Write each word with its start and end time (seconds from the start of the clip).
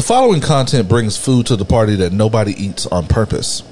The 0.00 0.06
following 0.06 0.40
content 0.40 0.88
brings 0.88 1.18
food 1.18 1.44
to 1.48 1.56
the 1.56 1.66
party 1.66 1.96
that 1.96 2.10
nobody 2.10 2.52
eats 2.52 2.86
on 2.86 3.06
purpose. 3.06 3.62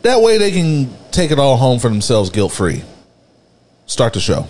That 0.00 0.22
way 0.22 0.38
they 0.38 0.50
can 0.50 0.88
take 1.10 1.30
it 1.30 1.38
all 1.38 1.58
home 1.58 1.80
for 1.80 1.90
themselves 1.90 2.30
guilt 2.30 2.50
free. 2.50 2.82
Start 3.84 4.14
the 4.14 4.20
show. 4.20 4.46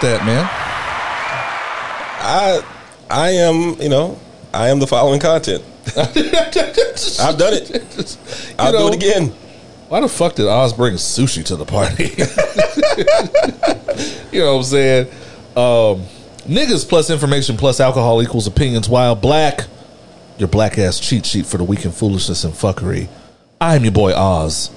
Like 0.00 0.20
that, 0.20 0.24
man. 0.26 0.48
I 2.20 2.62
I 3.10 3.30
am, 3.30 3.80
you 3.82 3.88
know, 3.88 4.16
I 4.54 4.68
am 4.68 4.78
the 4.78 4.86
following 4.86 5.18
content. 5.18 5.64
I've 5.96 7.36
done 7.36 7.54
it. 7.54 8.16
I'll 8.60 8.72
know- 8.72 8.90
do 8.90 8.92
it 8.92 8.94
again. 8.94 9.32
Why 9.88 10.00
the 10.00 10.08
fuck 10.08 10.36
did 10.36 10.46
Oz 10.46 10.72
bring 10.72 10.94
sushi 10.94 11.44
to 11.46 11.56
the 11.56 11.64
party? 11.64 12.04
you 14.36 14.40
know 14.44 14.52
what 14.52 14.58
I'm 14.58 14.62
saying? 14.64 15.06
Um, 15.56 16.04
niggas 16.46 16.88
plus 16.88 17.10
information 17.10 17.56
plus 17.56 17.80
alcohol 17.80 18.22
equals 18.22 18.46
opinions. 18.46 18.88
While 18.88 19.16
black, 19.16 19.62
your 20.36 20.48
black 20.48 20.78
ass 20.78 21.00
cheat 21.00 21.26
sheet 21.26 21.46
for 21.46 21.56
the 21.56 21.64
week 21.64 21.84
in 21.84 21.90
foolishness 21.90 22.44
and 22.44 22.54
fuckery. 22.54 23.08
I'm 23.60 23.82
your 23.82 23.92
boy 23.92 24.12
Oz. 24.14 24.70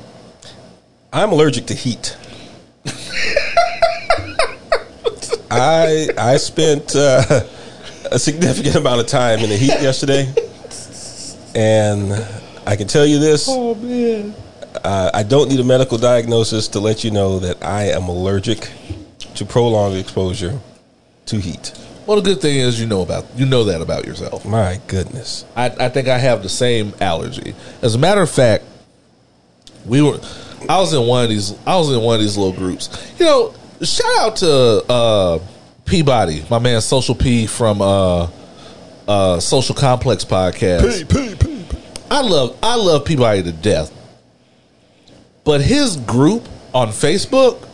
I'm 1.13 1.31
allergic 1.31 1.67
to 1.67 1.75
heat. 1.75 2.17
I 5.52 6.07
I 6.17 6.38
spent 6.38 6.95
uh, 6.95 7.44
a 8.11 8.19
significant 8.19 8.75
amount 8.75 9.02
of 9.02 9.07
time 9.07 9.39
in 9.39 9.49
the 9.49 9.57
heat 9.57 9.81
yesterday, 9.81 10.33
and 11.55 12.13
I 12.66 12.75
can 12.75 12.88
tell 12.88 13.05
you 13.05 13.19
this: 13.19 13.47
Oh 13.49 13.75
man. 13.75 14.33
uh, 14.83 15.11
I 15.13 15.23
don't 15.23 15.49
need 15.49 15.59
a 15.59 15.63
medical 15.63 15.97
diagnosis 15.97 16.67
to 16.69 16.79
let 16.79 17.03
you 17.03 17.11
know 17.11 17.39
that 17.39 17.63
I 17.63 17.89
am 17.89 18.03
allergic 18.03 18.69
to 19.35 19.45
prolonged 19.45 19.97
exposure 19.97 20.59
to 21.27 21.38
heat. 21.39 21.73
Well, 22.05 22.19
the 22.19 22.23
good 22.33 22.41
thing 22.41 22.57
is 22.57 22.79
you 22.79 22.88
know 22.88 23.02
about 23.02 23.25
you 23.35 23.45
know 23.45 23.66
that 23.66 23.81
about 23.81 24.05
yourself. 24.05 24.45
My 24.45 24.79
goodness. 24.88 25.45
I, 25.55 25.66
I 25.67 25.89
think 25.89 26.07
I 26.07 26.17
have 26.17 26.44
the 26.44 26.49
same 26.49 26.94
allergy. 26.99 27.53
As 27.81 27.95
a 27.95 27.99
matter 27.99 28.22
of 28.22 28.29
fact, 28.29 28.63
we 29.85 30.02
were 30.02 30.19
I 30.67 30.79
was 30.79 30.94
in 30.94 31.07
one 31.07 31.23
of 31.23 31.29
these 31.29 31.53
I 31.66 31.77
was 31.77 31.91
in 31.91 32.02
one 32.02 32.16
of 32.16 32.22
these 32.22 32.38
little 32.38 32.53
groups. 32.53 32.89
You 33.19 33.25
know, 33.25 33.53
shout 33.84 34.20
out 34.20 34.36
to 34.38 34.50
uh 34.92 35.40
Peabody, 35.86 36.46
my 36.50 36.60
man 36.60 36.82
Social 36.82 37.16
P 37.16 37.48
from 37.48 37.82
uh 37.82 38.30
uh 39.08 39.40
Social 39.40 39.76
Complex 39.76 40.24
podcast. 40.24 40.84
I 42.09 42.22
love 42.22 42.58
I 42.62 42.76
love 42.76 43.06
Peabody 43.06 43.44
to 43.44 43.52
death. 43.52 43.92
But 45.44 45.62
his 45.62 45.98
group 45.98 46.48
on 46.74 46.90
Facebook, 46.90 47.68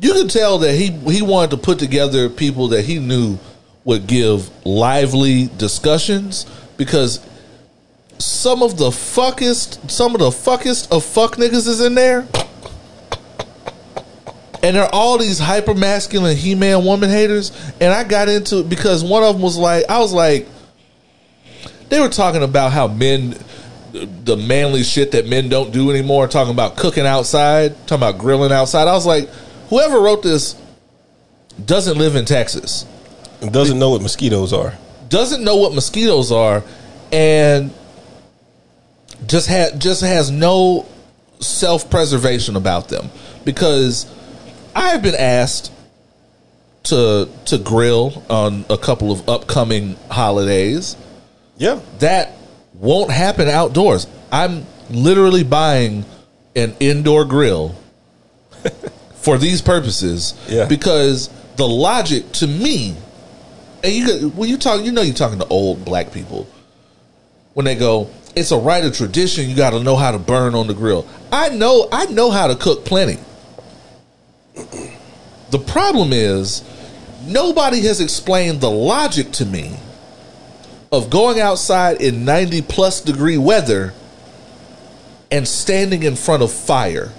you 0.00 0.12
can 0.12 0.28
tell 0.28 0.58
that 0.58 0.74
he 0.74 0.90
he 0.90 1.22
wanted 1.22 1.52
to 1.52 1.56
put 1.56 1.78
together 1.78 2.28
people 2.28 2.68
that 2.68 2.84
he 2.84 2.98
knew 2.98 3.38
would 3.84 4.06
give 4.06 4.48
lively 4.66 5.48
discussions 5.58 6.46
because 6.76 7.20
some 8.18 8.62
of 8.62 8.76
the 8.76 8.90
fuckest 8.90 9.90
some 9.90 10.14
of 10.14 10.20
the 10.20 10.30
fuckest 10.30 10.92
of 10.92 11.04
fuck 11.04 11.36
niggas 11.36 11.66
is 11.66 11.80
in 11.80 11.94
there. 11.94 12.26
And 14.62 14.76
they're 14.76 14.94
all 14.94 15.18
these 15.18 15.38
hyper 15.38 15.74
masculine 15.74 16.36
he 16.36 16.54
man 16.54 16.84
woman 16.84 17.10
haters. 17.10 17.50
And 17.80 17.92
I 17.92 18.04
got 18.04 18.28
into 18.28 18.58
it 18.58 18.68
because 18.68 19.02
one 19.02 19.24
of 19.24 19.34
them 19.34 19.42
was 19.42 19.58
like, 19.58 19.88
I 19.88 19.98
was 19.98 20.12
like, 20.12 20.46
they 21.88 22.00
were 22.00 22.08
talking 22.08 22.42
about 22.42 22.72
how 22.72 22.88
men 22.88 23.36
the 23.92 24.36
manly 24.36 24.82
shit 24.82 25.12
that 25.12 25.26
men 25.26 25.48
don't 25.48 25.70
do 25.72 25.90
anymore, 25.90 26.26
talking 26.26 26.52
about 26.52 26.76
cooking 26.76 27.06
outside, 27.06 27.74
talking 27.86 28.02
about 28.06 28.18
grilling 28.18 28.52
outside. 28.52 28.88
I 28.88 28.92
was 28.92 29.04
like, 29.06 29.28
whoever 29.68 30.00
wrote 30.00 30.22
this 30.22 30.56
doesn't 31.64 31.98
live 31.98 32.16
in 32.16 32.24
Texas, 32.24 32.86
Doesn't 33.40 33.78
know 33.78 33.90
what 33.90 34.02
mosquitoes 34.02 34.52
are. 34.52 34.74
doesn't 35.08 35.44
know 35.44 35.56
what 35.56 35.74
mosquitoes 35.74 36.32
are, 36.32 36.62
and 37.12 37.70
just 39.26 39.48
had 39.48 39.80
just 39.80 40.00
has 40.00 40.30
no 40.30 40.86
self 41.40 41.90
preservation 41.90 42.56
about 42.56 42.88
them. 42.88 43.10
Because 43.44 44.06
I 44.74 44.90
have 44.90 45.02
been 45.02 45.14
asked 45.14 45.72
to 46.84 47.28
to 47.46 47.58
grill 47.58 48.22
on 48.28 48.64
a 48.68 48.76
couple 48.76 49.12
of 49.12 49.28
upcoming 49.28 49.96
holidays 50.10 50.96
Yeah. 51.58 51.78
that 52.00 52.32
won't 52.74 53.10
happen 53.10 53.48
outdoors. 53.48 54.06
I'm 54.32 54.66
literally 54.90 55.44
buying 55.44 56.04
an 56.56 56.74
indoor 56.80 57.24
grill 57.24 57.74
for 59.14 59.38
these 59.38 59.62
purposes 59.62 60.34
Yeah. 60.48 60.66
because 60.66 61.28
the 61.56 61.68
logic 61.68 62.32
to 62.32 62.46
me 62.46 62.96
and 63.84 63.92
you 63.92 64.28
when 64.30 64.48
you 64.48 64.56
talk 64.58 64.82
you 64.84 64.90
know 64.92 65.02
you're 65.02 65.14
talking 65.14 65.38
to 65.38 65.46
old 65.46 65.84
black 65.84 66.12
people 66.12 66.46
when 67.54 67.64
they 67.64 67.74
go 67.74 68.08
it's 68.34 68.50
a 68.50 68.56
rite 68.56 68.84
of 68.84 68.96
tradition 68.96 69.48
you 69.48 69.54
got 69.54 69.70
to 69.70 69.80
know 69.82 69.94
how 69.96 70.10
to 70.10 70.18
burn 70.18 70.54
on 70.54 70.66
the 70.66 70.74
grill. 70.74 71.06
I 71.30 71.50
know 71.50 71.86
I 71.92 72.06
know 72.06 72.30
how 72.30 72.46
to 72.48 72.56
cook 72.56 72.84
plenty. 72.86 73.18
The 74.54 75.58
problem 75.58 76.12
is 76.12 76.62
nobody 77.26 77.82
has 77.82 78.00
explained 78.00 78.60
the 78.60 78.70
logic 78.70 79.32
to 79.32 79.44
me 79.44 79.76
of 80.90 81.10
going 81.10 81.40
outside 81.40 82.00
in 82.00 82.24
90 82.24 82.62
plus 82.62 83.00
degree 83.00 83.38
weather 83.38 83.94
and 85.30 85.48
standing 85.48 86.02
in 86.02 86.16
front 86.16 86.42
of 86.42 86.52
fire. 86.52 87.10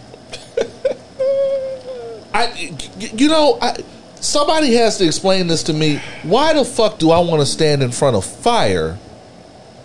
I, 2.33 2.75
you 2.97 3.27
know, 3.27 3.57
I, 3.61 3.83
somebody 4.19 4.75
has 4.75 4.97
to 4.97 5.05
explain 5.05 5.47
this 5.47 5.63
to 5.63 5.73
me. 5.73 5.97
Why 6.21 6.53
the 6.53 6.63
fuck 6.63 6.99
do 6.99 7.11
I 7.11 7.19
want 7.19 7.41
to 7.41 7.45
stand 7.45 7.81
in 7.81 7.91
front 7.91 8.15
of 8.15 8.25
fire 8.25 8.97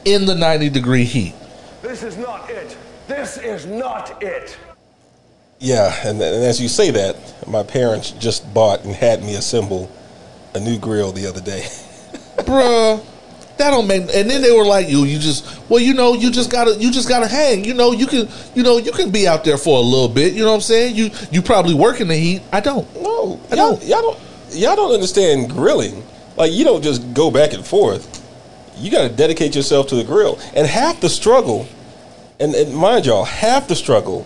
in 0.04 0.26
the 0.26 0.34
90 0.34 0.70
degree 0.70 1.04
heat? 1.04 1.34
This 1.82 2.02
is 2.02 2.16
not 2.16 2.48
it. 2.50 2.76
This 3.06 3.38
is 3.38 3.64
not 3.66 4.22
it. 4.22 4.56
Yeah, 5.60 5.92
and, 6.08 6.20
and 6.22 6.44
as 6.44 6.60
you 6.60 6.68
say 6.68 6.90
that, 6.92 7.16
my 7.48 7.62
parents 7.62 8.12
just 8.12 8.52
bought 8.54 8.84
and 8.84 8.94
had 8.94 9.22
me 9.22 9.34
assemble 9.34 9.90
a 10.54 10.60
new 10.60 10.78
grill 10.78 11.12
the 11.12 11.26
other 11.26 11.40
day. 11.40 11.62
Bruh. 12.38 13.04
That 13.58 13.70
don't 13.72 13.88
make 13.88 14.02
and 14.14 14.30
then 14.30 14.40
they 14.40 14.52
were 14.52 14.64
like 14.64 14.88
you 14.88 15.02
you 15.02 15.18
just 15.18 15.68
well 15.68 15.80
you 15.80 15.92
know 15.92 16.14
you 16.14 16.30
just 16.30 16.48
gotta 16.48 16.76
you 16.76 16.92
just 16.92 17.08
gotta 17.08 17.26
hang 17.26 17.64
you 17.64 17.74
know 17.74 17.90
you 17.90 18.06
can 18.06 18.28
you 18.54 18.62
know 18.62 18.78
you 18.78 18.92
can 18.92 19.10
be 19.10 19.26
out 19.26 19.42
there 19.42 19.58
for 19.58 19.78
a 19.78 19.80
little 19.80 20.08
bit 20.08 20.32
you 20.32 20.42
know 20.44 20.50
what 20.50 20.54
I'm 20.54 20.60
saying 20.60 20.94
you 20.94 21.10
you 21.32 21.42
probably 21.42 21.74
work 21.74 22.00
in 22.00 22.06
the 22.06 22.14
heat 22.14 22.42
I 22.52 22.60
don't 22.60 22.86
No, 23.02 23.40
I 23.50 23.56
y'all, 23.56 23.74
don't. 23.74 23.84
y'all 23.84 24.02
don't. 24.02 24.18
Y'all 24.52 24.76
don't 24.76 24.94
understand 24.94 25.50
grilling. 25.50 26.04
Like 26.36 26.52
you 26.52 26.64
don't 26.64 26.82
just 26.84 27.12
go 27.14 27.32
back 27.32 27.52
and 27.52 27.66
forth. 27.66 28.24
You 28.76 28.92
got 28.92 29.08
to 29.10 29.14
dedicate 29.14 29.56
yourself 29.56 29.88
to 29.88 29.96
the 29.96 30.04
grill. 30.04 30.38
And 30.54 30.64
half 30.64 31.00
the 31.00 31.08
struggle, 31.08 31.66
and, 32.38 32.54
and 32.54 32.72
mind 32.76 33.06
y'all, 33.06 33.24
half 33.24 33.66
the 33.66 33.74
struggle 33.74 34.24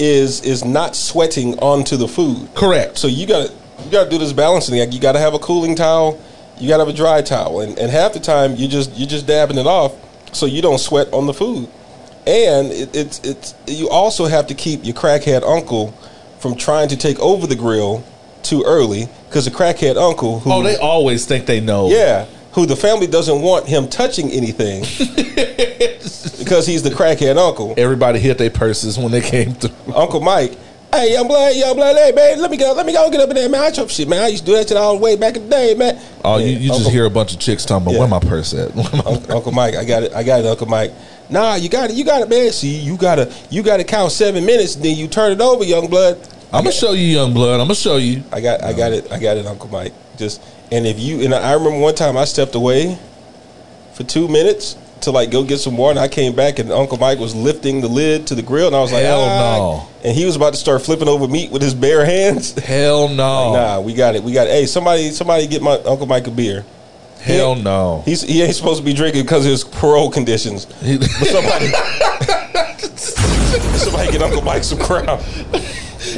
is 0.00 0.40
is 0.42 0.64
not 0.64 0.96
sweating 0.96 1.58
onto 1.58 1.96
the 1.96 2.08
food. 2.08 2.48
correct 2.54 2.98
So 2.98 3.06
you 3.06 3.26
got 3.26 3.46
to 3.48 3.52
you 3.84 3.90
got 3.90 4.04
to 4.04 4.10
do 4.10 4.18
this 4.18 4.32
balancing 4.32 4.80
act. 4.80 4.92
You 4.92 5.00
got 5.00 5.12
to 5.12 5.18
have 5.18 5.34
a 5.34 5.38
cooling 5.38 5.74
towel. 5.76 6.20
You 6.58 6.68
got 6.68 6.78
to 6.78 6.84
have 6.84 6.94
a 6.94 6.96
dry 6.96 7.22
towel, 7.22 7.60
and, 7.60 7.78
and 7.78 7.90
half 7.90 8.12
the 8.12 8.20
time 8.20 8.56
you 8.56 8.68
just 8.68 8.92
you 8.96 9.06
just 9.06 9.26
dabbing 9.26 9.58
it 9.58 9.66
off 9.66 9.94
so 10.34 10.46
you 10.46 10.62
don't 10.62 10.78
sweat 10.78 11.12
on 11.12 11.26
the 11.26 11.34
food. 11.34 11.68
And 12.26 12.70
it, 12.72 12.94
it's 12.94 13.20
it's 13.20 13.54
you 13.66 13.88
also 13.88 14.26
have 14.26 14.46
to 14.48 14.54
keep 14.54 14.84
your 14.84 14.94
crackhead 14.94 15.42
uncle 15.42 15.92
from 16.38 16.56
trying 16.56 16.88
to 16.88 16.96
take 16.96 17.18
over 17.20 17.46
the 17.46 17.56
grill 17.56 18.04
too 18.42 18.62
early 18.66 19.08
because 19.28 19.44
the 19.44 19.50
crackhead 19.50 19.96
uncle 19.96 20.40
who 20.40 20.52
oh 20.52 20.62
they 20.62 20.76
always 20.76 21.26
think 21.26 21.44
they 21.44 21.60
know 21.60 21.90
yeah 21.90 22.26
who 22.52 22.66
the 22.66 22.76
family 22.76 23.06
doesn't 23.06 23.40
want 23.42 23.66
him 23.66 23.88
touching 23.88 24.30
anything 24.30 24.80
because 26.38 26.66
he's 26.66 26.82
the 26.82 26.90
crackhead 26.90 27.36
uncle. 27.36 27.74
everybody 27.76 28.18
hit 28.18 28.38
their 28.38 28.50
purses 28.50 28.98
when 28.98 29.12
they 29.12 29.20
came 29.20 29.52
through 29.54 29.94
Uncle 29.94 30.20
Mike. 30.20 30.56
Hey, 30.92 31.12
young 31.12 31.28
blood, 31.28 31.54
young 31.54 31.76
blood, 31.76 31.94
hey 31.94 32.10
man, 32.12 32.40
let 32.40 32.50
me 32.50 32.56
go, 32.56 32.72
let 32.72 32.84
me 32.84 32.92
go 32.92 33.08
get 33.10 33.20
up 33.20 33.28
in 33.30 33.36
there, 33.36 33.48
man. 33.48 33.60
I 33.62 33.70
chop 33.70 33.88
shit, 33.90 34.08
man. 34.08 34.22
I 34.22 34.26
used 34.26 34.44
to 34.44 34.50
do 34.50 34.56
that 34.56 34.68
shit 34.68 34.76
all 34.76 34.96
the 34.96 35.00
way 35.00 35.14
back 35.14 35.36
in 35.36 35.44
the 35.44 35.48
day, 35.48 35.74
man. 35.74 36.00
oh 36.24 36.38
you, 36.38 36.46
Yeah, 36.46 36.58
you 36.58 36.68
just 36.70 36.90
hear 36.90 37.04
a 37.04 37.10
bunch 37.10 37.32
of 37.32 37.38
chicks 37.38 37.64
talking 37.64 37.84
about 37.86 37.92
Yeah. 37.94 38.00
where 38.00 38.08
my 38.08 38.18
purse 38.18 38.52
at 38.54 38.74
my- 38.76 38.82
Un- 39.06 39.30
Uncle 39.30 39.52
Mike, 39.52 39.76
I 39.76 39.84
got 39.84 40.02
it, 40.02 40.12
I 40.12 40.24
got 40.24 40.40
it, 40.40 40.46
Uncle 40.46 40.66
Mike. 40.66 40.90
Nah, 41.28 41.54
you 41.54 41.68
got 41.68 41.90
it, 41.90 41.96
you 41.96 42.04
got 42.04 42.22
it, 42.22 42.28
man. 42.28 42.50
See, 42.50 42.74
you 42.76 42.96
gotta, 42.96 43.32
you 43.50 43.62
gotta 43.62 43.84
count 43.84 44.10
seven 44.10 44.44
minutes, 44.44 44.74
then 44.74 44.96
you 44.96 45.06
turn 45.06 45.30
it 45.30 45.40
over, 45.40 45.62
young 45.62 45.86
blood. 45.88 46.16
I'm 46.52 46.64
gonna 46.64 46.72
show 46.72 46.90
you 46.90 47.06
young 47.06 47.32
blood 47.32 47.60
I'm 47.60 47.66
gonna 47.68 47.76
show 47.76 47.96
you 47.98 48.24
I 48.32 48.40
got, 48.40 48.60
I 48.64 48.72
got 48.72 48.90
it, 48.92 49.12
I 49.12 49.20
got 49.20 49.36
it, 49.36 49.46
Uncle 49.46 49.68
Mike. 49.70 49.92
Just, 50.16 50.42
and 50.72 50.86
if 50.86 50.98
you, 50.98 51.22
and 51.22 51.34
I 51.34 51.52
remember 51.54 51.78
one 51.78 51.94
time 51.94 52.16
I 52.16 52.24
stepped 52.24 52.54
away 52.54 52.98
for 53.94 54.04
two 54.04 54.28
minutes 54.28 54.76
to 55.02 55.10
like 55.10 55.30
go 55.30 55.44
get 55.44 55.58
some 55.58 55.76
water. 55.76 55.92
And 55.92 55.98
I 55.98 56.08
came 56.08 56.34
back 56.36 56.58
and 56.58 56.70
Uncle 56.70 56.98
Mike 56.98 57.18
was 57.18 57.34
lifting 57.34 57.80
the 57.80 57.88
lid 57.88 58.26
to 58.28 58.34
the 58.34 58.42
grill, 58.42 58.66
and 58.66 58.76
I 58.76 58.80
was 58.80 58.92
like, 58.92 59.04
Hell 59.04 59.20
"Ah." 59.22 59.56
no. 59.58 59.86
And 60.04 60.16
he 60.16 60.24
was 60.24 60.36
about 60.36 60.54
to 60.54 60.58
start 60.58 60.82
flipping 60.82 61.08
over 61.08 61.26
meat 61.28 61.50
with 61.50 61.62
his 61.62 61.74
bare 61.74 62.04
hands. 62.04 62.52
Hell 62.58 63.08
no. 63.08 63.52
Nah, 63.54 63.80
we 63.80 63.94
got 63.94 64.14
it. 64.14 64.22
We 64.22 64.32
got 64.32 64.46
it. 64.46 64.50
Hey, 64.50 64.66
somebody, 64.66 65.10
somebody, 65.10 65.46
get 65.46 65.62
my 65.62 65.74
Uncle 65.74 66.06
Mike 66.06 66.26
a 66.26 66.30
beer. 66.30 66.64
Hell 67.20 67.54
no. 67.54 68.02
He's 68.06 68.22
he 68.22 68.40
ain't 68.42 68.54
supposed 68.54 68.78
to 68.80 68.84
be 68.84 68.94
drinking 68.94 69.22
because 69.22 69.44
of 69.44 69.50
his 69.50 69.62
parole 69.64 70.10
conditions. 70.10 70.64
But 70.66 71.02
somebody, 71.28 71.66
somebody 73.76 74.12
get 74.12 74.22
Uncle 74.22 74.42
Mike 74.42 74.64
some 74.64 74.78
crown. 74.78 75.22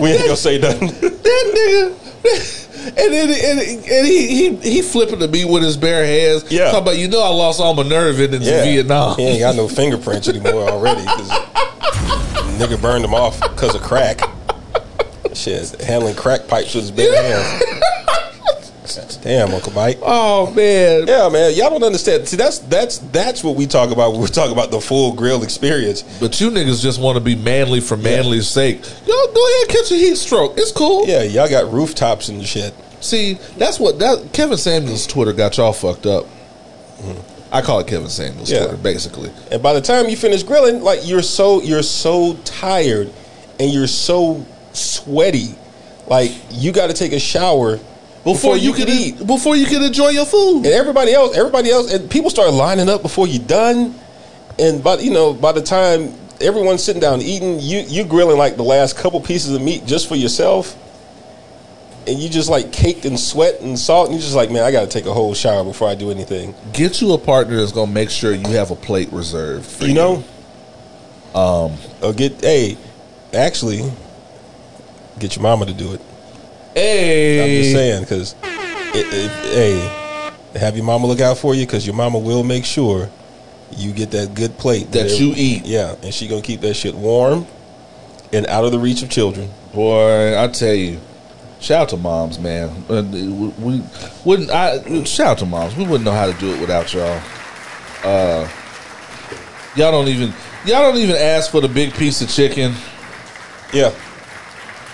We 0.00 0.10
ain't 0.12 0.22
gonna 0.22 0.36
say 0.36 0.58
nothing. 0.58 0.88
that 0.88 1.92
nigga. 2.24 2.61
And 2.84 2.96
then 2.96 3.30
and, 3.30 3.60
and 3.60 4.06
he, 4.06 4.26
he 4.26 4.56
he 4.56 4.82
flipping 4.82 5.20
to 5.20 5.28
me 5.28 5.44
with 5.44 5.62
his 5.62 5.76
bare 5.76 6.04
hands. 6.04 6.50
Yeah. 6.50 6.66
Talking 6.66 6.80
about 6.80 6.98
you 6.98 7.08
know 7.08 7.22
I 7.22 7.28
lost 7.28 7.60
all 7.60 7.74
my 7.74 7.82
nerve 7.84 8.20
in 8.20 8.30
Vietnam. 8.40 9.16
He 9.16 9.22
ain't 9.24 9.40
got 9.40 9.56
no 9.56 9.68
fingerprints 9.68 10.28
anymore 10.28 10.68
already 10.68 11.02
because 11.02 11.30
nigga 12.58 12.80
burned 12.80 13.04
them 13.04 13.14
off 13.14 13.40
because 13.40 13.74
of 13.74 13.82
crack. 13.82 14.20
Shit, 15.34 15.80
handling 15.80 16.14
crack 16.14 16.46
pipes 16.48 16.74
with 16.74 16.84
his 16.84 16.90
bare 16.90 17.22
hands. 17.22 17.64
Damn, 19.22 19.54
Uncle 19.54 19.72
Mike. 19.72 19.98
Oh 20.02 20.52
man. 20.54 21.06
Yeah, 21.06 21.28
man, 21.28 21.54
y'all 21.54 21.70
don't 21.70 21.84
understand. 21.84 22.26
See, 22.26 22.36
that's 22.36 22.58
that's 22.58 22.98
that's 22.98 23.44
what 23.44 23.54
we 23.56 23.66
talk 23.66 23.90
about 23.90 24.12
when 24.12 24.20
we 24.20 24.26
talk 24.26 24.50
about 24.50 24.70
the 24.70 24.80
full 24.80 25.14
grill 25.14 25.42
experience. 25.42 26.02
But 26.18 26.40
you 26.40 26.50
niggas 26.50 26.82
just 26.82 27.00
want 27.00 27.16
to 27.16 27.20
be 27.22 27.36
manly 27.36 27.80
for 27.80 27.96
manly's 27.96 28.48
sake. 28.48 28.82
Yo, 29.06 29.14
go 29.32 29.48
ahead 29.48 29.68
catch 29.68 29.92
a 29.92 29.94
heat 29.94 30.16
stroke. 30.16 30.54
It's 30.56 30.72
cool. 30.72 31.06
Yeah, 31.06 31.22
y'all 31.22 31.48
got 31.48 31.72
rooftops 31.72 32.28
and 32.28 32.44
shit. 32.44 32.74
See, 33.00 33.34
that's 33.56 33.80
what 33.80 33.98
that 33.98 34.32
Kevin 34.32 34.58
Samuels 34.58 35.06
Twitter 35.06 35.32
got 35.32 35.56
y'all 35.56 35.72
fucked 35.72 36.06
up. 36.06 36.24
Mm-hmm. 36.24 37.54
I 37.54 37.60
call 37.60 37.80
it 37.80 37.86
Kevin 37.86 38.08
Samuels 38.08 38.50
Yeah. 38.50 38.60
Twitter, 38.60 38.76
basically. 38.78 39.30
And 39.50 39.62
by 39.62 39.74
the 39.74 39.80
time 39.80 40.08
you 40.08 40.16
finish 40.16 40.42
grilling, 40.42 40.82
like 40.82 41.00
you're 41.06 41.22
so 41.22 41.62
you're 41.62 41.82
so 41.82 42.36
tired 42.44 43.12
and 43.60 43.70
you're 43.72 43.86
so 43.86 44.44
sweaty, 44.72 45.54
like 46.06 46.32
you 46.50 46.72
got 46.72 46.88
to 46.88 46.94
take 46.94 47.12
a 47.12 47.20
shower 47.20 47.78
before, 48.24 48.56
you, 48.56 48.72
can 48.72 48.88
eat. 48.88 49.26
Before 49.26 49.56
you 49.56 49.66
can 49.66 49.82
enjoy 49.82 50.10
your 50.10 50.26
food. 50.26 50.58
And 50.58 50.66
everybody 50.66 51.12
else, 51.12 51.36
everybody 51.36 51.70
else, 51.70 51.92
and 51.92 52.10
people 52.10 52.30
start 52.30 52.52
lining 52.52 52.88
up 52.88 53.02
before 53.02 53.26
you're 53.26 53.44
done. 53.44 53.94
And 54.58 54.82
but 54.84 55.02
you 55.02 55.10
know, 55.10 55.32
by 55.32 55.52
the 55.52 55.62
time 55.62 56.14
everyone's 56.40 56.84
sitting 56.84 57.00
down 57.00 57.20
eating, 57.20 57.58
you 57.60 57.80
you 57.80 58.04
grilling 58.04 58.38
like 58.38 58.56
the 58.56 58.62
last 58.62 58.96
couple 58.96 59.20
pieces 59.20 59.54
of 59.54 59.62
meat 59.62 59.86
just 59.86 60.08
for 60.08 60.14
yourself. 60.14 60.78
And 62.06 62.18
you 62.18 62.28
just 62.28 62.50
like 62.50 62.72
caked 62.72 63.04
in 63.04 63.16
sweat 63.16 63.60
and 63.60 63.78
salt, 63.78 64.08
and 64.08 64.14
you're 64.14 64.22
just 64.22 64.34
like, 64.34 64.50
man, 64.50 64.64
I 64.64 64.72
got 64.72 64.80
to 64.80 64.88
take 64.88 65.06
a 65.06 65.12
whole 65.12 65.34
shower 65.34 65.62
before 65.62 65.88
I 65.88 65.94
do 65.94 66.10
anything. 66.10 66.52
Get 66.72 67.00
you 67.00 67.12
a 67.12 67.18
partner 67.18 67.56
that's 67.58 67.70
gonna 67.70 67.92
make 67.92 68.10
sure 68.10 68.32
you 68.32 68.48
have 68.48 68.72
a 68.72 68.76
plate 68.76 69.12
reserved. 69.12 69.66
For 69.66 69.84
you 69.84 69.94
know 69.94 70.24
um 71.34 71.76
or 72.02 72.12
get 72.12 72.40
hey 72.40 72.76
actually 73.32 73.90
get 75.18 75.34
your 75.36 75.42
mama 75.42 75.66
to 75.66 75.72
do 75.72 75.94
it 75.94 76.00
Hey, 76.74 77.42
i'm 77.42 77.62
just 77.62 77.72
saying 77.72 78.02
because 78.02 78.32
hey 79.52 79.98
have 80.58 80.76
your 80.76 80.84
mama 80.84 81.06
look 81.06 81.20
out 81.20 81.38
for 81.38 81.54
you 81.54 81.66
because 81.66 81.86
your 81.86 81.94
mama 81.96 82.18
will 82.18 82.44
make 82.44 82.64
sure 82.64 83.08
you 83.76 83.92
get 83.92 84.10
that 84.10 84.34
good 84.34 84.56
plate 84.58 84.90
That 84.92 85.06
every- 85.06 85.16
you 85.16 85.32
eat. 85.36 85.64
yeah 85.64 85.94
and 86.02 86.12
she 86.12 86.28
gonna 86.28 86.42
keep 86.42 86.60
that 86.62 86.74
shit 86.74 86.94
warm 86.94 87.46
and 88.32 88.46
out 88.46 88.64
of 88.64 88.72
the 88.72 88.78
reach 88.78 89.02
of 89.02 89.10
children 89.10 89.50
Boy, 89.74 90.38
I 90.38 90.48
tell 90.48 90.74
you, 90.74 91.00
shout 91.58 91.82
out 91.84 91.88
to 91.88 91.96
moms, 91.96 92.38
man. 92.38 92.84
Uh, 92.90 93.02
We, 93.10 93.22
we 93.58 93.82
wouldn't. 94.22 94.50
I 94.50 95.02
shout 95.04 95.26
out 95.28 95.38
to 95.38 95.46
moms. 95.46 95.74
We 95.74 95.84
wouldn't 95.84 96.04
know 96.04 96.12
how 96.12 96.26
to 96.26 96.34
do 96.34 96.52
it 96.52 96.60
without 96.60 96.92
y'all. 96.92 97.18
Uh, 98.04 98.46
y'all 99.74 99.90
don't 99.92 100.08
even. 100.08 100.28
Y'all 100.66 100.82
don't 100.92 100.98
even 100.98 101.16
ask 101.16 101.50
for 101.50 101.62
the 101.62 101.68
big 101.68 101.94
piece 101.94 102.20
of 102.20 102.28
chicken. 102.28 102.74
yeah 103.72 103.92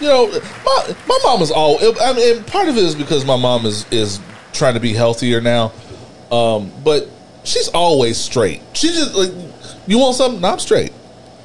You 0.00 0.06
know, 0.08 0.26
my 0.64 0.96
my 1.08 1.18
mom 1.24 1.42
is 1.42 1.50
all. 1.50 1.78
I 2.00 2.12
mean, 2.12 2.36
and 2.36 2.46
part 2.46 2.68
of 2.68 2.76
it 2.76 2.84
is 2.84 2.94
because 2.94 3.24
my 3.24 3.36
mom 3.36 3.66
is 3.66 3.84
is 3.90 4.20
trying 4.52 4.74
to 4.74 4.80
be 4.80 4.92
healthier 4.92 5.40
now. 5.40 5.72
Um, 6.30 6.70
but 6.84 7.08
she's 7.44 7.68
always 7.68 8.16
straight. 8.16 8.62
She 8.74 8.88
just 8.88 9.14
like, 9.14 9.30
you 9.86 9.98
want 9.98 10.16
something? 10.16 10.40
No, 10.40 10.48
I'm 10.48 10.58
straight. 10.58 10.92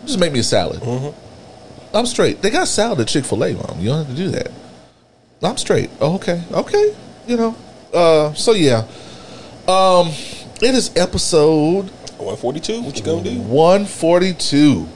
Just 0.05 0.19
make 0.19 0.33
me 0.33 0.39
a 0.39 0.43
salad. 0.43 0.81
I'm 1.93 2.05
straight. 2.05 2.41
They 2.41 2.49
got 2.49 2.67
salad 2.67 2.99
at 2.99 3.07
Chick 3.07 3.25
Fil 3.25 3.43
A, 3.43 3.53
mom. 3.53 3.79
You 3.79 3.89
don't 3.89 4.05
have 4.05 4.15
to 4.15 4.15
do 4.15 4.29
that. 4.29 4.51
I'm 5.41 5.57
straight. 5.57 5.89
Oh, 5.99 6.15
okay, 6.15 6.43
okay. 6.51 6.95
You 7.27 7.37
know. 7.37 7.55
Uh, 7.93 8.33
so 8.33 8.53
yeah. 8.53 8.85
Um, 9.67 10.09
it 10.61 10.75
is 10.75 10.91
episode 10.97 11.89
142 12.17 12.81
what 12.81 12.97
you 12.97 13.03
gonna 13.03 13.23
do 13.23 13.39
142. 13.41 14.87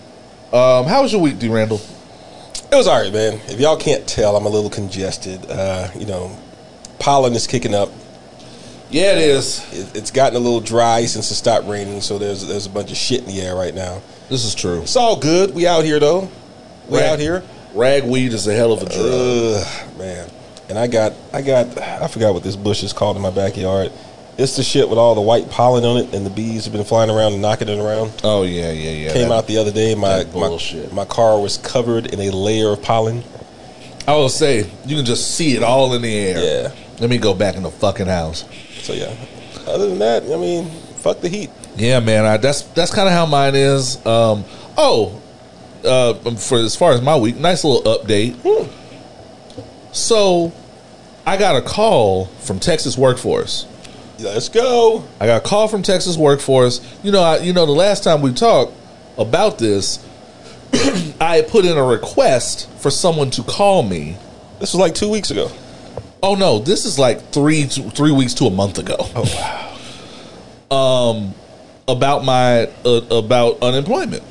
Um, 0.51 0.85
how 0.85 1.01
was 1.01 1.11
your 1.11 1.21
week, 1.21 1.39
D. 1.39 1.47
Randle? 1.49 1.79
It 2.71 2.75
was 2.75 2.87
all 2.87 3.01
right, 3.01 3.13
man. 3.13 3.39
If 3.47 3.59
y'all 3.59 3.77
can't 3.77 4.05
tell, 4.07 4.35
I'm 4.35 4.45
a 4.45 4.49
little 4.49 4.69
congested. 4.69 5.49
Uh, 5.49 5.89
you 5.95 6.05
know, 6.05 6.37
pollen 6.99 7.33
is 7.33 7.47
kicking 7.47 7.73
up. 7.73 7.89
Yeah, 8.89 9.13
it 9.13 9.19
is. 9.19 9.65
It, 9.73 9.95
it's 9.95 10.11
gotten 10.11 10.35
a 10.35 10.39
little 10.39 10.59
dry 10.59 11.05
since 11.05 11.31
it 11.31 11.35
stopped 11.35 11.67
raining, 11.67 12.01
so 12.01 12.17
there's 12.17 12.45
there's 12.45 12.65
a 12.65 12.69
bunch 12.69 12.91
of 12.91 12.97
shit 12.97 13.21
in 13.21 13.27
the 13.27 13.41
air 13.41 13.55
right 13.55 13.73
now. 13.73 14.01
This 14.29 14.43
is 14.43 14.53
true. 14.53 14.81
It's 14.81 14.95
all 14.95 15.17
good. 15.17 15.53
We 15.53 15.65
out 15.65 15.85
here 15.85 15.99
though. 15.99 16.29
We 16.89 16.97
Rag- 16.97 17.11
out 17.11 17.19
here. 17.19 17.43
Ragweed 17.73 18.33
is 18.33 18.47
a 18.47 18.53
hell 18.53 18.73
of 18.73 18.81
a 18.81 18.85
drug. 18.85 18.97
Ugh, 18.99 19.97
man. 19.97 20.29
And 20.69 20.77
I 20.77 20.87
got 20.87 21.13
I 21.31 21.41
got 21.41 21.77
I 21.77 22.07
forgot 22.07 22.33
what 22.33 22.43
this 22.43 22.57
bush 22.57 22.83
is 22.83 22.91
called 22.91 23.15
in 23.15 23.21
my 23.21 23.31
backyard. 23.31 23.91
It's 24.37 24.55
the 24.55 24.63
shit 24.63 24.87
with 24.87 24.99
all 24.99 25.15
the 25.15 25.21
white 25.21 25.49
pollen 25.49 25.83
on 25.83 25.97
it, 25.97 26.13
and 26.13 26.23
the 26.25 26.29
bees 26.29 26.65
have 26.65 26.73
been 26.73 26.83
flying 26.83 27.09
around 27.09 27.33
and 27.33 27.41
knocking 27.41 27.69
it 27.69 27.79
around. 27.79 28.11
oh 28.23 28.43
yeah, 28.43 28.71
yeah, 28.71 28.91
yeah. 28.91 29.13
Came 29.13 29.29
That- 29.29 29.35
out 29.35 29.47
the 29.47 29.57
other 29.57 29.71
day. 29.71 29.95
My, 29.95 30.25
my 30.25 30.59
my 30.91 31.05
car 31.05 31.39
was 31.39 31.57
covered 31.57 32.13
in 32.13 32.19
a 32.21 32.29
layer 32.29 32.69
of 32.69 32.81
pollen. 32.83 33.23
I 34.07 34.13
will 34.15 34.29
say 34.29 34.69
you 34.85 34.95
can 34.95 35.05
just 35.05 35.35
see 35.35 35.55
it 35.55 35.63
all 35.63 35.93
in 35.93 36.01
the 36.01 36.15
air. 36.15 36.37
Yeah. 36.63 36.71
Let 36.99 37.09
me 37.09 37.17
go 37.17 37.33
back 37.33 37.55
in 37.55 37.63
the 37.63 37.71
fucking 37.71 38.05
house. 38.07 38.45
So 38.81 38.93
yeah. 38.93 39.13
Other 39.67 39.89
than 39.89 39.99
that, 39.99 40.23
I 40.23 40.37
mean, 40.37 40.69
fuck 40.97 41.19
the 41.19 41.29
heat. 41.29 41.49
Yeah, 41.75 41.99
man. 41.99 42.25
I, 42.25 42.37
that's 42.37 42.61
that's 42.61 42.93
kind 42.93 43.07
of 43.07 43.13
how 43.13 43.25
mine 43.25 43.55
is. 43.55 43.97
Um, 44.05 44.45
oh, 44.77 45.19
uh, 45.83 46.13
for 46.35 46.59
as 46.59 46.75
far 46.75 46.93
as 46.93 47.01
my 47.01 47.17
week, 47.17 47.37
nice 47.37 47.63
little 47.63 47.81
update. 47.91 48.35
So, 49.91 50.53
I 51.25 51.37
got 51.37 51.55
a 51.55 51.61
call 51.61 52.25
from 52.25 52.59
Texas 52.59 52.97
Workforce. 52.97 53.65
Let's 54.19 54.49
go. 54.49 55.03
I 55.19 55.27
got 55.27 55.45
a 55.45 55.47
call 55.47 55.67
from 55.67 55.83
Texas 55.83 56.17
Workforce. 56.17 56.81
You 57.03 57.11
know, 57.11 57.21
I, 57.21 57.37
you 57.37 57.53
know, 57.53 57.65
the 57.65 57.71
last 57.71 58.03
time 58.03 58.21
we 58.21 58.33
talked 58.33 58.73
about 59.17 59.59
this, 59.59 60.03
I 61.21 61.45
put 61.47 61.65
in 61.65 61.77
a 61.77 61.83
request 61.83 62.69
for 62.79 62.89
someone 62.89 63.29
to 63.31 63.43
call 63.43 63.83
me. 63.83 64.17
This 64.59 64.73
was 64.73 64.79
like 64.79 64.95
two 64.95 65.09
weeks 65.09 65.29
ago. 65.29 65.51
Oh 66.23 66.35
no, 66.35 66.59
this 66.59 66.85
is 66.85 66.97
like 66.97 67.31
three 67.31 67.67
to, 67.67 67.89
three 67.91 68.11
weeks 68.11 68.33
to 68.35 68.45
a 68.45 68.51
month 68.51 68.79
ago. 68.79 68.95
Oh 68.99 69.23
wow. 69.23 69.63
Um, 70.69 71.33
about 71.87 72.25
my 72.25 72.69
uh, 72.83 73.01
about 73.09 73.63
unemployment, 73.63 74.21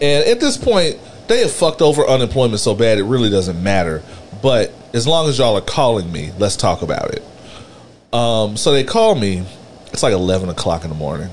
and 0.00 0.26
at 0.26 0.40
this 0.40 0.56
point, 0.56 0.98
they 1.28 1.40
have 1.40 1.52
fucked 1.52 1.82
over 1.82 2.06
unemployment 2.06 2.60
so 2.60 2.74
bad 2.74 2.96
it 2.96 3.02
really 3.02 3.28
doesn't 3.28 3.62
matter. 3.62 4.02
But 4.42 4.72
as 4.94 5.06
long 5.06 5.28
as 5.28 5.38
y'all 5.38 5.54
are 5.56 5.60
calling 5.60 6.10
me, 6.10 6.32
let's 6.38 6.56
talk 6.56 6.80
about 6.80 7.10
it. 7.12 7.22
Um, 8.14 8.56
so 8.56 8.72
they 8.72 8.84
call 8.84 9.16
me. 9.16 9.44
It's 9.92 10.02
like 10.02 10.12
eleven 10.12 10.48
o'clock 10.48 10.84
in 10.84 10.88
the 10.88 10.96
morning, 10.96 11.30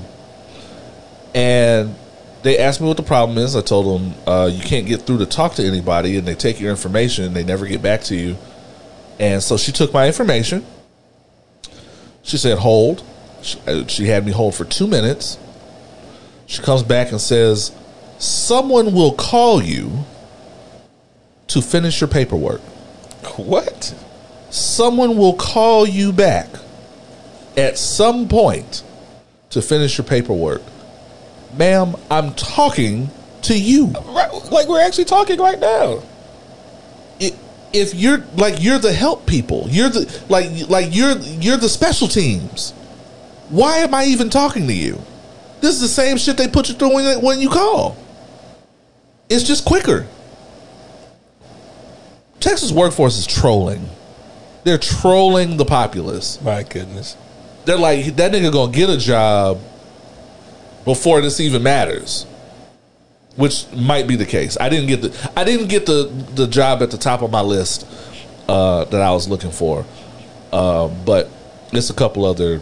and 1.34 1.94
they 2.42 2.58
asked 2.58 2.80
me 2.80 2.88
what 2.88 2.96
the 2.96 3.02
problem 3.02 3.38
is. 3.38 3.56
I 3.56 3.62
told 3.62 4.00
them 4.00 4.14
uh, 4.26 4.50
you 4.52 4.62
can't 4.62 4.86
get 4.86 5.02
through 5.02 5.18
to 5.18 5.26
talk 5.26 5.54
to 5.54 5.64
anybody, 5.64 6.16
and 6.16 6.26
they 6.26 6.34
take 6.34 6.60
your 6.60 6.70
information. 6.70 7.24
and 7.24 7.36
They 7.36 7.44
never 7.44 7.66
get 7.66 7.82
back 7.82 8.02
to 8.02 8.16
you. 8.16 8.36
And 9.18 9.42
so 9.42 9.56
she 9.56 9.70
took 9.72 9.92
my 9.92 10.06
information. 10.06 10.66
She 12.22 12.36
said, 12.36 12.58
hold. 12.58 13.04
She, 13.42 13.58
uh, 13.66 13.86
she 13.86 14.06
had 14.06 14.24
me 14.24 14.32
hold 14.32 14.54
for 14.54 14.64
two 14.64 14.86
minutes. 14.86 15.38
She 16.46 16.62
comes 16.62 16.82
back 16.82 17.10
and 17.12 17.20
says, 17.20 17.72
someone 18.18 18.92
will 18.92 19.12
call 19.12 19.62
you 19.62 20.04
to 21.48 21.62
finish 21.62 22.00
your 22.00 22.08
paperwork. 22.08 22.60
What? 23.36 23.94
Someone 24.50 25.16
will 25.16 25.34
call 25.34 25.86
you 25.86 26.12
back 26.12 26.48
at 27.56 27.78
some 27.78 28.28
point 28.28 28.82
to 29.50 29.62
finish 29.62 29.98
your 29.98 30.06
paperwork. 30.06 30.62
Ma'am, 31.56 31.96
I'm 32.10 32.34
talking 32.34 33.10
to 33.42 33.58
you. 33.58 33.86
Right, 33.86 34.30
like 34.50 34.68
we're 34.68 34.84
actually 34.84 35.04
talking 35.04 35.38
right 35.38 35.58
now. 35.58 36.02
if 37.74 37.94
you're 37.94 38.18
like 38.36 38.62
you're 38.62 38.78
the 38.78 38.92
help 38.92 39.26
people, 39.26 39.66
you're 39.68 39.88
the 39.88 40.22
like 40.28 40.68
like 40.68 40.94
you're 40.94 41.16
you're 41.18 41.56
the 41.56 41.68
special 41.68 42.08
teams. 42.08 42.72
Why 43.48 43.78
am 43.78 43.94
I 43.94 44.04
even 44.06 44.30
talking 44.30 44.66
to 44.66 44.74
you? 44.74 45.00
This 45.60 45.74
is 45.74 45.80
the 45.80 45.88
same 45.88 46.16
shit 46.16 46.36
they 46.36 46.48
put 46.48 46.68
you 46.68 46.74
through 46.74 46.94
when, 46.94 47.22
when 47.22 47.40
you 47.40 47.48
call. 47.48 47.96
It's 49.28 49.44
just 49.44 49.64
quicker. 49.64 50.06
Texas 52.40 52.72
workforce 52.72 53.18
is 53.18 53.26
trolling. 53.26 53.88
They're 54.64 54.78
trolling 54.78 55.56
the 55.56 55.64
populace. 55.64 56.40
My 56.42 56.64
goodness. 56.64 57.16
They're 57.64 57.78
like 57.78 58.16
that 58.16 58.32
nigga 58.32 58.52
gonna 58.52 58.72
get 58.72 58.90
a 58.90 58.98
job, 58.98 59.60
before 60.84 61.20
this 61.20 61.40
even 61.40 61.62
matters. 61.62 62.26
Which 63.36 63.72
might 63.72 64.06
be 64.06 64.16
the 64.16 64.26
case. 64.26 64.58
I 64.60 64.68
didn't 64.68 64.88
get 64.88 65.00
the 65.00 65.32
I 65.34 65.44
didn't 65.44 65.68
get 65.68 65.86
the 65.86 66.04
the 66.34 66.46
job 66.46 66.82
at 66.82 66.90
the 66.90 66.98
top 66.98 67.22
of 67.22 67.30
my 67.30 67.40
list 67.40 67.86
uh, 68.46 68.84
that 68.84 69.00
I 69.00 69.10
was 69.12 69.26
looking 69.26 69.50
for, 69.50 69.86
uh, 70.52 70.88
but 70.88 71.30
it's 71.72 71.88
a 71.88 71.94
couple 71.94 72.26
other 72.26 72.60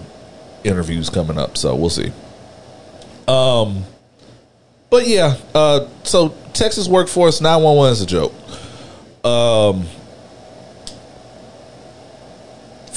interviews 0.63 1.11
coming 1.11 1.39
up, 1.39 1.57
so 1.57 1.75
we'll 1.75 1.91
see. 1.91 2.13
Um, 3.27 3.83
but 4.91 5.09
yeah, 5.09 5.39
uh, 5.53 5.89
so 6.05 6.37
Texas 6.53 6.87
workforce 6.87 7.41
nine 7.41 7.63
one 7.65 7.77
one 7.77 7.91
is 7.91 8.01
a 8.01 8.07
joke. 8.07 8.33
Um, 9.25 9.87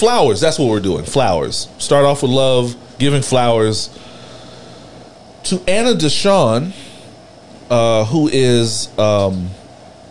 flowers. 0.04 0.42
That's 0.42 0.60
what 0.60 0.70
we're 0.70 0.82
doing. 0.82 1.06
Flowers. 1.06 1.70
Start 1.78 2.04
off 2.04 2.24
with 2.24 2.32
love, 2.32 2.76
giving 3.00 3.22
flowers 3.22 3.88
to 5.46 5.62
Anna 5.66 5.94
Deshawn, 5.94 6.74
uh, 7.70 8.04
who 8.04 8.28
is 8.28 8.90
um, 9.00 9.50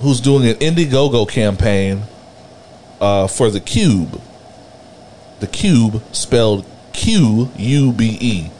who's 0.00 0.22
doing 0.22 0.48
an 0.48 0.54
Indiegogo 0.56 1.28
campaign 1.28 2.04
uh, 3.02 3.26
for 3.26 3.50
the 3.50 3.60
Qube. 3.60 4.18
The 5.40 5.46
Qube, 5.46 6.00
spelled 6.14 6.64
Q 6.94 7.50
U 7.54 7.92
B 7.92 8.16
E, 8.18 8.50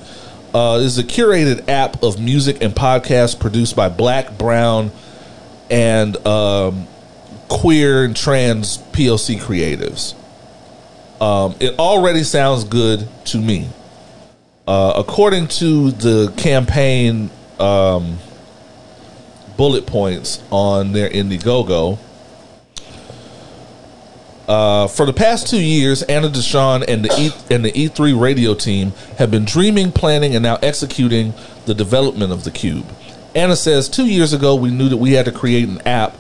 uh, 0.53 0.81
is 0.83 0.99
a 0.99 1.03
curated 1.03 1.67
app 1.67 2.03
of 2.03 2.21
music 2.21 2.62
and 2.62 2.75
podcasts 2.75 3.41
produced 3.41 3.75
by 3.75 3.89
Black, 3.89 4.37
Brown, 4.37 4.91
and 5.71 6.15
um, 6.27 6.87
queer 7.49 8.05
and 8.05 8.15
trans 8.15 8.77
POC 8.77 9.41
creatives. 9.41 10.15
Um, 11.23 11.55
it 11.61 11.79
already 11.79 12.25
sounds 12.25 12.64
good 12.64 13.07
to 13.26 13.38
me. 13.38 13.69
Uh, 14.67 14.95
according 14.97 15.47
to 15.47 15.93
the 15.93 16.33
campaign 16.37 17.31
um, 17.61 18.19
bullet 19.57 19.87
points 19.87 20.43
on 20.50 20.91
their 20.91 21.09
Indiegogo, 21.09 22.00
uh, 24.49 24.88
for 24.88 25.07
the 25.07 25.12
past 25.12 25.47
two 25.47 25.62
years, 25.62 26.02
Anna 26.02 26.29
Deshawn 26.29 26.85
and 26.88 27.05
the 27.05 27.12
e- 27.17 27.55
and 27.55 27.64
the 27.64 27.71
E3 27.71 28.21
radio 28.21 28.52
team 28.55 28.91
have 29.19 29.31
been 29.31 29.45
dreaming, 29.45 29.93
planning, 29.93 30.35
and 30.35 30.43
now 30.43 30.57
executing 30.57 31.35
the 31.67 31.75
development 31.75 32.33
of 32.33 32.43
the 32.43 32.50
Qube. 32.50 32.85
Anna 33.37 33.55
says, 33.55 33.88
two 33.88 34.07
years 34.07 34.33
ago, 34.33 34.57
we 34.57 34.73
knew 34.73 34.88
that 34.88 34.97
we 34.97 35.12
had 35.12 35.26
to 35.26 35.33
create 35.33 35.69
an 35.69 35.81
app 35.87 36.17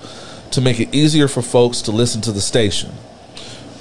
to 0.52 0.60
make 0.60 0.78
it 0.78 0.94
easier 0.94 1.26
for 1.26 1.42
folks 1.42 1.82
to 1.82 1.90
listen 1.90 2.20
to 2.20 2.30
the 2.30 2.40
station. 2.40 2.92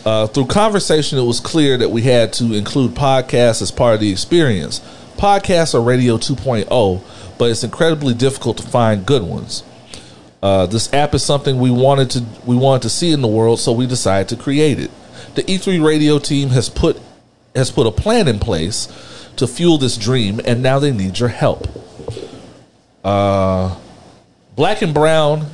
Uh, 0.05 0.27
through 0.27 0.48
conversation, 0.48 1.17
it 1.20 1.24
was 1.24 1.39
clear 1.39 1.77
that 1.77 1.89
we 1.89 2.01
had 2.01 2.34
to 2.34 2.53
include 2.53 2.91
podcasts 2.91 3.62
as 3.62 3.72
part 3.72 3.93
of 3.93 4.00
the 4.00 4.12
experience. 4.12 4.79
Podcasts 5.17 5.75
are 5.75 5.81
radio 5.81 6.17
2.0, 6.17 7.38
but 7.38 7.51
it's 7.51 7.63
incredibly 7.63 8.13
difficult 8.13 8.58
to 8.58 8.63
find 8.63 9.05
good 9.05 9.22
ones. 9.22 9.63
Uh, 10.41 10.65
this 10.65 10.91
app 10.93 11.13
is 11.13 11.24
something 11.24 11.60
we 11.60 11.70
wanted 11.70 12.10
to 12.10 12.25
we 12.48 12.55
wanted 12.55 12.81
to 12.81 12.89
see 12.89 13.12
in 13.12 13.22
the 13.22 13.27
world, 13.27 13.60
so 13.60 13.72
we 13.72 13.86
decided 13.86 14.27
to 14.29 14.36
create 14.36 14.79
it. 14.79 14.89
The 15.36 15.43
E3 15.43 15.86
radio 15.86 16.17
team 16.17 16.50
has 16.50 16.67
put 16.67 17.00
has 17.55 17.70
put 17.70 17.86
a 17.86 17.91
plan 17.91 18.27
in 18.27 18.39
place 18.39 18.88
to 19.36 19.46
fuel 19.48 19.77
this 19.77 19.98
dream, 19.98 20.41
and 20.43 20.63
now 20.63 20.79
they 20.79 20.91
need 20.91 21.20
your 21.20 21.29
help. 21.29 21.67
Uh, 23.03 23.75
black 24.55 24.81
and 24.81 24.93
brown. 24.93 25.46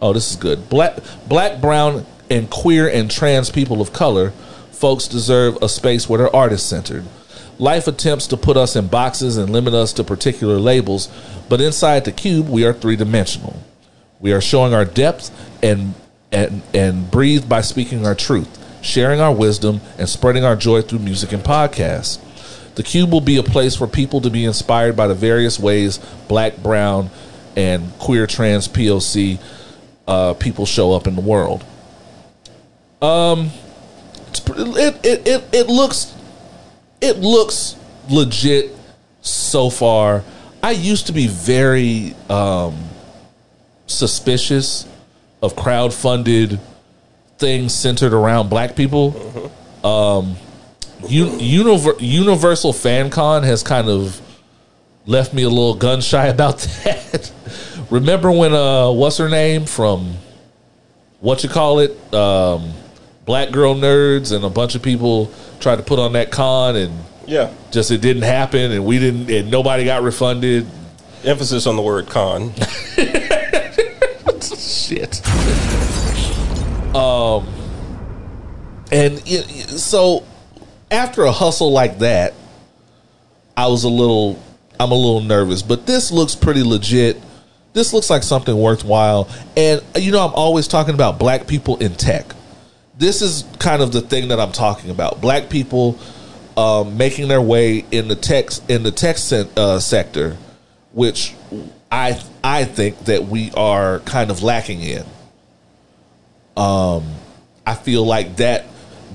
Oh, 0.00 0.12
this 0.12 0.30
is 0.30 0.36
good. 0.36 0.68
Black, 0.68 0.98
black, 1.28 1.60
brown, 1.60 2.04
and 2.30 2.50
queer 2.50 2.88
and 2.88 3.10
trans 3.10 3.50
people 3.50 3.80
of 3.80 3.92
color, 3.92 4.30
folks 4.72 5.08
deserve 5.08 5.56
a 5.62 5.68
space 5.68 6.08
where 6.08 6.18
they're 6.18 6.34
artist 6.34 6.68
centered. 6.68 7.04
Life 7.58 7.86
attempts 7.86 8.26
to 8.28 8.36
put 8.36 8.56
us 8.56 8.74
in 8.74 8.88
boxes 8.88 9.36
and 9.36 9.50
limit 9.50 9.74
us 9.74 9.92
to 9.94 10.04
particular 10.04 10.58
labels, 10.58 11.08
but 11.48 11.60
inside 11.60 12.04
the 12.04 12.12
Qube, 12.12 12.48
we 12.48 12.64
are 12.64 12.72
three 12.72 12.96
dimensional. 12.96 13.62
We 14.20 14.32
are 14.32 14.40
showing 14.40 14.74
our 14.74 14.84
depth 14.84 15.30
and 15.62 15.94
and 16.32 16.62
and 16.72 17.10
breathe 17.10 17.48
by 17.48 17.60
speaking 17.60 18.06
our 18.06 18.14
truth, 18.14 18.84
sharing 18.84 19.20
our 19.20 19.32
wisdom, 19.32 19.80
and 19.98 20.08
spreading 20.08 20.44
our 20.44 20.56
joy 20.56 20.82
through 20.82 20.98
music 21.00 21.32
and 21.32 21.44
podcasts. 21.44 22.18
The 22.74 22.82
Qube 22.82 23.10
will 23.10 23.20
be 23.20 23.36
a 23.36 23.42
place 23.44 23.76
for 23.76 23.86
people 23.86 24.20
to 24.22 24.30
be 24.30 24.44
inspired 24.44 24.96
by 24.96 25.06
the 25.06 25.14
various 25.14 25.60
ways 25.60 25.98
black, 26.26 26.56
brown, 26.56 27.10
and 27.56 27.96
queer, 28.00 28.26
trans, 28.26 28.66
POC 28.66 29.38
uh, 30.06 30.34
people 30.34 30.66
show 30.66 30.92
up 30.92 31.06
in 31.06 31.14
the 31.14 31.20
world. 31.20 31.64
Um, 33.04 33.50
it, 34.56 35.04
it 35.04 35.28
it 35.28 35.44
it 35.52 35.66
looks 35.68 36.14
it 37.00 37.18
looks 37.18 37.76
legit 38.08 38.74
so 39.20 39.68
far. 39.70 40.24
I 40.62 40.70
used 40.70 41.08
to 41.08 41.12
be 41.12 41.26
very 41.26 42.14
um, 42.30 42.82
suspicious 43.86 44.88
of 45.42 45.54
crowd-funded 45.54 46.58
things 47.36 47.74
centered 47.74 48.14
around 48.14 48.48
black 48.48 48.74
people. 48.74 49.50
Um, 49.84 50.36
Un- 51.02 51.38
Univer- 51.38 51.96
Universal 52.00 52.72
FanCon 52.72 53.44
has 53.44 53.62
kind 53.62 53.88
of 53.90 54.22
left 55.04 55.34
me 55.34 55.42
a 55.42 55.48
little 55.50 55.74
gun 55.74 56.00
shy 56.00 56.26
about 56.36 56.58
that. 56.84 57.30
Remember 57.90 58.30
when 58.32 58.54
uh, 58.54 58.90
what's 58.90 59.18
her 59.18 59.28
name 59.28 59.66
from 59.66 60.14
what 61.20 61.42
you 61.42 61.50
call 61.50 61.80
it, 61.80 62.14
um, 62.14 62.72
Black 63.24 63.50
Girl 63.52 63.74
Nerds, 63.74 64.34
and 64.34 64.44
a 64.44 64.50
bunch 64.50 64.74
of 64.74 64.82
people 64.82 65.30
tried 65.60 65.76
to 65.76 65.82
put 65.82 65.98
on 65.98 66.12
that 66.12 66.30
con 66.30 66.76
and 66.76 66.92
Yeah. 67.26 67.50
just 67.70 67.90
it 67.90 68.00
didn't 68.00 68.22
happen, 68.24 68.70
and 68.72 68.84
we 68.84 68.98
didn't, 68.98 69.30
and 69.30 69.50
nobody 69.50 69.84
got 69.84 70.02
refunded. 70.02 70.66
Emphasis 71.24 71.66
on 71.66 71.76
the 71.76 71.82
word 71.82 72.06
con. 72.08 72.52
Shit. 74.58 75.26
um, 76.94 77.46
and 78.92 79.22
it, 79.26 79.68
so 79.70 80.22
after 80.90 81.24
a 81.24 81.32
hustle 81.32 81.72
like 81.72 82.00
that, 82.00 82.34
I 83.56 83.68
was 83.68 83.84
a 83.84 83.88
little, 83.88 84.38
I'm 84.78 84.92
a 84.92 84.94
little 84.94 85.20
nervous. 85.22 85.62
But 85.62 85.86
this 85.86 86.10
looks 86.12 86.34
pretty 86.34 86.62
legit. 86.62 87.20
This 87.72 87.92
looks 87.94 88.10
like 88.10 88.22
something 88.22 88.56
worthwhile. 88.56 89.28
And 89.56 89.82
you 89.96 90.12
know, 90.12 90.26
I'm 90.26 90.34
always 90.34 90.68
talking 90.68 90.94
about 90.94 91.18
black 91.18 91.46
people 91.46 91.76
in 91.78 91.94
tech. 91.94 92.34
This 92.96 93.22
is 93.22 93.44
kind 93.58 93.82
of 93.82 93.92
the 93.92 94.00
thing 94.00 94.28
that 94.28 94.40
I'm 94.40 94.52
talking 94.52 94.90
about. 94.90 95.20
Black 95.20 95.50
people 95.50 95.98
um, 96.56 96.96
making 96.96 97.28
their 97.28 97.40
way 97.40 97.84
in 97.90 98.08
the 98.08 98.16
tech 98.16 98.50
in 98.68 98.82
the 98.82 98.92
tech 98.92 99.18
sen- 99.18 99.50
uh, 99.56 99.80
sector, 99.80 100.36
which 100.92 101.34
I 101.90 102.20
I 102.42 102.64
think 102.64 103.06
that 103.06 103.26
we 103.26 103.50
are 103.56 104.00
kind 104.00 104.30
of 104.30 104.42
lacking 104.42 104.80
in. 104.80 105.04
Um, 106.56 107.04
I 107.66 107.74
feel 107.74 108.06
like 108.06 108.36
that 108.36 108.66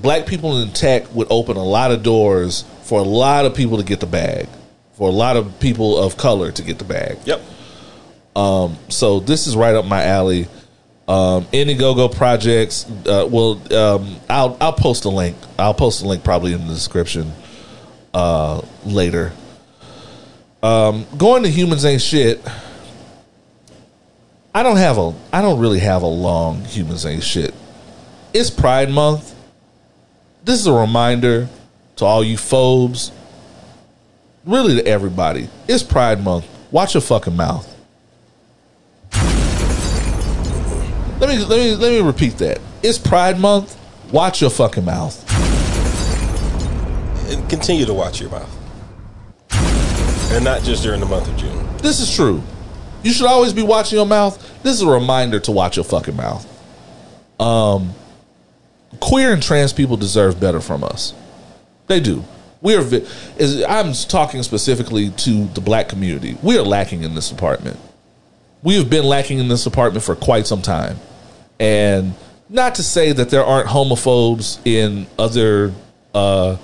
black 0.02 0.26
people 0.26 0.60
in 0.60 0.72
tech 0.72 1.14
would 1.14 1.28
open 1.30 1.56
a 1.56 1.64
lot 1.64 1.90
of 1.90 2.02
doors 2.02 2.64
for 2.82 3.00
a 3.00 3.04
lot 3.04 3.46
of 3.46 3.54
people 3.54 3.78
to 3.78 3.84
get 3.84 4.00
the 4.00 4.06
bag, 4.06 4.48
for 4.92 5.08
a 5.08 5.12
lot 5.12 5.36
of 5.36 5.58
people 5.60 5.98
of 5.98 6.16
color 6.16 6.52
to 6.52 6.62
get 6.62 6.78
the 6.78 6.84
bag. 6.84 7.18
Yep. 7.24 7.40
So 8.88 9.20
this 9.20 9.46
is 9.46 9.56
right 9.56 9.74
up 9.74 9.86
my 9.86 10.04
alley. 10.04 10.48
Um, 11.10 11.44
Indiegogo 11.46 12.14
projects. 12.14 12.88
Uh, 13.04 13.26
well, 13.28 13.60
um, 13.74 14.16
I'll 14.28 14.56
I'll 14.60 14.72
post 14.72 15.04
a 15.06 15.08
link. 15.08 15.36
I'll 15.58 15.74
post 15.74 16.04
a 16.04 16.06
link 16.06 16.22
probably 16.22 16.52
in 16.52 16.68
the 16.68 16.72
description 16.72 17.32
uh, 18.14 18.62
later. 18.84 19.32
Um, 20.62 21.04
going 21.18 21.42
to 21.42 21.48
humans 21.48 21.84
ain't 21.84 22.00
shit. 22.00 22.40
I 24.54 24.62
don't 24.62 24.76
have 24.76 24.98
a. 24.98 25.12
I 25.32 25.42
don't 25.42 25.58
really 25.58 25.80
have 25.80 26.02
a 26.02 26.06
long 26.06 26.64
humans 26.64 27.04
ain't 27.04 27.24
shit. 27.24 27.54
It's 28.32 28.48
Pride 28.48 28.88
Month. 28.88 29.34
This 30.44 30.60
is 30.60 30.68
a 30.68 30.72
reminder 30.72 31.48
to 31.96 32.04
all 32.04 32.22
you 32.22 32.36
phobes. 32.36 33.10
Really 34.44 34.76
to 34.76 34.86
everybody. 34.86 35.48
It's 35.66 35.82
Pride 35.82 36.22
Month. 36.22 36.46
Watch 36.70 36.94
your 36.94 37.00
fucking 37.00 37.34
mouth. 37.34 37.66
Me 41.30 41.44
let 41.44 41.58
me 41.58 41.76
let 41.76 41.90
me 41.90 42.00
repeat 42.00 42.38
that. 42.38 42.60
It's 42.82 42.98
Pride 42.98 43.38
Month. 43.38 43.76
Watch 44.12 44.40
your 44.40 44.50
fucking 44.50 44.84
mouth. 44.84 45.24
And 47.30 47.48
continue 47.48 47.86
to 47.86 47.94
watch 47.94 48.20
your 48.20 48.30
mouth. 48.30 48.56
And 50.32 50.44
not 50.44 50.62
just 50.62 50.82
during 50.82 51.00
the 51.00 51.06
month 51.06 51.28
of 51.28 51.36
June. 51.36 51.66
This 51.78 52.00
is 52.00 52.14
true. 52.14 52.42
You 53.02 53.12
should 53.12 53.26
always 53.26 53.52
be 53.52 53.62
watching 53.62 53.96
your 53.96 54.06
mouth. 54.06 54.38
This 54.62 54.74
is 54.74 54.82
a 54.82 54.88
reminder 54.88 55.40
to 55.40 55.52
watch 55.52 55.76
your 55.76 55.84
fucking 55.84 56.16
mouth. 56.16 56.46
Um, 57.40 57.94
queer 59.00 59.32
and 59.32 59.42
trans 59.42 59.72
people 59.72 59.96
deserve 59.96 60.40
better 60.40 60.60
from 60.60 60.84
us. 60.84 61.14
They 61.86 62.00
do. 62.00 62.24
We 62.60 62.76
are. 62.76 62.84
Is 63.38 63.64
I'm 63.64 63.92
talking 63.92 64.42
specifically 64.42 65.10
to 65.10 65.46
the 65.46 65.60
black 65.60 65.88
community. 65.88 66.36
We 66.42 66.58
are 66.58 66.62
lacking 66.62 67.02
in 67.02 67.14
this 67.14 67.30
department. 67.30 67.78
We 68.62 68.76
have 68.76 68.90
been 68.90 69.04
lacking 69.04 69.38
in 69.38 69.48
this 69.48 69.64
department 69.64 70.04
for 70.04 70.14
quite 70.14 70.46
some 70.46 70.60
time, 70.60 70.98
and 71.60 72.14
not 72.48 72.76
to 72.76 72.82
say 72.82 73.12
that 73.12 73.30
there 73.30 73.44
aren't 73.44 73.68
homophobes 73.68 74.58
in 74.66 75.06
other 75.18 75.72
uh, 76.14 76.56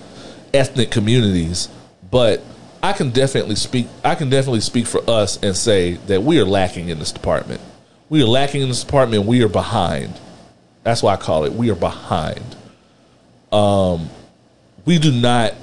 ethnic 0.53 0.91
communities, 0.91 1.69
but 2.11 2.43
I 2.83 2.93
can 2.93 3.11
definitely 3.11 3.55
speak. 3.55 3.87
I 4.03 4.17
can 4.17 4.31
definitely 4.31 4.63
speak 4.63 4.87
for 4.87 5.09
us 5.09 5.41
and 5.43 5.57
say 5.57 5.95
that 6.09 6.23
we 6.23 6.41
are 6.41 6.45
lacking 6.45 6.89
in 6.89 6.99
this 6.99 7.13
department. 7.13 7.61
We 8.09 8.23
are 8.23 8.27
lacking 8.27 8.63
in 8.63 8.69
this 8.69 8.83
department. 8.83 9.27
We 9.27 9.45
are 9.45 9.49
behind. 9.49 10.19
That's 10.83 11.03
why 11.03 11.15
I 11.15 11.17
call 11.17 11.45
it. 11.45 11.53
We 11.53 11.71
are 11.71 11.77
behind. 11.77 12.57
Um, 13.53 14.09
we 14.85 14.99
do 14.99 15.13
not 15.13 15.55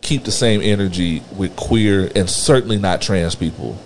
keep 0.00 0.24
the 0.24 0.32
same 0.32 0.62
energy 0.62 1.22
with 1.36 1.54
queer 1.54 2.10
and 2.14 2.28
certainly 2.28 2.78
not 2.78 3.02
trans 3.02 3.34
people. 3.34 3.78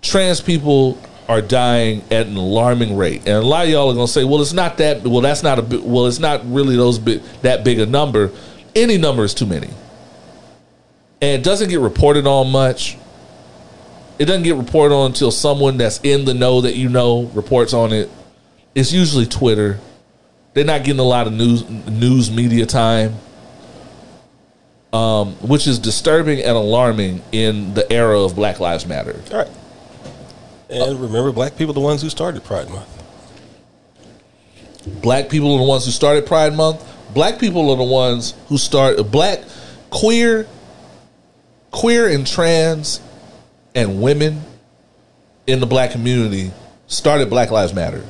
Trans 0.00 0.40
people 0.40 1.00
are 1.30 1.40
dying 1.40 2.02
at 2.10 2.26
an 2.26 2.36
alarming 2.36 2.96
rate, 2.96 3.20
and 3.20 3.36
a 3.36 3.40
lot 3.42 3.64
of 3.64 3.70
y'all 3.70 3.90
are 3.90 3.94
gonna 3.94 4.08
say, 4.08 4.24
"Well, 4.24 4.42
it's 4.42 4.52
not 4.52 4.78
that. 4.78 5.02
Well, 5.02 5.20
that's 5.20 5.42
not 5.42 5.58
a. 5.58 5.80
Well, 5.80 6.06
it's 6.06 6.18
not 6.18 6.42
really 6.50 6.76
those 6.76 7.00
that 7.42 7.64
big 7.64 7.78
a 7.78 7.86
number. 7.86 8.30
Any 8.74 8.98
number 8.98 9.24
is 9.24 9.32
too 9.32 9.46
many, 9.46 9.68
and 11.20 11.40
it 11.40 11.44
doesn't 11.44 11.70
get 11.70 11.80
reported 11.80 12.26
on 12.26 12.50
much. 12.50 12.96
It 14.18 14.26
doesn't 14.26 14.42
get 14.42 14.56
reported 14.56 14.94
on 14.94 15.06
until 15.06 15.30
someone 15.30 15.78
that's 15.78 16.00
in 16.02 16.24
the 16.24 16.34
know 16.34 16.60
that 16.60 16.76
you 16.76 16.88
know 16.88 17.30
reports 17.34 17.72
on 17.72 17.92
it. 17.92 18.10
It's 18.74 18.92
usually 18.92 19.26
Twitter. 19.26 19.78
They're 20.52 20.64
not 20.64 20.84
getting 20.84 21.00
a 21.00 21.04
lot 21.04 21.26
of 21.26 21.32
news 21.32 21.68
news 21.68 22.30
media 22.30 22.66
time 22.66 23.14
um, 24.92 25.34
which 25.36 25.66
is 25.66 25.78
disturbing 25.78 26.40
and 26.40 26.56
alarming 26.56 27.22
in 27.32 27.74
the 27.74 27.90
era 27.92 28.20
of 28.20 28.34
Black 28.34 28.60
Lives 28.60 28.86
Matter. 28.86 29.20
All 29.30 29.38
right. 29.38 29.50
And 30.70 31.00
remember, 31.00 31.32
black 31.32 31.56
people 31.56 31.74
the 31.74 31.80
ones 31.80 32.00
who 32.00 32.08
started 32.10 32.44
Pride 32.44 32.70
Month. 32.70 32.96
Black 35.02 35.28
people 35.28 35.54
are 35.54 35.58
the 35.58 35.64
ones 35.64 35.84
who 35.84 35.90
started 35.90 36.26
Pride 36.26 36.54
Month. 36.54 36.86
Black 37.12 37.38
people 37.40 37.70
are 37.70 37.76
the 37.76 37.82
ones 37.82 38.34
who 38.46 38.56
start 38.56 38.96
black 39.10 39.40
queer, 39.90 40.46
queer 41.72 42.08
and 42.08 42.26
trans, 42.26 43.00
and 43.74 44.00
women 44.00 44.42
in 45.46 45.58
the 45.60 45.66
black 45.66 45.90
community 45.90 46.52
started 46.86 47.28
Black 47.28 47.50
Lives 47.50 47.74
Matter. 47.74 48.04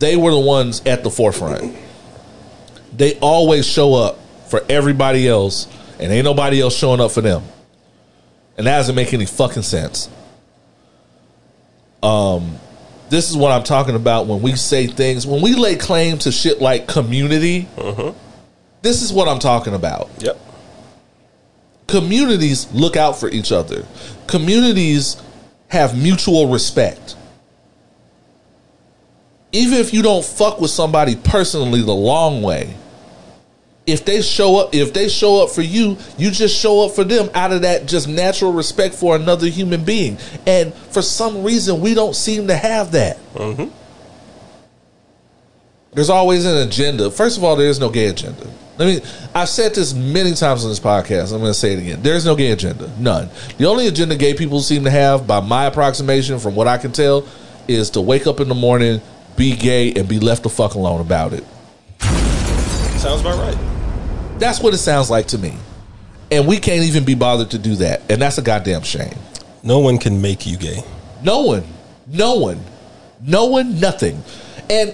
They 0.00 0.16
were 0.16 0.30
the 0.32 0.40
ones 0.40 0.82
at 0.86 1.04
the 1.04 1.10
forefront. 1.10 1.76
They 2.92 3.18
always 3.20 3.66
show 3.66 3.94
up 3.94 4.18
for 4.48 4.64
everybody 4.68 5.28
else, 5.28 5.68
and 6.00 6.12
ain't 6.12 6.24
nobody 6.24 6.60
else 6.60 6.76
showing 6.76 7.00
up 7.00 7.12
for 7.12 7.20
them. 7.20 7.44
And 8.56 8.66
that 8.66 8.78
doesn't 8.78 8.94
make 8.96 9.14
any 9.14 9.26
fucking 9.26 9.62
sense. 9.62 10.08
Um, 12.02 12.58
this 13.10 13.30
is 13.30 13.36
what 13.36 13.52
I'm 13.52 13.64
talking 13.64 13.94
about 13.94 14.26
when 14.26 14.42
we 14.42 14.54
say 14.56 14.86
things, 14.86 15.26
when 15.26 15.42
we 15.42 15.54
lay 15.54 15.76
claim 15.76 16.18
to 16.18 16.32
shit 16.32 16.60
like 16.60 16.86
community. 16.86 17.68
Uh-huh. 17.76 18.12
This 18.82 19.02
is 19.02 19.12
what 19.12 19.28
I'm 19.28 19.38
talking 19.38 19.74
about. 19.74 20.08
Yep. 20.18 20.38
Communities 21.88 22.70
look 22.72 22.96
out 22.96 23.18
for 23.18 23.28
each 23.28 23.50
other. 23.50 23.86
Communities 24.26 25.20
have 25.68 26.00
mutual 26.00 26.48
respect. 26.48 27.16
Even 29.52 29.78
if 29.78 29.94
you 29.94 30.02
don't 30.02 30.24
fuck 30.24 30.60
with 30.60 30.70
somebody 30.70 31.16
personally 31.16 31.80
the 31.80 31.94
long 31.94 32.42
way, 32.42 32.74
if 33.88 34.04
they 34.04 34.20
show 34.20 34.56
up, 34.58 34.74
if 34.74 34.92
they 34.92 35.08
show 35.08 35.42
up 35.42 35.50
for 35.50 35.62
you, 35.62 35.96
you 36.18 36.30
just 36.30 36.56
show 36.56 36.84
up 36.84 36.92
for 36.92 37.04
them 37.04 37.30
out 37.34 37.52
of 37.52 37.62
that 37.62 37.86
just 37.86 38.06
natural 38.06 38.52
respect 38.52 38.94
for 38.94 39.16
another 39.16 39.48
human 39.48 39.82
being. 39.84 40.18
And 40.46 40.74
for 40.74 41.00
some 41.00 41.42
reason, 41.42 41.80
we 41.80 41.94
don't 41.94 42.14
seem 42.14 42.48
to 42.48 42.54
have 42.54 42.92
that. 42.92 43.16
Mm-hmm. 43.34 43.74
There's 45.92 46.10
always 46.10 46.44
an 46.44 46.68
agenda. 46.68 47.10
First 47.10 47.38
of 47.38 47.44
all, 47.44 47.56
there 47.56 47.68
is 47.68 47.80
no 47.80 47.88
gay 47.88 48.08
agenda. 48.08 48.46
I 48.78 48.84
mean, 48.84 49.00
I've 49.34 49.48
said 49.48 49.74
this 49.74 49.94
many 49.94 50.34
times 50.34 50.62
on 50.62 50.70
this 50.70 50.78
podcast. 50.78 51.32
I'm 51.32 51.40
going 51.40 51.50
to 51.50 51.54
say 51.54 51.72
it 51.72 51.80
again. 51.80 52.02
There's 52.02 52.24
no 52.26 52.36
gay 52.36 52.52
agenda. 52.52 52.92
None. 52.98 53.30
The 53.56 53.64
only 53.64 53.88
agenda 53.88 54.14
gay 54.14 54.34
people 54.34 54.60
seem 54.60 54.84
to 54.84 54.90
have, 54.90 55.26
by 55.26 55.40
my 55.40 55.64
approximation, 55.64 56.38
from 56.38 56.54
what 56.54 56.68
I 56.68 56.76
can 56.78 56.92
tell, 56.92 57.26
is 57.66 57.90
to 57.90 58.00
wake 58.00 58.26
up 58.26 58.38
in 58.38 58.48
the 58.48 58.54
morning, 58.54 59.00
be 59.36 59.56
gay, 59.56 59.94
and 59.94 60.06
be 60.06 60.20
left 60.20 60.44
the 60.44 60.50
fuck 60.50 60.74
alone 60.74 61.00
about 61.00 61.32
it. 61.32 61.44
Sounds 63.00 63.20
about 63.20 63.38
right. 63.38 63.67
That's 64.38 64.60
what 64.60 64.74
it 64.74 64.78
sounds 64.78 65.10
like 65.10 65.26
to 65.28 65.38
me. 65.38 65.54
And 66.30 66.46
we 66.46 66.58
can't 66.58 66.84
even 66.84 67.04
be 67.04 67.14
bothered 67.14 67.50
to 67.50 67.58
do 67.58 67.74
that. 67.76 68.02
And 68.10 68.20
that's 68.20 68.38
a 68.38 68.42
goddamn 68.42 68.82
shame. 68.82 69.16
No 69.62 69.78
one 69.78 69.98
can 69.98 70.20
make 70.20 70.46
you 70.46 70.56
gay. 70.56 70.82
No 71.22 71.42
one, 71.42 71.64
no 72.06 72.36
one, 72.36 72.60
no 73.20 73.46
one, 73.46 73.80
nothing. 73.80 74.22
And 74.70 74.90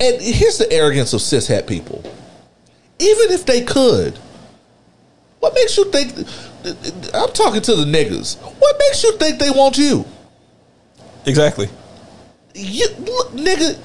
and 0.00 0.22
here's 0.22 0.58
the 0.58 0.68
arrogance 0.70 1.12
of 1.12 1.20
cishet 1.20 1.66
people. 1.66 2.02
Even 2.98 3.30
if 3.32 3.44
they 3.44 3.62
could, 3.62 4.16
what 5.40 5.54
makes 5.54 5.76
you 5.76 5.84
think? 5.90 6.12
I'm 7.14 7.32
talking 7.32 7.60
to 7.62 7.74
the 7.74 7.84
niggas. 7.84 8.36
What 8.58 8.76
makes 8.78 9.02
you 9.02 9.16
think 9.18 9.38
they 9.38 9.50
want 9.50 9.76
you? 9.76 10.04
Exactly. 11.26 11.68
You 12.54 12.88
look, 13.00 13.32
nigga. 13.32 13.78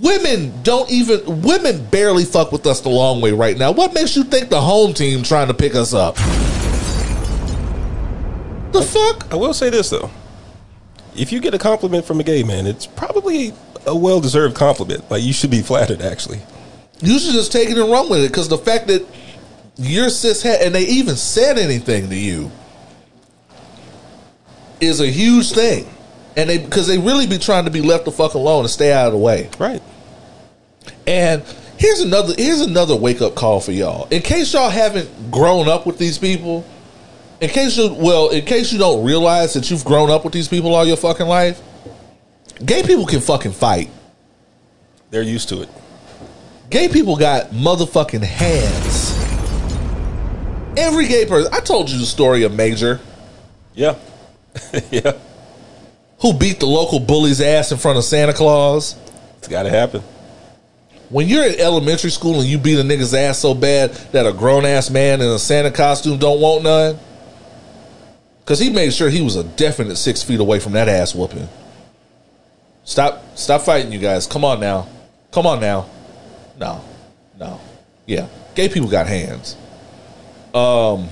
Women 0.00 0.62
don't 0.62 0.88
even. 0.90 1.42
Women 1.42 1.84
barely 1.86 2.24
fuck 2.24 2.52
with 2.52 2.66
us 2.66 2.80
the 2.80 2.88
long 2.88 3.20
way 3.20 3.32
right 3.32 3.56
now. 3.56 3.72
What 3.72 3.94
makes 3.94 4.16
you 4.16 4.22
think 4.22 4.48
the 4.48 4.60
home 4.60 4.94
team 4.94 5.22
trying 5.22 5.48
to 5.48 5.54
pick 5.54 5.74
us 5.74 5.92
up? 5.92 6.14
The 8.72 8.82
fuck? 8.82 9.32
I 9.32 9.36
will 9.36 9.54
say 9.54 9.70
this 9.70 9.90
though. 9.90 10.10
If 11.16 11.32
you 11.32 11.40
get 11.40 11.54
a 11.54 11.58
compliment 11.58 12.04
from 12.04 12.20
a 12.20 12.22
gay 12.22 12.44
man, 12.44 12.66
it's 12.66 12.86
probably 12.86 13.52
a 13.86 13.96
well 13.96 14.20
deserved 14.20 14.54
compliment. 14.54 15.10
Like 15.10 15.22
you 15.22 15.32
should 15.32 15.50
be 15.50 15.62
flattered 15.62 16.00
actually. 16.00 16.40
You 17.00 17.18
should 17.18 17.32
just 17.32 17.50
take 17.50 17.68
it 17.70 17.78
and 17.78 17.90
run 17.90 18.08
with 18.08 18.22
it 18.22 18.28
because 18.28 18.48
the 18.48 18.58
fact 18.58 18.86
that 18.88 19.04
you're 19.76 20.06
cishet 20.06 20.60
and 20.60 20.74
they 20.74 20.84
even 20.84 21.16
said 21.16 21.58
anything 21.58 22.08
to 22.10 22.16
you 22.16 22.50
is 24.80 25.00
a 25.00 25.06
huge 25.06 25.52
thing. 25.52 25.88
And 26.38 26.48
they 26.48 26.58
because 26.58 26.86
they 26.86 26.98
really 26.98 27.26
be 27.26 27.36
trying 27.36 27.64
to 27.64 27.70
be 27.70 27.82
left 27.82 28.04
the 28.04 28.12
fuck 28.12 28.34
alone 28.34 28.60
and 28.60 28.70
stay 28.70 28.92
out 28.92 29.08
of 29.08 29.12
the 29.12 29.18
way. 29.18 29.50
Right. 29.58 29.82
And 31.04 31.42
here's 31.78 31.98
another 31.98 32.32
here's 32.38 32.60
another 32.60 32.94
wake 32.94 33.20
up 33.20 33.34
call 33.34 33.58
for 33.60 33.72
y'all. 33.72 34.06
In 34.12 34.22
case 34.22 34.52
y'all 34.52 34.70
haven't 34.70 35.32
grown 35.32 35.68
up 35.68 35.84
with 35.84 35.98
these 35.98 36.16
people, 36.16 36.64
in 37.40 37.50
case 37.50 37.76
you 37.76 37.92
well, 37.92 38.28
in 38.28 38.44
case 38.44 38.72
you 38.72 38.78
don't 38.78 39.04
realize 39.04 39.52
that 39.54 39.68
you've 39.68 39.84
grown 39.84 40.10
up 40.10 40.22
with 40.22 40.32
these 40.32 40.46
people 40.46 40.76
all 40.76 40.86
your 40.86 40.96
fucking 40.96 41.26
life, 41.26 41.60
gay 42.64 42.84
people 42.84 43.04
can 43.04 43.20
fucking 43.20 43.52
fight. 43.52 43.90
They're 45.10 45.22
used 45.22 45.48
to 45.48 45.62
it. 45.62 45.68
Gay 46.70 46.86
people 46.88 47.16
got 47.16 47.50
motherfucking 47.50 48.22
hands. 48.22 49.16
Every 50.78 51.08
gay 51.08 51.26
person. 51.26 51.52
I 51.52 51.58
told 51.58 51.90
you 51.90 51.98
the 51.98 52.06
story 52.06 52.44
of 52.44 52.54
Major 52.54 53.00
Yeah. 53.74 53.96
yeah. 54.92 55.18
Who 56.20 56.32
beat 56.32 56.60
the 56.60 56.66
local 56.66 57.00
bully's 57.00 57.40
ass 57.40 57.72
in 57.72 57.78
front 57.78 57.98
of 57.98 58.04
Santa 58.04 58.32
Claus. 58.32 58.96
It's 59.38 59.48
gotta 59.48 59.70
happen. 59.70 60.02
When 61.10 61.26
you're 61.26 61.46
in 61.46 61.58
elementary 61.58 62.10
school 62.10 62.40
and 62.40 62.48
you 62.48 62.58
beat 62.58 62.78
a 62.78 62.82
nigga's 62.82 63.14
ass 63.14 63.38
so 63.38 63.54
bad 63.54 63.92
that 64.12 64.26
a 64.26 64.32
grown 64.32 64.66
ass 64.66 64.90
man 64.90 65.20
in 65.20 65.28
a 65.28 65.38
Santa 65.38 65.70
costume 65.70 66.18
don't 66.18 66.40
want 66.40 66.64
none, 66.64 66.98
because 68.40 68.58
he 68.58 68.70
made 68.70 68.92
sure 68.92 69.08
he 69.08 69.22
was 69.22 69.36
a 69.36 69.44
definite 69.44 69.96
six 69.96 70.22
feet 70.22 70.40
away 70.40 70.58
from 70.58 70.72
that 70.72 70.88
ass 70.88 71.14
whooping. 71.14 71.48
Stop, 72.84 73.38
stop 73.38 73.62
fighting, 73.62 73.92
you 73.92 73.98
guys. 73.98 74.26
Come 74.26 74.44
on 74.44 74.60
now, 74.60 74.86
come 75.30 75.46
on 75.46 75.60
now. 75.60 75.88
No, 76.58 76.84
no, 77.38 77.60
yeah. 78.06 78.26
Gay 78.54 78.68
people 78.68 78.88
got 78.88 79.06
hands. 79.06 79.56
Um, 80.52 81.08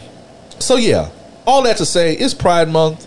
so 0.59 0.77
yeah. 0.77 1.11
All 1.47 1.63
that 1.63 1.77
to 1.77 1.87
say, 1.87 2.15
it's 2.15 2.35
Pride 2.35 2.69
Month. 2.69 3.06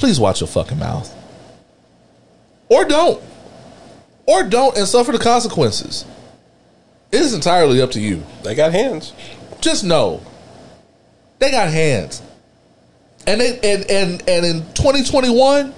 Please 0.00 0.18
watch 0.18 0.40
your 0.40 0.48
fucking 0.48 0.78
mouth, 0.78 1.14
or 2.70 2.86
don't 2.86 3.22
or 4.24 4.42
don't 4.42 4.74
and 4.78 4.88
suffer 4.88 5.12
the 5.12 5.18
consequences. 5.18 6.06
It 7.12 7.20
is 7.20 7.34
entirely 7.34 7.82
up 7.82 7.90
to 7.90 8.00
you. 8.00 8.24
They 8.42 8.54
got 8.54 8.72
hands. 8.72 9.12
Just 9.60 9.84
know 9.84 10.22
they 11.38 11.50
got 11.50 11.68
hands, 11.68 12.22
and 13.26 13.42
they 13.42 13.58
and 13.60 13.90
and 13.90 14.22
and 14.26 14.46
in 14.46 14.60
2021, 14.72 15.74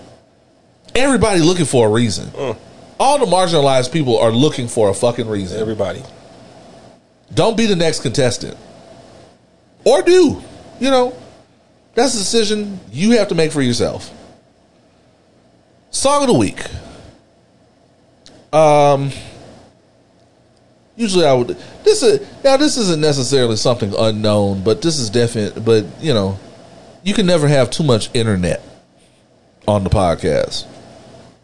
everybody 0.95 1.41
looking 1.41 1.65
for 1.65 1.89
a 1.89 1.91
reason. 1.91 2.29
Mm. 2.29 2.57
All 3.01 3.19
the 3.19 3.27
marginalized 3.27 3.93
people 3.93 4.21
are 4.21 4.31
looking 4.31 4.69
for 4.69 4.89
a 4.89 4.95
fucking 4.95 5.29
reason. 5.29 5.61
Everybody. 5.61 6.05
Don't 7.35 7.57
be 7.57 7.67
the 7.67 7.75
next 7.75 8.03
contestant, 8.03 8.57
or 9.85 10.01
do 10.03 10.41
you 10.79 10.91
know? 10.93 11.17
That's 11.95 12.15
a 12.15 12.19
decision 12.19 12.81
you 12.91 13.13
have 13.19 13.29
to 13.29 13.35
make 13.35 13.53
for 13.53 13.63
yourself. 13.63 14.11
Song 15.91 16.23
of 16.23 16.29
the 16.29 16.39
week. 16.39 16.61
Um, 18.53 19.11
usually 20.97 21.27
I 21.27 21.35
would. 21.35 21.49
This 21.85 22.03
is 22.03 22.21
now. 22.43 22.57
This 22.57 22.77
isn't 22.77 23.01
necessarily 23.01 23.57
something 23.57 23.95
unknown, 23.99 24.63
but 24.63 24.83
this 24.83 24.99
is 24.99 25.11
definite. 25.11 25.65
But 25.65 25.85
you 26.01 26.15
know, 26.15 26.39
you 27.03 27.15
can 27.15 27.27
never 27.27 27.49
have 27.49 27.71
too 27.71 27.83
much 27.83 28.11
internet 28.15 28.63
on 29.69 29.85
the 29.85 29.91
podcast. 29.91 30.67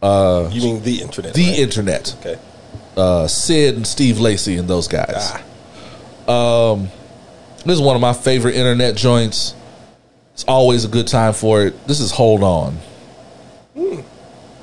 Uh, 0.03 0.49
you 0.53 0.63
mean 0.63 0.83
the 0.83 1.03
internet? 1.03 1.35
The 1.35 1.51
right? 1.51 1.59
internet. 1.59 2.17
Okay. 2.21 2.39
Uh, 2.97 3.27
Syd 3.27 3.75
and 3.75 3.87
Steve 3.87 4.19
Lacy 4.19 4.57
and 4.57 4.69
those 4.69 4.89
guys. 4.89 5.33
Ah. 6.27 6.79
This 7.65 7.75
is 7.75 7.83
one 7.83 7.97
of 7.97 8.03
my 8.03 8.13
favorite 8.13 8.55
internet 8.55 8.97
joints. 8.97 9.55
It's 10.39 10.45
always 10.47 10.85
a 10.85 10.89
good 10.89 11.09
time 11.09 11.33
for 11.33 11.65
it. 11.65 11.89
This 11.89 11.99
is 11.99 12.13
Hold 12.13 12.45
On. 12.45 12.79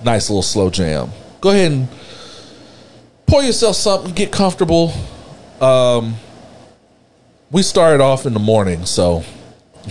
Nice 0.06 0.30
little 0.30 0.42
slow 0.42 0.70
jam. 0.70 1.10
Go 1.42 1.50
ahead 1.50 1.70
and 1.70 1.90
pour 3.28 3.44
yourself 3.44 3.76
something, 3.76 4.14
get 4.14 4.32
comfortable. 4.32 4.94
Um, 5.60 6.16
we 7.52 7.62
started 7.62 8.02
off 8.02 8.26
in 8.26 8.32
the 8.32 8.40
morning, 8.40 8.86
so 8.86 9.26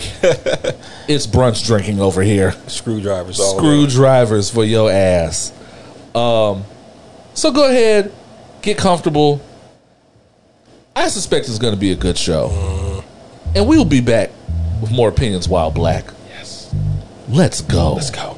it's 1.07 1.27
brunch 1.27 1.63
drinking 1.67 1.99
over 1.99 2.23
here. 2.23 2.53
Screwdrivers. 2.65 3.37
Screwdrivers 3.37 4.49
for 4.49 4.63
your 4.63 4.89
ass. 4.89 5.51
Um, 6.15 6.63
so 7.35 7.51
go 7.51 7.69
ahead, 7.69 8.11
get 8.63 8.79
comfortable. 8.79 9.39
I 10.95 11.09
suspect 11.09 11.47
it's 11.47 11.59
going 11.59 11.75
to 11.75 11.79
be 11.79 11.91
a 11.91 11.95
good 11.95 12.17
show, 12.17 13.03
and 13.53 13.67
we 13.67 13.77
will 13.77 13.85
be 13.85 14.01
back 14.01 14.31
with 14.81 14.91
more 14.91 15.09
opinions 15.09 15.47
while 15.47 15.71
black. 15.71 16.05
Yes. 16.29 16.73
Let's 17.27 17.61
go. 17.61 17.93
Let's 17.93 18.09
go. 18.11 18.37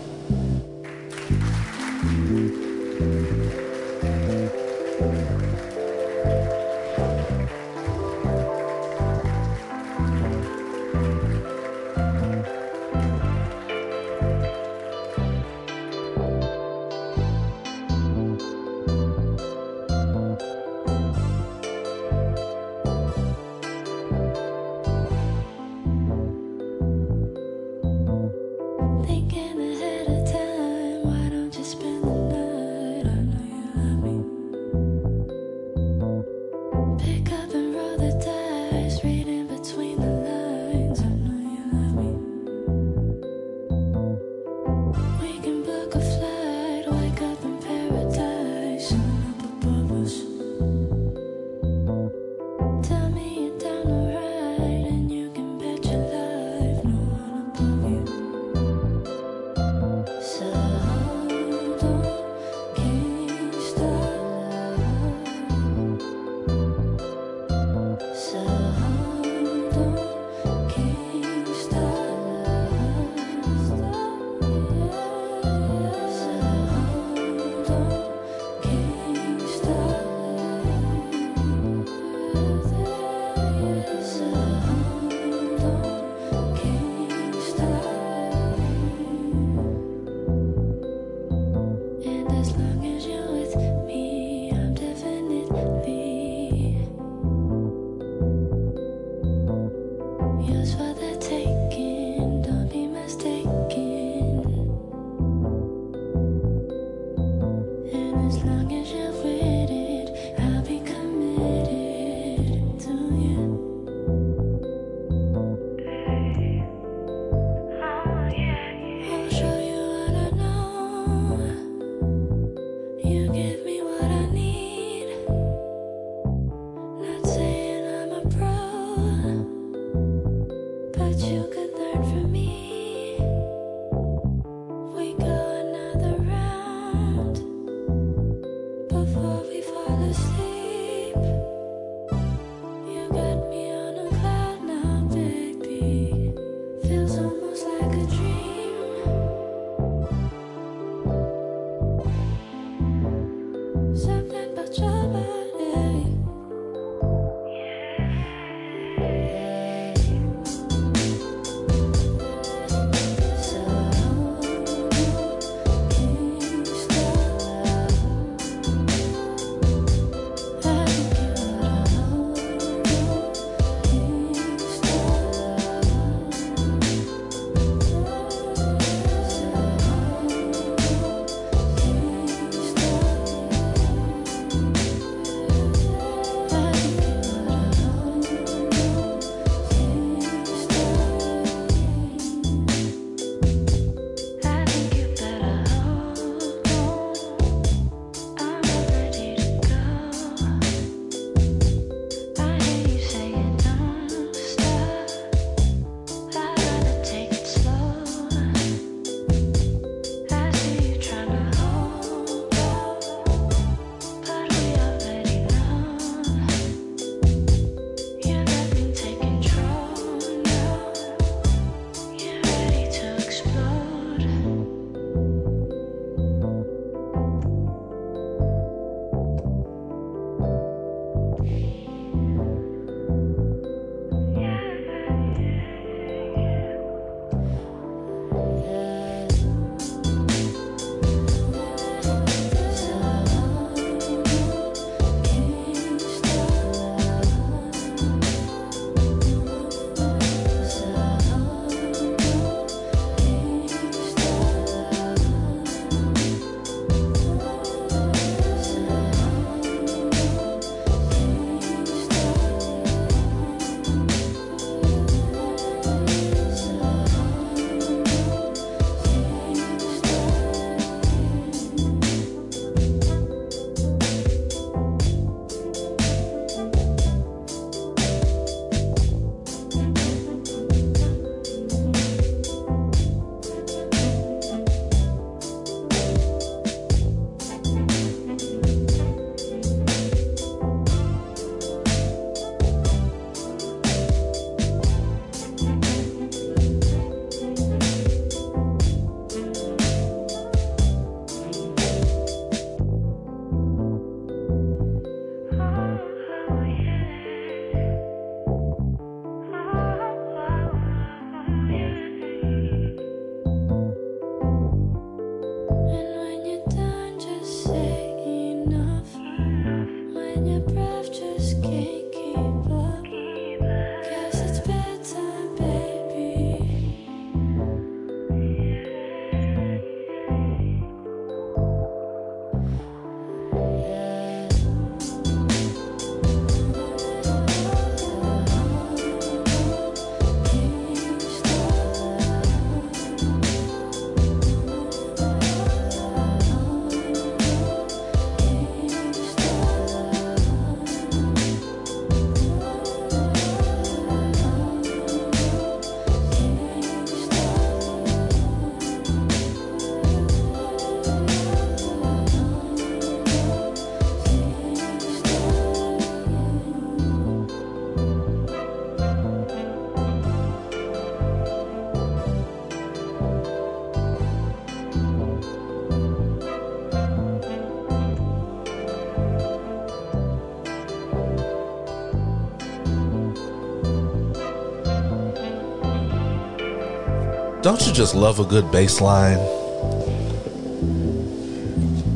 Don't 387.77 387.89
you 387.89 387.93
just 387.93 388.15
love 388.15 388.39
a 388.39 388.43
good 388.43 388.71
bass 388.71 388.99
line? 389.01 389.37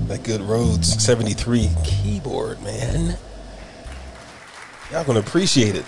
That 0.07 0.21
good 0.23 0.41
Rhodes 0.41 0.91
73 1.03 1.69
keyboard, 1.83 2.59
man. 2.63 3.15
Y'all 4.91 5.03
gonna 5.03 5.19
appreciate 5.19 5.75
it. 5.75 5.85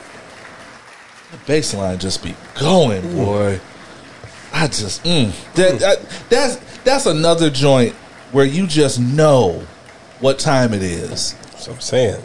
The 1.31 1.37
bass 1.47 1.73
line 1.73 1.97
just 1.97 2.23
be 2.23 2.35
going, 2.59 3.15
boy. 3.15 3.59
I 4.53 4.67
just 4.67 5.03
mm, 5.05 5.33
that, 5.55 5.79
that 5.79 6.29
that's 6.29 6.57
that's 6.83 7.07
another 7.07 7.49
joint 7.49 7.93
where 8.31 8.45
you 8.45 8.67
just 8.67 8.99
know 8.99 9.65
what 10.19 10.37
time 10.37 10.75
it 10.75 10.83
is. 10.83 11.33
That's 11.33 11.67
what 11.67 11.73
I'm 11.77 11.81
saying. 11.81 12.23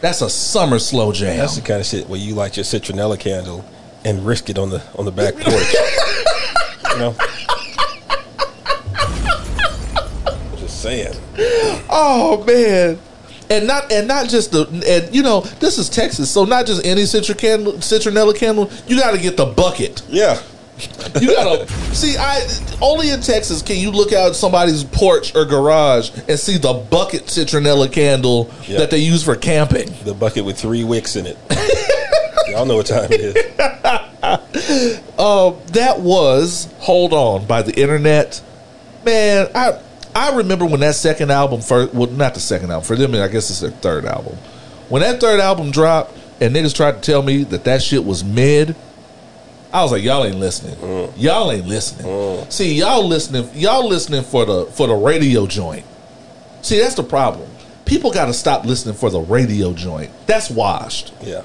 That's 0.00 0.22
a 0.22 0.30
summer 0.30 0.78
slow 0.78 1.12
jam. 1.12 1.36
That's 1.36 1.56
the 1.56 1.60
kind 1.60 1.80
of 1.80 1.86
shit 1.86 2.08
where 2.08 2.18
you 2.18 2.34
light 2.34 2.56
your 2.56 2.64
citronella 2.64 3.20
candle 3.20 3.66
and 4.06 4.24
risk 4.24 4.48
it 4.48 4.58
on 4.58 4.70
the 4.70 4.82
on 4.96 5.04
the 5.04 5.12
back 5.12 5.34
porch. 5.34 5.74
You 6.96 7.02
know. 7.02 7.12
Just 10.56 10.82
saying. 10.82 11.14
Oh 11.90 12.42
man. 12.46 12.98
And 13.48 13.68
not 13.68 13.92
and 13.92 14.08
not 14.08 14.28
just 14.28 14.50
the 14.50 14.66
and 14.88 15.14
you 15.14 15.22
know 15.22 15.42
this 15.60 15.78
is 15.78 15.88
Texas 15.88 16.28
so 16.28 16.44
not 16.44 16.66
just 16.66 16.84
any 16.84 17.04
citron 17.04 17.38
candle 17.38 17.74
citronella 17.74 18.36
candle 18.36 18.68
you 18.88 18.98
got 18.98 19.12
to 19.12 19.18
get 19.20 19.36
the 19.36 19.46
bucket 19.46 20.02
Yeah. 20.08 20.42
you 21.20 21.28
gotta 21.32 21.68
see 21.94 22.16
I 22.18 22.44
only 22.82 23.10
in 23.10 23.20
Texas 23.20 23.62
can 23.62 23.76
you 23.76 23.92
look 23.92 24.12
out 24.12 24.34
somebody's 24.34 24.82
porch 24.82 25.32
or 25.36 25.44
garage 25.44 26.10
and 26.28 26.36
see 26.36 26.58
the 26.58 26.72
bucket 26.72 27.26
citronella 27.26 27.92
candle 27.92 28.50
Yeah. 28.66 28.78
that 28.78 28.90
they 28.90 28.98
use 28.98 29.22
for 29.22 29.36
camping 29.36 29.94
The 30.04 30.14
bucket 30.14 30.44
with 30.44 30.58
three 30.58 30.82
wicks 30.82 31.14
in 31.14 31.26
it. 31.26 31.38
Y'all 32.56 32.64
know 32.64 32.76
what 32.76 32.86
time 32.86 33.08
it 33.10 33.20
is. 33.20 33.36
Um, 35.16 35.56
that 35.68 36.00
was 36.00 36.68
hold 36.78 37.12
on 37.12 37.46
by 37.46 37.62
the 37.62 37.72
internet. 37.80 38.42
Man 39.04 39.48
i 39.54 39.80
i 40.16 40.36
remember 40.36 40.66
when 40.66 40.80
that 40.80 40.96
second 40.96 41.30
album 41.30 41.60
first 41.60 41.94
well 41.94 42.10
not 42.10 42.34
the 42.34 42.40
second 42.40 42.72
album 42.72 42.84
for 42.84 42.96
them 42.96 43.14
i 43.14 43.28
guess 43.28 43.48
it's 43.50 43.60
their 43.60 43.70
third 43.70 44.04
album. 44.04 44.34
When 44.88 45.02
that 45.02 45.20
third 45.20 45.38
album 45.38 45.70
dropped 45.70 46.18
and 46.40 46.54
niggas 46.56 46.74
tried 46.74 46.96
to 46.96 47.00
tell 47.00 47.22
me 47.22 47.44
that 47.44 47.64
that 47.64 47.82
shit 47.82 48.04
was 48.04 48.24
mid 48.24 48.74
i 49.72 49.82
was 49.82 49.92
like 49.92 50.02
y'all 50.02 50.24
ain't 50.24 50.36
listening. 50.38 50.74
Mm. 50.76 51.12
Y'all 51.16 51.52
ain't 51.52 51.66
listening. 51.66 52.06
Mm. 52.06 52.52
See 52.52 52.74
y'all 52.74 53.06
listening 53.06 53.48
y'all 53.54 53.86
listening 53.86 54.24
for 54.24 54.44
the 54.44 54.66
for 54.66 54.88
the 54.88 54.94
radio 54.94 55.46
joint. 55.46 55.86
See 56.62 56.80
that's 56.80 56.96
the 56.96 57.04
problem. 57.04 57.48
People 57.84 58.10
got 58.10 58.26
to 58.26 58.34
stop 58.34 58.64
listening 58.64 58.96
for 58.96 59.08
the 59.08 59.20
radio 59.20 59.72
joint. 59.72 60.10
That's 60.26 60.50
washed. 60.50 61.12
Yeah. 61.22 61.42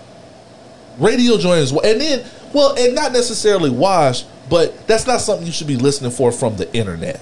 Radio 1.02 1.38
joint 1.38 1.60
is 1.60 1.72
and 1.72 2.00
then 2.00 2.24
well 2.54 2.76
and 2.78 2.94
not 2.96 3.12
necessarily 3.12 3.70
wash 3.70 4.24
but 4.50 4.86
that's 4.88 5.08
not 5.08 5.20
something 5.22 5.46
you 5.46 5.52
should 5.52 5.68
be 5.68 5.78
listening 5.78 6.12
for 6.12 6.32
from 6.32 6.56
the 6.58 6.72
internet 6.74 7.20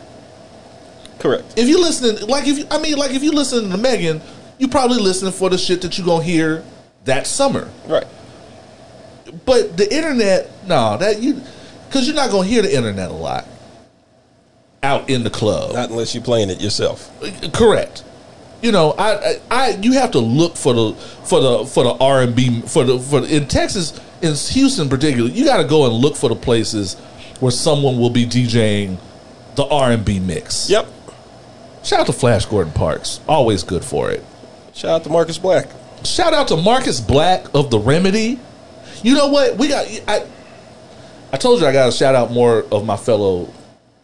Correct. 1.20 1.54
if 1.58 1.68
you 1.68 1.80
listening 1.82 2.28
like 2.28 2.48
if 2.48 2.58
you 2.58 2.65
i 2.72 2.80
mean 2.80 2.98
like 2.98 3.12
if 3.12 3.24
you 3.24 3.32
listen 3.32 3.70
to 3.70 3.78
megan 3.78 4.22
you 4.58 4.68
probably 4.68 5.00
listening 5.00 5.32
for 5.32 5.50
the 5.50 5.58
shit 5.58 5.82
that 5.82 5.98
you 5.98 6.06
gonna 6.06 6.24
hear 6.24 6.63
that 7.06 7.26
summer 7.28 7.70
Right. 7.88 8.06
but 9.46 9.78
the 9.78 9.92
internet 9.94 10.50
no 10.68 10.98
that 10.98 11.22
you 11.22 11.42
because 11.88 12.06
you're 12.08 12.15
not 12.15 12.32
gonna 12.32 12.48
hear 12.48 12.62
the 12.62 12.76
internet 12.76 13.10
a 13.10 13.13
lot 13.13 13.46
out 14.84 15.10
in 15.10 15.24
the 15.24 15.30
club 15.30 15.74
Not 15.74 15.89
unless 15.89 16.15
you're 16.15 16.24
playing 16.24 16.50
it 16.50 16.62
yourself. 16.62 17.10
correct 17.54 18.04
you 18.62 18.72
know 18.72 18.91
I, 18.98 19.13
I 19.15 19.36
i 19.52 19.69
you 19.82 19.93
have 19.93 20.12
to 20.12 20.19
look 20.19 20.56
for 20.56 20.74
the 20.74 20.93
for 20.93 21.39
the 21.39 21.65
for 21.65 21.84
the 21.84 21.93
r&b 21.93 22.62
for 22.62 22.84
the 22.84 23.00
for 23.00 23.26
in 23.26 23.48
texas 23.48 24.00
in 24.22 24.34
houston 24.36 24.89
particularly 24.89 25.32
you 25.34 25.45
got 25.45 25.58
to 25.58 25.63
go 25.67 25.86
and 25.86 25.93
look 25.93 26.15
for 26.15 26.30
the 26.30 26.36
places 26.36 26.95
where 27.39 27.52
someone 27.52 27.98
will 28.00 28.10
be 28.10 28.26
djing 28.26 28.98
the 29.56 29.65
r&b 29.65 30.19
mix 30.19 30.69
Yep. 30.69 30.88
shout 31.84 32.02
out 32.02 32.06
to 32.08 32.13
flash 32.13 32.45
gordon 32.45 32.74
parks 32.74 33.19
always 33.28 33.63
good 33.63 33.84
for 33.84 34.12
it 34.12 34.24
Shout 34.74 34.91
out 34.91 35.04
to 35.04 35.10
Marcus 35.10 35.38
Black. 35.38 35.67
shout 36.06 36.34
out 36.34 36.48
to 36.50 36.56
marcus 36.58 37.00
black 37.02 37.45
of 37.54 37.69
the 37.69 37.80
remedy 37.80 38.39
you 39.04 39.13
know 39.15 39.28
what 39.28 39.58
we 39.58 39.67
got 39.69 39.86
i 40.08 40.26
i 41.34 41.38
told 41.38 41.60
you 41.62 41.67
i 41.67 41.72
got 41.74 41.86
to 41.88 41.91
shout 41.91 42.15
out 42.15 42.32
more 42.32 42.65
of 42.72 42.86
my 42.86 42.98
fellow 42.98 43.54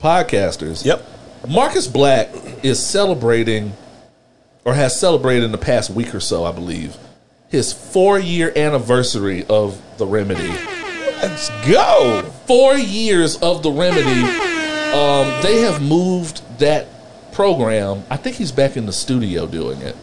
podcasters 0.02 0.86
Yep. 0.86 1.04
Marcus 1.48 1.86
Black 1.88 2.30
is 2.63 2.84
celebrating, 2.84 3.72
or 4.65 4.73
has 4.73 4.99
celebrated 4.99 5.43
in 5.43 5.51
the 5.51 5.58
past 5.58 5.89
week 5.91 6.13
or 6.13 6.19
so, 6.19 6.43
I 6.43 6.51
believe, 6.51 6.97
his 7.49 7.71
four 7.71 8.19
year 8.19 8.51
anniversary 8.56 9.45
of 9.45 9.80
The 9.97 10.06
Remedy. 10.06 10.49
Let's 11.21 11.49
go. 11.67 12.23
Four 12.47 12.75
years 12.75 13.38
of 13.38 13.63
The 13.63 13.71
Remedy. 13.71 14.21
Um, 14.91 15.41
they 15.43 15.62
have 15.62 15.82
moved 15.82 16.41
that 16.60 16.88
program. 17.32 18.04
I 18.10 18.17
think 18.17 18.36
he's 18.38 18.51
back 18.51 18.75
in 18.75 18.86
the 18.86 18.93
studio 18.93 19.45
doing 19.45 19.82
it. 19.82 19.95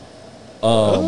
Um, 0.63 1.01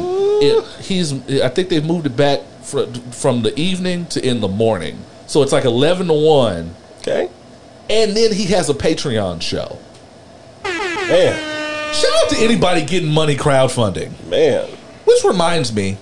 it 0.42 0.64
he's. 0.82 1.12
I 1.40 1.48
think 1.48 1.68
they've 1.68 1.84
moved 1.84 2.06
it 2.06 2.16
back 2.16 2.40
fr- 2.62 2.86
from 3.12 3.42
the 3.42 3.58
evening 3.58 4.06
to 4.06 4.26
in 4.26 4.40
the 4.40 4.48
morning. 4.48 4.98
So 5.26 5.42
it's 5.42 5.52
like 5.52 5.64
eleven 5.64 6.08
to 6.08 6.12
one, 6.12 6.74
Okay. 6.98 7.28
and 7.88 8.16
then 8.16 8.32
he 8.32 8.46
has 8.46 8.68
a 8.68 8.74
Patreon 8.74 9.40
show. 9.42 9.78
Man. 10.64 11.50
Shout 11.94 12.24
out 12.24 12.30
to 12.30 12.37
anybody 12.38 12.85
getting 12.85 13.11
money 13.11 13.37
crowdfunding. 13.37 14.12
Man. 14.28 14.68
Which 15.04 15.22
reminds 15.24 15.72
me, 15.72 15.96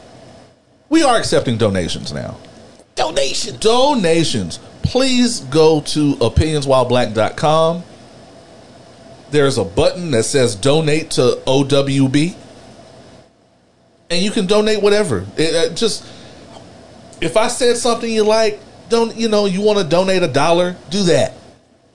we 0.89 1.03
are 1.03 1.17
accepting 1.19 1.59
donations 1.59 2.13
now. 2.13 2.37
Donations. 2.95 3.59
Donations. 3.59 4.59
Please 4.83 5.41
go 5.41 5.81
to 5.83 6.15
opinionswhileblack.com. 6.15 7.83
There's 9.31 9.59
a 9.59 9.65
button 9.65 10.11
that 10.13 10.25
says 10.25 10.55
donate 10.55 11.13
to 11.13 11.39
OWB. 11.47 12.37
And 14.11 14.23
you 14.23 14.31
can 14.31 14.47
donate 14.47 14.83
whatever. 14.83 15.27
It, 15.37 15.55
uh, 15.55 15.75
just 15.75 16.05
if 17.21 17.37
I 17.37 17.49
said 17.49 17.77
something 17.77 18.11
you 18.11 18.25
like, 18.25 18.61
don't 18.89 19.17
you 19.17 19.29
know, 19.29 19.47
you 19.47 19.63
want 19.63 19.79
to 19.79 19.85
donate 19.85 20.23
a 20.23 20.29
dollar, 20.29 20.77
do 20.91 21.05
that. 21.05 21.35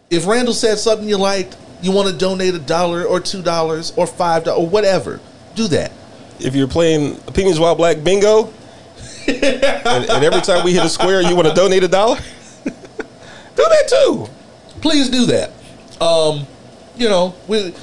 If 0.10 0.26
Randle 0.26 0.54
said 0.54 0.80
something 0.80 1.08
you 1.08 1.18
liked, 1.18 1.56
you 1.82 1.92
want 1.92 2.10
to 2.10 2.16
donate 2.16 2.54
a 2.56 2.60
dollar 2.60 3.04
or 3.04 3.20
two 3.20 3.42
dollars 3.42 3.94
or 3.96 4.08
five 4.08 4.44
dollars 4.44 4.60
or 4.64 4.68
whatever, 4.70 5.20
do 5.56 5.68
that. 5.70 5.92
If 6.40 6.56
you're 6.56 6.68
playing 6.68 7.18
Opinions 7.28 7.60
While 7.60 7.76
Black 7.76 8.04
Bingo, 8.04 8.54
and, 9.28 10.10
and 10.10 10.24
every 10.24 10.42
time 10.42 10.64
we 10.64 10.74
hit 10.74 10.86
a 10.86 10.90
square, 10.90 11.22
you 11.22 11.36
want 11.36 11.48
to 11.48 11.54
donate 11.54 11.84
a 11.84 11.88
dollar, 11.88 12.18
do 12.66 12.74
that 13.56 13.88
too. 13.90 14.28
please 14.82 15.10
do 15.10 15.26
that. 15.26 15.52
Um, 16.00 16.46
you 16.96 17.10
know, 17.10 17.36
we, 17.48 17.74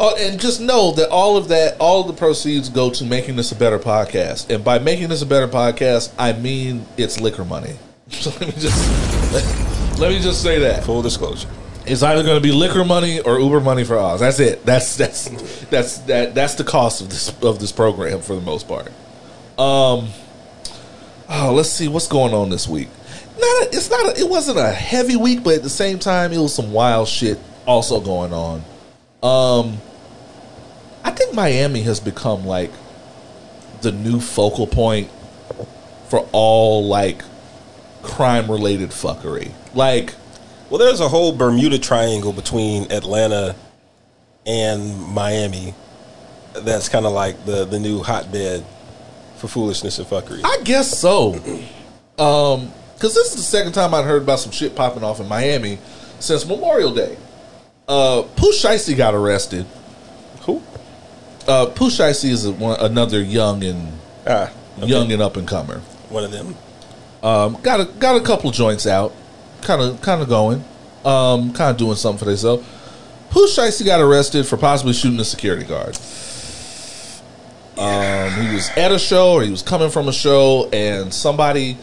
uh, 0.00 0.14
and 0.18 0.40
just 0.40 0.60
know 0.60 0.92
that 0.92 1.10
all 1.10 1.36
of 1.36 1.48
that, 1.48 1.76
all 1.80 2.00
of 2.02 2.06
the 2.06 2.12
proceeds 2.12 2.68
go 2.68 2.90
to 2.90 3.04
making 3.04 3.36
this 3.36 3.52
a 3.52 3.56
better 3.56 3.78
podcast. 3.78 4.52
And 4.54 4.64
by 4.64 4.78
making 4.78 5.08
this 5.08 5.22
a 5.22 5.26
better 5.26 5.48
podcast, 5.48 6.12
I 6.18 6.32
mean 6.32 6.86
it's 6.96 7.20
liquor 7.20 7.44
money. 7.44 7.76
So 8.10 8.30
let 8.30 8.40
me 8.40 8.52
just 8.58 10.00
let 10.00 10.10
me 10.10 10.18
just 10.18 10.42
say 10.42 10.60
that 10.60 10.82
Full 10.84 11.02
disclosure. 11.02 11.48
It's 11.90 12.02
either 12.02 12.22
going 12.22 12.36
to 12.36 12.42
be 12.42 12.52
liquor 12.52 12.84
money 12.84 13.20
or 13.20 13.38
Uber 13.40 13.60
money 13.60 13.84
for 13.84 13.98
Oz. 13.98 14.20
That's 14.20 14.40
it. 14.40 14.64
That's 14.64 14.96
that's 14.96 15.28
that's 15.66 15.98
that 16.00 16.34
that's 16.34 16.54
the 16.54 16.64
cost 16.64 17.00
of 17.00 17.10
this 17.10 17.36
of 17.42 17.58
this 17.58 17.72
program 17.72 18.20
for 18.20 18.34
the 18.34 18.40
most 18.40 18.68
part. 18.68 18.88
Um, 19.58 20.08
oh, 21.28 21.52
let's 21.54 21.70
see 21.70 21.88
what's 21.88 22.06
going 22.06 22.34
on 22.34 22.50
this 22.50 22.68
week. 22.68 22.88
Not 23.38 23.62
a, 23.64 23.68
it's 23.72 23.90
not. 23.90 24.16
A, 24.16 24.20
it 24.20 24.28
wasn't 24.28 24.58
a 24.58 24.70
heavy 24.70 25.16
week, 25.16 25.42
but 25.42 25.54
at 25.54 25.62
the 25.62 25.70
same 25.70 25.98
time, 25.98 26.32
it 26.32 26.38
was 26.38 26.54
some 26.54 26.72
wild 26.72 27.08
shit 27.08 27.38
also 27.66 28.00
going 28.00 28.32
on. 28.32 28.64
Um, 29.22 29.78
I 31.04 31.10
think 31.10 31.34
Miami 31.34 31.82
has 31.82 32.00
become 32.00 32.46
like 32.46 32.70
the 33.80 33.92
new 33.92 34.20
focal 34.20 34.66
point 34.66 35.10
for 36.08 36.28
all 36.32 36.86
like 36.86 37.22
crime 38.02 38.50
related 38.50 38.90
fuckery. 38.90 39.52
Like 39.74 40.14
Well, 40.70 40.78
there's 40.78 41.00
a 41.00 41.08
whole 41.08 41.32
Bermuda 41.32 41.78
Triangle 41.78 42.32
between 42.32 42.90
Atlanta 42.92 43.56
and 44.46 45.00
Miami. 45.08 45.74
That's 46.54 46.88
kind 46.88 47.06
of 47.06 47.12
like 47.12 47.44
the 47.46 47.64
the 47.64 47.78
new 47.78 48.02
hotbed 48.02 48.64
for 49.36 49.48
foolishness 49.48 49.98
and 49.98 50.06
fuckery. 50.06 50.40
I 50.44 50.62
guess 50.64 50.98
so. 50.98 51.34
Um, 52.18 52.72
because 52.94 53.14
this 53.14 53.28
is 53.30 53.36
the 53.36 53.42
second 53.42 53.72
time 53.72 53.94
I'd 53.94 54.04
heard 54.04 54.22
about 54.22 54.40
some 54.40 54.50
shit 54.52 54.74
popping 54.74 55.04
off 55.04 55.20
in 55.20 55.28
Miami 55.28 55.78
since 56.18 56.44
Memorial 56.44 56.92
Day. 56.92 57.16
Uh, 57.86 58.22
Pooh 58.34 58.50
Shiesty 58.52 58.96
got 58.96 59.14
arrested. 59.14 59.64
Who? 60.40 60.60
Uh, 61.46 61.66
Pooh 61.66 61.88
Shiesty 61.90 62.30
is 62.30 62.44
a, 62.44 62.52
one, 62.52 62.78
another 62.80 63.22
young 63.22 63.62
and 63.62 63.92
Ah, 64.26 64.50
okay. 64.78 64.86
young 64.88 65.12
and 65.12 65.22
up 65.22 65.36
and 65.36 65.46
comer. 65.46 65.78
one 66.10 66.24
of 66.24 66.32
them. 66.32 66.56
Um, 67.22 67.56
got 67.62 67.80
a 67.80 67.84
got 67.84 68.16
a 68.16 68.20
couple 68.24 68.50
joints 68.50 68.86
out, 68.86 69.14
kind 69.62 69.82
of 69.82 70.00
kind 70.02 70.22
of 70.22 70.28
going, 70.28 70.64
um, 71.04 71.52
kind 71.52 71.70
of 71.70 71.76
doing 71.76 71.96
something 71.96 72.18
for 72.18 72.24
themselves. 72.24 72.66
Pooh 73.30 73.46
Shiesty 73.46 73.84
got 73.84 74.00
arrested 74.00 74.46
for 74.46 74.56
possibly 74.56 74.92
shooting 74.92 75.20
a 75.20 75.24
security 75.24 75.64
guard. 75.64 75.98
Um, 77.76 78.32
he 78.32 78.54
was 78.54 78.70
at 78.70 78.90
a 78.90 78.98
show 78.98 79.34
or 79.34 79.42
he 79.42 79.50
was 79.50 79.62
coming 79.62 79.90
from 79.90 80.08
a 80.08 80.12
show, 80.12 80.68
and 80.72 81.12
somebody, 81.14 81.76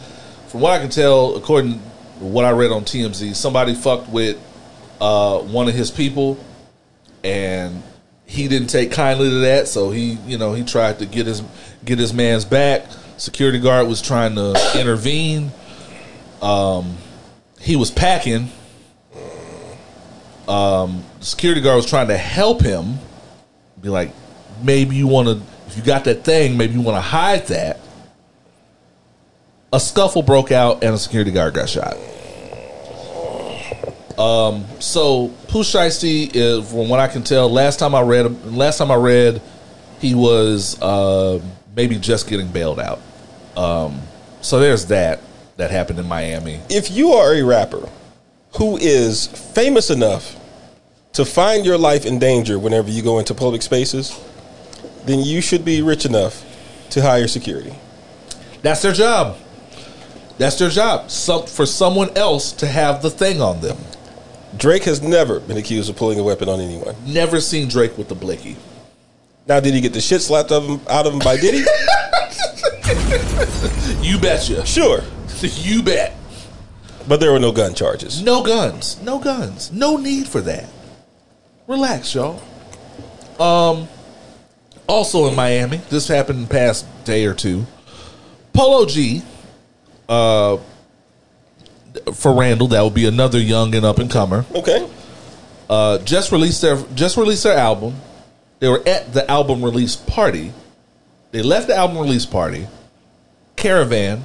from 0.48 0.60
what 0.60 0.72
I 0.72 0.78
can 0.78 0.90
tell, 0.90 1.36
according 1.36 1.74
to 1.74 1.78
what 2.18 2.44
I 2.44 2.50
read 2.50 2.70
on 2.70 2.82
TMZ, 2.82 3.34
somebody 3.34 3.74
fucked 3.74 4.08
with 4.10 4.36
uh, 5.00 5.38
one 5.38 5.68
of 5.68 5.74
his 5.74 5.90
people, 5.90 6.38
and 7.24 7.82
he 8.26 8.48
didn't 8.48 8.68
take 8.68 8.92
kindly 8.92 9.30
to 9.30 9.38
that. 9.40 9.68
So 9.68 9.90
he, 9.90 10.18
you 10.26 10.36
know, 10.36 10.52
he 10.52 10.64
tried 10.64 10.98
to 10.98 11.06
get 11.06 11.26
his 11.26 11.42
get 11.84 11.98
his 11.98 12.12
man's 12.12 12.44
back. 12.44 12.86
Security 13.16 13.58
guard 13.58 13.88
was 13.88 14.02
trying 14.02 14.34
to 14.34 14.54
intervene. 14.78 15.50
Um, 16.42 16.96
he 17.66 17.74
was 17.74 17.90
packing. 17.90 18.48
Um, 20.46 21.02
security 21.18 21.60
guard 21.60 21.74
was 21.74 21.86
trying 21.86 22.06
to 22.08 22.16
help 22.16 22.60
him. 22.60 22.98
Be 23.80 23.88
like, 23.88 24.12
maybe 24.62 24.94
you 24.94 25.08
want 25.08 25.26
to, 25.26 25.42
if 25.66 25.76
you 25.76 25.82
got 25.82 26.04
that 26.04 26.22
thing, 26.22 26.56
maybe 26.56 26.74
you 26.74 26.80
want 26.80 26.96
to 26.96 27.00
hide 27.00 27.48
that. 27.48 27.80
A 29.72 29.80
scuffle 29.80 30.22
broke 30.22 30.52
out 30.52 30.84
and 30.84 30.94
a 30.94 30.98
security 30.98 31.32
guard 31.32 31.54
got 31.54 31.68
shot. 31.68 31.96
Um, 34.16 34.64
so 34.78 35.34
Pooh 35.48 35.64
Shiesty 35.64 36.30
is, 36.34 36.70
from 36.70 36.88
what 36.88 37.00
I 37.00 37.08
can 37.08 37.24
tell, 37.24 37.50
last 37.50 37.80
time 37.80 37.96
I 37.96 38.00
read, 38.02 38.44
last 38.46 38.78
time 38.78 38.92
I 38.92 38.94
read, 38.94 39.42
he 39.98 40.14
was 40.14 40.80
uh, 40.80 41.42
maybe 41.74 41.98
just 41.98 42.28
getting 42.28 42.46
bailed 42.46 42.78
out. 42.78 43.00
Um, 43.56 44.02
so 44.40 44.60
there's 44.60 44.86
that 44.86 45.20
that 45.56 45.70
happened 45.70 45.98
in 45.98 46.06
Miami. 46.06 46.60
If 46.68 46.90
you 46.90 47.12
are 47.12 47.34
a 47.34 47.42
rapper 47.42 47.88
who 48.58 48.76
is 48.76 49.26
famous 49.26 49.90
enough 49.90 50.36
to 51.14 51.24
find 51.24 51.64
your 51.64 51.78
life 51.78 52.04
in 52.04 52.18
danger 52.18 52.58
whenever 52.58 52.90
you 52.90 53.02
go 53.02 53.18
into 53.18 53.34
public 53.34 53.62
spaces, 53.62 54.18
then 55.04 55.20
you 55.20 55.40
should 55.40 55.64
be 55.64 55.82
rich 55.82 56.04
enough 56.04 56.44
to 56.90 57.02
hire 57.02 57.28
security. 57.28 57.74
That's 58.62 58.82
their 58.82 58.92
job. 58.92 59.36
That's 60.38 60.58
their 60.58 60.68
job. 60.70 61.10
Some 61.10 61.46
for 61.46 61.64
someone 61.64 62.16
else 62.16 62.52
to 62.52 62.66
have 62.66 63.02
the 63.02 63.10
thing 63.10 63.40
on 63.40 63.60
them. 63.60 63.78
Drake 64.56 64.84
has 64.84 65.02
never 65.02 65.40
been 65.40 65.56
accused 65.56 65.88
of 65.90 65.96
pulling 65.96 66.18
a 66.18 66.22
weapon 66.22 66.48
on 66.48 66.60
anyone. 66.60 66.94
Never 67.06 67.40
seen 67.40 67.68
Drake 67.68 67.96
with 67.98 68.08
the 68.08 68.14
blicky. 68.14 68.56
Now, 69.46 69.60
did 69.60 69.74
he 69.74 69.80
get 69.80 69.92
the 69.92 70.00
shit 70.00 70.22
slapped 70.22 70.50
out 70.50 70.62
of 70.62 70.68
him, 70.68 70.80
out 70.88 71.06
of 71.06 71.12
him 71.12 71.20
by 71.20 71.36
Diddy? 71.36 71.64
You 74.00 74.18
betcha. 74.18 74.64
sure, 74.64 75.02
You 75.42 75.82
bet. 75.82 76.14
but 77.08 77.20
there 77.20 77.30
were 77.32 77.38
no 77.38 77.52
gun 77.52 77.74
charges. 77.74 78.22
No 78.22 78.42
guns. 78.42 79.00
No 79.02 79.18
guns. 79.18 79.70
No 79.72 79.96
need 79.96 80.26
for 80.28 80.40
that. 80.42 80.68
Relax, 81.66 82.14
y'all. 82.14 82.40
Um 83.40 83.88
also 84.88 85.26
in 85.26 85.34
Miami, 85.34 85.78
this 85.90 86.06
happened 86.08 86.38
in 86.38 86.44
the 86.44 86.50
past 86.50 86.86
day 87.04 87.26
or 87.26 87.34
two. 87.34 87.66
Polo 88.52 88.86
G, 88.86 89.22
uh 90.08 90.56
for 92.14 92.32
Randle, 92.34 92.68
that 92.68 92.82
would 92.82 92.94
be 92.94 93.06
another 93.06 93.38
young 93.40 93.74
and 93.74 93.84
up 93.84 93.98
and 93.98 94.10
comer. 94.10 94.44
Okay, 94.54 94.88
Uh 95.68 95.98
just 95.98 96.32
released 96.32 96.62
their 96.62 96.76
just 96.94 97.16
released 97.16 97.42
their 97.42 97.58
album. 97.58 97.94
They 98.60 98.68
were 98.68 98.82
at 98.86 99.12
the 99.12 99.28
album 99.30 99.62
release 99.62 99.96
party. 99.96 100.52
They 101.32 101.42
left 101.42 101.66
the 101.66 101.76
album 101.76 101.98
release 101.98 102.24
party. 102.24 102.66
Caravan, 103.56 104.22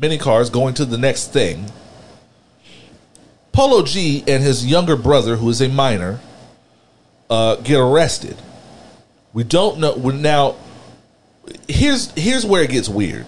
many 0.00 0.18
cars 0.18 0.50
going 0.50 0.74
to 0.74 0.84
the 0.84 0.98
next 0.98 1.32
thing. 1.32 1.66
Polo 3.52 3.84
G 3.84 4.24
and 4.26 4.42
his 4.42 4.66
younger 4.66 4.96
brother, 4.96 5.36
who 5.36 5.48
is 5.48 5.60
a 5.60 5.68
minor, 5.68 6.20
uh, 7.30 7.56
get 7.56 7.78
arrested. 7.78 8.36
We 9.32 9.44
don't 9.44 9.78
know 9.78 9.96
We're 9.96 10.12
now. 10.12 10.56
Here's 11.68 12.10
here's 12.12 12.44
where 12.46 12.62
it 12.62 12.70
gets 12.70 12.88
weird. 12.88 13.26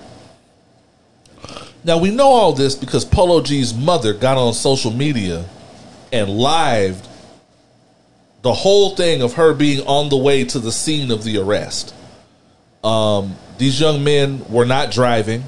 Now 1.85 1.99
we 1.99 2.11
know 2.11 2.29
all 2.29 2.53
this 2.53 2.75
because 2.75 3.05
Polo 3.05 3.41
G's 3.43 3.73
mother 3.73 4.13
got 4.13 4.37
on 4.37 4.53
social 4.55 4.91
media 4.91 5.45
and 6.13 6.29
lived 6.29 7.07
the 8.43 8.53
whole 8.53 8.97
thing 8.97 9.23
of 9.23 9.35
her 9.35 9.55
being 9.55 9.87
on 9.87 10.09
the 10.09 10.17
way 10.17 10.45
to 10.45 10.59
the 10.59 10.73
scene 10.73 11.11
of 11.11 11.25
the 11.25 11.39
arrest. 11.39 11.95
Um, 12.83 13.37
these 13.59 13.81
young 13.81 14.05
men 14.05 14.45
were 14.49 14.65
not 14.65 14.91
driving. 14.91 15.45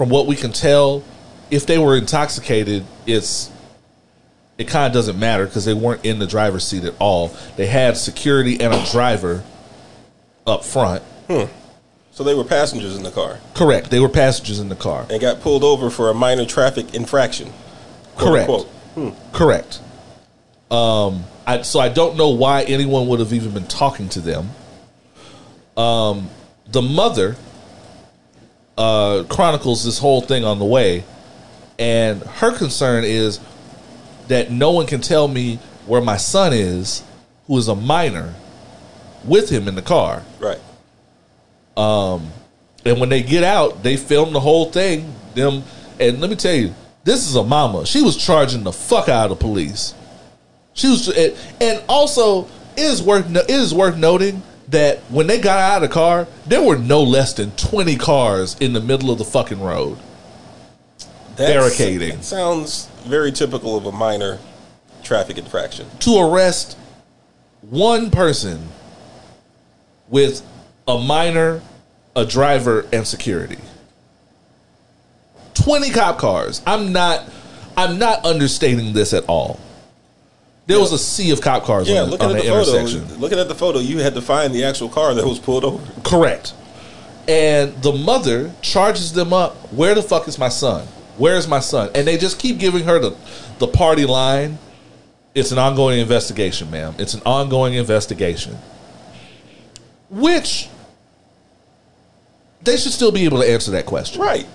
From 0.00 0.08
what 0.08 0.26
we 0.26 0.34
can 0.34 0.50
tell, 0.50 1.04
if 1.50 1.66
they 1.66 1.76
were 1.76 1.94
intoxicated, 1.94 2.86
it's 3.06 3.50
it 4.56 4.66
kind 4.66 4.86
of 4.86 4.94
doesn't 4.94 5.18
matter 5.18 5.44
because 5.44 5.66
they 5.66 5.74
weren't 5.74 6.06
in 6.06 6.18
the 6.18 6.26
driver's 6.26 6.66
seat 6.66 6.84
at 6.84 6.94
all. 6.98 7.36
They 7.58 7.66
had 7.66 7.98
security 7.98 8.58
and 8.62 8.72
a 8.72 8.82
driver 8.90 9.44
up 10.46 10.64
front. 10.64 11.02
Hmm. 11.26 11.52
so 12.12 12.24
they 12.24 12.32
were 12.32 12.44
passengers 12.44 12.96
in 12.96 13.02
the 13.02 13.10
car 13.10 13.40
Correct. 13.52 13.90
They 13.90 14.00
were 14.00 14.08
passengers 14.08 14.58
in 14.58 14.70
the 14.70 14.74
car. 14.74 15.04
and 15.10 15.20
got 15.20 15.42
pulled 15.42 15.62
over 15.64 15.90
for 15.90 16.08
a 16.08 16.14
minor 16.14 16.46
traffic 16.46 16.94
infraction. 16.94 17.52
Correct. 18.16 18.48
unquote. 18.48 19.32
Correct. 19.34 19.80
Um, 20.70 21.24
I, 21.46 21.60
so 21.60 21.78
I 21.78 21.90
don't 21.90 22.16
know 22.16 22.30
why 22.30 22.62
anyone 22.62 23.06
would 23.08 23.20
have 23.20 23.34
even 23.34 23.52
been 23.52 23.68
talking 23.68 24.08
to 24.08 24.20
them. 24.20 24.48
Um, 25.76 26.30
the 26.66 26.80
mother 26.80 27.36
uh, 28.80 29.24
chronicles 29.28 29.84
this 29.84 29.98
whole 29.98 30.20
thing 30.22 30.44
on 30.44 30.58
the 30.58 30.64
way, 30.64 31.04
and 31.78 32.22
her 32.22 32.56
concern 32.56 33.04
is 33.04 33.38
that 34.28 34.50
no 34.50 34.70
one 34.70 34.86
can 34.86 35.00
tell 35.00 35.28
me 35.28 35.56
where 35.86 36.00
my 36.00 36.16
son 36.16 36.52
is, 36.52 37.02
who 37.46 37.58
is 37.58 37.68
a 37.68 37.74
minor, 37.74 38.34
with 39.24 39.50
him 39.50 39.68
in 39.68 39.74
the 39.74 39.82
car. 39.82 40.22
Right. 40.38 40.58
And 41.76 42.98
when 42.98 43.08
they 43.10 43.22
get 43.22 43.44
out, 43.44 43.82
they 43.82 43.96
film 43.96 44.32
the 44.32 44.40
whole 44.40 44.66
thing. 44.70 45.12
Them 45.34 45.62
and 45.98 46.20
let 46.20 46.30
me 46.30 46.36
tell 46.36 46.54
you, 46.54 46.74
this 47.04 47.28
is 47.28 47.36
a 47.36 47.44
mama. 47.44 47.84
She 47.86 48.02
was 48.02 48.16
charging 48.16 48.64
the 48.64 48.72
fuck 48.72 49.08
out 49.08 49.30
of 49.30 49.38
the 49.38 49.42
police. 49.44 49.94
She 50.72 50.88
was, 50.88 51.08
and- 51.08 51.34
and 51.60 51.82
also 51.88 52.44
it 52.76 52.84
is 52.84 53.02
worth 53.02 53.30
it 53.34 53.50
is 53.50 53.74
worth 53.74 53.96
noting 53.96 54.42
that 54.70 54.98
when 55.10 55.26
they 55.26 55.40
got 55.40 55.58
out 55.58 55.82
of 55.82 55.88
the 55.88 55.92
car, 55.92 56.26
there 56.46 56.62
were 56.62 56.78
no 56.78 57.02
less 57.02 57.32
than 57.34 57.50
twenty 57.52 57.96
cars 57.96 58.56
in 58.60 58.72
the 58.72 58.80
middle 58.80 59.10
of 59.10 59.18
the 59.18 59.24
fucking 59.24 59.60
road. 59.60 59.98
That's- 61.36 61.54
Barricading. 61.76 62.16
that 62.16 62.24
sounds 62.24 62.86
very 63.04 63.32
typical 63.32 63.76
of 63.76 63.86
a 63.86 63.92
minor 63.92 64.38
traffic 65.02 65.38
infraction. 65.38 65.86
to 66.00 66.18
arrest 66.18 66.76
one 67.62 68.10
person 68.10 68.68
with 70.08 70.42
a 70.86 70.98
minor, 70.98 71.62
a 72.16 72.24
driver, 72.24 72.86
and 72.92 73.06
security. 73.06 73.58
Twenty 75.54 75.90
cop 75.90 76.18
cars. 76.18 76.62
I'm 76.66 76.92
not. 76.92 77.28
I'm 77.76 77.98
not 77.98 78.24
understating 78.26 78.92
this 78.92 79.12
at 79.14 79.24
all. 79.26 79.58
There 80.70 80.80
was 80.80 80.92
a 80.92 80.98
sea 80.98 81.30
of 81.32 81.40
cop 81.40 81.64
cars 81.64 81.88
Yeah, 81.88 82.02
on, 82.02 82.06
the, 82.06 82.10
looking 82.12 82.26
on 82.28 82.36
at 82.36 82.42
the, 82.42 82.48
the 82.48 82.54
photo, 82.64 82.78
intersection. 82.78 83.20
looking 83.20 83.38
at 83.38 83.48
the 83.48 83.54
photo, 83.54 83.78
you 83.80 83.98
had 83.98 84.14
to 84.14 84.22
find 84.22 84.54
the 84.54 84.64
actual 84.64 84.88
car 84.88 85.14
that 85.14 85.24
was 85.26 85.38
pulled 85.38 85.64
over. 85.64 85.84
Correct. 86.02 86.54
And 87.28 87.74
the 87.82 87.92
mother 87.92 88.52
charges 88.62 89.12
them 89.12 89.32
up. 89.32 89.54
Where 89.72 89.94
the 89.94 90.02
fuck 90.02 90.26
is 90.28 90.38
my 90.38 90.48
son? 90.48 90.86
Where 91.18 91.36
is 91.36 91.46
my 91.46 91.60
son? 91.60 91.90
And 91.94 92.06
they 92.06 92.16
just 92.16 92.38
keep 92.38 92.58
giving 92.58 92.84
her 92.84 92.98
the 92.98 93.16
the 93.58 93.66
party 93.68 94.06
line. 94.06 94.58
It's 95.34 95.52
an 95.52 95.58
ongoing 95.58 96.00
investigation, 96.00 96.70
ma'am. 96.70 96.94
It's 96.98 97.14
an 97.14 97.20
ongoing 97.26 97.74
investigation. 97.74 98.56
Which 100.08 100.68
they 102.62 102.76
should 102.76 102.92
still 102.92 103.12
be 103.12 103.24
able 103.26 103.40
to 103.42 103.48
answer 103.48 103.70
that 103.72 103.86
question. 103.86 104.20
Right. 104.20 104.46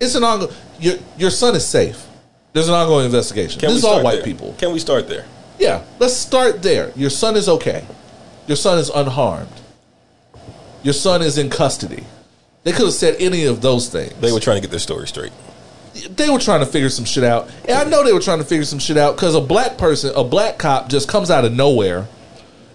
It's 0.00 0.14
an 0.14 0.24
ongoing. 0.24 0.52
Your 0.80 0.96
your 1.16 1.30
son 1.30 1.54
is 1.54 1.64
safe. 1.66 2.04
There's 2.52 2.68
an 2.68 2.74
ongoing 2.74 3.06
investigation. 3.06 3.60
Can 3.60 3.68
this 3.70 3.78
is 3.78 3.82
we 3.84 3.88
all 3.88 3.94
start 3.96 4.04
white 4.04 4.14
there? 4.16 4.24
people. 4.24 4.54
Can 4.58 4.72
we 4.72 4.78
start 4.78 5.08
there? 5.08 5.26
Yeah, 5.58 5.84
let's 5.98 6.14
start 6.14 6.62
there. 6.62 6.92
Your 6.96 7.10
son 7.10 7.36
is 7.36 7.48
okay. 7.48 7.84
Your 8.46 8.56
son 8.56 8.78
is 8.78 8.88
unharmed. 8.90 9.52
Your 10.82 10.94
son 10.94 11.22
is 11.22 11.36
in 11.36 11.50
custody. 11.50 12.04
They 12.64 12.72
could 12.72 12.86
have 12.86 12.94
said 12.94 13.16
any 13.18 13.44
of 13.44 13.60
those 13.60 13.88
things. 13.88 14.14
They 14.20 14.32
were 14.32 14.40
trying 14.40 14.56
to 14.56 14.60
get 14.60 14.70
their 14.70 14.78
story 14.78 15.06
straight. 15.06 15.32
They 16.10 16.30
were 16.30 16.38
trying 16.38 16.60
to 16.60 16.66
figure 16.66 16.90
some 16.90 17.04
shit 17.04 17.24
out. 17.24 17.50
And 17.68 17.72
I 17.72 17.84
know 17.84 18.04
they 18.04 18.12
were 18.12 18.20
trying 18.20 18.38
to 18.38 18.44
figure 18.44 18.64
some 18.64 18.78
shit 18.78 18.96
out 18.96 19.16
because 19.16 19.34
a 19.34 19.40
black 19.40 19.78
person, 19.78 20.12
a 20.14 20.22
black 20.22 20.58
cop 20.58 20.88
just 20.88 21.08
comes 21.08 21.30
out 21.30 21.44
of 21.44 21.52
nowhere. 21.52 22.06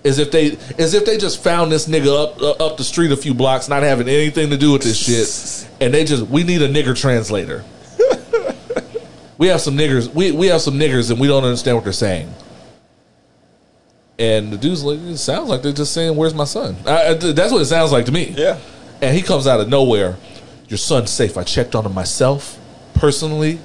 As 0.05 0.19
if 0.19 0.31
they 0.31 0.57
as 0.77 0.93
if 0.93 1.05
they 1.05 1.17
just 1.17 1.41
found 1.41 1.71
this 1.71 1.87
nigga 1.87 2.23
up 2.23 2.41
uh, 2.41 2.65
up 2.65 2.75
the 2.75 2.83
street 2.83 3.11
a 3.11 3.15
few 3.15 3.33
blocks, 3.33 3.69
not 3.69 3.83
having 3.83 4.09
anything 4.09 4.49
to 4.49 4.57
do 4.57 4.73
with 4.73 4.81
this 4.81 4.97
shit. 4.97 5.69
And 5.79 5.93
they 5.93 6.03
just 6.03 6.27
we 6.27 6.43
need 6.43 6.61
a 6.61 6.67
nigger 6.67 6.93
translator. 6.93 7.63
We 9.37 9.47
have 9.47 9.61
some 9.61 9.75
niggers. 9.77 10.13
We, 10.13 10.31
we 10.31 10.47
have 10.47 10.61
some 10.61 10.75
niggers 10.75 11.09
and 11.11 11.19
we 11.19 11.27
don't 11.27 11.43
understand 11.43 11.77
what 11.77 11.83
they're 11.83 11.93
saying. 11.93 12.33
And 14.19 14.51
the 14.53 14.57
dude's 14.57 14.83
like, 14.83 14.99
it 14.99 15.17
sounds 15.17 15.49
like 15.49 15.63
they're 15.63 15.71
just 15.73 15.91
saying, 15.93 16.15
"Where's 16.15 16.35
my 16.35 16.43
son?" 16.43 16.75
I, 16.85 17.09
I- 17.09 17.13
that's 17.15 17.51
what 17.51 17.61
it 17.61 17.65
sounds 17.65 17.91
like 17.91 18.05
to 18.05 18.11
me. 18.11 18.33
Yeah. 18.37 18.59
And 19.01 19.15
he 19.15 19.21
comes 19.23 19.47
out 19.47 19.59
of 19.59 19.67
nowhere. 19.69 20.17
Your 20.67 20.77
son's 20.77 21.09
safe. 21.09 21.37
I 21.37 21.43
checked 21.43 21.75
on 21.75 21.85
him 21.85 21.93
myself 21.93 22.57
personally. 22.93 23.59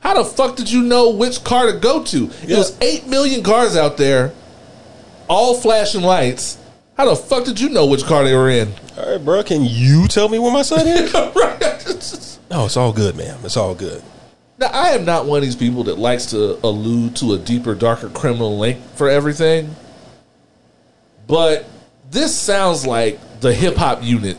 How 0.00 0.14
the 0.22 0.24
fuck 0.24 0.56
did 0.56 0.70
you 0.70 0.82
know 0.82 1.10
which 1.10 1.42
car 1.42 1.72
to 1.72 1.78
go 1.78 2.04
to? 2.04 2.30
It 2.42 2.56
was 2.56 2.76
eight 2.80 3.06
million 3.08 3.42
cars 3.42 3.76
out 3.76 3.96
there, 3.96 4.32
all 5.28 5.54
flashing 5.54 6.02
lights. 6.02 6.58
How 6.96 7.06
the 7.08 7.16
fuck 7.16 7.44
did 7.44 7.58
you 7.60 7.70
know 7.70 7.86
which 7.86 8.04
car 8.04 8.24
they 8.24 8.34
were 8.34 8.48
in? 8.50 8.72
All 8.96 9.10
right, 9.12 9.22
bro. 9.24 9.42
Can 9.42 9.64
you 9.64 10.06
tell 10.06 10.28
me 10.28 10.38
where 10.38 10.52
my 10.52 10.62
son 10.62 10.86
is? 10.86 11.12
right. 11.14 12.38
no, 12.50 12.66
it's 12.66 12.76
all 12.76 12.92
good, 12.92 13.16
ma'am. 13.16 13.38
It's 13.42 13.56
all 13.56 13.74
good. 13.74 14.02
Now, 14.58 14.68
I 14.72 14.90
am 14.90 15.04
not 15.04 15.26
one 15.26 15.38
of 15.38 15.44
these 15.44 15.56
people 15.56 15.84
that 15.84 15.98
likes 15.98 16.26
to 16.26 16.58
allude 16.64 17.16
to 17.16 17.34
a 17.34 17.38
deeper, 17.38 17.74
darker 17.74 18.08
criminal 18.08 18.58
link 18.58 18.82
for 18.94 19.08
everything. 19.08 19.74
But 21.26 21.66
this 22.10 22.34
sounds 22.34 22.86
like 22.86 23.40
the 23.40 23.52
hip 23.52 23.76
hop 23.76 24.02
unit 24.02 24.38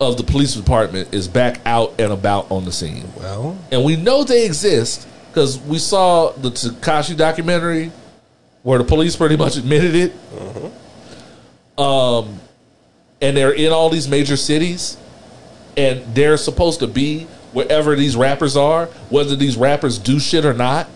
of 0.00 0.16
the 0.16 0.22
police 0.22 0.54
department 0.54 1.12
is 1.12 1.28
back 1.28 1.60
out 1.66 1.94
and 1.98 2.12
about 2.12 2.50
on 2.50 2.64
the 2.64 2.72
scene. 2.72 3.04
Well, 3.18 3.58
And 3.70 3.84
we 3.84 3.96
know 3.96 4.24
they 4.24 4.46
exist 4.46 5.06
because 5.28 5.58
we 5.58 5.78
saw 5.78 6.30
the 6.32 6.50
Tekashi 6.50 7.16
documentary 7.16 7.92
where 8.62 8.78
the 8.78 8.84
police 8.84 9.16
pretty 9.16 9.36
much 9.36 9.56
admitted 9.56 9.94
it. 9.94 10.12
Um, 11.78 12.40
and 13.20 13.36
they're 13.36 13.52
in 13.52 13.72
all 13.72 13.90
these 13.90 14.08
major 14.08 14.36
cities, 14.36 14.96
and 15.76 16.02
they're 16.14 16.36
supposed 16.36 16.80
to 16.80 16.86
be 16.86 17.26
wherever 17.52 17.96
these 17.96 18.16
rappers 18.16 18.56
are, 18.56 18.86
whether 19.08 19.36
these 19.36 19.56
rappers 19.56 19.98
do 19.98 20.18
shit 20.18 20.44
or 20.44 20.54
not. 20.54 20.88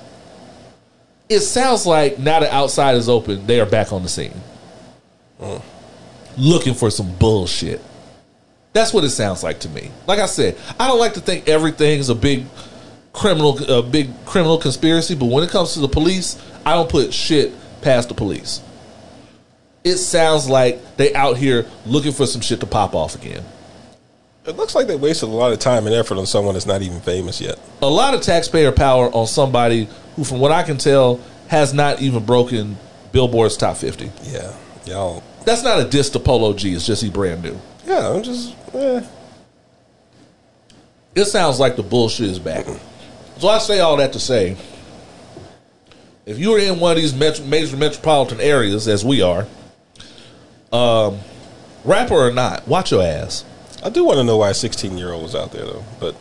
It 1.29 1.41
sounds 1.41 1.87
like 1.87 2.19
now 2.19 2.41
the 2.41 2.55
outside 2.55 2.97
is 2.97 3.09
open, 3.09 3.47
they 3.47 3.61
are 3.61 3.67
back 3.67 3.93
on 3.93 4.03
the 4.03 4.09
scene, 4.09 4.35
mm. 5.41 5.63
looking 6.37 6.75
for 6.75 6.91
some 6.91 7.15
bullshit. 7.17 7.81
That's 8.75 8.93
what 8.93 9.05
it 9.05 9.11
sounds 9.11 9.43
like 9.43 9.61
to 9.61 9.69
me. 9.69 9.91
Like 10.07 10.19
I 10.19 10.27
said, 10.27 10.59
I 10.79 10.89
don't 10.89 10.99
like 10.99 11.15
to 11.15 11.21
think 11.21 11.49
everything's 11.49 12.09
a 12.09 12.15
big 12.15 12.45
criminal, 13.13 13.57
a 13.71 13.83
big 13.83 14.11
criminal 14.27 14.59
conspiracy. 14.59 15.15
But 15.15 15.27
when 15.27 15.45
it 15.45 15.51
comes 15.51 15.75
to 15.75 15.81
the 15.81 15.89
police, 15.89 16.43
I 16.67 16.75
don't 16.75 16.91
put 16.91 17.15
shit 17.15 17.53
past 17.81 18.09
the 18.09 18.15
police. 18.15 18.61
It 19.85 19.97
sounds 19.97 20.49
like 20.49 20.97
they 20.97 21.15
out 21.15 21.37
here 21.37 21.67
looking 21.87 22.13
for 22.13 22.27
some 22.27 22.41
shit 22.41 22.61
to 22.61 22.67
pop 22.67 22.95
off 22.95 23.15
again. 23.15 23.45
It 24.47 24.57
looks 24.57 24.75
like 24.75 24.87
they 24.87 24.97
wasted 24.97 25.29
a 25.29 25.33
lot 25.33 25.53
of 25.53 25.59
time 25.59 25.87
and 25.87 25.95
effort 25.95 26.19
on 26.19 26.27
someone 26.27 26.55
that's 26.55 26.67
not 26.67 26.83
even 26.83 27.01
famous 27.01 27.41
yet. 27.41 27.59
A 27.83 27.89
lot 27.89 28.15
of 28.15 28.21
taxpayer 28.21 28.73
power 28.73 29.09
on 29.15 29.27
somebody 29.27 29.89
who, 30.17 30.25
from 30.25 30.41
what 30.41 30.53
I 30.53 30.63
can 30.63 30.77
tell, 30.77 31.21
has 31.49 31.73
not 31.73 32.03
even 32.03 32.25
broken 32.25 32.77
Billboard's 33.13 33.57
top 33.57 33.77
fifty. 33.77 34.11
Yeah, 34.25 34.55
y'all. 34.87 35.23
That's 35.45 35.63
not 35.63 35.81
a 35.81 35.85
diss 35.89 36.11
to 36.11 36.19
Polo 36.21 36.53
G. 36.53 36.75
It's 36.75 36.87
just 36.87 37.03
he 37.03 37.11
brand 37.11 37.43
new. 37.43 37.59
Yeah, 37.87 38.11
I'm 38.11 38.23
just. 38.23 38.55
Eh. 38.75 39.07
It 41.15 41.27
sounds 41.27 41.61
like 41.61 41.77
the 41.77 41.83
bullshit 41.83 42.29
is 42.29 42.39
back. 42.39 42.67
So 43.39 43.49
I 43.49 43.59
say 43.59 43.81
all 43.81 43.97
that 43.99 44.13
to 44.15 44.21
say, 44.21 44.57
if 46.27 46.39
you 46.39 46.55
are 46.55 46.59
in 46.59 46.81
one 46.81 46.93
of 46.93 46.97
these 46.97 47.15
metro, 47.15 47.45
major 47.45 47.77
metropolitan 47.77 48.41
areas, 48.41 48.89
as 48.89 49.05
we 49.05 49.23
are, 49.23 49.47
um, 50.73 51.21
rapper 51.85 52.15
or 52.15 52.33
not, 52.33 52.67
watch 52.67 52.91
your 52.91 53.03
ass. 53.03 53.45
I 53.85 53.91
do 53.91 54.03
want 54.05 54.17
to 54.19 54.25
know 54.25 54.39
why 54.39 54.51
a 54.51 54.55
16 54.55 54.97
year 54.99 55.13
old 55.13 55.23
was 55.23 55.35
out 55.35 55.53
there 55.53 55.65
though, 55.67 55.85
but 56.01 56.15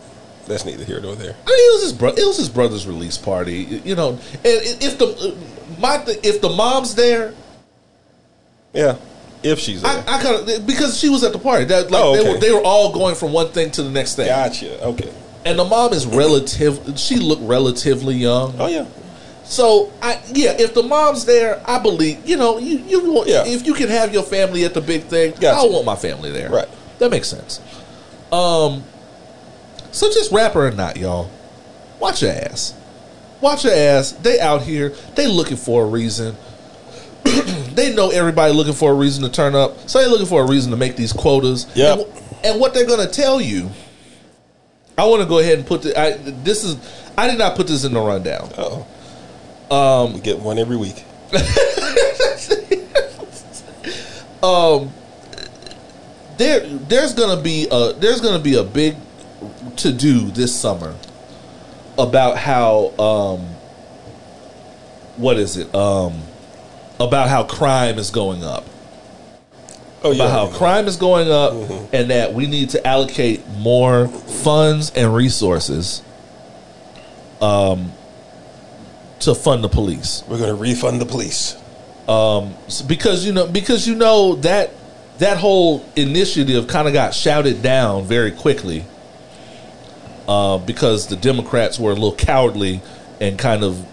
that's 0.48 0.66
neither 0.66 0.84
here 0.84 1.00
nor 1.00 1.16
there. 1.16 1.32
I 1.32 1.50
mean, 1.50 1.70
it 1.70 1.74
was 1.76 1.84
his 1.84 1.94
bro- 1.94 2.10
It 2.10 2.26
was 2.28 2.38
his 2.38 2.50
brother's 2.50 2.86
release 2.86 3.18
party, 3.18 3.82
you 3.86 3.96
know. 3.96 4.10
And 4.10 4.20
if 4.44 4.98
the 4.98 5.36
my 5.80 5.98
th- 5.98 6.20
if 6.24 6.42
the 6.42 6.50
mom's 6.50 6.96
there, 6.96 7.34
Yeah, 8.74 8.98
if 9.44 9.60
she's 9.60 9.82
there. 9.82 10.04
I, 10.08 10.18
I 10.18 10.22
kind 10.22 10.50
of 10.50 10.68
because 10.68 10.98
she 11.00 11.10
was 11.10 11.24
at 11.24 11.32
the 11.32 11.40
party. 11.40 11.66
That 11.66 11.90
like 11.90 12.04
Oh, 12.04 12.14
they 12.16 12.20
okay. 12.22 12.34
were 12.34 12.40
they 12.40 12.52
were 12.52 12.64
all 12.64 12.92
going 12.94 13.16
from 13.16 13.32
one 13.32 13.50
thing 13.50 13.72
to 13.72 13.84
the 13.84 13.90
next 13.92 14.16
thing. 14.16 14.28
gotcha. 14.28 14.84
Okay. 14.84 15.12
And 15.46 15.58
the 15.60 15.66
mom 15.66 15.94
is 15.94 16.06
relative. 16.06 16.98
She 16.98 17.16
looked 17.18 17.42
relatively 17.44 18.16
young. 18.16 18.56
Oh 18.60 18.68
yeah. 18.68 18.86
So 19.46 19.92
I 20.02 20.22
yeah, 20.34 20.56
if 20.60 20.74
the 20.74 20.84
mom's 20.84 21.24
there, 21.26 21.62
I 21.66 21.80
believe 21.80 22.28
you 22.28 22.36
know 22.38 22.58
you 22.58 22.80
you 22.80 23.12
want, 23.14 23.30
Yeah. 23.30 23.44
if 23.46 23.66
you 23.66 23.74
can 23.74 23.88
have 23.90 24.14
your 24.14 24.24
family 24.24 24.66
at 24.66 24.74
the 24.74 24.82
big 24.82 25.04
thing, 25.04 25.32
Gotcha. 25.40 25.60
I 25.60 25.64
want 25.72 25.86
my 25.86 25.96
family 25.96 26.32
there. 26.32 26.50
Right. 26.50 26.68
That 27.00 27.12
makes 27.12 27.28
sense. 27.28 27.60
Um, 28.32 28.84
so 29.92 30.10
just 30.10 30.32
rapper 30.32 30.68
or 30.68 30.72
not, 30.72 30.98
y'all, 30.98 31.30
watch 32.00 32.22
your 32.22 32.32
ass. 32.32 32.74
Watch 33.42 33.66
your 33.66 33.74
ass. 33.74 34.14
They 34.14 34.40
out 34.40 34.62
here. 34.62 34.90
They 35.16 35.28
looking 35.28 35.58
for 35.58 35.84
a 35.84 35.86
reason. 35.86 36.36
they 37.74 37.94
know 37.94 38.10
everybody 38.10 38.54
looking 38.54 38.74
for 38.74 38.92
a 38.92 38.96
reason 38.96 39.24
to 39.24 39.30
turn 39.30 39.54
up. 39.54 39.90
So 39.90 40.02
they 40.02 40.08
looking 40.08 40.26
for 40.26 40.44
a 40.44 40.48
reason 40.48 40.72
to 40.72 40.78
make 40.78 40.96
these 40.96 41.12
quotas. 41.12 41.70
Yeah. 41.76 41.94
And, 41.94 42.06
and 42.44 42.60
what 42.60 42.74
they're 42.74 42.88
gonna 42.88 43.10
tell 43.10 43.42
you. 43.42 43.70
I 44.98 45.06
want 45.06 45.24
to 45.24 45.28
go 45.28 45.40
ahead 45.40 45.58
and 45.58 45.68
put 45.68 45.82
the. 45.82 46.00
I, 46.00 46.18
this 46.18 46.64
is. 46.64 46.78
I 47.18 47.28
did 47.28 47.38
not 47.38 47.56
put 47.56 47.68
this 47.68 47.84
in 47.84 47.94
the 47.94 48.00
rundown. 48.00 48.50
Oh. 48.58 48.88
Um, 49.70 50.14
we 50.14 50.22
get 50.22 50.40
one 50.40 50.58
every 50.58 50.78
week. 50.78 51.04
there 56.44 56.60
there's 56.90 57.14
gonna 57.14 57.42
be 57.42 57.68
a 57.72 57.94
there's 57.94 58.20
gonna 58.22 58.40
be 58.44 58.56
a 58.56 58.64
big 58.64 58.96
to 59.78 59.92
do 59.92 60.30
this 60.32 60.54
summer 60.54 60.96
about 61.98 62.38
how 62.38 62.88
um 63.00 63.40
what 65.18 65.38
is 65.38 65.58
it 65.58 65.74
um 65.76 66.22
about 67.00 67.30
how 67.30 67.44
crime 67.44 67.98
is 67.98 68.10
going 68.12 68.44
up 68.44 68.66
Oh 70.06 70.12
yeah. 70.12 70.24
about 70.26 70.32
how 70.52 70.58
crime 70.58 70.88
is 70.88 70.98
going 70.98 71.32
up 71.32 71.54
and 71.94 72.10
that 72.10 72.34
we 72.34 72.46
need 72.48 72.72
to 72.72 72.86
allocate 72.86 73.48
more 73.48 74.08
funds 74.10 74.92
and 74.96 75.14
resources 75.16 76.02
um 77.42 77.92
to 79.20 79.34
fund 79.34 79.64
the 79.64 79.70
police 79.70 80.24
We're 80.28 80.40
gonna 80.40 80.56
refund 80.56 81.00
the 81.00 81.06
police. 81.06 81.56
So- 82.06 82.86
because 82.88 83.26
you 83.26 83.32
know 83.32 83.48
because 83.48 83.88
you 83.88 83.96
know 83.96 84.36
that 84.36 84.72
that 85.20 85.38
whole 85.38 85.86
initiative 85.96 86.68
kind 86.68 86.88
of 86.88 86.94
got 86.94 87.14
shouted 87.14 87.62
down 87.62 88.06
very 88.06 88.32
quickly 88.32 88.86
uh, 90.28 90.58
because 90.58 91.08
the 91.08 91.16
Democrats 91.16 91.80
were 91.80 91.92
a 91.92 91.94
little 91.94 92.16
cowardly 92.16 92.82
and 93.22 93.38
kind 93.38 93.64
of 93.64 93.86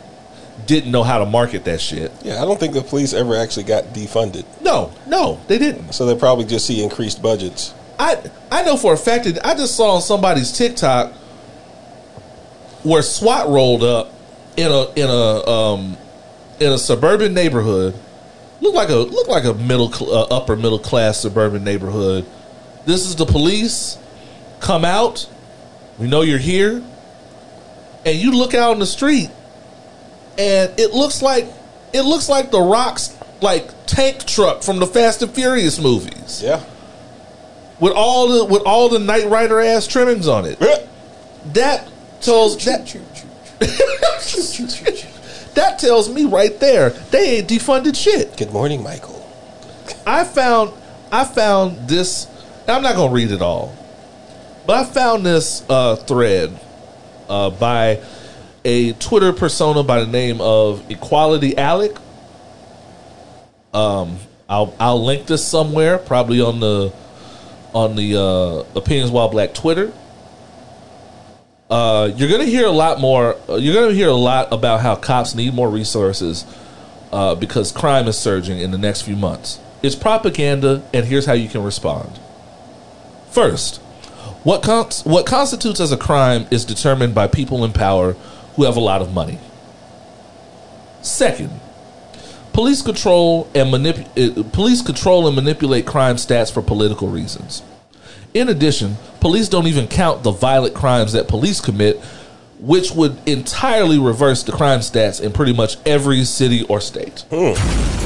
didn't 0.67 0.91
know 0.93 1.03
how 1.03 1.19
to 1.19 1.27
market 1.27 1.65
that 1.65 1.81
shit. 1.81 2.13
Yeah, 2.23 2.43
I 2.43 2.45
don't 2.45 2.59
think 2.59 2.75
the 2.75 2.83
police 2.83 3.13
ever 3.13 3.37
actually 3.37 3.65
got 3.65 3.85
defunded. 3.87 4.45
No, 4.63 4.93
no, 5.07 5.41
they 5.49 5.59
didn't. 5.59 5.93
So 5.93 6.07
they 6.07 6.19
probably 6.19 6.45
just 6.45 6.67
see 6.67 6.83
increased 6.83 7.23
budgets. 7.23 7.75
I 7.99 8.31
I 8.51 8.63
know 8.63 8.77
for 8.77 8.93
a 8.95 8.97
fact 8.97 9.25
that 9.25 9.45
I 9.45 9.55
just 9.55 9.77
saw 9.77 9.97
on 9.97 10.03
somebody's 10.03 10.53
TikTok 10.53 11.13
where 12.83 13.03
SWAT 13.03 13.49
rolled 13.49 13.83
up 13.83 14.13
in 14.57 14.71
a 14.71 14.91
in 14.93 15.09
a 15.09 15.49
um 15.49 15.97
in 16.59 16.73
a 16.73 16.79
suburban 16.79 17.35
neighborhood. 17.35 17.95
Looked 18.61 18.77
like 18.77 18.89
a 18.91 18.95
look 18.97 19.29
like 19.29 19.45
a 19.45 19.55
middle 19.55 19.91
cl- 19.91 20.13
uh, 20.15 20.27
upper 20.31 20.55
middle 20.57 20.79
class 20.79 21.19
suburban 21.21 21.65
neighborhood. 21.65 22.27
This 22.87 23.07
is 23.07 23.17
the 23.17 23.27
police. 23.27 23.97
Come 24.61 24.85
out. 24.85 25.29
We 25.99 26.07
know 26.09 26.21
you're 26.23 26.39
here. 26.39 26.83
And 28.05 28.17
you 28.19 28.33
look 28.33 28.55
out 28.55 28.71
on 28.73 28.79
the 28.79 28.87
street 28.87 29.31
and 30.39 30.73
it 30.79 30.93
looks 30.95 31.21
like 31.23 31.47
it 31.93 32.03
looks 32.03 32.29
like 32.29 32.51
the 32.51 32.61
rocks 32.61 33.17
like 33.43 33.71
tank 33.87 34.25
truck 34.27 34.63
from 34.63 34.79
the 34.79 34.87
Fast 34.87 35.23
and 35.23 35.31
Furious 35.33 35.79
movies 35.81 36.43
Yeah. 36.43 36.63
with 37.81 37.93
all 37.93 38.29
the 38.29 38.45
with 38.45 38.63
all 38.63 38.89
the 38.89 38.99
Knight 38.99 39.27
Rider 39.29 39.61
ass 39.61 39.87
trimmings 39.87 40.29
on 40.29 40.45
it. 40.47 40.59
That 41.55 41.89
tells 42.21 42.57
that 42.65 42.87
that 45.61 45.79
tells 45.79 46.09
me 46.09 46.25
right 46.25 46.59
there 46.59 46.91
they 47.11 47.39
ain't 47.39 47.49
defunded 47.49 47.95
shit. 47.95 48.37
Good 48.39 48.51
morning, 48.51 48.83
Michael. 48.83 49.17
I 50.07 50.25
found 50.25 50.73
I 51.13 51.25
found 51.25 51.89
this. 51.89 52.27
I'm 52.67 52.83
not 52.83 52.97
gonna 52.97 53.13
read 53.13 53.31
it 53.31 53.43
all, 53.43 53.77
but 54.67 54.77
I 54.77 54.85
found 54.85 55.27
this 55.27 55.63
uh, 55.69 55.97
thread 55.97 56.59
uh, 57.29 57.51
by 57.51 58.03
a 58.65 58.93
Twitter 58.95 59.33
persona 59.33 59.83
by 59.83 60.01
the 60.01 60.07
name 60.07 60.41
of 60.41 60.91
Equality 60.91 61.59
Alec. 61.59 61.97
Um, 63.75 64.17
I'll 64.49 64.75
I'll 64.81 65.05
link 65.05 65.27
this 65.27 65.47
somewhere, 65.47 65.99
probably 65.99 66.41
on 66.41 66.61
the 66.61 66.93
on 67.75 67.97
the 67.97 68.17
uh, 68.17 68.79
Opinions 68.79 69.11
While 69.11 69.29
Black 69.29 69.53
Twitter. 69.53 69.93
Uh, 71.71 72.11
you're 72.17 72.29
gonna 72.29 72.45
hear 72.45 72.67
a 72.67 72.71
lot 72.73 72.99
more. 73.01 73.37
Uh, 73.49 73.55
you're 73.55 73.75
gonna 73.75 73.95
hear 73.95 74.09
a 74.09 74.13
lot 74.13 74.53
about 74.53 74.81
how 74.81 74.97
cops 74.97 75.35
need 75.37 75.55
more 75.55 75.71
resources 75.71 76.45
uh, 77.13 77.35
because 77.37 77.71
crime 77.71 78.09
is 78.09 78.19
surging 78.19 78.59
in 78.59 78.73
the 78.73 78.79
next 78.79 79.03
few 79.03 79.15
months. 79.15 79.61
It's 79.83 79.95
propaganda, 79.95 80.83
and 80.93 81.07
here's 81.07 81.27
how 81.27 81.33
you 81.33 81.49
can 81.49 81.63
respond. 81.63 82.19
First, 83.31 83.77
what 84.43 84.63
cons- 84.63 85.05
what 85.05 85.27
constitutes 85.27 85.79
as 85.79 85.93
a 85.93 85.97
crime 85.97 86.47
is 86.51 86.65
determined 86.65 87.15
by 87.15 87.29
people 87.29 87.65
in 87.65 87.73
power 87.73 88.15
who 88.57 88.65
have 88.65 88.77
a 88.77 88.81
lot 88.81 89.01
of 89.01 89.15
money. 89.15 89.39
Second, 91.03 91.61
police 92.53 92.83
control 92.83 93.49
and 93.55 93.73
manip- 93.73 94.09
uh, 94.19 94.43
police 94.51 94.83
control 94.83 95.27
and 95.29 95.37
manipulate 95.37 95.87
crime 95.87 96.17
stats 96.17 96.53
for 96.53 96.63
political 96.63 97.09
reasons. 97.09 97.63
In 98.33 98.49
addition, 98.49 98.97
police 99.21 99.49
don't 99.49 99.67
even 99.67 99.89
count 99.89 100.23
the 100.23 100.31
violent 100.31 100.75
crimes 100.75 101.13
that 101.15 101.27
police 101.29 101.61
commit, 101.61 101.99
which 102.61 102.93
would 102.93 103.19
entirely 103.27 103.99
reverse 103.99 104.43
the 104.43 104.53
crime 104.53 104.81
stats 104.81 105.21
in 105.21 105.33
pretty 105.33 105.53
much 105.53 105.77
every 105.85 106.25
city 106.25 106.63
or 106.65 106.81
state. 106.81 107.25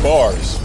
Bars. 0.03 0.59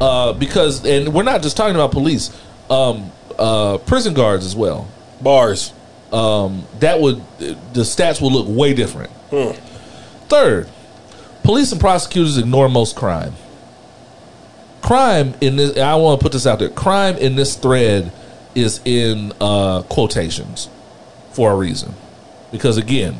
Uh, 0.00 0.32
because, 0.32 0.84
and 0.84 1.14
we're 1.14 1.22
not 1.22 1.42
just 1.42 1.56
talking 1.56 1.74
about 1.74 1.92
police, 1.92 2.30
um, 2.68 3.10
uh, 3.38 3.78
prison 3.78 4.14
guards 4.14 4.44
as 4.44 4.56
well. 4.56 4.88
Bars. 5.20 5.72
um, 6.12 6.66
that 6.80 7.00
would 7.00 7.20
the 7.38 7.82
stats 7.82 8.20
would 8.20 8.32
look 8.32 8.46
way 8.48 8.74
different. 8.74 9.10
Third, 10.28 10.68
police 11.42 11.72
and 11.72 11.80
prosecutors 11.80 12.36
ignore 12.38 12.68
most 12.68 12.96
crime. 12.96 13.34
Crime 14.82 15.34
in 15.40 15.56
this, 15.56 15.76
I 15.78 15.94
want 15.96 16.20
to 16.20 16.24
put 16.24 16.32
this 16.32 16.46
out 16.46 16.58
there. 16.58 16.68
Crime 16.68 17.16
in 17.16 17.34
this 17.36 17.56
thread 17.56 18.12
is 18.56 18.80
in 18.84 19.32
uh, 19.40 19.82
quotations 19.82 20.68
for 21.30 21.52
a 21.52 21.54
reason, 21.54 21.94
because 22.50 22.76
again, 22.78 23.14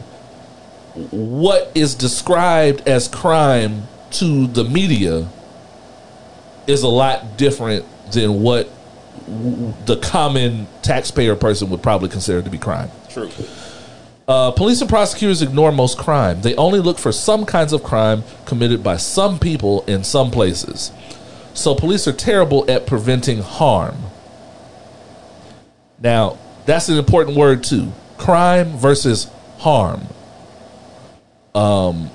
what 1.10 1.70
is 1.74 1.94
described 1.94 2.88
as 2.88 3.06
crime 3.06 3.82
to 4.12 4.46
the 4.46 4.64
media 4.64 5.28
is 6.66 6.82
a 6.82 6.88
lot 6.88 7.36
different 7.36 7.84
than 8.12 8.42
what 8.42 8.68
the 9.86 9.98
common 10.02 10.66
taxpayer 10.82 11.36
person 11.36 11.68
would 11.68 11.82
probably 11.82 12.08
consider 12.08 12.40
to 12.40 12.48
be 12.48 12.58
crime. 12.58 12.90
True. 13.10 13.30
Uh, 14.28 14.50
police 14.52 14.80
and 14.80 14.88
prosecutors 14.90 15.42
ignore 15.42 15.70
most 15.70 15.98
crime. 15.98 16.40
They 16.40 16.56
only 16.56 16.80
look 16.80 16.98
for 16.98 17.12
some 17.12 17.44
kinds 17.44 17.72
of 17.72 17.84
crime 17.84 18.24
committed 18.44 18.82
by 18.82 18.96
some 18.96 19.38
people 19.38 19.84
in 19.84 20.02
some 20.02 20.30
places. 20.30 20.90
So 21.54 21.74
police 21.74 22.08
are 22.08 22.12
terrible 22.12 22.68
at 22.70 22.86
preventing 22.86 23.38
harm. 23.38 23.96
Now, 26.00 26.38
that's 26.66 26.88
an 26.88 26.98
important 26.98 27.36
word 27.36 27.64
too. 27.64 27.92
Crime 28.18 28.76
versus 28.76 29.30
harm. 29.58 30.06
Um, 31.54 32.10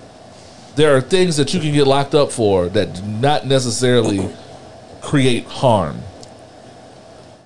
there 0.76 0.96
are 0.96 1.02
things 1.02 1.38
that 1.38 1.54
you 1.54 1.60
can 1.60 1.74
get 1.74 1.88
locked 1.88 2.16
up 2.16 2.32
for 2.32 2.68
that 2.70 2.94
do 2.94 3.02
not 3.04 3.46
necessarily 3.46 4.30
create 5.02 5.46
harm. 5.46 6.02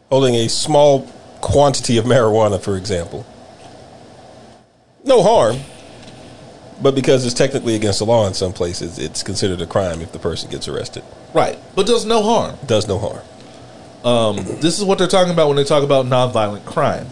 Holding 0.10 0.36
a 0.36 0.50
small 0.50 1.08
quantity 1.42 1.98
of 1.98 2.06
marijuana, 2.06 2.62
for 2.62 2.78
example. 2.78 3.26
No 5.04 5.24
harm. 5.24 5.58
But 6.82 6.94
because 6.94 7.26
it's 7.26 7.34
technically 7.34 7.76
against 7.76 8.00
the 8.00 8.06
law 8.06 8.28
in 8.28 8.34
some 8.34 8.52
places, 8.52 9.00
it's 9.00 9.24
considered 9.24 9.62
a 9.62 9.66
crime 9.66 10.02
if 10.02 10.12
the 10.12 10.20
person 10.20 10.50
gets 10.50 10.68
arrested. 10.68 11.04
Right. 11.34 11.58
But 11.76 11.88
does 11.88 12.06
no 12.06 12.22
harm. 12.22 12.58
Does 12.66 12.88
no 12.88 13.00
harm. 13.00 13.22
This 14.06 14.78
is 14.78 14.84
what 14.84 14.99
they're 14.99 15.08
talking 15.08 15.34
about 15.34 15.47
when 15.47 15.58
they 15.58 15.64
talk 15.64 15.84
about 15.84 16.06
nonviolent 16.06 16.64
crime. 16.66 17.08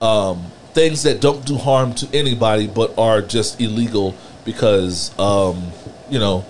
Um, 0.00 0.44
things 0.72 1.04
that 1.04 1.20
don't 1.20 1.46
do 1.46 1.56
harm 1.56 1.94
to 1.94 2.08
anybody 2.12 2.66
but 2.66 2.98
are 2.98 3.22
just 3.22 3.60
illegal 3.60 4.14
because, 4.44 5.16
um, 5.18 5.70
you 6.10 6.18
know, 6.18 6.40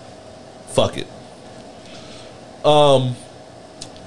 fuck 0.69 0.97
it. 0.97 1.07
Um, 2.65 3.15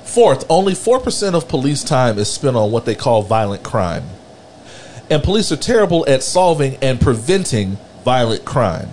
fourth, 0.04 0.44
only 0.50 0.74
4% 0.74 1.36
of 1.36 1.48
police 1.48 1.84
time 1.84 2.18
is 2.18 2.34
spent 2.34 2.56
on 2.56 2.72
what 2.72 2.86
they 2.86 2.96
call 2.96 3.22
violent 3.22 3.64
crime. 3.64 4.06
And 5.10 5.24
police 5.24 5.52
are 5.52 5.58
terrible 5.58 6.04
at 6.10 6.24
solving 6.24 6.78
and 6.82 7.00
preventing 7.00 7.78
violent 8.04 8.44
crime, 8.44 8.90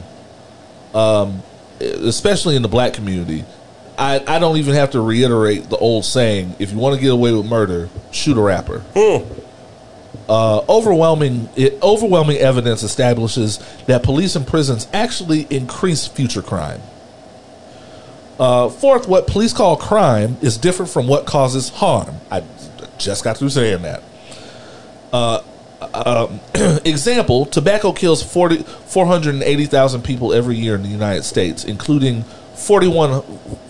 um, 0.92 1.42
especially 1.80 2.54
in 2.54 2.62
the 2.62 2.68
black 2.68 2.92
community. 2.92 3.44
I, 3.96 4.22
I 4.26 4.38
don't 4.38 4.56
even 4.56 4.74
have 4.74 4.90
to 4.92 5.00
reiterate 5.00 5.68
the 5.70 5.76
old 5.76 6.04
saying: 6.04 6.56
if 6.58 6.72
you 6.72 6.78
want 6.78 6.96
to 6.96 7.00
get 7.00 7.12
away 7.12 7.32
with 7.32 7.46
murder, 7.46 7.88
shoot 8.10 8.36
a 8.36 8.40
rapper. 8.40 8.82
Uh, 10.28 10.64
overwhelming 10.68 11.48
it, 11.54 11.78
overwhelming 11.82 12.38
evidence 12.38 12.82
establishes 12.82 13.58
that 13.86 14.02
police 14.02 14.34
and 14.36 14.46
prisons 14.46 14.88
actually 14.92 15.46
increase 15.50 16.06
future 16.06 16.42
crime. 16.42 16.80
Uh, 18.38 18.68
fourth, 18.68 19.06
what 19.06 19.26
police 19.26 19.52
call 19.52 19.76
crime 19.76 20.36
is 20.40 20.56
different 20.56 20.90
from 20.90 21.06
what 21.06 21.26
causes 21.26 21.68
harm. 21.68 22.16
I 22.30 22.42
just 22.98 23.22
got 23.22 23.36
through 23.36 23.50
saying 23.50 23.82
that. 23.82 24.02
Uh, 25.12 25.42
um, 25.92 26.40
example: 26.84 27.46
tobacco 27.46 27.92
kills 27.92 28.22
40 28.22 28.62
480,000 28.62 30.02
people 30.02 30.32
every 30.32 30.56
year 30.56 30.74
in 30.74 30.82
the 30.82 30.88
United 30.88 31.22
States, 31.22 31.64
including 31.64 32.24
41 32.54 33.22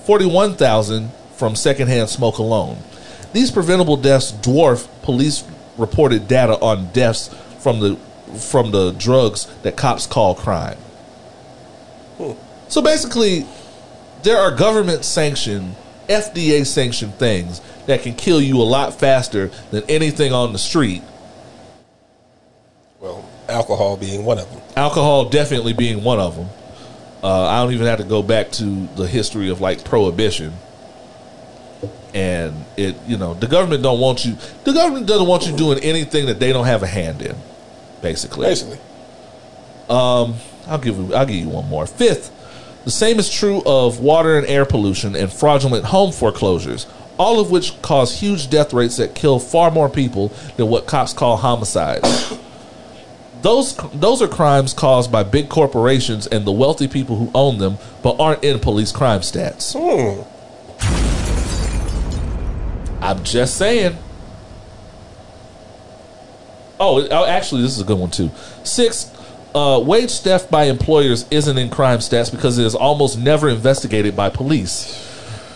41,000 0.05 1.11
from 1.37 1.57
secondhand 1.57 2.09
smoke 2.09 2.39
alone. 2.39 2.79
These 3.33 3.51
preventable 3.51 3.97
deaths 3.97 4.33
dwarf 4.33 4.89
police 5.03 5.45
reported 5.77 6.29
data 6.29 6.59
on 6.61 6.93
deaths 6.93 7.29
from 7.59 7.81
the 7.81 7.97
from 8.39 8.71
the 8.71 8.93
drugs 8.93 9.47
that 9.63 9.77
cops 9.77 10.07
call 10.07 10.35
crime. 10.35 10.77
Hmm. 12.19 12.33
So 12.69 12.83
basically, 12.83 13.47
there 14.23 14.39
are 14.39 14.55
government 14.55 15.05
sanctioned, 15.05 15.77
FDA 16.09 16.65
sanctioned 16.67 17.15
things 17.15 17.61
that 17.87 18.03
can 18.03 18.15
kill 18.15 18.41
you 18.41 18.61
a 18.61 18.65
lot 18.65 18.99
faster 18.99 19.49
than 19.71 19.85
anything 19.89 20.33
on 20.33 20.53
the 20.53 20.59
street. 20.59 21.03
Well, 23.01 23.29
alcohol 23.49 23.97
being 23.97 24.25
one 24.25 24.39
of 24.39 24.51
them. 24.51 24.63
Alcohol 24.77 25.29
definitely 25.29 25.73
being 25.73 26.03
one 26.03 26.21
of 26.21 26.37
them. 26.37 26.49
Uh, 27.25 27.47
I 27.47 27.63
don't 27.63 27.73
even 27.73 27.87
have 27.87 28.01
to 28.01 28.05
go 28.05 28.23
back 28.23 28.51
to 28.53 28.87
the 28.97 29.07
history 29.07 29.49
of 29.49 29.63
like 29.63 29.83
prohibition. 29.83 30.53
And 32.13 32.67
it, 32.77 32.97
you 33.07 33.17
know, 33.17 33.33
the 33.33 33.47
government 33.47 33.83
don't 33.83 33.99
want 33.99 34.27
you. 34.27 34.37
The 34.65 34.75
government 34.75 35.07
doesn't 35.07 35.27
want 35.27 35.47
you 35.47 35.57
doing 35.57 35.79
anything 35.79 36.27
that 36.27 36.39
they 36.39 36.53
don't 36.53 36.67
have 36.67 36.83
a 36.83 36.87
hand 36.87 37.23
in. 37.23 37.35
Basically, 38.03 38.47
Basically. 38.47 38.79
I'll 40.69 40.79
give 40.79 40.99
you. 40.99 41.15
I'll 41.15 41.25
give 41.25 41.37
you 41.37 41.49
one 41.49 41.67
more. 41.67 41.87
Fifth, 41.87 42.31
the 42.85 42.91
same 42.91 43.19
is 43.19 43.31
true 43.31 43.63
of 43.65 44.01
water 44.01 44.37
and 44.37 44.47
air 44.47 44.67
pollution 44.67 45.17
and 45.17 45.33
fraudulent 45.33 45.87
home 45.87 46.13
foreclosures, 46.13 46.87
all 47.19 47.41
of 47.41 47.51
which 47.51 47.81
cause 47.81 48.21
huge 48.21 48.51
death 48.51 48.75
rates 48.75 48.99
that 48.99 49.15
kill 49.15 49.39
far 49.39 49.71
more 49.71 49.89
people 49.89 50.29
than 50.59 50.69
what 50.69 50.87
cops 50.87 51.15
call 51.15 51.39
homicides. 51.39 52.39
Those 53.45 53.77
those 53.93 54.23
are 54.23 54.27
crimes 54.27 54.73
caused 54.73 55.13
by 55.13 55.23
big 55.23 55.51
corporations 55.51 56.27
and 56.27 56.47
the 56.47 56.51
wealthy 56.51 56.89
people 56.89 57.17
who 57.17 57.31
own 57.35 57.59
them, 57.59 57.77
but 58.03 58.19
aren't 58.19 58.43
in 58.43 58.59
police 58.59 58.91
crime 58.91 59.21
stats. 59.21 59.75
Hmm. 59.77 60.23
I'm 63.05 63.23
just 63.23 63.59
saying. 63.59 63.99
Oh, 66.81 67.07
oh, 67.11 67.27
actually, 67.27 67.61
this 67.61 67.73
is 67.73 67.83
a 67.83 67.85
good 67.85 67.99
one 67.99 68.11
too. 68.11 68.31
Six, 68.63 69.13
uh, 69.55 69.79
wage 69.85 70.21
theft 70.21 70.51
by 70.51 70.65
employers 70.65 71.27
isn't 71.31 71.59
in 71.59 71.69
crime 71.69 71.99
stats 71.99 72.31
because 72.31 72.57
it 72.57 72.65
is 72.65 72.75
almost 72.75 73.19
never 73.19 73.51
investigated 73.51 74.17
by 74.17 74.31
police, 74.31 74.99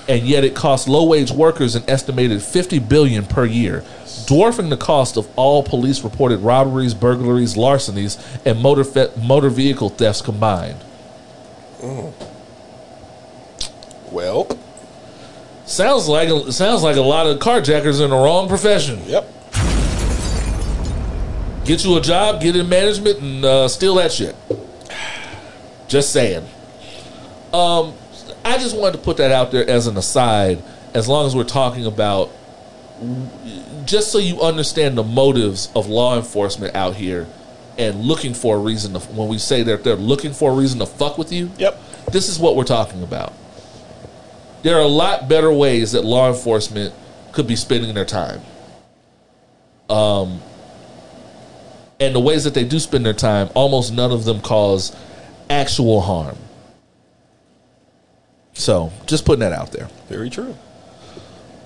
and 0.06 0.24
yet 0.24 0.44
it 0.44 0.54
costs 0.54 0.88
low-wage 0.88 1.30
workers 1.30 1.74
an 1.74 1.84
estimated 1.88 2.42
fifty 2.42 2.78
billion 2.78 3.24
per 3.24 3.46
year, 3.46 3.82
dwarfing 4.28 4.68
the 4.68 4.76
cost 4.76 5.16
of 5.16 5.26
all 5.36 5.62
police-reported 5.62 6.38
robberies, 6.40 6.92
burglaries, 6.92 7.56
larcenies, 7.56 8.18
and 8.44 8.60
motor 8.60 8.84
fe- 8.84 9.10
motor 9.22 9.48
vehicle 9.48 9.88
thefts 9.88 10.20
combined. 10.20 10.76
Well, 14.12 14.46
Sounds 15.64 16.08
like 16.08 16.28
a, 16.30 16.50
sounds 16.52 16.82
like 16.82 16.96
a 16.96 17.02
lot 17.02 17.26
of 17.26 17.38
carjackers 17.40 18.02
in 18.02 18.08
the 18.10 18.16
wrong 18.16 18.48
profession. 18.48 19.00
yep. 19.06 19.26
Get 21.66 21.84
you 21.84 21.96
a 21.98 22.00
job, 22.00 22.40
get 22.40 22.56
in 22.56 22.68
management, 22.70 23.20
and 23.20 23.44
uh, 23.44 23.68
steal 23.68 23.94
that 23.96 24.10
shit. 24.10 24.34
Just 25.88 26.10
saying. 26.12 26.46
Um, 27.52 27.92
I 28.46 28.56
just 28.56 28.74
wanted 28.76 28.92
to 28.98 29.02
put 29.04 29.18
that 29.18 29.30
out 29.30 29.50
there 29.52 29.68
as 29.68 29.86
an 29.86 29.96
aside. 29.98 30.62
As 30.94 31.06
long 31.06 31.26
as 31.26 31.36
we're 31.36 31.44
talking 31.44 31.84
about, 31.84 32.30
just 33.84 34.10
so 34.12 34.18
you 34.18 34.40
understand 34.40 34.98
the 34.98 35.02
motives 35.04 35.70
of 35.74 35.88
law 35.88 36.16
enforcement 36.16 36.74
out 36.74 36.94
here, 36.96 37.26
and 37.76 38.00
looking 38.00 38.34
for 38.34 38.56
a 38.56 38.58
reason 38.58 38.92
to. 38.94 38.98
When 38.98 39.28
we 39.28 39.38
say 39.38 39.62
that 39.62 39.84
they're 39.84 39.94
looking 39.94 40.32
for 40.32 40.50
a 40.50 40.54
reason 40.54 40.80
to 40.80 40.86
fuck 40.86 41.16
with 41.16 41.32
you, 41.32 41.50
Yep. 41.58 41.80
this 42.12 42.28
is 42.28 42.38
what 42.38 42.56
we're 42.56 42.64
talking 42.64 43.02
about. 43.02 43.32
There 44.62 44.76
are 44.76 44.82
a 44.82 44.88
lot 44.88 45.28
better 45.28 45.52
ways 45.52 45.92
that 45.92 46.04
law 46.04 46.28
enforcement 46.28 46.92
could 47.32 47.46
be 47.46 47.54
spending 47.56 47.94
their 47.94 48.04
time. 48.04 48.40
Um, 49.88 50.40
and 52.00 52.14
the 52.14 52.20
ways 52.20 52.44
that 52.44 52.54
they 52.54 52.64
do 52.64 52.78
spend 52.80 53.06
their 53.06 53.12
time, 53.12 53.48
almost 53.54 53.92
none 53.92 54.10
of 54.10 54.24
them 54.24 54.40
cause 54.40 54.94
actual 55.48 56.00
harm. 56.00 56.36
So, 58.54 58.92
just 59.06 59.24
putting 59.24 59.40
that 59.40 59.52
out 59.52 59.70
there. 59.70 59.88
Very 60.08 60.30
true. 60.30 60.56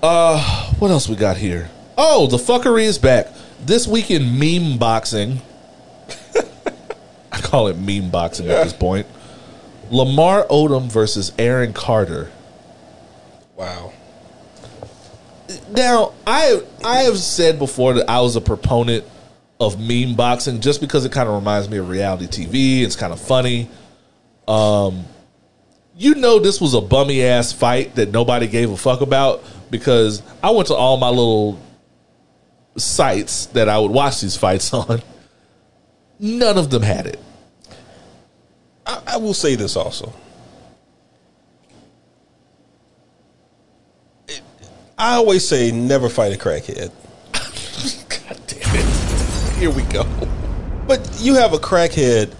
What 0.03 0.91
else 0.91 1.07
we 1.07 1.15
got 1.15 1.37
here? 1.37 1.69
Oh, 1.97 2.27
the 2.27 2.35
fuckery 2.35 2.83
is 2.83 2.97
back. 2.97 3.29
This 3.65 3.87
week 3.87 4.11
in 4.11 4.37
meme 4.37 4.77
boxing. 4.77 5.39
I 7.31 7.39
call 7.39 7.67
it 7.67 7.77
meme 7.77 8.09
boxing 8.09 8.49
at 8.49 8.65
this 8.65 8.73
point. 8.73 9.07
Lamar 9.89 10.45
Odom 10.47 10.91
versus 10.91 11.31
Aaron 11.39 11.71
Carter. 11.71 12.29
Wow. 13.55 13.93
Now, 15.69 16.11
I 16.27 16.61
I 16.83 17.03
have 17.03 17.17
said 17.17 17.57
before 17.57 17.93
that 17.93 18.09
I 18.09 18.19
was 18.19 18.35
a 18.35 18.41
proponent 18.41 19.05
of 19.61 19.79
meme 19.79 20.15
boxing 20.15 20.59
just 20.59 20.81
because 20.81 21.05
it 21.05 21.13
kind 21.13 21.29
of 21.29 21.35
reminds 21.35 21.69
me 21.69 21.77
of 21.77 21.87
reality 21.87 22.27
TV. 22.27 22.81
It's 22.81 22.97
kind 22.97 23.13
of 23.13 23.21
funny. 23.21 23.69
Um, 24.49 25.05
you 25.95 26.15
know, 26.15 26.39
this 26.39 26.59
was 26.59 26.73
a 26.73 26.81
bummy 26.81 27.23
ass 27.23 27.53
fight 27.53 27.95
that 27.95 28.11
nobody 28.11 28.47
gave 28.47 28.69
a 28.69 28.75
fuck 28.75 28.99
about 28.99 29.41
because 29.73 30.21
I 30.43 30.51
went 30.51 30.67
to 30.67 30.75
all 30.75 30.97
my 30.97 31.09
little 31.09 31.59
sites 32.77 33.47
that 33.47 33.67
I 33.67 33.79
would 33.79 33.89
watch 33.89 34.21
these 34.21 34.37
fights 34.37 34.71
on, 34.73 35.01
none 36.19 36.59
of 36.59 36.69
them 36.69 36.83
had 36.83 37.07
it. 37.07 37.19
I, 38.85 39.01
I 39.07 39.17
will 39.17 39.33
say 39.33 39.55
this 39.55 39.75
also. 39.75 40.13
It- 44.27 44.41
I 44.95 45.15
always 45.15 45.45
say 45.45 45.71
never 45.71 46.07
fight 46.07 46.33
a 46.33 46.37
crackhead. 46.37 46.91
God 48.09 48.39
damn 48.45 48.75
it! 48.75 49.55
Here 49.57 49.71
we 49.71 49.81
go. 49.83 50.05
But 50.87 51.17
you 51.19 51.33
have 51.33 51.53
a 51.53 51.57
crackhead 51.57 52.31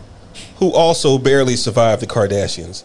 who 0.57 0.71
also 0.71 1.17
barely 1.17 1.55
survived 1.55 2.03
the 2.03 2.07
Kardashians. 2.07 2.83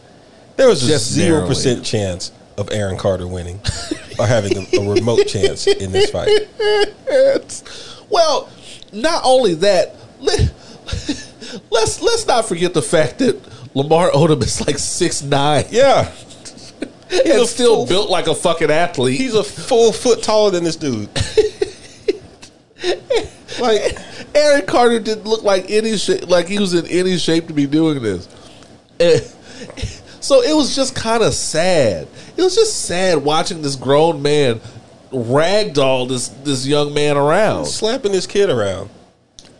There 0.57 0.69
was 0.69 0.83
a 0.85 0.87
Just 0.89 1.13
zero 1.13 1.47
percent 1.47 1.85
chance 1.85 2.33
of 2.59 2.71
Aaron 2.73 2.99
Carter 2.99 3.27
winning 3.27 3.61
or 4.19 4.27
having 4.27 4.57
a, 4.59 4.67
a 4.81 4.95
remote 4.95 5.27
chance 5.27 5.67
in 5.67 5.93
this 5.93 6.11
fight. 6.11 6.29
Well, 8.11 8.49
not 8.93 9.21
only 9.25 9.53
that, 9.57 9.95
let, 10.19 10.41
let's 11.71 12.01
let's 12.01 12.27
not 12.27 12.47
forget 12.49 12.73
the 12.73 12.81
fact 12.81 13.19
that 13.19 13.39
Lamar 13.75 14.11
Odom 14.11 14.43
is 14.43 14.67
like 14.67 14.79
six 14.79 15.23
nine 15.23 15.67
Yeah, 15.71 16.11
and 17.11 17.47
still 17.47 17.77
full- 17.77 17.87
built 17.87 18.09
like 18.11 18.27
a 18.27 18.35
fucking 18.35 18.71
athlete. 18.71 19.19
he's 19.21 19.35
a 19.35 19.45
full 19.45 19.93
foot 19.93 20.23
taller 20.23 20.51
than 20.53 20.65
this 20.65 20.77
dude. 20.77 21.11
like, 23.61 23.99
Aaron 24.35 24.65
Carter 24.67 25.01
didn't 25.01 25.25
look 25.27 25.43
like 25.43 25.71
any 25.71 25.97
shape, 25.99 26.29
like 26.29 26.49
he 26.49 26.59
was 26.59 26.73
in 26.75 26.87
any 26.87 27.19
shape 27.19 27.49
to 27.49 27.53
be 27.53 27.67
doing 27.67 28.03
this. 28.03 28.27
Eh, 29.01 29.21
So 30.29 30.43
it 30.43 30.55
was 30.55 30.77
just 30.77 30.95
kind 30.95 31.23
of 31.23 31.33
sad. 31.33 32.07
It 32.37 32.43
was 32.43 32.55
just 32.55 32.85
sad 32.85 33.25
watching 33.25 33.63
this 33.63 33.77
grown 33.77 34.21
man 34.21 34.61
ragdoll 35.11 36.07
this 36.07 36.29
this 36.29 36.67
young 36.67 36.93
man 36.93 37.17
around. 37.17 37.65
slapping 37.65 38.13
this 38.13 38.27
kid 38.27 38.51
around. 38.51 38.91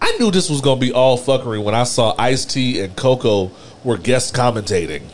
I 0.03 0.15
knew 0.19 0.31
this 0.31 0.51
was 0.51 0.61
gonna 0.61 0.79
be 0.79 0.93
all 0.93 1.17
fuckery 1.17 1.65
when 1.65 1.75
I 1.75 1.85
saw 1.85 2.15
Ice 2.19 2.45
T 2.45 2.83
and 2.83 2.95
Coco 2.95 3.51
were 3.83 3.97
guest 3.97 4.35
commentating. 4.35 5.05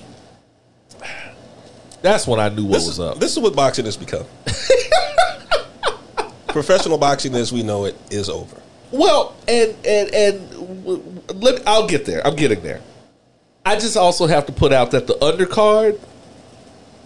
That's 2.02 2.26
when 2.26 2.40
I 2.40 2.48
knew 2.48 2.64
what 2.64 2.78
This, 2.78 2.88
was 2.88 2.98
up. 2.98 3.20
this 3.20 3.30
is 3.30 3.38
what 3.38 3.54
boxing 3.54 3.84
has 3.84 3.96
become. 3.96 4.26
Professional 6.48 6.98
boxing, 6.98 7.32
as 7.36 7.52
we 7.52 7.62
know 7.62 7.84
it, 7.84 7.96
is 8.10 8.28
over. 8.28 8.60
Well, 8.90 9.36
and 9.46 9.72
and 9.86 10.12
and 10.12 11.22
let 11.40 11.62
I'll 11.64 11.86
get 11.86 12.06
there. 12.06 12.26
I'm 12.26 12.34
getting 12.34 12.60
there. 12.64 12.80
I 13.64 13.76
just 13.76 13.96
also 13.96 14.26
have 14.26 14.46
to 14.46 14.52
put 14.52 14.72
out 14.72 14.90
that 14.90 15.06
the 15.06 15.14
undercard 15.14 15.98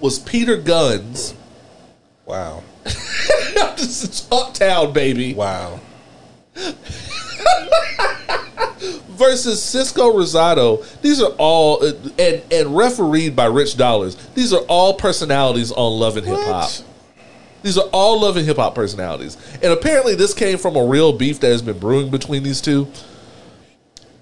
was 0.01 0.19
Peter 0.19 0.57
Gunz. 0.57 1.35
Wow, 2.27 2.63
this 2.85 4.03
is 4.05 4.29
Uptown, 4.31 4.93
baby, 4.93 5.35
wow. 5.35 5.81
versus 9.19 9.63
Cisco 9.63 10.13
Rosado. 10.13 10.85
These 11.01 11.23
are 11.23 11.33
all 11.39 11.85
and 11.85 12.43
and 12.53 12.77
refereed 12.77 13.37
by 13.37 13.47
Rich 13.47 13.77
Dollaz. 13.77 14.17
These 14.35 14.53
are 14.53 14.63
all 14.63 14.95
personalities 14.95 15.73
on 15.73 15.99
Love 15.99 16.17
and 16.17 16.27
Hip 16.27 16.39
Hop. 16.41 16.71
These 17.63 17.77
are 17.77 17.89
all 17.93 18.21
Love 18.21 18.37
and 18.37 18.47
Hip 18.47 18.57
Hop 18.57 18.75
personalities, 18.75 19.37
and 19.55 19.73
apparently 19.73 20.15
this 20.15 20.35
came 20.35 20.59
from 20.59 20.77
a 20.77 20.85
real 20.85 21.13
beef 21.13 21.41
that 21.41 21.49
has 21.49 21.63
been 21.63 21.79
brewing 21.79 22.11
between 22.11 22.43
these 22.43 22.61
two. 22.61 22.89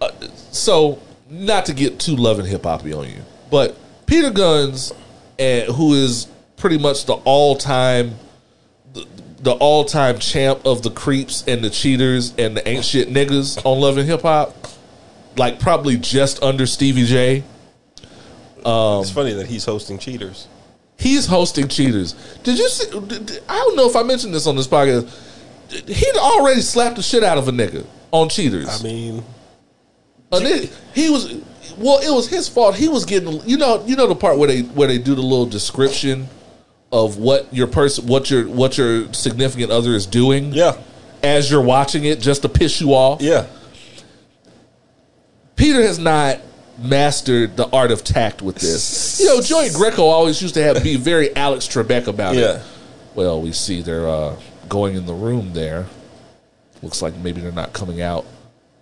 Uh, 0.00 0.10
so, 0.50 1.00
not 1.30 1.66
to 1.66 1.74
get 1.74 1.98
too 1.98 2.16
loving 2.16 2.46
Hip 2.46 2.64
Hoppy 2.64 2.92
on 2.92 3.06
you, 3.08 3.22
but 3.50 3.76
Peter 4.06 4.30
Gunz, 4.30 4.92
and 5.38 5.72
who 5.74 5.94
is 5.94 6.28
pretty 6.56 6.78
much 6.78 7.04
the 7.06 7.14
all 7.14 7.56
time, 7.56 8.14
the, 8.92 9.06
the 9.40 9.52
all 9.52 9.84
time 9.84 10.18
champ 10.18 10.64
of 10.64 10.82
the 10.82 10.90
creeps 10.90 11.44
and 11.46 11.62
the 11.62 11.70
cheaters 11.70 12.34
and 12.38 12.56
the 12.56 12.66
ain't 12.68 12.84
shit 12.84 13.08
niggas 13.08 13.64
on 13.64 13.80
loving 13.80 14.06
Hip 14.06 14.22
Hop, 14.22 14.54
like 15.36 15.58
probably 15.60 15.96
just 15.96 16.42
under 16.42 16.66
Stevie 16.66 17.04
J. 17.04 17.44
Um, 18.64 19.02
it's 19.02 19.10
funny 19.10 19.32
that 19.34 19.46
he's 19.46 19.64
hosting 19.64 19.98
cheaters. 19.98 20.48
He's 20.98 21.26
hosting 21.26 21.68
cheaters. 21.68 22.14
Did 22.42 22.58
you 22.58 22.68
see? 22.68 23.00
did- 23.00 23.40
I 23.48 23.54
don't 23.56 23.76
know 23.76 23.88
if 23.88 23.94
I 23.96 24.02
mentioned 24.02 24.34
this 24.34 24.46
on 24.46 24.56
this 24.56 24.66
podcast. 24.66 25.08
He'd 25.88 26.16
already 26.16 26.62
slapped 26.62 26.96
the 26.96 27.02
shit 27.02 27.22
out 27.22 27.38
of 27.38 27.48
a 27.48 27.52
nigga 27.52 27.84
on 28.12 28.28
cheaters. 28.28 28.68
I 28.68 28.82
mean, 28.82 29.22
A 30.32 30.38
nigga- 30.38 30.70
he 30.94 31.08
was 31.10 31.34
well. 31.78 31.98
It 32.00 32.10
was 32.10 32.28
his 32.28 32.48
fault. 32.48 32.74
He 32.74 32.88
was 32.88 33.04
getting 33.04 33.40
you 33.48 33.56
know 33.56 33.84
you 33.86 33.96
know 33.96 34.06
the 34.06 34.14
part 34.16 34.38
where 34.38 34.48
they 34.48 34.62
where 34.62 34.88
they 34.88 34.98
do 34.98 35.14
the 35.14 35.22
little 35.22 35.46
description 35.46 36.28
of 36.92 37.16
what 37.18 37.52
your 37.54 37.66
person 37.66 38.06
what 38.06 38.30
your 38.30 38.48
what 38.48 38.76
your 38.78 39.12
significant 39.12 39.70
other 39.70 39.92
is 39.94 40.06
doing. 40.06 40.52
yeah, 40.52 40.76
as 41.22 41.50
you're 41.50 41.62
watching 41.62 42.04
it, 42.04 42.20
just 42.20 42.42
to 42.42 42.48
piss 42.48 42.80
you 42.80 42.90
off. 42.94 43.20
yeah. 43.22 43.46
Peter 45.56 45.80
has 45.82 45.98
not 45.98 46.40
mastered 46.78 47.56
the 47.56 47.66
art 47.70 47.90
of 47.90 48.04
tact 48.04 48.42
with 48.42 48.56
this. 48.56 49.18
You 49.20 49.26
know, 49.26 49.40
Joey 49.40 49.70
Greco 49.70 50.04
always 50.04 50.42
used 50.42 50.54
to 50.54 50.62
have 50.62 50.82
be 50.82 50.96
very 50.96 51.34
Alex 51.34 51.66
Trebek 51.66 52.06
about 52.08 52.34
Yeah. 52.34 52.56
it. 52.56 52.62
Well, 53.14 53.40
we 53.40 53.52
see 53.52 53.80
they're 53.80 54.06
uh, 54.06 54.36
going 54.68 54.94
in 54.96 55.06
the 55.06 55.14
room 55.14 55.54
there. 55.54 55.86
Looks 56.82 57.00
like 57.00 57.16
maybe 57.16 57.40
they're 57.40 57.52
not 57.52 57.72
coming 57.72 58.02
out 58.02 58.26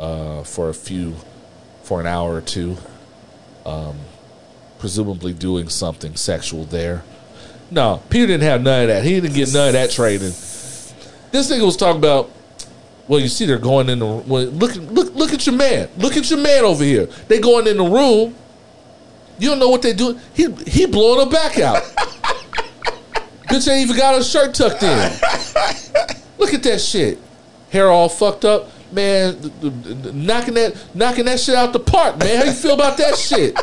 uh, 0.01 0.43
for 0.43 0.69
a 0.71 0.75
few, 0.75 1.15
for 1.85 2.01
an 2.01 2.07
hour 2.07 2.35
or 2.35 2.41
two. 2.41 2.77
Um, 3.65 3.97
presumably 4.79 5.33
doing 5.33 5.69
something 5.69 6.17
sexual 6.17 6.65
there. 6.65 7.05
No, 7.71 8.03
Peter 8.11 8.27
didn't 8.27 8.43
have 8.43 8.63
none 8.63 8.83
of 8.83 8.89
that. 8.89 9.05
He 9.05 9.21
didn't 9.21 9.35
get 9.35 9.53
none 9.53 9.69
of 9.69 9.73
that 9.75 9.91
training. 9.91 10.33
This 11.31 11.51
nigga 11.51 11.65
was 11.65 11.77
talking 11.77 11.99
about. 11.99 12.31
Well, 13.07 13.21
you 13.21 13.29
see, 13.29 13.45
they're 13.45 13.59
going 13.59 13.89
in 13.89 13.99
the 13.99 14.07
well, 14.07 14.45
look. 14.47 14.75
Look, 14.77 15.15
look 15.15 15.33
at 15.33 15.47
your 15.47 15.55
man. 15.55 15.89
Look 15.99 16.17
at 16.17 16.29
your 16.31 16.39
man 16.39 16.65
over 16.65 16.85
here. 16.85 17.07
They 17.29 17.39
going 17.39 17.67
in 17.67 17.77
the 17.77 17.85
room. 17.85 18.35
You 19.39 19.51
don't 19.51 19.59
know 19.59 19.69
what 19.69 19.83
they 19.83 19.93
doing. 19.93 20.19
He 20.33 20.51
he 20.67 20.87
blowing 20.87 21.27
her 21.27 21.31
back 21.31 21.59
out. 21.59 21.83
Bitch 23.49 23.69
ain't 23.69 23.83
even 23.83 23.97
got 23.97 24.17
her 24.17 24.23
shirt 24.23 24.55
tucked 24.55 24.83
in. 24.83 24.99
Look 26.39 26.55
at 26.55 26.63
that 26.63 26.81
shit. 26.81 27.19
Hair 27.71 27.91
all 27.91 28.09
fucked 28.09 28.45
up, 28.45 28.71
man. 28.95 29.37
Knocking 30.15 30.55
that 30.55 30.77
knocking 30.95 31.25
that 31.27 31.41
shit 31.41 31.55
out 31.55 31.73
the 31.73 31.81
park, 31.81 32.19
man. 32.19 32.39
How 32.39 32.45
you 32.45 32.53
feel 32.53 32.75
about 32.75 32.97
that 32.99 33.17
shit? 33.17 33.59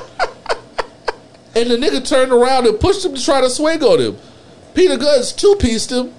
And 1.54 1.70
the 1.70 1.76
nigga 1.76 2.06
turned 2.06 2.32
around 2.32 2.68
and 2.68 2.80
pushed 2.80 3.04
him 3.06 3.14
to 3.16 3.24
try 3.24 3.42
to 3.42 3.50
swing 3.50 3.84
on 3.84 4.00
him. 4.00 4.18
Peter 4.74 4.98
Gunz 4.98 5.36
two 5.36 5.56
pieced 5.60 5.92
him 5.92 6.14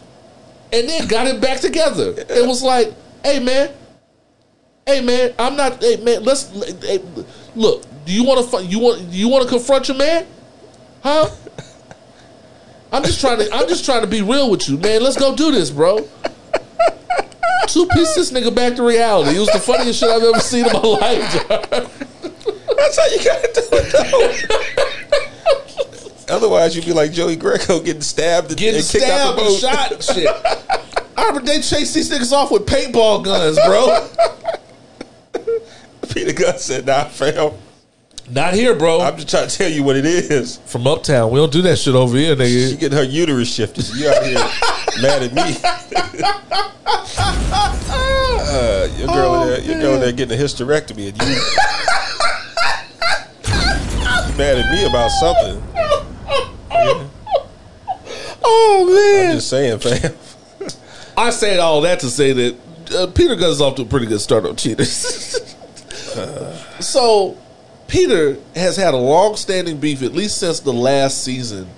and 0.73 0.89
then 0.89 1.07
got 1.07 1.27
it 1.27 1.41
back 1.41 1.61
together. 1.61 2.15
It 2.17 2.47
was 2.47 2.63
like, 2.63 2.93
hey 3.25 3.39
man, 3.39 3.71
hey 4.87 5.01
man, 5.01 5.35
I'm 5.39 5.57
not. 5.57 5.83
Hey 5.83 5.97
man, 5.97 6.23
let's 6.25 6.51
hey, 6.83 7.01
look. 7.55 7.85
Do 8.05 8.13
you 8.13 8.25
want 8.25 8.51
to? 8.51 8.65
You 8.65 8.81
want? 8.81 9.01
You 9.03 9.29
want 9.29 9.45
to 9.45 9.49
confront 9.49 9.89
your 9.89 9.97
man? 9.97 10.27
Huh? 11.03 11.31
I'm 12.93 13.03
just 13.05 13.21
trying 13.21 13.39
to. 13.39 13.55
I'm 13.55 13.69
just 13.69 13.85
trying 13.85 14.03
to 14.03 14.07
be 14.07 14.23
real 14.23 14.51
with 14.51 14.69
you, 14.69 14.77
man. 14.77 15.03
Let's 15.03 15.17
go 15.17 15.35
do 15.35 15.51
this, 15.51 15.71
bro. 15.71 16.07
Two 17.69 17.87
piece 17.87 18.15
this 18.15 18.31
nigga 18.33 18.55
back 18.55 18.77
to 18.77 18.83
reality. 18.83 19.37
It 19.37 19.41
was 19.41 19.49
the 19.51 19.59
funniest 19.61 20.01
shit 20.01 20.09
I've 20.11 20.23
ever 20.23 20.41
seen 20.41 20.67
in 20.67 20.73
my 20.73 20.79
life. 20.81 21.49
That's 21.49 22.97
how 22.99 23.07
you 23.07 23.25
gotta 23.25 23.51
do 23.55 23.63
it, 23.73 24.49
though. 26.29 26.35
Otherwise, 26.37 26.75
you'd 26.75 26.85
be 26.87 26.93
like 26.93 27.13
Joey 27.13 27.37
Greco 27.37 27.81
getting 27.81 28.01
stabbed 28.03 28.49
and, 28.51 28.59
Getting 28.59 28.81
and 28.81 28.89
kicked 28.89 29.05
out 29.05 29.37
stabbed 29.37 29.39
the 29.39 29.43
and 29.43 29.61
boat. 29.61 29.61
shot 29.61 30.15
shit. 30.15 30.29
I 31.17 31.25
remember 31.27 31.47
they 31.47 31.61
chased 31.61 31.95
these 31.95 32.11
niggas 32.11 32.33
off 32.33 32.51
with 32.51 32.65
paintball 32.67 33.25
guns, 33.25 33.59
bro. 33.67 34.09
Peter 36.13 36.33
Gunz 36.33 36.59
said, 36.59 36.87
"Nah, 36.87 37.05
fam. 37.05 37.53
Not 38.33 38.55
here, 38.55 38.75
bro. 38.75 39.01
I'm 39.03 39.17
just 39.17 39.29
trying 39.29 39.47
to 39.49 39.55
tell 39.57 39.71
you 39.71 39.83
what 39.83 39.95
it 39.97 40.07
is. 40.07 40.57
From 40.65 40.87
uptown, 40.87 41.31
we 41.31 41.39
don't 41.39 41.53
do 41.53 41.61
that 41.63 41.79
shit 41.79 41.95
over 41.95 42.17
here, 42.17 42.35
nigga. 42.35 42.71
She 42.71 42.77
getting 42.79 42.97
her 42.97 43.05
uterus 43.05 43.53
shifted. 43.53 43.87
You 43.95 44.09
out 44.09 44.25
here 44.25 44.35
mad 45.03 45.23
at 45.23 45.35
me? 45.35 45.43
uh, 48.55 48.89
your 48.97 49.07
girl, 49.09 49.35
Oh, 49.35 49.47
there, 49.47 49.61
your 49.61 49.81
girl 49.81 50.01
there 50.01 50.13
getting 50.13 50.39
a 50.39 50.43
hysterectomy, 50.43 51.09
and 51.09 51.19
you, 51.19 51.35
mad 54.39 54.59
at 54.59 54.73
me 54.73 54.85
about 54.87 55.11
something? 55.11 55.63
Oh 58.45 58.85
man. 58.93 59.31
I'm 59.31 59.37
just 59.37 59.49
saying, 59.49 59.79
fam. 59.79 60.13
I 61.17 61.31
said 61.31 61.61
all 61.61 61.81
that 61.83 62.01
to 62.01 62.11
say 62.11 62.33
that 62.33 62.57
uh, 62.95 63.07
Peter 63.09 63.37
Gunz 63.37 63.53
is 63.53 63.61
off 63.61 63.77
to 63.77 63.83
a 63.83 63.85
pretty 63.85 64.07
good 64.07 64.21
start 64.21 64.45
on 64.45 64.57
cheaters. 64.57 64.91
so 66.81 67.39
Peter 67.93 68.39
has 68.55 68.79
had 68.79 68.95
a 68.95 68.97
long-standing 68.97 69.77
beef 69.77 70.03
at 70.03 70.13
least 70.15 70.39
since 70.39 70.61
the 70.61 70.73
last 70.73 71.23
season 71.23 71.69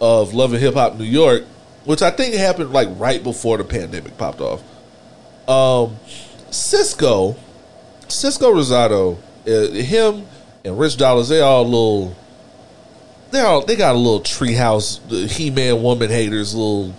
of 0.00 0.32
Love 0.32 0.54
and 0.54 0.62
Hip 0.62 0.72
Hop 0.72 0.96
New 0.96 1.04
York, 1.04 1.44
which 1.84 2.00
I 2.00 2.10
think 2.10 2.34
happened 2.34 2.72
like 2.72 2.88
right 2.92 3.22
before 3.22 3.58
the 3.58 3.64
pandemic 3.64 4.16
popped 4.16 4.40
off. 4.40 4.62
Um, 5.46 5.98
Cisco, 6.50 7.36
Cisco 8.08 8.54
Rosado, 8.54 9.18
uh, 9.46 9.70
him 9.72 10.26
and 10.64 10.78
Rich 10.78 10.96
Dollaz, 10.96 11.28
they 11.28 11.42
all 11.42 11.64
little. 11.64 12.16
They 13.30 13.40
all 13.40 13.62
they 13.62 13.76
got 13.76 13.94
a 13.94 13.98
little 13.98 14.20
treehouse 14.20 15.28
He 15.28 15.50
Man 15.50 15.82
woman 15.82 16.08
haters, 16.08 16.54
little 16.54 16.94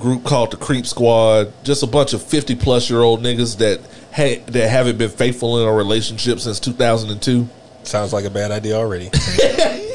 group 0.00 0.24
called 0.24 0.50
the 0.50 0.56
Creep 0.56 0.86
Squad. 0.86 1.52
Just 1.62 1.84
a 1.84 1.86
bunch 1.86 2.14
of 2.14 2.22
fifty 2.22 2.56
plus 2.56 2.90
year 2.90 3.00
old 3.00 3.22
niggas 3.22 3.58
that 3.58 3.80
ha- 4.12 4.42
that 4.46 4.68
haven't 4.68 4.98
been 4.98 5.08
faithful 5.08 5.62
in 5.62 5.68
a 5.68 5.72
relationship 5.72 6.40
since 6.40 6.58
two 6.58 6.72
thousand 6.72 7.10
and 7.10 7.22
two. 7.22 7.48
Sounds 7.82 8.12
like 8.12 8.24
a 8.24 8.30
bad 8.30 8.50
idea 8.50 8.76
already. 8.76 9.10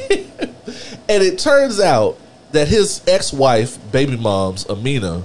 And 1.08 1.22
it 1.22 1.38
turns 1.38 1.80
out 1.80 2.18
that 2.52 2.68
his 2.68 3.02
ex 3.08 3.32
wife, 3.32 3.78
baby 3.92 4.18
mom's 4.18 4.68
Amina, 4.68 5.24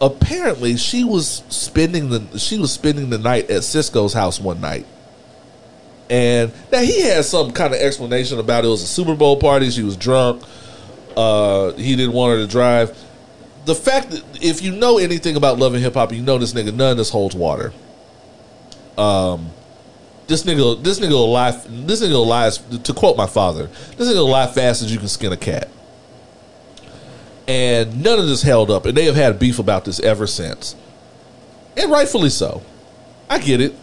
apparently 0.00 0.76
she 0.76 1.04
was 1.04 1.42
spending 1.48 2.08
the 2.08 2.38
she 2.38 2.58
was 2.58 2.72
spending 2.72 3.10
the 3.10 3.18
night 3.18 3.50
at 3.50 3.64
Cisco's 3.64 4.14
house 4.14 4.40
one 4.40 4.60
night. 4.60 4.86
And 6.08 6.52
now 6.70 6.80
he 6.80 7.02
had 7.02 7.24
some 7.24 7.52
kind 7.52 7.74
of 7.74 7.80
explanation 7.80 8.38
about 8.38 8.64
it. 8.64 8.68
It 8.68 8.70
was 8.70 8.82
a 8.82 8.86
Super 8.86 9.14
Bowl 9.14 9.38
party. 9.38 9.70
She 9.70 9.82
was 9.82 9.96
drunk. 9.96 10.42
Uh, 11.16 11.72
he 11.72 11.96
didn't 11.96 12.12
want 12.12 12.36
her 12.36 12.44
to 12.44 12.50
drive. 12.50 12.98
The 13.64 13.74
fact 13.74 14.10
that 14.10 14.22
if 14.42 14.60
you 14.60 14.72
know 14.72 14.98
anything 14.98 15.36
about 15.36 15.58
love 15.58 15.74
and 15.74 15.82
hip 15.82 15.94
hop, 15.94 16.12
you 16.12 16.22
know 16.22 16.38
this 16.38 16.52
nigga 16.52 16.74
none 16.74 16.92
of 16.92 16.96
this 16.96 17.10
holds 17.10 17.34
water. 17.34 17.72
Um, 18.96 19.50
this 20.26 20.44
nigga, 20.44 20.82
this 20.82 21.00
nigga 21.00 21.10
will 21.10 21.30
lie. 21.30 21.50
This 21.50 22.02
nigga 22.02 22.12
will 22.12 22.26
lie. 22.26 22.50
To 22.50 22.94
quote 22.94 23.16
my 23.16 23.26
father, 23.26 23.66
this 23.96 24.08
nigga 24.08 24.16
will 24.16 24.30
lie 24.30 24.46
fast 24.46 24.82
as 24.82 24.92
you 24.92 24.98
can 24.98 25.08
skin 25.08 25.32
a 25.32 25.36
cat. 25.36 25.68
And 27.46 28.02
none 28.02 28.18
of 28.18 28.26
this 28.26 28.42
held 28.42 28.70
up, 28.70 28.86
and 28.86 28.96
they 28.96 29.04
have 29.04 29.16
had 29.16 29.38
beef 29.38 29.58
about 29.58 29.84
this 29.84 30.00
ever 30.00 30.26
since, 30.26 30.74
and 31.76 31.90
rightfully 31.90 32.30
so. 32.30 32.62
I 33.28 33.38
get 33.38 33.60
it. 33.60 33.74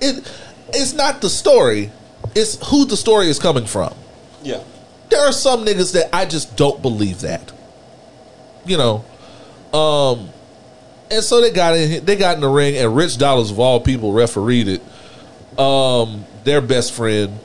It 0.00 0.28
it's 0.70 0.92
not 0.92 1.20
the 1.20 1.30
story; 1.30 1.92
it's 2.34 2.68
who 2.68 2.84
the 2.86 2.96
story 2.96 3.28
is 3.28 3.38
coming 3.38 3.66
from. 3.66 3.94
yeah. 4.42 4.62
There 5.08 5.20
are 5.20 5.32
some 5.32 5.64
niggas 5.64 5.94
that 5.94 6.14
I 6.14 6.24
just 6.24 6.56
don't 6.56 6.80
believe 6.82 7.22
that. 7.22 7.52
You 8.64 8.76
know, 8.76 9.04
um, 9.76 10.28
and 11.10 11.22
so 11.22 11.40
they 11.40 11.50
got 11.50 11.76
in. 11.76 12.04
They 12.04 12.16
got 12.16 12.36
in 12.36 12.40
the 12.40 12.48
ring, 12.48 12.76
and 12.76 12.94
Rich 12.94 13.18
Dollaz 13.18 13.50
of 13.50 13.58
all 13.58 13.80
people 13.80 14.12
refereed 14.12 14.68
it. 14.68 14.82
Um, 15.60 16.24
their 16.44 16.62
best 16.62 16.94
friend, 16.94 17.38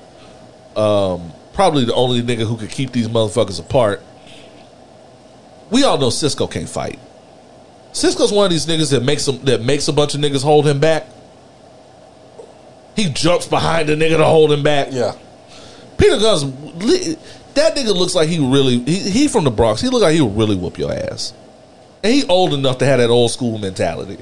um, 0.77 1.33
probably 1.53 1.83
the 1.83 1.93
only 1.93 2.21
nigga 2.21 2.47
who 2.47 2.55
could 2.55 2.69
keep 2.69 2.91
these 2.91 3.09
motherfuckers 3.09 3.59
apart. 3.59 4.01
We 5.69 5.83
all 5.83 5.97
know 5.97 6.09
Cisco 6.09 6.47
can't 6.47 6.69
fight. 6.69 6.99
Cisco's 7.91 8.31
one 8.31 8.45
of 8.45 8.51
these 8.51 8.65
niggas 8.65 8.91
that 8.91 9.03
makes 9.03 9.25
them 9.25 9.43
that 9.45 9.61
makes 9.61 9.87
a 9.87 9.93
bunch 9.93 10.15
of 10.15 10.21
niggas 10.21 10.43
hold 10.43 10.65
him 10.65 10.79
back. 10.79 11.07
He 12.95 13.09
jumps 13.09 13.47
behind 13.47 13.89
the 13.89 13.95
nigga 13.95 14.17
to 14.17 14.25
hold 14.25 14.51
him 14.51 14.63
back. 14.63 14.89
Yeah. 14.91 15.15
Peter 15.97 16.15
Gunz, 16.15 17.17
that 17.55 17.75
nigga 17.75 17.93
looks 17.95 18.15
like 18.15 18.29
he 18.29 18.39
really 18.39 18.79
he, 18.79 18.99
he 19.11 19.27
from 19.27 19.43
the 19.43 19.51
Bronx. 19.51 19.81
He 19.81 19.89
looks 19.89 20.03
like 20.03 20.13
he 20.13 20.21
would 20.21 20.37
really 20.37 20.55
whoop 20.55 20.77
your 20.77 20.93
ass, 20.93 21.33
and 22.03 22.13
he 22.13 22.25
old 22.27 22.53
enough 22.53 22.77
to 22.77 22.85
have 22.85 22.99
that 22.99 23.09
old 23.09 23.31
school 23.31 23.57
mentality. 23.57 24.17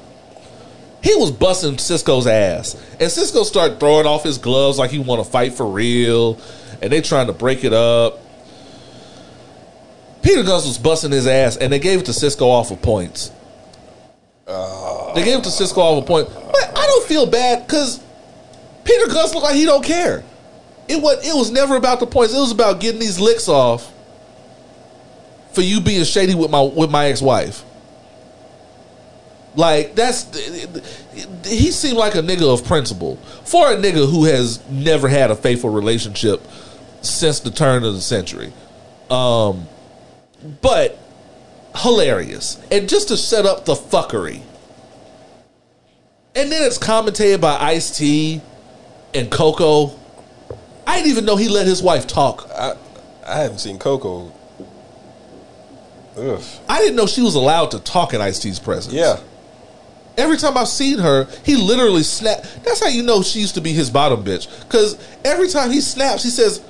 He 1.04 1.14
was 1.16 1.30
busting 1.30 1.76
Cisco's 1.76 2.26
ass, 2.26 2.82
and 2.98 3.12
Cisco 3.12 3.42
started 3.44 3.78
throwing 3.78 4.06
off 4.06 4.24
his 4.24 4.38
gloves 4.38 4.78
like 4.78 4.90
he 4.90 4.98
want 4.98 5.22
to 5.22 5.30
fight 5.30 5.52
for 5.52 5.66
real, 5.66 6.40
and 6.80 6.90
they 6.90 7.02
trying 7.02 7.26
to 7.26 7.34
break 7.34 7.62
it 7.62 7.74
up. 7.74 8.20
Peter 10.22 10.42
Gunz 10.42 10.66
was 10.66 10.78
busting 10.78 11.12
his 11.12 11.26
ass, 11.26 11.58
and 11.58 11.70
they 11.70 11.78
gave 11.78 12.00
it 12.00 12.06
to 12.06 12.14
Cisco 12.14 12.48
off 12.48 12.70
of 12.70 12.80
points. 12.80 13.30
they 14.46 15.22
gave 15.22 15.40
it 15.40 15.44
to 15.44 15.50
Cisco 15.50 15.82
off 15.82 16.02
of 16.02 16.08
point, 16.08 16.26
but 16.32 16.72
I 16.74 16.86
don't 16.86 17.06
feel 17.06 17.26
bad 17.26 17.66
because 17.66 18.02
Peter 18.84 19.04
Gunz 19.04 19.34
looked 19.34 19.44
like 19.44 19.56
he 19.56 19.66
don't 19.66 19.84
care. 19.84 20.24
It 20.88 21.02
was 21.02 21.26
it 21.26 21.34
was 21.34 21.50
never 21.50 21.76
about 21.76 22.00
the 22.00 22.06
points. 22.06 22.32
It 22.32 22.38
was 22.38 22.50
about 22.50 22.80
getting 22.80 23.00
these 23.00 23.20
licks 23.20 23.46
off 23.46 23.92
for 25.52 25.60
you 25.60 25.82
being 25.82 26.04
shady 26.04 26.34
with 26.34 26.50
my 26.50 26.62
with 26.62 26.90
my 26.90 27.08
ex 27.08 27.20
wife. 27.20 27.62
Like 29.56 29.94
that's 29.94 30.36
he 31.44 31.70
seemed 31.70 31.96
like 31.96 32.14
a 32.14 32.22
nigga 32.22 32.52
of 32.52 32.66
principle 32.66 33.16
for 33.44 33.72
a 33.72 33.76
nigga 33.76 34.10
who 34.10 34.24
has 34.24 34.66
never 34.68 35.08
had 35.08 35.30
a 35.30 35.36
faithful 35.36 35.70
relationship 35.70 36.42
since 37.02 37.40
the 37.40 37.50
turn 37.50 37.84
of 37.84 37.94
the 37.94 38.00
century. 38.00 38.52
Um, 39.10 39.66
but 40.60 40.98
hilarious 41.76 42.60
and 42.70 42.88
just 42.88 43.08
to 43.08 43.16
set 43.16 43.46
up 43.46 43.64
the 43.64 43.74
fuckery. 43.74 44.42
And 46.36 46.50
then 46.50 46.64
it's 46.64 46.78
commentated 46.78 47.40
by 47.40 47.56
Ice 47.56 47.96
T 47.96 48.40
and 49.14 49.30
Coco. 49.30 49.96
I 50.86 50.96
didn't 50.96 51.10
even 51.10 51.24
know 51.24 51.36
he 51.36 51.48
let 51.48 51.66
his 51.66 51.80
wife 51.80 52.08
talk. 52.08 52.48
I, 52.50 52.74
I 53.24 53.38
haven't 53.38 53.58
seen 53.58 53.78
Coco. 53.78 54.32
Ugh. 56.16 56.42
I 56.68 56.78
didn't 56.80 56.96
know 56.96 57.06
she 57.06 57.22
was 57.22 57.34
allowed 57.34 57.70
to 57.72 57.78
talk 57.78 58.14
in 58.14 58.20
Ice 58.20 58.38
T's 58.40 58.58
presence. 58.58 58.94
Yeah. 58.94 59.20
Every 60.16 60.36
time 60.36 60.56
I've 60.56 60.68
seen 60.68 60.98
her, 60.98 61.26
he 61.44 61.56
literally 61.56 62.04
snap. 62.04 62.42
That's 62.64 62.80
how 62.80 62.88
you 62.88 63.02
know 63.02 63.22
she 63.22 63.40
used 63.40 63.56
to 63.56 63.60
be 63.60 63.72
his 63.72 63.90
bottom 63.90 64.22
bitch. 64.24 64.48
Because 64.62 64.96
every 65.24 65.48
time 65.48 65.70
he 65.70 65.80
snaps, 65.80 66.22
he 66.22 66.30
says, 66.30 66.62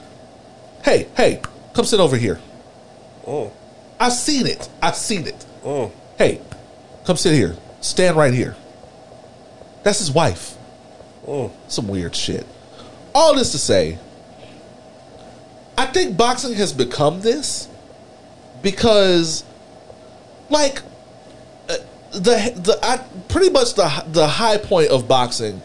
"Hey, 0.83 1.09
hey, 1.17 1.43
come 1.75 1.85
sit 1.85 2.01
over 2.01 2.17
here." 2.17 2.41
Mm. 3.25 3.51
I've 4.01 4.13
seen 4.13 4.47
it. 4.47 4.69
I've 4.83 4.97
seen 4.97 5.27
it. 5.27 5.47
Mm. 5.63 5.93
Hey, 6.17 6.41
come 7.05 7.17
sit 7.17 7.35
here. 7.35 7.57
Stand 7.81 8.17
right 8.17 8.33
here. 8.33 8.57
That's 9.83 9.99
his 9.99 10.11
wife. 10.11 10.57
Mm. 11.27 11.53
Some 11.69 11.89
weird 11.89 12.17
shit. 12.17 12.47
All 13.15 13.35
this 13.35 13.53
to 13.53 13.59
say, 13.59 13.99
I 15.77 15.87
think 15.87 16.17
boxing 16.17 16.55
has 16.55 16.73
become 16.73 17.21
this 17.21 17.69
because, 18.63 19.45
like, 20.49 20.83
the 22.15 22.53
the 22.57 22.79
I, 22.83 22.99
pretty 23.29 23.51
much 23.51 23.75
the 23.75 24.05
the 24.09 24.27
high 24.27 24.57
point 24.59 24.91
of 24.91 25.07
boxing 25.09 25.61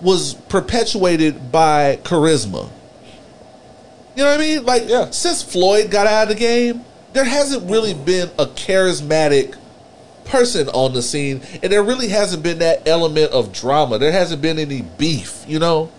was 0.00 0.34
perpetuated 0.34 1.50
by 1.50 1.98
charisma. 2.02 2.68
You 4.14 4.22
know 4.22 4.30
what 4.30 4.40
I 4.40 4.42
mean? 4.42 4.64
Like, 4.64 4.88
Yeah. 4.88 5.10
since 5.10 5.42
Floyd 5.42 5.90
got 5.90 6.06
out 6.06 6.24
of 6.24 6.28
the 6.30 6.34
game, 6.34 6.84
there 7.12 7.24
hasn't 7.24 7.70
really 7.70 7.92
been 7.94 8.30
a 8.38 8.46
charismatic 8.46 9.54
person 10.24 10.68
on 10.70 10.92
the 10.94 11.02
scene, 11.02 11.40
and 11.62 11.70
there 11.72 11.82
really 11.82 12.08
hasn't 12.08 12.42
been 12.42 12.58
that 12.58 12.86
element 12.88 13.32
of 13.32 13.52
drama. 13.52 13.98
There 13.98 14.12
hasn't 14.12 14.42
been 14.42 14.58
any 14.58 14.82
beef, 14.82 15.44
you 15.46 15.58
know. 15.58 15.90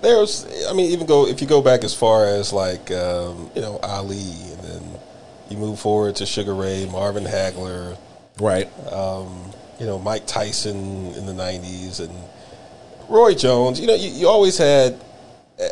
There's, 0.00 0.46
I 0.68 0.72
mean, 0.72 0.90
even 0.92 1.06
go 1.06 1.26
if 1.28 1.40
you 1.40 1.46
go 1.46 1.62
back 1.62 1.84
as 1.84 1.94
far 1.94 2.26
as 2.26 2.52
like 2.52 2.90
um, 2.90 3.50
you 3.54 3.60
know 3.62 3.78
Ali, 3.82 4.16
and 4.50 4.60
then 4.60 4.82
you 5.48 5.56
move 5.56 5.78
forward 5.78 6.16
to 6.16 6.26
Sugar 6.26 6.54
Ray, 6.54 6.86
Marvin 6.90 7.24
Hagler, 7.24 7.96
Right. 8.42 8.68
Um, 8.92 9.52
you 9.78 9.86
know 9.86 9.98
Mike 9.98 10.26
Tyson 10.26 11.14
in 11.14 11.26
the 11.26 11.32
'90s, 11.32 12.00
and 12.00 12.12
Roy 13.08 13.34
Jones. 13.34 13.80
You 13.80 13.86
know, 13.86 13.94
you, 13.94 14.10
you 14.10 14.28
always 14.28 14.58
had 14.58 15.00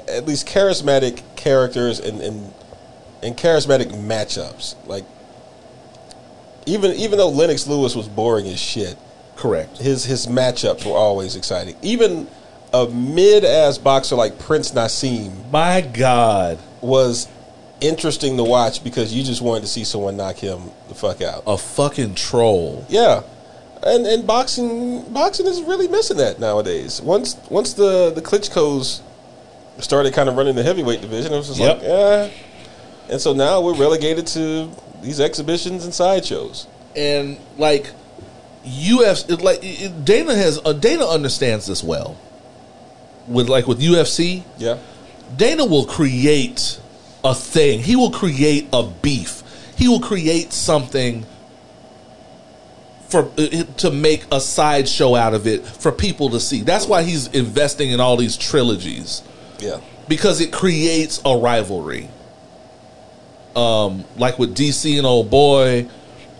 at 0.08 0.24
least 0.24 0.46
charismatic 0.46 1.22
characters 1.36 1.98
and 1.98 2.20
and, 2.20 2.54
and 3.22 3.36
charismatic 3.36 3.86
matchups. 3.92 4.76
Like 4.86 5.04
even 6.66 6.92
even 6.92 7.18
though 7.18 7.28
Lennox 7.28 7.66
Lewis 7.66 7.96
was 7.96 8.08
boring 8.08 8.46
as 8.46 8.60
shit, 8.60 8.96
Correct. 9.36 9.78
his 9.78 10.04
his 10.04 10.26
matchups 10.28 10.86
were 10.86 10.96
always 10.96 11.34
exciting. 11.34 11.74
Even 11.82 12.28
a 12.72 12.86
mid 12.86 13.44
ass 13.44 13.78
boxer 13.78 14.14
like 14.14 14.38
Prince 14.38 14.70
Naseem 14.70 15.50
My 15.50 15.80
God, 15.80 16.58
was 16.80 17.26
interesting 17.80 18.36
to 18.36 18.44
watch 18.44 18.82
because 18.84 19.12
you 19.14 19.22
just 19.22 19.40
wanted 19.42 19.60
to 19.62 19.66
see 19.66 19.84
someone 19.84 20.16
knock 20.16 20.36
him 20.36 20.70
the 20.88 20.94
fuck 20.94 21.20
out. 21.22 21.42
a 21.46 21.56
fucking 21.58 22.14
troll. 22.14 22.84
Yeah. 22.88 23.22
And 23.82 24.06
and 24.06 24.26
boxing 24.26 25.02
boxing 25.12 25.46
is 25.46 25.62
really 25.62 25.88
missing 25.88 26.18
that 26.18 26.38
nowadays. 26.38 27.00
Once 27.00 27.36
once 27.48 27.72
the 27.72 28.10
the 28.14 28.20
Klitschko's 28.20 29.00
started 29.78 30.12
kind 30.12 30.28
of 30.28 30.36
running 30.36 30.54
the 30.54 30.62
heavyweight 30.62 31.00
division, 31.00 31.32
it 31.32 31.36
was 31.36 31.48
just 31.48 31.60
Yep. 31.60 31.76
like, 31.78 31.86
yeah. 31.86 32.28
And 33.08 33.20
so 33.20 33.32
now 33.32 33.60
we're 33.62 33.74
relegated 33.76 34.26
to 34.28 34.70
these 35.02 35.18
exhibitions 35.20 35.84
and 35.84 35.94
sideshows. 35.94 36.66
and 36.94 37.38
like 37.56 37.90
UFC, 38.66 39.30
it, 39.30 39.40
like 39.42 39.60
it, 39.62 40.04
Dana 40.04 40.34
has 40.34 40.60
uh, 40.64 40.74
Dana 40.74 41.06
understands 41.06 41.66
this 41.66 41.82
well. 41.82 42.18
With 43.26 43.48
like 43.48 43.66
with 43.66 43.80
UFC, 43.80 44.42
Yeah. 44.58 44.76
Dana 45.36 45.64
will 45.64 45.86
create 45.86 46.78
a 47.24 47.34
thing. 47.34 47.80
He 47.82 47.96
will 47.96 48.10
create 48.10 48.68
a 48.72 48.82
beef. 48.84 49.42
He 49.76 49.88
will 49.88 50.00
create 50.00 50.52
something 50.52 51.26
for 53.08 53.30
uh, 53.38 53.64
to 53.78 53.90
make 53.90 54.24
a 54.30 54.40
sideshow 54.40 55.14
out 55.16 55.34
of 55.34 55.46
it 55.46 55.64
for 55.66 55.90
people 55.90 56.30
to 56.30 56.40
see. 56.40 56.62
That's 56.62 56.86
why 56.86 57.02
he's 57.02 57.26
investing 57.28 57.90
in 57.90 58.00
all 58.00 58.16
these 58.16 58.36
trilogies 58.36 59.22
Yeah. 59.58 59.80
because 60.08 60.40
it 60.40 60.52
creates 60.52 61.20
a 61.24 61.36
rivalry. 61.36 62.08
Um, 63.56 64.04
like 64.16 64.38
with 64.38 64.54
DC 64.56 64.96
and 64.96 65.06
old 65.06 65.28
boy, 65.28 65.88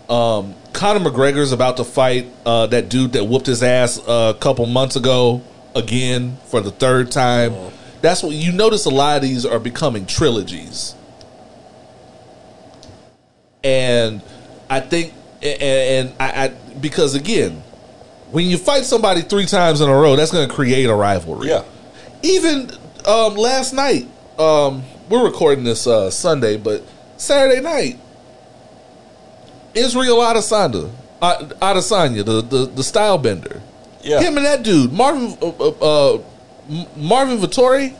um, 0.09 0.55
Conor 0.71 1.01
McGregor's 1.11 1.51
about 1.51 1.75
to 1.77 1.83
fight 1.83 2.27
uh, 2.45 2.67
that 2.67 2.87
dude 2.87 3.11
that 3.13 3.25
whooped 3.25 3.47
his 3.47 3.61
ass 3.61 3.99
uh, 4.07 4.33
a 4.35 4.39
couple 4.39 4.65
months 4.65 4.95
ago 4.95 5.41
again 5.75 6.37
for 6.45 6.61
the 6.61 6.71
third 6.71 7.11
time. 7.11 7.53
That's 8.01 8.23
what 8.23 8.33
you 8.35 8.51
notice. 8.51 8.85
A 8.85 8.89
lot 8.89 9.17
of 9.17 9.21
these 9.23 9.45
are 9.45 9.59
becoming 9.59 10.05
trilogies. 10.05 10.95
and 13.63 14.21
I 14.69 14.79
think 14.79 15.13
and, 15.41 15.61
and 15.61 16.13
I, 16.19 16.45
I 16.45 16.47
because 16.79 17.15
again, 17.15 17.61
when 18.31 18.47
you 18.47 18.57
fight 18.57 18.85
somebody 18.85 19.21
three 19.21 19.45
times 19.45 19.81
in 19.81 19.89
a 19.89 19.93
row, 19.93 20.15
that's 20.15 20.31
going 20.31 20.47
to 20.47 20.53
create 20.53 20.85
a 20.85 20.95
rivalry. 20.95 21.49
Yeah. 21.49 21.63
Even 22.23 22.71
um, 23.05 23.35
last 23.35 23.73
night, 23.73 24.07
um, 24.39 24.83
we're 25.09 25.23
recording 25.25 25.63
this 25.63 25.85
uh, 25.87 26.09
Sunday, 26.09 26.57
but 26.57 26.83
Saturday 27.17 27.61
night, 27.61 27.99
Israel 29.73 30.17
Adesanya, 30.17 30.91
uh, 31.21 31.37
Adesanya, 31.61 32.23
the, 32.25 32.41
the 32.41 32.65
the 32.67 32.83
style 32.83 33.17
bender, 33.17 33.61
Yeah. 34.01 34.21
him 34.21 34.37
and 34.37 34.45
that 34.45 34.63
dude, 34.63 34.91
Marvin 34.93 35.37
uh, 35.41 35.47
uh, 35.47 35.69
uh, 36.15 36.21
Marvin 36.95 37.37
Vettori, 37.37 37.95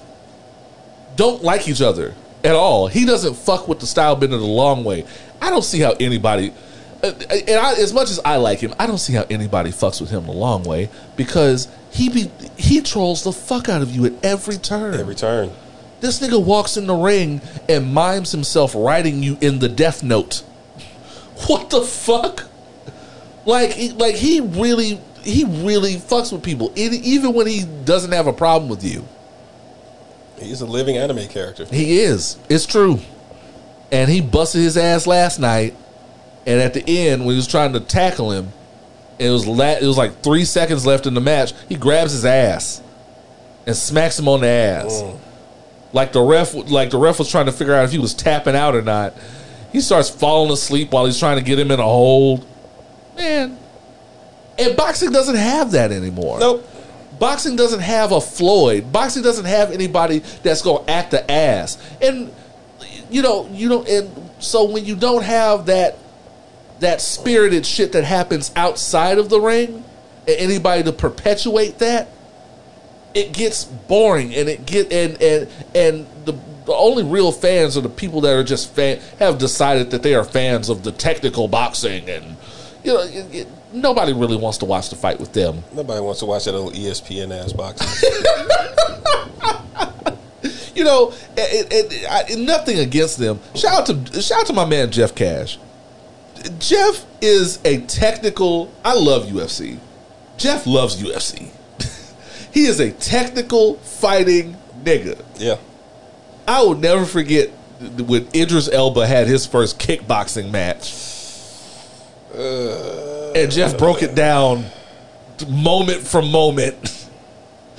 don't 1.16 1.44
like 1.44 1.68
each 1.68 1.82
other 1.82 2.16
at 2.44 2.56
all. 2.56 2.88
He 2.88 3.06
doesn't 3.06 3.36
fuck 3.36 3.68
with 3.68 3.80
the 3.80 3.88
style 3.88 4.16
bender 4.16 4.38
the 4.38 4.46
long 4.46 4.84
way. 4.84 5.06
I 5.42 5.50
don't 5.50 5.64
see 5.64 5.80
how 5.80 5.92
anybody, 6.00 6.54
uh, 7.04 7.12
and 7.32 7.60
I, 7.60 7.74
as 7.74 7.94
much 7.94 8.10
as 8.10 8.20
I 8.24 8.38
like 8.38 8.60
him, 8.60 8.74
I 8.80 8.88
don't 8.88 8.98
see 8.98 9.14
how 9.14 9.26
anybody 9.30 9.72
fucks 9.72 10.00
with 10.00 10.10
him 10.10 10.26
the 10.26 10.32
long 10.32 10.64
way 10.64 10.90
because 11.18 11.68
he 11.92 12.10
be 12.10 12.32
he 12.58 12.82
trolls 12.82 13.24
the 13.24 13.32
fuck 13.32 13.68
out 13.68 13.82
of 13.82 13.92
you 13.92 14.06
at 14.06 14.14
every 14.24 14.58
turn. 14.58 14.94
Every 14.94 15.16
turn. 15.16 15.52
This 16.00 16.20
nigga 16.20 16.44
walks 16.44 16.78
in 16.78 16.88
the 16.88 16.96
ring 16.96 17.42
and 17.70 17.94
mimes 17.94 18.32
himself 18.32 18.74
writing 18.76 19.22
you 19.22 19.38
in 19.42 19.60
the 19.60 19.70
death 19.70 20.04
note. 20.04 20.44
What 21.48 21.72
the 21.72 21.82
fuck? 21.82 22.48
Like, 23.46 23.76
like 23.96 24.14
he 24.14 24.42
really, 24.42 25.02
he 25.24 25.46
really 25.46 25.96
fucks 25.96 26.32
with 26.32 26.44
people, 26.44 26.72
even 26.76 27.34
when 27.34 27.48
he 27.48 27.64
doesn't 27.86 28.12
have 28.12 28.28
a 28.28 28.34
problem 28.34 28.70
with 28.70 28.84
you. 28.84 29.08
He's 30.40 30.62
a 30.62 30.66
living 30.66 30.98
anime 30.98 31.28
character. 31.28 31.66
He 31.66 32.00
is. 32.00 32.38
It's 32.50 32.66
true. 32.66 33.00
And 33.92 34.10
he 34.10 34.22
busted 34.22 34.62
his 34.62 34.78
ass 34.78 35.06
last 35.06 35.40
night. 35.40 35.76
And 36.48 36.60
at 36.60 36.74
the 36.74 36.84
end, 36.88 37.22
when 37.22 37.32
he 37.32 37.36
was 37.36 37.48
trying 37.48 37.74
to 37.74 37.80
tackle 37.80 38.32
him, 38.32 38.52
it 39.20 39.30
was 39.30 39.46
la- 39.46 39.78
it 39.80 39.84
was 39.84 39.98
like 39.98 40.24
three 40.24 40.46
seconds 40.46 40.86
left 40.86 41.06
in 41.06 41.14
the 41.14 41.22
match. 41.22 41.54
He 41.70 41.76
grabs 41.76 42.12
his 42.12 42.26
ass 42.26 42.82
and 43.68 43.76
smacks 43.76 44.18
him 44.18 44.28
on 44.28 44.42
the 44.42 44.48
ass. 44.48 45.04
Mm. 45.04 45.20
Like 45.94 46.14
the 46.14 46.22
ref, 46.22 46.56
like 46.56 46.90
the 46.90 46.98
ref 46.98 47.20
was 47.20 47.30
trying 47.30 47.46
to 47.46 47.52
figure 47.52 47.76
out 47.76 47.86
if 47.86 47.92
he 47.92 48.00
was 48.00 48.16
tapping 48.16 48.56
out 48.56 48.74
or 48.76 48.82
not. 48.82 49.14
He 49.72 49.80
starts 49.82 50.10
falling 50.10 50.52
asleep 50.52 50.92
while 50.92 51.06
he's 51.06 51.20
trying 51.20 51.38
to 51.38 51.44
get 51.44 51.60
him 51.60 51.70
in 51.70 51.80
a 51.80 51.84
hold. 51.84 52.48
Man, 53.16 53.58
and 54.62 54.78
boxing 54.78 55.12
doesn't 55.12 55.36
have 55.36 55.72
that 55.72 55.92
anymore. 55.92 56.40
Nope. 56.40 56.68
Boxing 57.20 57.56
doesn't 57.56 57.82
have 57.82 58.12
a 58.12 58.22
Floyd. 58.22 58.92
Boxing 58.92 59.22
doesn't 59.22 59.46
have 59.46 59.72
anybody 59.72 60.20
that's 60.44 60.62
going 60.62 60.86
to 60.86 60.92
act 60.92 61.12
the 61.12 61.30
ass. 61.30 61.78
And 62.02 62.34
you 63.12 63.22
know, 63.22 63.48
you 63.52 63.70
know, 63.70 63.84
and 63.84 64.10
so 64.40 64.64
when 64.64 64.86
you 64.86 64.96
don't 64.96 65.24
have 65.24 65.68
that 65.68 65.98
that 66.80 67.00
spirited 67.00 67.66
shit 67.66 67.92
that 67.92 68.04
happens 68.04 68.52
outside 68.56 69.20
of 69.20 69.30
the 69.30 69.40
ring, 69.40 69.84
and 70.28 70.36
anybody 70.38 70.84
to 70.84 70.92
perpetuate 70.92 71.78
that, 71.80 72.10
it 73.14 73.34
gets 73.34 73.66
boring, 73.66 74.34
and 74.34 74.50
it 74.50 74.66
get 74.66 74.92
and 74.92 75.22
and 75.22 75.50
and 75.76 76.08
the 76.26 76.32
the 76.66 76.74
only 76.74 77.04
real 77.04 77.32
fans 77.32 77.76
are 77.76 77.82
the 77.82 77.90
people 77.90 78.22
that 78.22 78.34
are 78.34 78.44
just 78.44 78.74
fan 78.74 79.00
have 79.20 79.38
decided 79.38 79.92
that 79.92 80.04
they 80.04 80.16
are 80.16 80.24
fans 80.24 80.70
of 80.70 80.84
the 80.84 80.92
technical 80.92 81.48
boxing, 81.48 82.10
and 82.10 82.38
you 82.84 82.94
know, 82.94 83.02
it, 83.02 83.36
it, 83.36 83.48
nobody 83.74 84.14
really 84.14 84.38
wants 84.38 84.58
to 84.60 84.66
watch 84.66 84.90
the 84.90 84.96
fight 84.96 85.20
with 85.20 85.34
them. 85.34 85.64
Nobody 85.74 86.02
wants 86.02 86.20
to 86.20 86.26
watch 86.26 86.46
that 86.46 86.56
old 86.56 86.74
ESPN 86.74 87.38
ass 87.38 87.54
boxing. 87.54 87.88
you 90.76 90.84
know, 90.84 91.14
it, 91.38 91.68
it, 91.72 92.06
I, 92.10 92.36
nothing 92.36 92.80
against 92.80 93.18
them. 93.18 93.40
Shout 93.56 93.90
out 93.90 94.06
to 94.14 94.22
shout 94.22 94.42
out 94.42 94.48
to 94.48 94.54
my 94.54 94.66
man 94.66 94.92
Jeff 94.92 95.16
Cash. 95.16 95.58
Jeff 96.60 97.06
is 97.22 97.60
a 97.66 97.82
technical. 97.82 98.72
I 98.84 98.96
love 98.96 99.26
UFC. 99.26 99.80
Jeff 100.38 100.66
loves 100.66 101.02
UFC. 101.02 101.50
he 102.54 102.66
is 102.66 102.80
a 102.80 102.92
technical 102.92 103.76
fighting 103.76 104.58
nigga. 104.84 105.24
yeah. 105.38 105.58
I 106.48 106.64
will 106.64 106.76
never 106.76 107.06
forget 107.06 107.50
when 107.80 108.28
Idris 108.34 108.70
Elba 108.72 109.08
had 109.08 109.28
his 109.28 109.46
first 109.46 109.80
kickboxing 109.80 110.52
match, 110.52 110.94
uh, 112.34 112.38
and 113.36 113.52
Jeff 113.52 113.78
broke 113.78 114.04
it 114.04 114.16
down 114.16 114.66
moment 115.48 116.02
for 116.02 116.22
moment. 116.22 116.98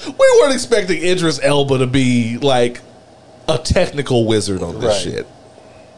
We 0.04 0.38
weren't 0.40 0.52
expecting 0.54 1.00
Idris 1.00 1.38
Elba 1.40 1.78
to 1.78 1.86
be 1.86 2.36
like 2.38 2.80
a 3.46 3.56
technical 3.56 4.26
wizard 4.26 4.60
on 4.60 4.80
this 4.80 5.04
Right. 5.06 5.14
shit, 5.14 5.26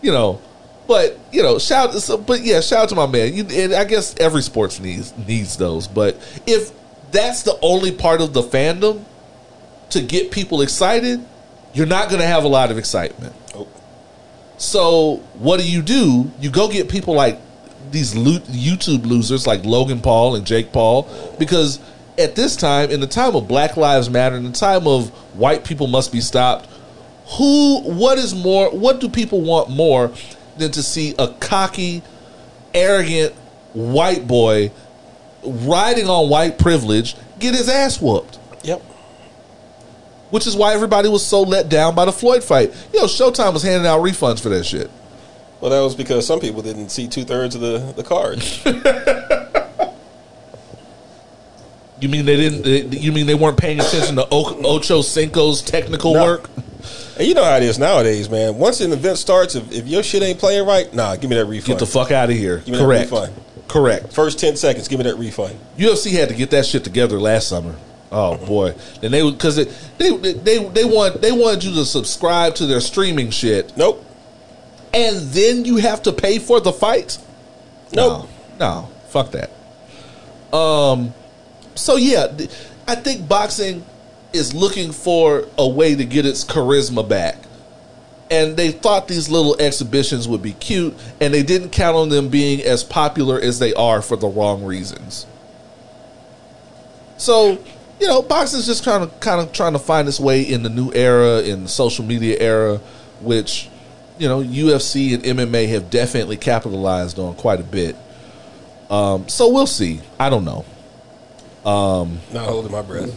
you 0.03 0.13
know. 0.13 0.43
But 0.87 1.19
you 1.33 1.43
know, 1.43 1.59
shout. 1.59 1.95
So, 1.95 2.19
but 2.19 2.43
yeah, 2.43 2.61
shout 2.61 2.83
out 2.83 2.89
to 2.91 2.95
my 2.97 3.07
man. 3.07 3.33
You, 3.33 3.47
and 3.51 3.73
I 3.73 3.85
guess 3.85 4.15
every 4.21 4.43
sports 4.43 4.79
needs 4.79 5.17
needs 5.27 5.57
those. 5.57 5.89
But 5.89 6.17
if 6.47 6.71
that's 7.13 7.45
the 7.45 7.59
only 7.63 7.93
part 7.93 8.21
of 8.21 8.35
the 8.35 8.43
fandom 8.43 9.03
to 9.89 10.03
get 10.03 10.31
people 10.31 10.61
excited, 10.61 11.25
you're 11.73 11.87
not 11.87 12.11
going 12.11 12.21
to 12.21 12.27
have 12.27 12.45
a 12.45 12.49
lot 12.49 12.71
of 12.71 12.77
excitement. 12.77 13.33
Oh. 13.55 13.67
So 14.59 15.17
what 15.39 15.61
do 15.61 15.67
you 15.67 15.81
do? 15.81 16.31
You 16.41 16.51
go 16.51 16.69
get 16.69 16.91
people 16.91 17.15
like 17.15 17.41
these 17.95 18.13
YouTube 18.13 19.07
losers 19.07 19.47
like 19.47 19.65
Logan 19.65 20.01
Paul 20.01 20.35
and 20.35 20.45
Jake 20.45 20.73
Paul 20.73 21.09
because 21.39 21.79
at 22.19 22.35
this 22.35 22.57
time, 22.57 22.91
in 22.91 23.01
the 23.01 23.07
time 23.07 23.35
of 23.35 23.49
Black 23.49 23.77
Lives 23.77 24.11
Matter, 24.11 24.37
in 24.37 24.45
the 24.45 24.53
time 24.53 24.87
of 24.87 25.09
white 25.37 25.65
people 25.65 25.87
must 25.87 26.13
be 26.13 26.21
stopped, 26.21 26.69
who 27.39 27.81
what 27.83 28.19
is 28.19 28.35
more 28.35 28.71
what 28.71 29.01
do 29.01 29.09
people 29.09 29.41
want 29.41 29.71
more 29.71 30.13
than 30.59 30.71
to 30.73 30.83
see 30.83 31.15
a 31.19 31.29
cocky, 31.41 32.03
arrogant 32.75 33.33
white 33.73 34.29
boy 34.29 34.71
riding 35.43 36.09
on 36.09 36.29
white 36.29 36.59
privilege 36.59 37.17
get 37.39 37.55
his 37.55 37.69
ass 37.69 38.01
whooped? 38.01 38.39
Yep. 38.63 38.81
Which 40.31 40.47
is 40.47 40.57
why 40.57 40.75
everybody 40.75 41.09
was 41.09 41.25
so 41.25 41.43
let 41.43 41.69
down 41.69 41.95
by 41.95 42.05
the 42.05 42.13
Floyd 42.13 42.43
fight. 42.43 42.75
You 42.93 43.01
know, 43.01 43.07
Showtime 43.07 43.53
was 43.53 43.63
handing 43.63 43.87
out 43.87 44.01
refunds 44.01 44.41
for 44.41 44.49
that 44.51 44.65
shit. 44.65 44.91
Well, 45.65 45.71
that 45.71 45.81
was 45.81 45.95
because 45.95 46.27
some 46.27 46.41
people 46.41 46.61
didn't 46.61 46.91
see 46.91 47.09
two 47.09 47.25
thirds 47.25 47.55
of 47.55 47.63
the, 47.63 47.79
the 47.97 48.03
card. 48.03 48.45
You 52.01 52.11
mean 52.11 52.27
they 52.27 52.37
didn't? 52.37 52.63
they- 52.65 52.99
You 52.99 53.13
mean 53.13 53.25
they 53.25 53.37
weren't 53.37 53.57
paying 53.57 53.81
attention 53.81 54.17
to 54.17 54.29
Ocho 54.31 55.01
Cinco's 55.01 55.63
technical 55.63 56.13
No. 56.13 56.23
work? 56.23 56.51
and 57.17 57.27
you 57.27 57.33
know 57.33 57.45
how 57.45 57.57
it 57.57 57.63
is 57.63 57.79
nowadays, 57.79 58.29
man. 58.29 58.59
Once 58.59 58.83
an 58.83 58.93
event 58.93 59.17
starts, 59.17 59.55
if, 59.55 59.73
if 59.73 59.87
your 59.87 60.03
shit 60.03 60.23
ain't 60.23 60.39
playing 60.39 60.67
right, 60.67 60.93
nah, 60.93 61.17
give 61.17 61.31
me 61.31 61.37
that 61.37 61.47
refund. 61.47 61.67
Get 61.67 61.79
the 61.79 61.87
fuck 61.87 62.11
out 62.11 62.29
of 62.29 62.37
here. 62.37 62.59
Give 62.59 62.69
me 62.69 62.73
that 62.73 62.85
Correct. 62.85 63.11
refund. 63.11 63.33
Correct. 63.69 64.13
First 64.13 64.39
10 64.41 64.57
seconds, 64.57 64.87
give 64.87 64.99
me 64.99 65.05
that 65.05 65.17
refund. 65.17 65.59
UFC 65.79 66.11
had 66.13 66.29
to 66.29 66.35
get 66.35 66.51
that 66.51 66.67
shit 66.67 66.85
together 66.85 67.19
last 67.19 67.49
summer. 67.49 67.75
Oh 68.13 68.35
mm-hmm. 68.37 68.45
boy, 68.45 68.75
and 69.03 69.15
they 69.15 69.31
because 69.31 69.57
they 69.57 69.65
they 69.97 70.33
they 70.33 70.65
they 70.69 70.85
want 70.85 71.23
they 71.23 71.33
wanted 71.33 71.65
you 71.65 71.73
to 71.77 71.87
subscribe 71.87 72.55
to 72.57 72.67
their 72.67 72.81
streaming 72.81 73.31
shit, 73.31 73.75
Nope. 73.79 74.05
And 74.95 75.17
then 75.33 75.65
you 75.65 75.77
have 75.77 76.03
to 76.05 76.13
pay 76.13 76.39
for 76.39 76.61
the 76.61 76.73
fight. 76.73 77.19
Nope. 77.93 78.29
No, 78.59 78.83
no, 78.83 78.89
fuck 79.09 79.33
that. 79.33 79.51
Um, 80.57 81.13
so 81.75 81.97
yeah, 81.97 82.29
I 82.87 82.95
think 82.95 83.29
boxing 83.29 83.85
is 84.33 84.55
looking 84.55 84.93
for 84.93 85.47
a 85.59 85.69
way 85.69 85.95
to 85.95 86.05
get 86.05 86.27
its 86.27 86.45
charisma 86.45 87.09
back. 87.09 87.37
And 88.31 88.57
they 88.57 88.71
thought 88.73 89.07
these 89.07 89.29
little 89.29 89.55
exhibitions 89.61 90.27
would 90.27 90.43
be 90.43 90.55
cute, 90.55 90.95
and 91.21 91.33
they 91.33 91.43
didn't 91.43 91.71
count 91.71 91.97
on 91.97 92.09
them 92.09 92.31
being 92.31 92.63
as 92.63 92.83
popular 92.83 93.39
as 93.39 93.59
they 93.59 93.75
are 93.75 94.01
for 94.01 94.17
the 94.17 94.27
wrong 94.27 94.65
reasons. 94.65 95.27
So, 97.17 97.63
you 98.01 98.09
know, 98.09 98.23
boxing's 98.23 98.67
just 98.67 98.85
kind 98.85 99.05
of 99.05 99.21
kind 99.21 99.41
of 99.41 99.53
trying 99.53 99.75
to 99.75 99.79
find 99.79 100.09
its 100.09 100.19
way 100.19 100.43
in 100.43 100.63
the 100.63 100.71
new 100.71 100.91
era, 100.93 101.43
in 101.43 101.65
the 101.65 101.69
social 101.69 102.05
media 102.05 102.39
era, 102.41 102.79
which, 103.21 103.69
you 104.19 104.29
know, 104.29 104.41
UFC 104.43 105.15
and 105.15 105.23
MMA 105.25 105.69
have 105.71 105.91
definitely 105.91 106.37
capitalized 106.37 107.19
on 107.19 107.35
quite 107.35 107.61
a 107.61 107.65
bit. 107.65 107.97
Um, 108.91 109.29
so 109.29 109.49
we'll 109.53 109.67
see. 109.67 110.01
I 110.21 110.31
don't 110.31 110.45
know. 110.45 110.65
Not 112.33 112.47
holding 112.49 112.73
my 112.73 112.83
breath. 112.83 113.11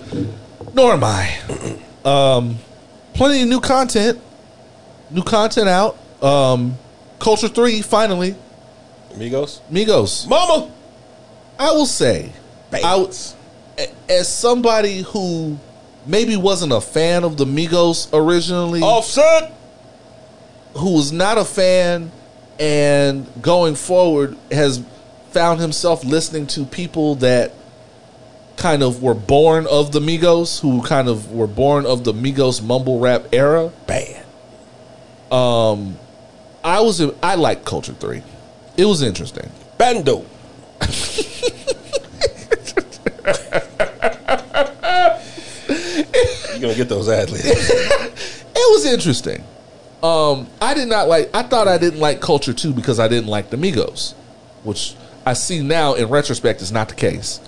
Nor 0.74 0.94
am 0.94 1.04
I. 1.04 1.38
Um, 2.06 2.58
plenty 3.14 3.42
of 3.42 3.50
new 3.50 3.60
content. 3.60 4.20
New 5.12 5.24
content 5.24 5.68
out. 5.68 5.98
Um, 6.24 6.78
Culture 7.20 7.48
3, 7.48 7.82
finally. 7.82 8.36
Amigos? 9.14 9.62
Migos. 9.72 10.28
Mama! 10.28 10.72
I 11.60 11.72
will 11.72 11.86
say, 11.88 12.32
I 12.72 12.82
w- 12.82 13.12
a- 13.80 13.90
as 14.12 14.28
somebody 14.28 15.02
who 15.02 15.58
maybe 16.06 16.38
wasn't 16.38 16.72
a 16.72 16.80
fan 16.82 17.24
of 17.24 17.36
the 17.38 17.46
Migos 17.46 18.10
originally, 18.14 18.82
Offset! 18.82 19.52
Who 20.78 20.94
was 20.94 21.12
not 21.12 21.38
a 21.38 21.46
fan 21.46 22.12
and 22.60 23.28
going 23.42 23.76
forward 23.76 24.38
has 24.52 24.84
found 25.32 25.60
himself 25.60 26.04
listening 26.04 26.48
to 26.48 26.66
people 26.66 27.16
that 27.16 27.54
kind 28.56 28.82
of 28.82 29.04
were 29.04 29.14
born 29.14 29.68
of 29.68 29.92
the 29.92 30.00
Migos, 30.00 30.60
who 30.60 30.82
kind 30.84 31.08
of 31.08 31.32
were 31.32 31.48
born 31.48 31.86
of 31.86 32.04
the 32.04 32.14
Migos 32.14 32.64
mumble 32.64 33.00
rap 33.00 33.28
era. 33.32 33.72
Bad. 33.86 34.26
Um, 35.32 35.98
I 36.64 36.82
was 36.82 37.02
I 37.22 37.36
like 37.36 37.66
Culture 37.66 37.94
Three. 37.94 38.24
It 38.76 38.86
was 38.86 39.02
interesting. 39.02 39.50
Bando. 39.78 40.26
You're 46.52 46.62
gonna 46.62 46.76
get 46.76 46.90
those 46.90 47.10
ad 47.10 47.30
libs. 47.30 47.46
It 47.46 48.72
was 48.74 48.86
interesting. 48.86 49.44
Um, 50.04 50.48
I 50.62 50.74
did 50.74 50.88
not 50.88 51.08
like. 51.08 51.30
I 51.34 51.44
thought 51.44 51.68
I 51.68 51.78
didn't 51.78 52.00
like 52.00 52.22
Culture 52.22 52.54
Two 52.54 52.72
because 52.74 53.00
I 53.00 53.08
didn't 53.08 53.30
like 53.30 53.50
the 53.50 53.58
Migos, 53.58 54.14
which 54.64 54.96
I 55.26 55.34
see 55.34 55.62
now 55.62 55.96
in 55.96 56.10
retrospect 56.10 56.62
is 56.62 56.72
not 56.72 56.90
the 56.90 56.96
case. 56.96 57.40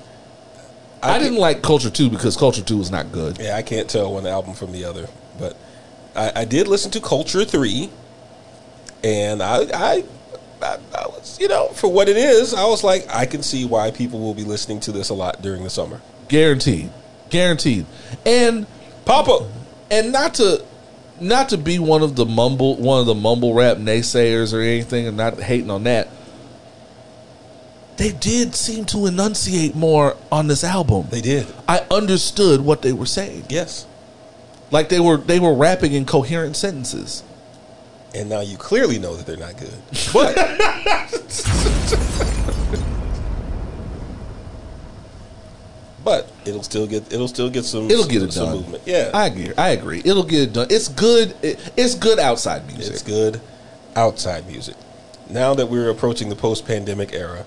I, 1.03 1.15
I 1.15 1.19
didn't 1.19 1.37
like 1.37 1.61
Culture 1.61 1.91
Two 1.91 2.09
because 2.09 2.35
Culture 2.35 2.63
Two 2.63 2.77
was 2.77 2.89
not 2.89 3.11
good. 3.11 3.37
Yeah, 3.39 3.55
I 3.55 3.61
can't 3.61 3.89
tell 3.89 4.13
one 4.13 4.25
album 4.25 4.55
from 4.55 4.71
the 4.71 4.85
other, 4.85 5.07
but 5.37 5.55
I, 6.15 6.41
I 6.41 6.45
did 6.45 6.67
listen 6.67 6.89
to 6.91 6.99
Culture 6.99 7.45
Three, 7.45 7.91
and 9.03 9.43
I, 9.43 9.57
I, 9.73 10.03
I, 10.61 10.77
I 10.97 11.07
was, 11.07 11.37
you 11.39 11.47
know, 11.47 11.67
for 11.69 11.87
what 11.87 12.09
it 12.09 12.17
is, 12.17 12.55
I 12.55 12.65
was 12.65 12.83
like, 12.83 13.07
I 13.09 13.27
can 13.27 13.43
see 13.43 13.63
why 13.63 13.91
people 13.91 14.19
will 14.19 14.33
be 14.33 14.43
listening 14.43 14.79
to 14.81 14.91
this 14.91 15.09
a 15.09 15.13
lot 15.13 15.41
during 15.43 15.63
the 15.63 15.69
summer. 15.69 16.01
Guaranteed, 16.27 16.89
guaranteed, 17.29 17.85
and 18.25 18.65
Papa, 19.05 19.47
and 19.91 20.11
not 20.11 20.33
to 20.35 20.65
not 21.21 21.49
to 21.49 21.57
be 21.57 21.79
one 21.79 22.01
of 22.03 22.15
the 22.15 22.25
mumble 22.25 22.75
one 22.77 22.99
of 23.01 23.05
the 23.05 23.15
mumble 23.15 23.53
rap 23.53 23.77
naysayers 23.77 24.53
or 24.53 24.61
anything, 24.61 25.07
and 25.07 25.17
not 25.17 25.39
hating 25.39 25.69
on 25.69 25.83
that. 25.83 26.07
They 27.97 28.11
did 28.13 28.55
seem 28.55 28.85
to 28.85 29.05
enunciate 29.07 29.75
more 29.75 30.15
on 30.31 30.47
this 30.47 30.63
album. 30.63 31.07
they 31.09 31.19
did, 31.21 31.47
I 31.67 31.85
understood 31.91 32.61
what 32.61 32.81
they 32.81 32.93
were 32.93 33.05
saying. 33.05 33.43
yes, 33.49 33.85
Like 34.71 34.87
they 34.89 34.99
were 35.01 35.17
they 35.17 35.39
were 35.39 35.53
rapping 35.53 35.93
in 35.93 36.05
coherent 36.05 36.55
sentences. 36.55 37.23
and 38.15 38.29
now 38.29 38.39
you 38.41 38.57
clearly 38.57 38.99
know 38.99 39.15
that 39.15 39.25
they're 39.25 39.37
not 39.37 39.57
good, 39.57 39.77
but. 40.13 40.35
But 46.03 46.31
it'll 46.45 46.63
still 46.63 46.87
get 46.87 47.11
it'll 47.13 47.27
still 47.27 47.49
get 47.49 47.65
some 47.65 47.89
It'll 47.91 48.07
get 48.07 48.23
it 48.23 48.31
some 48.33 48.45
done. 48.47 48.55
movement. 48.57 48.83
Yeah, 48.85 49.11
I 49.13 49.27
agree. 49.27 49.51
I 49.57 49.69
agree. 49.69 50.01
It'll 50.05 50.23
get 50.23 50.41
it 50.43 50.53
done. 50.53 50.67
It's 50.69 50.87
good. 50.87 51.35
It, 51.41 51.59
it's 51.75 51.95
good 51.95 52.19
outside 52.19 52.65
music. 52.67 52.93
It's 52.93 53.03
good 53.03 53.41
outside 53.95 54.47
music. 54.47 54.75
Now 55.29 55.53
that 55.55 55.67
we're 55.67 55.89
approaching 55.89 56.29
the 56.29 56.35
post 56.35 56.65
pandemic 56.65 57.13
era, 57.13 57.45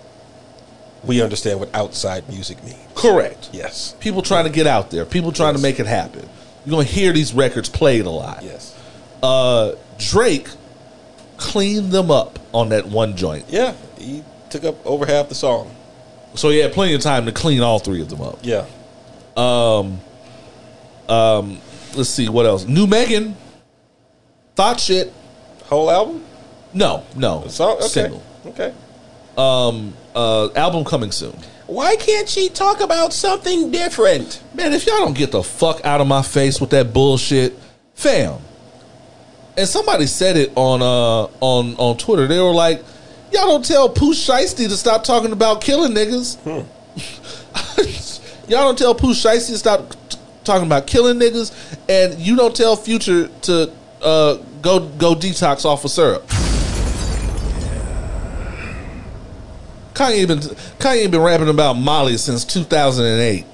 we 1.05 1.23
understand 1.23 1.61
what 1.61 1.75
outside 1.75 2.29
music 2.29 2.63
means. 2.63 2.79
Correct. 2.95 3.49
Yes. 3.53 3.97
People 4.01 4.23
trying 4.23 4.45
to 4.45 4.51
get 4.51 4.67
out 4.67 4.91
there. 4.91 5.05
People 5.05 5.33
trying 5.33 5.55
Yes. 5.55 5.63
to 5.63 5.69
make 5.69 5.81
it 5.81 5.87
happen. 5.87 6.29
You're 6.65 6.73
gonna 6.73 6.85
hear 6.85 7.13
these 7.13 7.33
records 7.35 7.69
played 7.69 8.05
a 8.07 8.11
lot. 8.11 8.43
Yes. 8.45 8.77
Uh, 9.23 9.73
Drake 9.99 10.49
cleaned 11.39 11.91
them 11.91 12.11
up 12.11 12.39
on 12.53 12.69
that 12.69 12.87
one 12.87 13.17
joint, 13.17 13.47
Yeah. 13.49 13.75
He 13.99 14.23
took 14.51 14.65
up 14.65 14.85
over 14.87 15.07
half 15.07 15.29
the 15.29 15.35
song. 15.35 15.75
So 16.35 16.49
he 16.51 16.59
had 16.59 16.73
plenty 16.73 16.95
of 16.95 17.01
time 17.03 17.27
to 17.27 17.33
clean 17.33 17.61
all 17.61 17.79
three 17.79 18.01
of 18.01 18.09
them 18.09 18.21
up. 18.23 18.39
Yeah. 18.43 18.65
Um, 19.37 20.01
Um. 21.09 21.59
let's 21.95 22.09
see 22.11 22.29
what 22.29 22.47
else. 22.47 22.67
New 22.67 22.87
Megan. 22.87 23.37
Thot 24.55 24.81
Shit. 24.81 25.13
Whole 25.65 25.91
album? 25.91 26.23
No, 26.75 27.05
no. 27.17 27.47
Song? 27.49 27.77
Okay. 27.79 27.87
Single. 27.89 28.23
Okay. 28.47 28.73
Um. 29.37 29.95
Uh, 30.15 30.51
album 30.55 30.85
coming 30.85 31.11
soon. 31.11 31.35
Why 31.67 31.97
can't 31.97 32.29
she 32.29 32.51
talk 32.51 32.81
about 32.81 33.15
something 33.15 33.71
different? 33.71 34.43
Man, 34.53 34.75
if 34.75 34.87
y'all 34.87 34.99
don't 34.99 35.17
get 35.17 35.33
the 35.33 35.43
fuck 35.43 35.83
out 35.85 36.03
of 36.03 36.07
my 36.07 36.21
face 36.21 36.61
with 36.61 36.69
that 36.71 36.93
bullshit, 36.93 37.59
fam. 37.95 38.35
And 39.57 39.67
somebody 39.67 40.07
said 40.07 40.37
it 40.37 40.53
on 40.55 40.83
uh 40.83 41.31
on 41.41 41.75
on 41.77 41.97
Twitter. 41.97 42.27
They 42.27 42.41
were 42.41 42.51
like, 42.53 42.83
"Y'all 43.33 43.47
don't 43.47 43.65
tell 43.65 43.89
Pooh 43.89 44.13
Shiesty 44.13 44.69
to 44.69 44.77
stop 44.77 45.05
talking 45.05 45.33
about 45.33 45.61
killing 45.61 45.93
niggas. 45.93 46.37
y'all 48.49 48.65
don't 48.65 48.79
tell 48.79 48.95
Pooh 48.95 49.15
Shiesty 49.15 49.49
to 49.49 49.59
stop 49.59 49.91
t- 50.09 50.19
talking 50.45 50.67
about 50.67 50.87
killing 50.87 51.19
niggas, 51.19 51.53
and 51.89 52.19
you 52.21 52.37
don't 52.37 52.55
tell 52.55 52.77
Future 52.77 53.29
to 53.43 53.73
uh 54.03 54.35
go 54.61 54.81
go 54.81 55.15
detox 55.15 55.65
off 55.65 55.85
of 55.85 55.91
syrup." 55.91 56.27
Kanye 59.95 60.27
been 60.27 60.39
Kanye 60.39 61.11
been 61.11 61.21
rapping 61.21 61.49
about 61.49 61.75
Molly 61.75 62.17
since 62.17 62.45
2008. 62.45 63.45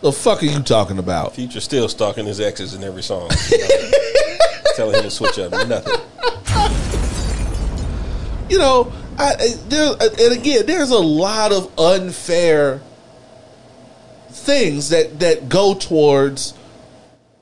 The 0.00 0.12
fuck 0.12 0.42
are 0.42 0.46
you 0.46 0.60
talking 0.60 0.98
about? 0.98 1.34
Future 1.34 1.60
still 1.60 1.88
stalking 1.88 2.26
his 2.26 2.40
exes 2.40 2.74
in 2.74 2.84
every 2.84 3.02
song. 3.02 3.30
Telling 4.76 4.96
him 4.96 5.04
to 5.04 5.10
switch 5.10 5.38
up. 5.38 5.52
Nothing. 5.66 6.78
You 8.48 8.58
know, 8.58 8.92
I, 9.18 9.34
there 9.68 9.94
and 10.00 10.32
again, 10.38 10.66
there's 10.66 10.90
a 10.90 10.98
lot 10.98 11.52
of 11.52 11.78
unfair 11.78 12.80
things 14.28 14.90
that 14.90 15.20
that 15.20 15.48
go 15.48 15.74
towards 15.74 16.54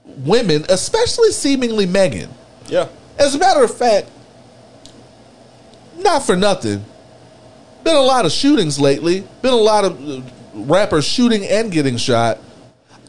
women, 0.04 0.64
especially 0.68 1.30
seemingly 1.30 1.86
Megan. 1.86 2.30
Yeah. 2.68 2.88
As 3.18 3.34
a 3.34 3.38
matter 3.38 3.64
of 3.64 3.76
fact, 3.76 4.08
not 5.98 6.22
for 6.22 6.36
nothing. 6.36 6.84
Been 7.84 7.96
a 7.96 8.00
lot 8.00 8.24
of 8.24 8.32
shootings 8.32 8.78
lately. 8.78 9.26
Been 9.42 9.52
a 9.52 9.56
lot 9.56 9.84
of 9.84 10.08
uh, 10.08 10.22
rappers 10.54 11.04
shooting 11.04 11.44
and 11.44 11.72
getting 11.72 11.96
shot. 11.96 12.38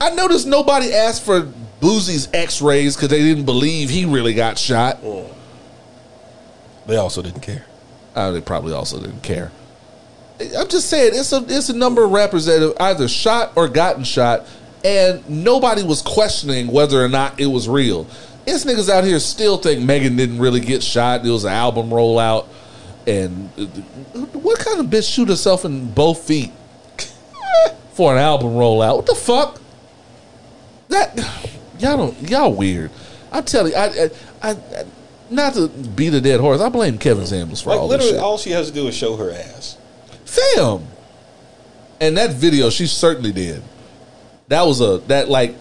I 0.02 0.10
noticed 0.16 0.48
nobody 0.48 0.94
asked 0.94 1.24
for 1.24 1.42
Boosie's 1.80 2.28
X-rays 2.34 2.96
because 2.96 3.10
they 3.10 3.22
didn't 3.22 3.46
believe 3.46 3.90
he 3.90 4.06
really 4.06 4.34
got 4.34 4.58
shot. 4.58 5.00
They 6.88 6.98
also 6.98 7.22
didn't 7.22 7.42
care. 7.42 7.66
Uh, 8.16 8.32
they 8.32 8.42
probably 8.42 8.74
also 8.74 9.00
didn't 9.00 9.24
care. 9.24 9.52
I'm 10.58 10.68
just 10.68 10.90
saying, 10.90 11.12
it's 11.14 11.32
a 11.32 11.44
it's 11.48 11.70
a 11.70 11.76
number 11.76 12.04
of 12.04 12.12
rappers 12.12 12.46
that 12.46 12.62
have 12.62 12.74
either 12.80 13.08
shot 13.08 13.54
or 13.56 13.68
gotten 13.68 14.04
shot, 14.04 14.46
and 14.84 15.28
nobody 15.30 15.84
was 15.84 16.02
questioning 16.02 16.68
whether 16.68 17.04
or 17.04 17.08
not 17.08 17.40
it 17.40 17.46
was 17.46 17.70
real. 17.70 18.08
It's 18.46 18.66
niggas 18.66 18.90
out 18.90 19.04
here 19.04 19.20
still 19.20 19.58
think 19.58 19.84
Megan 19.84 20.16
didn't 20.16 20.40
really 20.40 20.60
get 20.60 20.84
shot. 20.84 21.26
It 21.26 21.30
was 21.30 21.46
an 21.46 21.54
album 21.54 21.90
rollout, 21.90 22.48
and 23.08 23.50
what 24.34 24.60
kind 24.60 24.80
of 24.80 24.88
bitch 24.88 25.12
shoot 25.12 25.30
herself 25.30 25.66
in 25.66 25.92
both 25.92 26.24
feet 26.28 26.52
for 27.94 28.14
an 28.14 28.20
album 28.20 28.50
rollout? 28.50 28.98
What 28.98 29.06
the 29.06 29.16
fuck? 29.16 29.62
That 30.90 31.18
y'all 31.80 31.98
don't 31.98 32.30
y'all 32.30 32.54
weird. 32.54 32.92
I 33.32 33.42
tell 33.42 33.68
you, 33.68 33.76
I 33.76 33.86
I, 33.86 34.10
I, 34.42 34.52
I 34.52 34.86
not 35.34 35.54
to 35.56 35.68
beat 35.68 36.14
a 36.14 36.22
dead 36.22 36.40
horse. 36.40 36.62
I 36.62 36.70
blame 36.70 36.98
Kevin 36.98 37.26
Samuels 37.26 37.62
for 37.62 37.70
Like 37.72 37.80
all 37.80 37.88
this 37.88 37.98
literally, 38.00 38.14
shit. 38.14 38.22
all 38.24 38.38
she 38.38 38.52
has 38.52 38.68
to 38.70 38.74
do 38.74 38.88
is 38.88 38.96
show 38.96 39.16
her 39.18 39.32
ass. 39.32 39.78
Fam. 40.26 40.88
And 42.02 42.18
that 42.18 42.32
video, 42.32 42.70
she 42.70 42.88
certainly 42.88 43.32
did. 43.32 43.62
That 44.48 44.66
was 44.66 44.82
a 44.82 44.98
that 45.08 45.30
like. 45.30 45.56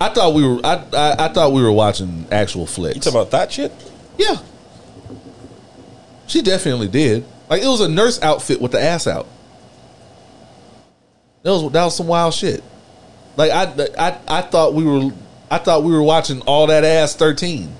I 0.00 0.08
thought 0.10 0.34
we 0.34 0.46
were. 0.46 0.60
I 0.64 0.74
I, 0.92 1.26
I 1.26 1.28
thought 1.28 1.52
we 1.52 1.62
were 1.62 1.72
watching 1.72 2.26
actual 2.30 2.66
flicks. 2.66 2.96
You 2.96 3.00
talking 3.02 3.20
about 3.20 3.30
that 3.32 3.52
shit? 3.52 3.72
yeah. 4.18 4.36
She 6.28 6.42
definitely 6.42 6.88
did. 6.88 7.24
Like 7.48 7.62
it 7.62 7.66
was 7.68 7.80
a 7.80 7.88
nurse 7.88 8.20
outfit 8.20 8.60
with 8.60 8.72
the 8.72 8.80
ass 8.80 9.06
out. 9.06 9.28
That 11.42 11.50
was 11.52 11.72
that 11.72 11.84
was 11.84 11.96
some 11.96 12.08
wild 12.08 12.34
shit. 12.34 12.62
Like 13.36 13.50
I 13.52 13.88
I 13.98 14.18
I 14.26 14.42
thought 14.42 14.74
we 14.74 14.84
were 14.84 15.12
I 15.50 15.58
thought 15.58 15.84
we 15.84 15.92
were 15.92 16.02
watching 16.02 16.40
all 16.42 16.66
that 16.66 16.82
ass 16.84 17.14
thirteen. 17.14 17.72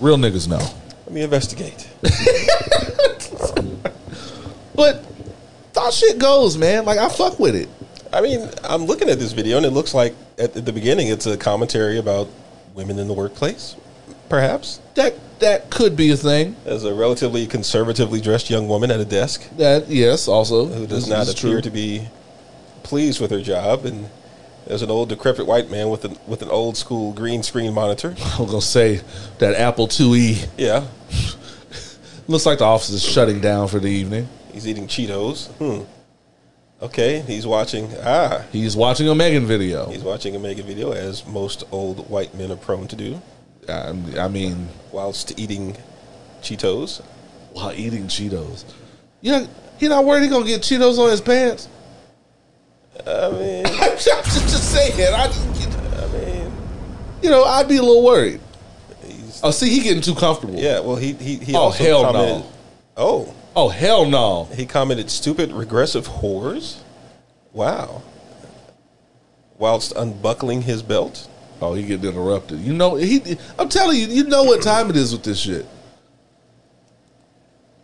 Real 0.00 0.16
niggas 0.16 0.48
know. 0.48 0.58
Let 1.06 1.12
me 1.12 1.22
investigate. 1.22 1.88
But 4.74 5.02
Thot 5.72 5.92
shit 5.92 6.18
goes, 6.18 6.56
man. 6.58 6.84
Like 6.84 6.98
I 6.98 7.08
fuck 7.08 7.38
with 7.40 7.56
it. 7.56 7.68
I 8.12 8.20
mean, 8.20 8.48
I'm 8.62 8.84
looking 8.84 9.08
at 9.08 9.18
this 9.18 9.32
video 9.32 9.56
and 9.56 9.64
it 9.66 9.70
looks 9.70 9.94
like 9.94 10.14
at 10.38 10.52
the 10.52 10.72
beginning 10.72 11.08
it's 11.08 11.26
a 11.26 11.36
commentary 11.36 11.98
about 11.98 12.28
women 12.74 12.98
in 12.98 13.08
the 13.08 13.14
workplace, 13.14 13.74
perhaps. 14.28 14.80
That 14.94 15.14
that 15.40 15.70
could 15.70 15.96
be 15.96 16.10
a 16.10 16.16
thing. 16.16 16.56
As 16.66 16.84
a 16.84 16.94
relatively 16.94 17.46
conservatively 17.46 18.20
dressed 18.20 18.48
young 18.50 18.68
woman 18.68 18.90
at 18.90 19.00
a 19.00 19.04
desk 19.04 19.48
That 19.56 19.88
yes, 19.88 20.28
also 20.28 20.66
who 20.66 20.86
does 20.86 21.08
not 21.08 21.28
appear 21.28 21.52
true. 21.54 21.60
to 21.62 21.70
be 21.70 22.08
pleased 22.82 23.20
with 23.20 23.30
her 23.30 23.40
job, 23.42 23.84
and 23.86 24.08
there's 24.66 24.82
an 24.82 24.90
old 24.90 25.08
decrepit 25.08 25.46
white 25.46 25.70
man 25.70 25.90
with 25.90 26.04
an 26.04 26.16
with 26.26 26.42
an 26.42 26.48
old 26.50 26.76
school 26.76 27.12
green 27.12 27.42
screen 27.42 27.72
monitor. 27.74 28.14
I 28.38 28.40
was 28.42 28.50
gonna 28.50 28.60
say 28.60 29.00
that 29.38 29.54
Apple 29.54 29.88
IIe 29.88 30.48
Yeah, 30.58 30.86
looks 32.28 32.46
like 32.46 32.58
the 32.58 32.64
office 32.64 32.90
is 32.90 33.04
shutting 33.04 33.40
down 33.40 33.68
for 33.68 33.78
the 33.78 33.88
evening. 33.88 34.28
he's 34.52 34.66
eating 34.66 34.86
Cheetos. 34.86 35.48
Hmm. 35.58 35.84
Okay, 36.82 37.20
he's 37.20 37.46
watching. 37.46 37.90
Ah, 38.02 38.44
He's 38.52 38.76
watching 38.76 39.08
a 39.08 39.14
Megan 39.14 39.46
video. 39.46 39.86
he's 39.88 40.02
watching 40.02 40.36
a 40.36 40.38
Megan 40.38 40.66
video, 40.66 40.92
as 40.92 41.26
most 41.26 41.64
old 41.72 42.10
white 42.10 42.34
men 42.34 42.52
are 42.52 42.56
prone 42.56 42.86
to 42.88 42.96
do, 42.96 43.20
I, 43.66 43.94
I 44.18 44.28
mean, 44.28 44.68
whilst 44.92 45.38
eating 45.38 45.74
Cheetos. 46.42 47.00
while 47.52 47.72
eating 47.72 48.08
Cheetos. 48.08 48.64
Yeah, 49.22 49.46
he 49.78 49.88
not 49.88 50.04
worried 50.04 50.24
he 50.24 50.28
gonna 50.28 50.44
get 50.44 50.60
Cheetos 50.60 50.98
on 50.98 51.08
his 51.10 51.22
pants. 51.22 51.66
I 53.06 53.30
mean, 53.30 53.66
I'm 53.66 53.96
just, 53.98 54.04
just 54.24 54.72
saying. 54.72 55.14
I, 55.14 55.26
I 56.02 56.06
mean, 56.12 56.52
you 57.22 57.30
know, 57.30 57.44
I'd 57.44 57.68
be 57.68 57.76
a 57.76 57.82
little 57.82 58.04
worried. 58.04 58.40
Oh, 59.42 59.50
see, 59.50 59.68
he 59.68 59.80
getting 59.82 60.02
too 60.02 60.14
comfortable. 60.14 60.54
Yeah, 60.54 60.80
well, 60.80 60.96
he 60.96 61.12
he, 61.14 61.36
he 61.36 61.54
Oh, 61.54 61.58
also 61.58 61.84
hell 61.84 62.02
no. 62.04 62.12
commented. 62.12 62.50
Oh, 62.96 63.34
Oh 63.54 63.68
hell 63.68 64.04
no. 64.06 64.44
he 64.54 64.66
commented, 64.66 65.10
"Stupid 65.10 65.52
regressive 65.52 66.06
whores." 66.08 66.78
Wow. 67.52 68.02
Whilst 69.58 69.92
unbuckling 69.96 70.62
his 70.62 70.82
belt. 70.82 71.28
Oh, 71.62 71.72
he 71.72 71.82
getting 71.84 72.10
interrupted. 72.10 72.60
You 72.60 72.74
know, 72.74 72.96
he. 72.96 73.38
I'm 73.58 73.68
telling 73.70 73.98
you, 73.98 74.06
you 74.08 74.24
know 74.24 74.44
what 74.44 74.60
time 74.62 74.90
it 74.90 74.96
is 74.96 75.12
with 75.12 75.22
this 75.22 75.38
shit. 75.38 75.66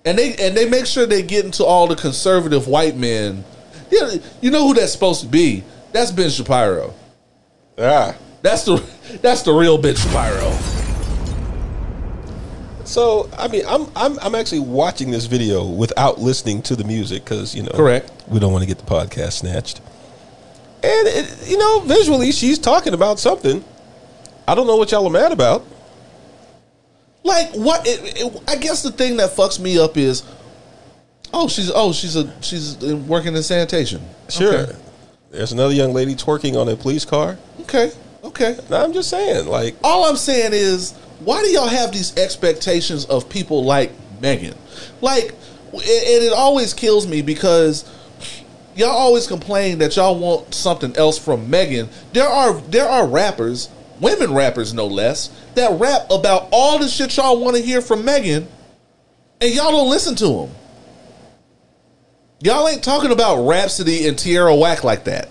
And 0.04 0.18
they 0.18 0.34
and 0.36 0.56
they 0.56 0.68
make 0.68 0.84
sure 0.86 1.06
they 1.06 1.22
get 1.22 1.44
into 1.44 1.64
all 1.64 1.86
the 1.86 1.96
conservative 1.96 2.66
white 2.66 2.96
men. 2.96 3.44
Yeah, 3.92 4.16
you 4.40 4.50
know 4.50 4.66
who 4.66 4.72
that's 4.72 4.90
supposed 4.90 5.20
to 5.20 5.26
be? 5.26 5.62
That's 5.92 6.10
Ben 6.10 6.30
Shapiro. 6.30 6.94
Ah. 7.78 8.16
That's 8.40 8.64
the 8.64 8.82
that's 9.20 9.42
the 9.42 9.52
real 9.52 9.76
Ben 9.76 9.94
Shapiro. 9.94 10.50
So 12.84 13.28
I 13.36 13.48
mean, 13.48 13.64
I'm 13.68 13.86
I'm 13.94 14.18
I'm 14.20 14.34
actually 14.34 14.60
watching 14.60 15.10
this 15.10 15.26
video 15.26 15.64
without 15.66 16.18
listening 16.18 16.62
to 16.62 16.74
the 16.74 16.84
music 16.84 17.22
because 17.22 17.54
you 17.54 17.64
know, 17.64 17.72
Correct. 17.72 18.10
We 18.28 18.40
don't 18.40 18.50
want 18.50 18.62
to 18.62 18.66
get 18.66 18.78
the 18.78 18.84
podcast 18.84 19.32
snatched. 19.32 19.82
And 20.82 21.08
it, 21.08 21.48
you 21.48 21.58
know, 21.58 21.80
visually, 21.80 22.32
she's 22.32 22.58
talking 22.58 22.94
about 22.94 23.20
something. 23.20 23.62
I 24.48 24.54
don't 24.54 24.66
know 24.66 24.76
what 24.76 24.90
y'all 24.90 25.06
are 25.06 25.10
mad 25.10 25.32
about. 25.32 25.66
Like 27.22 27.50
what? 27.52 27.86
It, 27.86 28.20
it, 28.20 28.42
I 28.48 28.56
guess 28.56 28.82
the 28.82 28.90
thing 28.90 29.18
that 29.18 29.30
fucks 29.30 29.60
me 29.60 29.78
up 29.78 29.98
is, 29.98 30.22
oh, 31.32 31.48
she's 31.48 31.70
oh 31.74 31.92
she's 31.92 32.16
a 32.16 32.32
she's 32.42 32.76
working 32.78 33.34
in 33.36 33.42
sanitation. 33.42 34.00
Sure, 34.28 34.54
Okay. 34.54 34.76
there's 35.30 35.52
another 35.52 35.74
young 35.74 35.92
lady 35.92 36.14
twerking 36.14 36.60
on 36.60 36.68
a 36.68 36.76
police 36.76 37.04
car. 37.04 37.38
Okay. 37.60 37.90
Okay. 38.24 38.56
Now, 38.70 38.84
I'm 38.84 38.92
just 38.92 39.10
saying, 39.10 39.46
like, 39.46 39.74
All 39.82 40.04
I'm 40.04 40.16
saying 40.16 40.52
is, 40.54 40.92
why 41.20 41.42
do 41.42 41.48
y'all 41.48 41.66
have 41.68 41.92
these 41.92 42.16
expectations 42.16 43.04
of 43.06 43.28
people 43.28 43.64
like 43.64 43.90
Megan? 44.20 44.54
Like, 45.00 45.34
and 45.72 45.82
and 45.82 46.24
it 46.24 46.32
always 46.32 46.72
kills 46.74 47.06
me 47.06 47.22
because 47.22 47.84
y'all 48.76 48.90
always 48.90 49.26
complain 49.26 49.78
that 49.78 49.96
y'all 49.96 50.18
want 50.18 50.54
something 50.54 50.96
else 50.96 51.18
from 51.18 51.50
Megan. 51.50 51.88
There 52.12 52.28
are 52.28 52.54
there 52.62 52.88
are 52.88 53.06
rappers, 53.06 53.68
women 54.00 54.32
rappers 54.34 54.72
no 54.72 54.86
less, 54.86 55.30
that 55.54 55.78
rap 55.80 56.02
about 56.10 56.48
all 56.52 56.78
the 56.78 56.88
shit 56.88 57.16
y'all 57.16 57.40
want 57.40 57.56
to 57.56 57.62
hear 57.62 57.80
from 57.80 58.04
Megan, 58.04 58.46
and 59.40 59.52
y'all 59.54 59.72
don't 59.72 59.90
listen 59.90 60.14
to 60.16 60.26
them. 60.26 60.50
Y'all 62.42 62.66
ain't 62.66 62.82
talking 62.82 63.12
about 63.12 63.46
Rapsody 63.46 64.08
and 64.08 64.18
Tierra 64.18 64.54
Whack 64.54 64.82
like 64.82 65.04
that. 65.04 65.28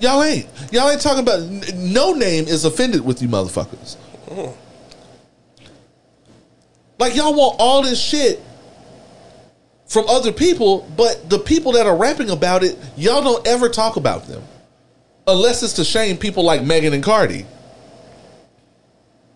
Y'all 0.00 0.22
ain't. 0.24 0.46
Y'all 0.72 0.90
ain't 0.90 1.00
talking 1.00 1.22
about. 1.22 1.38
Noname 1.40 2.48
is 2.48 2.64
offended 2.64 3.04
with 3.04 3.22
you 3.22 3.28
motherfuckers. 3.28 3.96
Like 6.98 7.14
y'all 7.14 7.32
want 7.32 7.56
all 7.60 7.82
this 7.82 8.00
shit 8.00 8.42
from 9.86 10.06
other 10.08 10.32
people, 10.32 10.88
but 10.96 11.30
the 11.30 11.38
people 11.38 11.72
that 11.72 11.86
are 11.86 11.96
rapping 11.96 12.30
about 12.30 12.64
it, 12.64 12.76
y'all 12.96 13.22
don't 13.22 13.46
ever 13.46 13.68
talk 13.68 13.94
about 13.94 14.26
them, 14.26 14.42
unless 15.28 15.62
it's 15.62 15.74
to 15.74 15.84
shame 15.84 16.16
people 16.16 16.42
like 16.42 16.64
Megan 16.64 16.92
and 16.92 17.04
Cardi. 17.04 17.46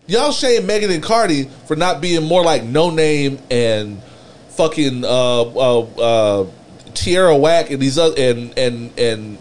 Y'all 0.07 0.33
shame 0.33 0.65
Megan 0.65 0.91
and 0.91 1.01
Cardi 1.01 1.45
for 1.67 1.77
not 1.77 2.01
being 2.01 2.23
more 2.23 2.43
like 2.43 2.63
Noname 2.63 3.39
and 3.49 4.01
fucking 4.55 5.03
uh, 5.03 5.41
uh, 5.41 5.79
uh, 5.81 6.47
Tierra 6.93 7.35
Whack 7.35 7.71
and 7.71 7.81
these 7.81 7.97
other 7.97 8.15
and 8.17 8.57
and 8.57 8.99
and 8.99 9.37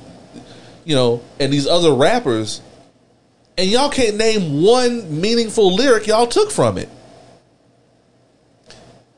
you 0.85 0.95
know 0.95 1.23
and 1.39 1.53
these 1.53 1.67
other 1.67 1.95
rappers, 1.95 2.61
and 3.57 3.71
y'all 3.71 3.91
can't 3.91 4.17
name 4.17 4.63
one 4.63 5.21
meaningful 5.21 5.75
lyric 5.75 6.07
y'all 6.07 6.27
took 6.27 6.51
from 6.51 6.79
it. 6.79 6.89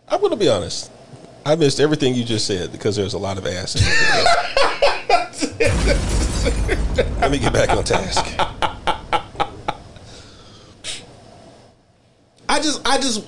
I'm 0.08 0.20
going 0.20 0.30
to 0.30 0.36
be 0.36 0.48
honest. 0.48 0.90
I 1.46 1.56
missed 1.56 1.80
everything 1.80 2.14
you 2.14 2.24
just 2.24 2.46
said 2.46 2.72
because 2.72 2.96
there's 2.96 3.14
a 3.14 3.18
lot 3.18 3.36
of 3.36 3.46
ass. 3.46 3.74
Let 7.20 7.30
me 7.30 7.38
get 7.38 7.52
back 7.52 7.70
on 7.70 7.84
task. 7.84 8.24
I 12.48 12.60
just, 12.60 12.86
I 12.86 12.98
just 12.98 13.24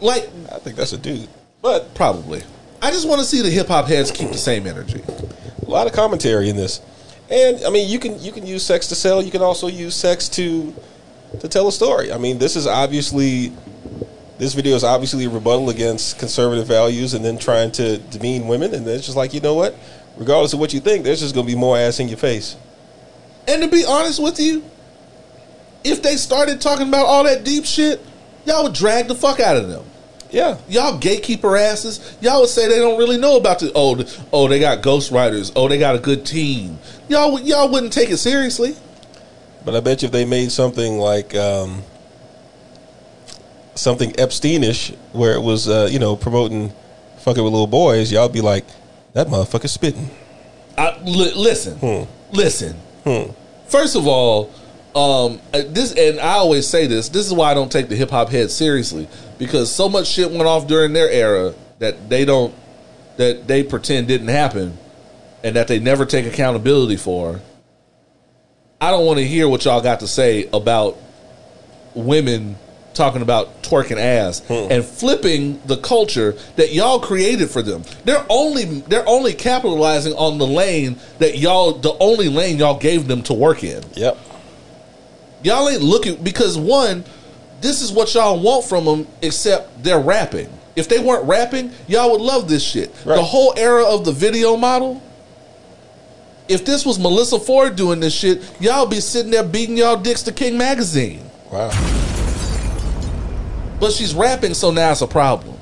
like 0.00 0.28
I 0.52 0.58
think 0.58 0.76
that's 0.76 0.92
a 0.92 0.98
dude. 0.98 1.28
But 1.62 1.94
probably. 1.94 2.42
I 2.80 2.90
just 2.90 3.08
want 3.08 3.20
to 3.20 3.26
see 3.26 3.42
the 3.42 3.50
hip 3.50 3.68
hop 3.68 3.86
heads 3.86 4.10
keep 4.10 4.28
the 4.28 4.38
same 4.38 4.66
energy. 4.66 5.02
a 5.66 5.70
lot 5.70 5.86
of 5.86 5.92
commentary 5.92 6.48
in 6.48 6.56
this. 6.56 6.80
And 7.30 7.64
I 7.64 7.70
mean, 7.70 7.88
you 7.88 7.98
can 7.98 8.20
you 8.22 8.32
can 8.32 8.46
use 8.46 8.64
sex 8.64 8.86
to 8.88 8.94
sell. 8.94 9.22
You 9.22 9.30
can 9.30 9.42
also 9.42 9.66
use 9.66 9.94
sex 9.94 10.28
to 10.30 10.74
to 11.40 11.48
tell 11.48 11.68
a 11.68 11.72
story. 11.72 12.12
I 12.12 12.18
mean, 12.18 12.38
this 12.38 12.56
is 12.56 12.66
obviously 12.66 13.52
this 14.38 14.54
video 14.54 14.76
is 14.76 14.84
obviously 14.84 15.24
a 15.24 15.30
rebuttal 15.30 15.68
against 15.68 16.18
conservative 16.18 16.66
values 16.66 17.12
and 17.12 17.24
then 17.24 17.38
trying 17.38 17.72
to 17.72 17.98
demean 17.98 18.46
women. 18.46 18.72
And 18.72 18.86
it's 18.86 19.04
just 19.04 19.16
like 19.16 19.34
you 19.34 19.40
know 19.40 19.54
what, 19.54 19.74
regardless 20.16 20.52
of 20.52 20.60
what 20.60 20.72
you 20.72 20.80
think, 20.80 21.04
there's 21.04 21.20
just 21.20 21.34
going 21.34 21.46
to 21.46 21.52
be 21.52 21.58
more 21.58 21.76
ass 21.76 21.98
in 22.00 22.08
your 22.08 22.18
face. 22.18 22.56
And 23.48 23.62
to 23.62 23.68
be 23.68 23.84
honest 23.84 24.22
with 24.22 24.38
you, 24.38 24.62
if 25.84 26.02
they 26.02 26.16
started 26.16 26.60
talking 26.60 26.88
about 26.88 27.06
all 27.06 27.24
that 27.24 27.44
deep 27.44 27.64
shit, 27.64 28.00
y'all 28.46 28.64
would 28.64 28.74
drag 28.74 29.08
the 29.08 29.14
fuck 29.14 29.40
out 29.40 29.56
of 29.56 29.68
them. 29.68 29.84
Yeah, 30.30 30.58
Y'all 30.68 30.98
gatekeeper 30.98 31.56
asses, 31.56 32.16
y'all 32.20 32.40
would 32.40 32.50
say 32.50 32.68
they 32.68 32.76
don't 32.78 32.98
really 32.98 33.16
know 33.16 33.36
about 33.38 33.60
the 33.60 33.72
oh 33.74 33.94
the, 33.94 34.22
oh 34.32 34.46
they 34.46 34.58
got 34.60 34.82
ghostwriters, 34.82 35.52
oh 35.56 35.68
they 35.68 35.78
got 35.78 35.94
a 35.94 35.98
good 35.98 36.26
team. 36.26 36.78
Y'all 37.08 37.40
y'all 37.40 37.68
wouldn't 37.70 37.92
take 37.94 38.10
it 38.10 38.18
seriously. 38.18 38.76
but 39.64 39.74
I 39.74 39.80
bet 39.80 40.02
you 40.02 40.06
if 40.06 40.12
they 40.12 40.26
made 40.26 40.52
something 40.52 40.98
like 40.98 41.34
um, 41.34 41.82
something 43.74 44.12
Epsteinish, 44.12 44.94
where 45.12 45.34
it 45.34 45.40
was 45.40 45.68
uh, 45.68 45.88
you 45.90 45.98
know 45.98 46.16
promoting 46.16 46.72
fucking 47.18 47.42
with 47.42 47.52
little 47.52 47.66
boys, 47.66 48.12
y'all 48.12 48.28
be 48.28 48.40
like, 48.40 48.64
that 49.14 49.28
motherfucker 49.28 49.68
spitting. 49.68 50.10
I, 50.76 50.96
li- 51.02 51.32
listen, 51.34 51.78
Hmm. 51.78 52.04
listen. 52.36 52.76
First 53.68 53.96
of 53.96 54.06
all, 54.06 54.50
um, 54.94 55.40
uh, 55.54 55.62
this 55.68 55.92
and 55.94 56.20
I 56.20 56.34
always 56.34 56.66
say 56.66 56.86
this. 56.86 57.08
This 57.08 57.26
is 57.26 57.32
why 57.32 57.50
I 57.50 57.54
don't 57.54 57.72
take 57.72 57.88
the 57.88 57.96
hip 57.96 58.10
hop 58.10 58.28
head 58.28 58.50
seriously 58.50 59.08
because 59.38 59.74
so 59.74 59.88
much 59.88 60.08
shit 60.08 60.30
went 60.30 60.44
off 60.44 60.66
during 60.66 60.92
their 60.92 61.08
era 61.08 61.54
that 61.78 62.08
they 62.08 62.24
don't 62.24 62.54
that 63.16 63.46
they 63.46 63.62
pretend 63.62 64.08
didn't 64.08 64.28
happen 64.28 64.76
and 65.42 65.56
that 65.56 65.68
they 65.68 65.78
never 65.78 66.04
take 66.04 66.26
accountability 66.26 66.96
for. 66.96 67.40
I 68.80 68.90
don't 68.90 69.06
want 69.06 69.18
to 69.18 69.26
hear 69.26 69.48
what 69.48 69.64
y'all 69.64 69.80
got 69.80 70.00
to 70.00 70.06
say 70.06 70.48
about 70.52 70.96
women 71.94 72.56
talking 72.94 73.22
about 73.22 73.62
twerking 73.62 73.98
ass 73.98 74.40
hmm. 74.40 74.70
and 74.70 74.84
flipping 74.84 75.60
the 75.66 75.76
culture 75.76 76.32
that 76.56 76.72
y'all 76.72 76.98
created 76.98 77.48
for 77.48 77.62
them. 77.62 77.82
They're 78.04 78.24
only 78.28 78.64
they're 78.64 79.08
only 79.08 79.34
capitalizing 79.34 80.12
on 80.14 80.38
the 80.38 80.46
lane 80.46 80.96
that 81.18 81.38
y'all 81.38 81.72
the 81.72 81.96
only 81.98 82.28
lane 82.28 82.58
y'all 82.58 82.78
gave 82.78 83.08
them 83.08 83.22
to 83.22 83.34
work 83.34 83.64
in. 83.64 83.82
Yep. 83.94 84.18
Y'all 85.44 85.68
ain't 85.68 85.82
looking 85.82 86.22
because 86.22 86.58
one, 86.58 87.04
this 87.60 87.82
is 87.82 87.92
what 87.92 88.14
y'all 88.14 88.40
want 88.40 88.64
from 88.64 88.84
them, 88.84 89.06
except 89.22 89.82
they're 89.82 90.00
rapping. 90.00 90.48
If 90.76 90.88
they 90.88 91.00
weren't 91.00 91.24
rapping, 91.24 91.72
y'all 91.88 92.12
would 92.12 92.20
love 92.20 92.48
this 92.48 92.62
shit. 92.62 92.90
Right. 93.04 93.16
The 93.16 93.22
whole 93.22 93.52
era 93.56 93.84
of 93.84 94.04
the 94.04 94.12
video 94.12 94.56
model. 94.56 95.02
If 96.48 96.64
this 96.64 96.86
was 96.86 96.98
Melyssa 96.98 97.44
Ford 97.44 97.76
doing 97.76 98.00
this 98.00 98.14
shit, 98.14 98.42
y'all 98.60 98.86
be 98.86 99.00
sitting 99.00 99.30
there 99.30 99.42
beating 99.42 99.76
y'all 99.76 99.96
dicks 99.96 100.22
to 100.22 100.32
King 100.32 100.56
Magazine. 100.56 101.28
Wow. 101.50 101.70
But 103.80 103.92
she's 103.92 104.14
rapping, 104.14 104.54
so 104.54 104.70
now 104.70 104.92
it's 104.92 105.02
a 105.02 105.06
problem. 105.06 105.56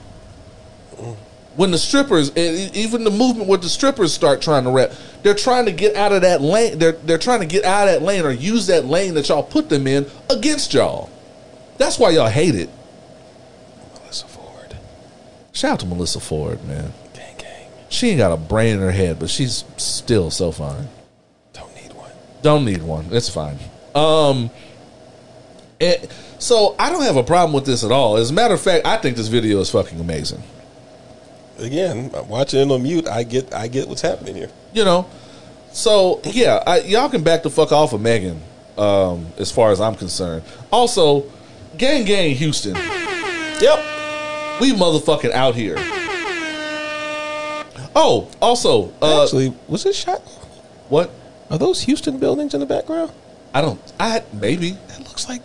When 1.57 1.71
the 1.71 1.79
strippers, 1.79 2.37
even 2.37 3.03
the 3.05 3.11
movement 3.11 3.49
where 3.49 3.59
the 3.59 3.69
strippers 3.71 4.13
start 4.13 4.43
trying 4.43 4.65
to 4.65 4.71
rap, 4.71 4.93
they're 5.23 5.35
trying 5.35 5.65
to 5.65 5.73
get 5.73 5.97
out 5.97 6.13
of 6.13 6.21
that 6.21 6.43
lane. 6.43 6.79
They're 6.79 6.93
they're 6.93 7.17
trying 7.17 7.41
to 7.41 7.47
get 7.47 7.65
out 7.65 7.89
of 7.89 7.95
that 7.95 8.03
lane 8.03 8.27
or 8.27 8.31
use 8.31 8.67
that 8.67 8.85
lane 8.85 9.15
that 9.15 9.31
y'all 9.31 9.43
put 9.43 9.71
them 9.71 9.87
in 9.87 10.07
against 10.29 10.75
y'all. 10.75 11.11
That's 11.79 11.99
why 11.99 12.11
y'all 12.11 12.29
hate 12.29 12.55
it. 12.55 12.71
Melyssa 13.95 14.27
Ford. 14.27 14.77
Shout 15.53 15.73
out 15.73 15.81
to 15.81 15.87
Melyssa 15.87 16.21
Ford, 16.23 16.65
man. 16.67 16.93
Gang 17.15 17.35
gang. 17.39 17.69
She 17.89 18.11
ain't 18.11 18.19
got 18.19 18.33
a 18.33 18.37
brain 18.37 18.75
in 18.77 18.81
her 18.81 18.91
head, 18.93 19.19
but 19.19 19.31
she's 19.31 19.65
still 19.77 20.31
so 20.31 20.53
fine. 20.53 20.89
Don't 21.53 21.75
need 21.75 21.93
one. 21.93 22.11
Don't 22.43 22.65
need 22.65 22.83
one. 22.83 23.07
It's 23.11 23.29
fine. 23.29 23.59
Um, 23.95 24.51
it, 25.81 26.11
so 26.39 26.75
I 26.79 26.91
don't 26.91 27.03
have 27.03 27.17
a 27.17 27.23
problem 27.23 27.53
with 27.53 27.65
this 27.67 27.85
at 27.85 27.91
all. 27.93 28.17
As 28.17 28.31
a 28.31 28.35
matter 28.35 28.55
of 28.55 28.61
fact, 28.61 28.87
I 28.87 28.97
think 28.99 29.17
this 29.17 29.29
video 29.29 29.61
is 29.61 29.71
fucking 29.71 29.99
amazing. 30.01 30.43
Again, 31.59 32.11
watching 32.29 32.61
it 32.61 32.73
on 32.73 32.83
mute. 32.83 33.09
I 33.09 33.23
get 33.23 33.55
I 33.55 33.69
get 33.69 33.89
what's 33.89 34.03
happening 34.03 34.35
here. 34.35 34.51
you 34.75 34.85
know. 34.85 35.07
So 35.73 36.21
yeah, 36.25 36.63
I, 36.67 36.81
y'all 36.81 37.09
can 37.09 37.23
back 37.23 37.43
the 37.43 37.51
fuck 37.51 37.73
off 37.73 37.93
of 37.95 38.01
Megan, 38.01 38.41
um, 38.77 39.27
as 39.39 39.51
far 39.51 39.71
as 39.71 39.81
I'm 39.81 39.95
concerned. 39.95 40.43
Also, 40.71 41.31
gang 41.79 42.05
gang 42.05 42.35
Houston, 42.35 42.75
Yep. 42.75 43.79
we 44.61 44.73
motherfucking 44.73 45.33
out 45.33 45.55
here. 45.55 45.77
Oh, 47.95 48.29
also, 48.43 48.93
uh, 49.01 49.23
Actually, 49.25 49.55
was 49.69 49.87
it 49.87 49.95
shot? 49.95 50.21
what? 50.89 51.11
Are 51.51 51.59
those 51.59 51.83
Houston 51.83 52.19
buildings 52.19 52.55
in 52.55 52.61
the 52.61 52.67
background? 52.67 53.13
I 53.55 53.61
don't. 53.63 53.81
I 53.99 54.23
maybe 54.33 54.73
That 54.89 55.01
looks 55.01 55.29
like 55.29 55.41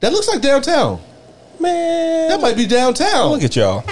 that 0.00 0.12
looks 0.12 0.28
like 0.28 0.40
downtown. 0.42 1.00
Man, 1.58 2.28
That 2.28 2.40
might 2.40 2.56
be 2.56 2.66
downtown. 2.66 3.30
look 3.32 3.42
at 3.42 3.56
y'all. 3.56 3.84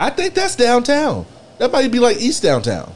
I 0.00 0.10
think 0.10 0.34
that's 0.34 0.56
downtown. 0.56 1.24
That 1.58 1.72
might 1.72 1.90
be 1.90 1.98
like 1.98 2.18
East 2.18 2.42
downtown. 2.42 2.92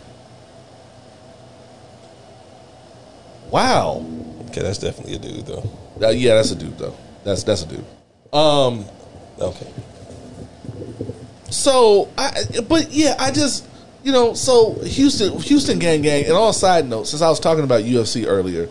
Wow. 3.51 4.05
Okay, 4.49 4.63
that's 4.63 4.79
definitely 4.79 5.15
a 5.17 5.19
dude 5.19 5.47
though. 5.47 5.71
Uh, 6.01 6.11
yeah, 6.11 6.35
that's 6.35 6.51
a 6.51 6.57
dude 6.57 6.79
though. 6.79 6.97
That's 7.25 7.43
that's 7.43 7.63
a 7.63 7.67
dude. 7.67 7.85
Um. 8.33 8.85
Okay. 9.39 9.73
So 11.51 12.09
I, 12.17 12.33
but 12.69 12.91
yeah, 12.91 13.17
I 13.19 13.31
just 13.31 13.69
you 14.03 14.13
know, 14.13 14.35
so 14.35 14.75
Houston, 14.85 15.39
Houston 15.41 15.79
gang 15.79 16.03
gang. 16.03 16.25
And 16.25 16.33
on 16.33 16.51
a 16.51 16.53
side 16.53 16.89
note, 16.89 17.07
since 17.07 17.23
I 17.23 17.29
was 17.29 17.41
talking 17.41 17.65
about 17.65 17.83
UFC 17.83 18.27
earlier, 18.27 18.69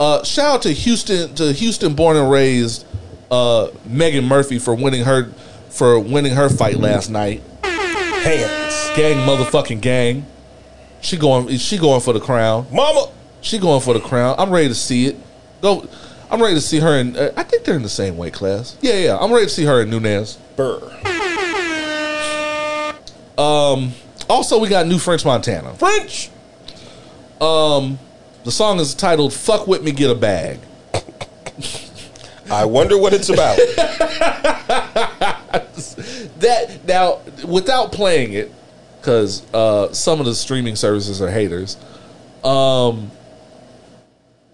uh, 0.00 0.24
shout 0.24 0.56
out 0.56 0.62
to 0.62 0.72
Houston, 0.72 1.34
to 1.36 1.52
Houston 1.52 1.94
born 1.94 2.16
and 2.16 2.30
raised 2.30 2.86
uh, 3.30 3.68
Megan 3.86 4.24
Murphy 4.24 4.58
for 4.58 4.74
winning 4.74 5.04
her 5.04 5.30
for 5.70 5.98
winning 6.00 6.34
her 6.34 6.48
fight 6.48 6.76
last 6.76 7.10
night. 7.10 7.42
Hands. 7.62 8.96
Gang, 8.96 9.26
motherfucking 9.26 9.80
gang. 9.80 10.26
She 11.00 11.16
going, 11.16 11.56
she 11.56 11.78
going 11.78 12.00
for 12.00 12.12
the 12.12 12.20
crown. 12.20 12.66
Mama. 12.72 13.10
She 13.42 13.58
going 13.58 13.82
for 13.82 13.92
the 13.92 14.00
crown. 14.00 14.36
I'm 14.38 14.50
ready 14.50 14.68
to 14.68 14.74
see 14.74 15.06
it. 15.06 15.16
Go. 15.60 15.86
I'm 16.30 16.40
ready 16.40 16.54
to 16.54 16.60
see 16.62 16.80
her 16.80 16.96
in. 16.98 17.14
Uh, 17.16 17.32
I 17.36 17.42
think 17.42 17.64
they're 17.64 17.76
in 17.76 17.82
the 17.82 17.88
same 17.90 18.16
weight 18.16 18.32
class. 18.32 18.78
Yeah, 18.80 18.94
yeah. 18.94 19.18
I'm 19.18 19.30
ready 19.32 19.46
to 19.46 19.52
see 19.52 19.64
her 19.64 19.82
in 19.82 19.90
Nunes. 19.90 20.38
Burr. 20.56 20.80
Also, 24.30 24.58
we 24.58 24.68
got 24.68 24.86
new 24.86 24.98
French 24.98 25.24
Montana. 25.26 25.74
French. 25.74 26.30
The 28.44 28.50
song 28.50 28.80
is 28.80 28.94
titled 28.94 29.32
"Fuck 29.32 29.66
with 29.66 29.82
Me, 29.84 29.92
Get 29.92 30.10
a 30.10 30.14
Bag." 30.14 30.58
I 32.50 32.64
wonder 32.64 32.98
what 32.98 33.12
it's 33.12 33.28
about. 33.28 33.58
That 36.42 36.84
now, 36.86 37.20
without 37.46 37.92
playing 37.92 38.32
it, 38.32 38.52
because 39.00 39.44
uh, 39.54 39.92
some 39.92 40.18
of 40.18 40.26
the 40.26 40.34
streaming 40.34 40.74
services 40.74 41.22
are 41.22 41.30
haters. 41.30 41.76
Um, 42.42 43.12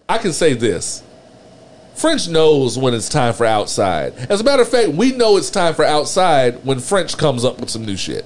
I 0.09 0.17
can 0.19 0.33
say 0.33 0.55
this: 0.55 1.03
French 1.95 2.29
knows 2.29 2.79
when 2.79 2.95
it's 2.95 3.09
time 3.09 3.35
for 3.35 3.45
outside. 3.45 4.15
As 4.31 4.41
a 4.41 4.45
matter 4.45 4.63
of 4.63 4.69
fact, 4.69 4.91
we 4.91 5.13
know 5.13 5.37
it's 5.37 5.51
time 5.51 5.75
for 5.75 5.85
outside 5.85 6.65
when 6.65 6.81
French 6.81 7.19
comes 7.19 7.45
up 7.45 7.61
with 7.61 7.69
some 7.69 7.85
new 7.85 7.97
shit. 7.97 8.25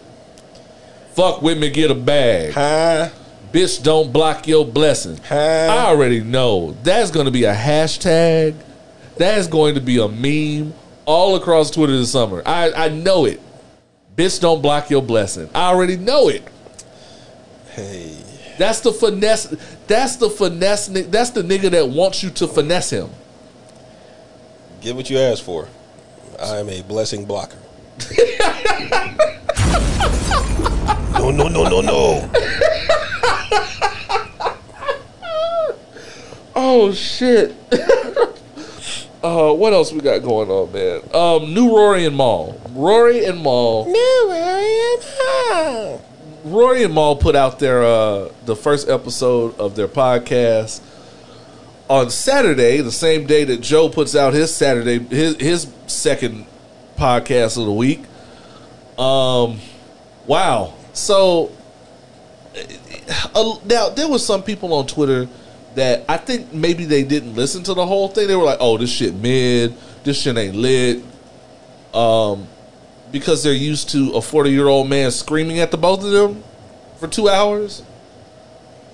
Fuck 1.14 1.42
with 1.42 1.58
me, 1.58 1.70
get 1.70 1.90
a 1.90 1.94
bag. 1.94 2.52
Huh? 2.52 3.10
Bitch, 3.50 3.82
don't 3.82 4.12
block 4.12 4.46
your 4.46 4.64
blessing. 4.64 5.18
Huh? 5.28 5.34
I 5.34 5.86
already 5.86 6.20
know 6.20 6.76
that's 6.84 7.10
going 7.10 7.26
to 7.26 7.32
be 7.32 7.44
a 7.44 7.54
hashtag. 7.54 8.54
That's 9.16 9.46
going 9.46 9.74
to 9.74 9.80
be 9.80 9.98
a 9.98 10.08
meme 10.08 10.72
all 11.04 11.34
across 11.36 11.70
Twitter 11.70 11.98
this 11.98 12.12
summer. 12.12 12.42
I, 12.46 12.72
I 12.72 12.88
know 12.88 13.26
it. 13.26 13.40
Bitch, 14.16 14.40
don't 14.40 14.62
block 14.62 14.88
your 14.88 15.02
blessing. 15.02 15.50
I 15.54 15.70
already 15.70 15.96
know 15.96 16.28
it. 16.28 16.42
Hey. 17.72 18.22
That's 18.58 18.80
the 18.80 18.92
finesse. 18.92 19.54
That's 19.92 20.16
the 20.16 20.30
finesse. 20.30 20.88
ni- 20.88 21.02
That's 21.02 21.28
the 21.28 21.42
nigga 21.42 21.70
that 21.72 21.86
wants 21.86 22.22
you 22.22 22.30
to 22.30 22.48
finesse 22.48 22.88
him. 22.88 23.10
Get 24.80 24.96
what 24.96 25.10
you 25.10 25.18
asked 25.18 25.42
for. 25.42 25.68
I 26.40 26.56
am 26.60 26.70
a 26.70 26.80
blessing 26.80 27.26
blocker. 27.26 27.58
no, 31.12 31.30
no, 31.30 31.46
no, 31.48 31.68
no, 31.68 31.80
no. 31.82 32.30
Oh 36.56 36.94
shit. 36.94 37.54
uh, 39.22 39.52
what 39.52 39.74
else 39.74 39.92
we 39.92 40.00
got 40.00 40.22
going 40.22 40.48
on, 40.48 40.72
man? 40.72 41.02
Um, 41.12 41.52
new 41.52 41.68
Rory 41.76 42.06
and 42.06 42.16
Mal. 42.16 42.58
Rory 42.70 43.26
and 43.26 43.42
Mal. 43.42 43.84
New 43.84 44.26
Rory 44.26 44.80
and 44.94 45.04
Mal 45.18 46.11
put 46.44 47.36
out 47.36 47.58
their 47.58 47.82
uh, 47.82 48.32
the 48.44 48.56
first 48.56 48.88
episode 48.88 49.58
of 49.58 49.76
their 49.76 49.88
podcast 49.88 50.80
on 51.88 52.10
Saturday, 52.10 52.80
the 52.80 52.92
same 52.92 53.26
day 53.26 53.44
that 53.44 53.60
Joe 53.60 53.88
puts 53.88 54.14
out 54.16 54.32
his 54.32 54.54
Saturday 54.54 54.98
his 54.98 55.36
his 55.36 55.72
second 55.86 56.46
podcast 56.96 57.58
of 57.58 57.66
the 57.66 57.72
week. 57.72 58.00
Um, 58.98 59.58
wow. 60.26 60.74
So 60.92 61.52
uh, 63.34 63.58
now 63.64 63.88
there 63.90 64.08
was 64.08 64.24
some 64.24 64.42
people 64.42 64.72
on 64.74 64.86
Twitter 64.86 65.28
that 65.74 66.04
I 66.08 66.18
think 66.18 66.52
maybe 66.52 66.84
they 66.84 67.02
didn't 67.02 67.34
listen 67.34 67.62
to 67.64 67.74
the 67.74 67.86
whole 67.86 68.08
thing. 68.08 68.28
They 68.28 68.36
were 68.36 68.44
like, 68.44 68.58
"Oh, 68.60 68.76
this 68.78 68.90
shit 68.90 69.14
mid. 69.14 69.74
This 70.04 70.20
shit 70.20 70.36
ain't 70.36 70.56
lit." 70.56 71.02
Um, 71.94 72.46
because 73.12 73.42
they're 73.44 73.52
used 73.52 73.90
to 73.90 74.10
a 74.12 74.22
forty-year-old 74.22 74.88
man 74.88 75.10
screaming 75.12 75.58
at 75.60 75.70
the 75.70 75.76
both 75.76 76.02
of 76.04 76.10
them 76.10 76.42
for 76.98 77.06
two 77.06 77.28
hours. 77.28 77.82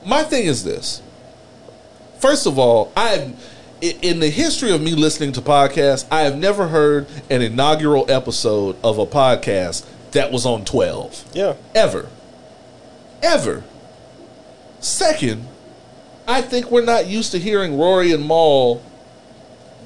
My 0.05 0.23
thing 0.25 0.47
is 0.47 0.65
this. 0.65 1.01
First 2.19 2.47
of 2.47 2.59
all, 2.59 2.93
I've 2.97 3.35
in 3.81 4.19
the 4.19 4.29
history 4.29 4.73
of 4.73 4.83
me 4.83 4.91
listening 4.97 5.31
to 5.33 5.41
podcasts, 5.41 6.05
I 6.11 6.23
have 6.23 6.37
never 6.37 6.67
heard 6.69 7.07
an 7.31 7.43
inaugural 7.43 8.11
episode 8.11 8.77
of 8.83 8.99
a 8.99 9.07
podcast 9.07 9.87
that 10.13 10.33
was 10.33 10.45
on 10.45 10.65
twelve 10.65 11.25
Yeah. 11.33 11.55
ever. 11.77 12.09
Ever. 13.23 13.63
Second, 14.81 15.47
I 16.27 16.43
think 16.43 16.71
we're 16.71 16.85
not 16.85 17.07
used 17.07 17.31
to 17.33 17.39
hearing 17.39 17.79
Rory 17.79 18.13
and 18.13 18.27
Mal 18.27 18.83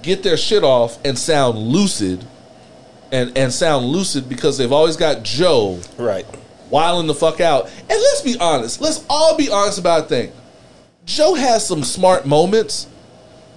get 0.02 0.22
their 0.22 0.36
shit 0.36 0.64
off 0.64 0.98
and 1.04 1.18
sound 1.18 1.59
lucid 1.59 2.24
and, 3.12 3.36
and 3.36 3.52
sound 3.52 3.86
lucid 3.86 4.28
because 4.28 4.59
they've 4.59 4.72
always 4.72 4.97
got 4.97 5.22
Joe 5.22 5.78
Right. 5.98 6.26
wilding 6.70 7.06
the 7.06 7.14
fuck 7.14 7.40
out. 7.40 7.66
And 7.78 7.89
let's 7.90 8.22
be 8.22 8.36
honest, 8.40 8.80
let's 8.80 9.05
all 9.09 9.36
be 9.36 9.51
honest 9.51 9.78
about 9.78 10.06
a 10.06 10.09
thing. 10.09 10.32
Joe 11.05 11.34
has 11.34 11.66
some 11.66 11.84
smart 11.84 12.26
moments. 12.26 12.86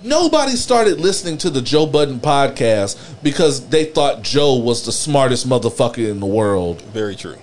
Nobody 0.04 0.52
started 0.52 1.00
listening 1.00 1.38
to 1.40 1.50
the 1.50 1.62
Joe 1.62 1.86
Budden 1.88 2.20
podcast 2.20 2.98
because 3.24 3.68
they 3.70 3.86
thought 3.86 4.22
Joe 4.22 4.56
was 4.58 4.86
the 4.86 4.92
smartest 4.92 5.48
motherfucker 5.50 6.10
in 6.10 6.20
the 6.20 6.26
world. 6.28 6.82
Very 6.84 7.16
true. 7.16 7.38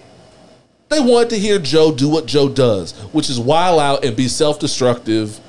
They 0.91 1.01
wanted 1.01 1.31
to 1.31 1.39
hear 1.39 1.59
Joe 1.59 1.91
do 1.93 2.09
what 2.09 2.27
Joe 2.27 2.49
does, 2.51 2.93
which 3.13 3.31
is 3.31 3.41
wild 3.41 3.81
out 3.81 4.05
and 4.05 4.15
be 4.15 4.29
self 4.29 4.61
destructive 4.61 5.41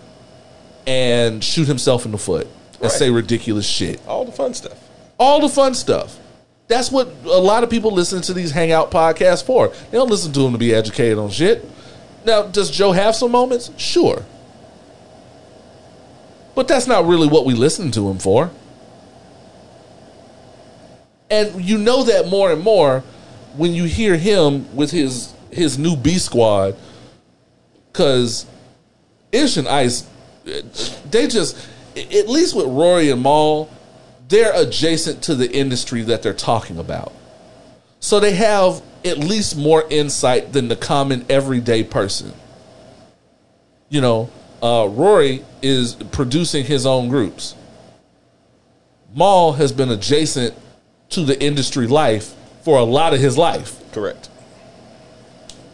and 0.88 1.44
shoot 1.44 1.68
himself 1.68 2.06
in 2.06 2.12
the 2.12 2.18
foot 2.18 2.48
and 2.74 2.84
Right. 2.84 2.92
say 2.92 3.10
ridiculous 3.10 3.66
shit. 3.66 4.00
All 4.08 4.26
the 4.26 4.32
fun 4.32 4.54
stuff. 4.54 4.78
All 5.20 5.40
the 5.42 5.50
fun 5.50 5.74
stuff. 5.76 6.18
That's 6.74 6.92
what 6.92 7.14
a 7.26 7.38
lot 7.38 7.64
of 7.64 7.70
people 7.70 7.92
listen 7.92 8.24
to 8.24 8.34
these 8.34 8.50
hangout 8.50 8.90
podcasts 8.90 9.46
for. 9.46 9.68
They 9.68 9.92
don't 9.92 10.10
listen 10.10 10.34
to 10.34 10.40
them 10.40 10.54
to 10.54 10.58
be 10.58 10.74
educated 10.74 11.20
on 11.20 11.30
shit. 11.30 11.64
Now, 12.26 12.48
does 12.48 12.72
Joe 12.72 12.94
have 12.94 13.16
some 13.16 13.30
moments? 13.30 13.70
Sure. 13.78 14.26
But 16.56 16.68
that's 16.68 16.88
not 16.88 17.06
really 17.06 17.28
what 17.28 17.46
we 17.46 17.54
listen 17.54 17.92
to 17.92 18.10
him 18.10 18.18
for. 18.18 18.50
And 21.30 21.64
you 21.64 21.78
know 21.78 22.06
that 22.06 22.28
more 22.28 22.52
and 22.52 22.64
more 22.64 23.02
when 23.56 23.76
you 23.76 23.84
hear 23.84 24.18
him 24.18 24.76
with 24.76 24.90
his 24.90 25.32
his 25.52 25.78
new 25.78 25.96
B 25.96 26.18
squad 26.18 26.76
cuz 27.92 28.48
Ish 29.32 29.58
and 29.58 29.68
Ice 29.68 30.08
they 31.12 31.28
just 31.28 31.56
at 31.96 32.28
least 32.28 32.56
with 32.56 32.66
Rory 32.66 33.12
and 33.12 33.22
Mal 33.22 33.70
they're 34.34 34.60
adjacent 34.60 35.22
to 35.22 35.36
the 35.36 35.52
industry 35.56 36.02
that 36.02 36.24
they're 36.24 36.34
talking 36.34 36.80
about. 36.80 37.14
So 38.00 38.20
they 38.20 38.34
have 38.34 38.82
at 39.06 39.20
least 39.20 39.56
more 39.56 39.86
insight 39.92 40.54
than 40.54 40.70
the 40.70 40.76
common 40.76 41.24
everyday 41.30 41.84
person. 41.84 42.34
You 43.90 44.02
know, 44.02 44.32
uh, 44.64 44.88
Rory 44.90 45.46
is 45.62 45.94
producing 45.94 46.66
his 46.66 46.88
own 46.88 47.10
groups. 47.10 47.54
Mal 49.16 49.54
has 49.54 49.72
been 49.72 49.92
adjacent 49.92 50.56
to 51.10 51.24
the 51.24 51.40
industry 51.40 51.86
life 51.86 52.34
for 52.64 52.80
a 52.80 52.84
lot 52.84 53.14
of 53.14 53.20
his 53.20 53.38
life. 53.38 53.80
Correct. 53.92 54.30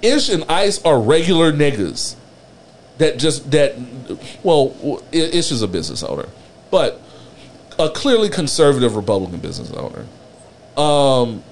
Ish 0.02 0.28
and 0.28 0.44
Ice 0.50 0.84
are 0.84 1.00
regular 1.00 1.54
niggas 1.54 2.16
that 2.98 3.20
just 3.20 3.52
that. 3.52 3.78
Well, 4.44 5.02
Ish 5.14 5.52
is 5.52 5.62
a 5.62 5.68
business 5.68 6.04
owner, 6.04 6.28
but 6.70 7.02
a 7.80 7.90
clearly 7.90 8.30
conservative 8.30 8.96
Republican 8.96 9.40
business 9.40 9.72
owner, 9.72 10.06
um, 10.80 11.44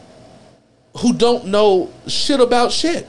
who 0.98 1.14
don't 1.14 1.46
know 1.46 1.92
shit 2.08 2.40
about 2.40 2.72
shit. 2.72 3.08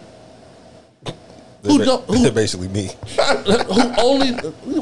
They're, 1.62 1.73
Who 1.77 1.85
don't- 1.85 2.05
who- 2.07 2.23
they're 2.23 2.31
basically 2.32 2.69
me. 2.69 2.90
who 3.16 3.93
only 4.01 4.31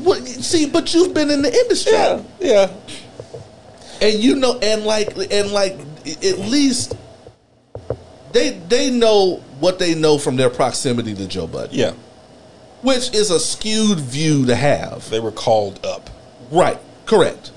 what, 0.01 0.27
see, 0.27 0.67
but 0.69 0.93
you've 0.93 1.15
been 1.15 1.31
in 1.31 1.41
the 1.43 1.53
industry, 1.53 1.93
Yeah. 2.39 2.71
and 4.03 4.15
you 4.23 4.37
know, 4.37 4.59
and 4.61 4.85
like, 4.85 5.17
and 5.33 5.51
like, 5.53 5.79
at 6.07 6.39
least 6.39 6.95
they 8.33 8.51
they 8.69 8.91
know 8.91 9.37
what 9.59 9.79
they 9.79 9.95
know 9.95 10.19
from 10.19 10.37
their 10.37 10.51
proximity 10.51 11.15
to 11.15 11.27
Joe 11.27 11.47
Budden. 11.47 11.75
Yeah. 11.75 11.93
which 12.83 13.15
is 13.15 13.31
a 13.31 13.41
skewed 13.41 13.99
view 13.99 14.45
to 14.47 14.55
have. 14.55 15.09
They 15.09 15.19
were 15.19 15.33
called 15.33 15.85
up. 15.85 16.11
Right. 16.51 16.79
Correct. 17.07 17.53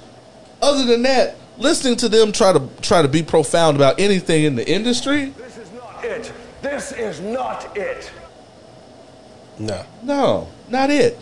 Other 0.61 0.85
than 0.85 1.03
that, 1.03 1.35
listening 1.57 1.95
to 1.97 2.09
them 2.09 2.31
try 2.31 2.53
to 2.53 2.67
try 2.81 3.01
to 3.01 3.07
be 3.07 3.23
profound 3.23 3.77
about 3.77 3.99
anything 3.99 4.43
in 4.43 4.55
the 4.55 4.67
industry, 4.69 5.29
This 5.37 5.57
is 5.57 5.71
not 5.73 6.03
it. 6.03 6.33
This 6.61 6.91
is 6.91 7.21
not 7.21 7.77
it. 7.77 8.11
No. 9.57 9.85
no, 10.03 10.47
not 10.69 10.89
it. 10.89 11.17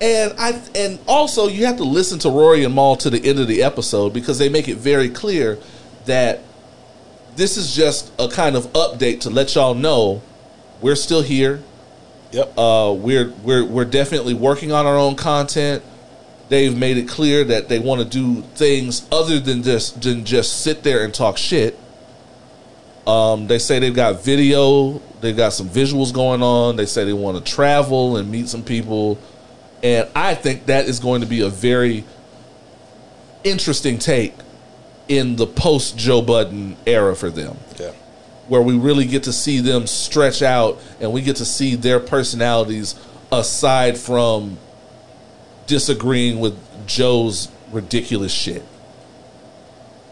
And 0.00 0.34
I 0.38 0.60
and 0.74 0.98
also 1.06 1.48
you 1.48 1.66
have 1.66 1.76
to 1.78 1.84
listen 1.84 2.18
to 2.20 2.28
Rory 2.28 2.64
and 2.64 2.74
Mal 2.74 2.96
to 2.96 3.10
the 3.10 3.24
end 3.24 3.38
of 3.38 3.48
the 3.48 3.62
episode 3.62 4.12
because 4.12 4.38
they 4.38 4.48
make 4.48 4.68
it 4.68 4.76
very 4.76 5.08
clear 5.08 5.58
that 6.06 6.40
this 7.36 7.56
is 7.56 7.74
just 7.74 8.12
a 8.18 8.28
kind 8.28 8.56
of 8.56 8.64
update 8.72 9.20
to 9.20 9.30
let 9.30 9.54
y'all 9.54 9.74
know 9.74 10.20
we're 10.80 10.96
still 10.96 11.22
here. 11.22 11.62
Yep. 12.32 12.58
Uh, 12.58 12.94
we're 12.96 13.30
we're 13.42 13.64
we're 13.64 13.84
definitely 13.84 14.34
working 14.34 14.72
on 14.72 14.86
our 14.86 14.98
own 14.98 15.14
content. 15.14 15.82
They've 16.52 16.76
made 16.76 16.98
it 16.98 17.08
clear 17.08 17.44
that 17.44 17.70
they 17.70 17.78
want 17.78 18.02
to 18.02 18.06
do 18.06 18.42
things 18.42 19.08
other 19.10 19.40
than 19.40 19.62
just 19.62 20.02
than 20.02 20.26
just 20.26 20.60
sit 20.60 20.82
there 20.82 21.02
and 21.02 21.14
talk 21.14 21.38
shit. 21.38 21.78
Um, 23.06 23.46
they 23.46 23.58
say 23.58 23.78
they've 23.78 23.94
got 23.94 24.22
video, 24.22 25.00
they've 25.22 25.34
got 25.34 25.54
some 25.54 25.70
visuals 25.70 26.12
going 26.12 26.42
on. 26.42 26.76
They 26.76 26.84
say 26.84 27.06
they 27.06 27.14
want 27.14 27.42
to 27.42 27.52
travel 27.52 28.18
and 28.18 28.30
meet 28.30 28.50
some 28.50 28.62
people, 28.62 29.18
and 29.82 30.06
I 30.14 30.34
think 30.34 30.66
that 30.66 30.84
is 30.84 31.00
going 31.00 31.22
to 31.22 31.26
be 31.26 31.40
a 31.40 31.48
very 31.48 32.04
interesting 33.44 33.98
take 33.98 34.34
in 35.08 35.36
the 35.36 35.46
post 35.46 35.96
Joe 35.96 36.20
Budden 36.20 36.76
era 36.84 37.16
for 37.16 37.30
them 37.30 37.56
yeah. 37.80 37.92
where 38.48 38.60
we 38.60 38.76
really 38.76 39.06
get 39.06 39.22
to 39.22 39.32
see 39.32 39.60
them 39.60 39.86
stretch 39.86 40.42
out 40.42 40.78
and 41.00 41.14
we 41.14 41.22
get 41.22 41.36
to 41.36 41.46
see 41.46 41.76
their 41.76 41.98
personalities 41.98 42.94
aside 43.32 43.96
from 43.96 44.58
disagreeing 45.72 46.38
with 46.38 46.54
Joe's 46.86 47.48
ridiculous 47.72 48.30
shit. 48.30 48.62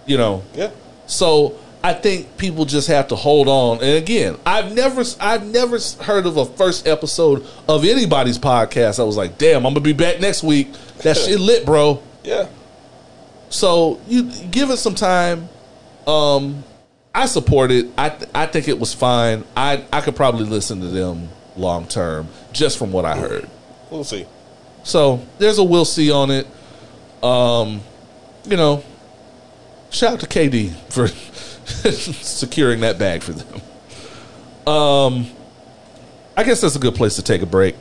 You 0.07 0.17
know, 0.17 0.43
Yeah. 0.55 0.71
so 1.07 1.55
I 1.85 1.93
think 1.93 2.39
people 2.39 2.65
just 2.65 2.89
have 2.89 3.09
to 3.09 3.15
hold 3.15 3.47
on. 3.47 3.77
And 3.83 3.97
again, 3.99 4.37
I've 4.47 4.73
never 4.75 5.05
I've 5.21 5.45
never 5.45 5.79
heard 6.01 6.25
of 6.25 6.39
a 6.39 6.47
first 6.47 6.87
episode 6.89 7.45
of 7.69 7.85
anybody's 7.85 8.39
podcast. 8.39 8.99
I 8.99 9.03
was 9.05 9.17
like, 9.19 9.37
"Damn, 9.37 9.59
I'm 9.67 9.75
going 9.75 9.75
to 9.75 9.81
be 9.83 9.93
back 9.93 10.19
next 10.21 10.43
week. 10.43 10.73
That 11.03 11.17
shit 11.25 11.39
lit, 11.39 11.67
bro." 11.67 12.03
Yeah. 12.25 12.47
So 13.51 14.01
you 14.09 14.31
give 14.51 14.71
it 14.71 14.79
some 14.79 14.95
time. 14.95 15.49
Um, 16.07 16.65
I 17.15 17.27
support 17.27 17.71
it. 17.71 17.87
I 17.99 18.09
th- 18.09 18.31
I 18.35 18.47
think 18.47 18.67
it 18.69 18.79
was 18.79 18.95
fine. 18.95 19.45
I 19.57 19.85
I 19.93 20.01
could 20.01 20.17
probably 20.17 20.47
listen 20.47 20.81
to 20.81 20.87
them 20.89 21.29
long 21.57 21.87
term 21.87 22.29
just 22.53 22.79
from 22.79 22.91
what 22.93 23.05
I 23.05 23.17
heard. 23.19 23.49
We'll 23.91 24.05
see. 24.05 24.25
So 24.83 25.25
there's 25.39 25.59
a 25.59 25.65
we'll 25.65 25.85
see 25.85 26.11
on 26.11 26.31
it. 26.31 26.47
Um, 27.23 27.83
you 28.45 28.57
know, 28.57 28.83
shout 29.91 30.15
out 30.15 30.21
to 30.21 30.27
KD 30.27 30.71
for 30.91 31.09
securing 31.91 32.81
that 32.81 32.99
bag 32.99 33.23
for 33.23 33.33
them. 33.33 33.61
Um, 34.67 35.27
I 36.37 36.45
guess 36.45 36.61
that's 36.61 36.77
a 36.77 36.79
good 36.81 36.95
place 36.95 37.17
to 37.17 37.23
take 37.23 37.43
a 37.43 37.47
break. 37.47 37.77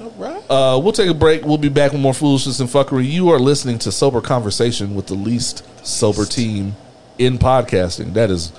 All 0.00 0.10
right. 0.10 0.42
Uh, 0.50 0.78
we'll 0.82 0.92
take 0.92 1.08
a 1.08 1.14
break. 1.14 1.44
We'll 1.44 1.58
be 1.58 1.68
back 1.68 1.92
with 1.92 2.00
more 2.00 2.14
foolishness 2.14 2.60
and 2.60 2.68
fuckery. 2.68 3.08
You 3.08 3.30
are 3.30 3.38
listening 3.38 3.78
to 3.80 3.92
Sober 3.92 4.20
Conversation 4.20 4.94
with 4.94 5.06
the 5.06 5.14
least 5.14 5.64
sober 5.86 6.24
team 6.24 6.76
in 7.18 7.38
podcasting. 7.38 8.12
That 8.14 8.30
is 8.30 8.52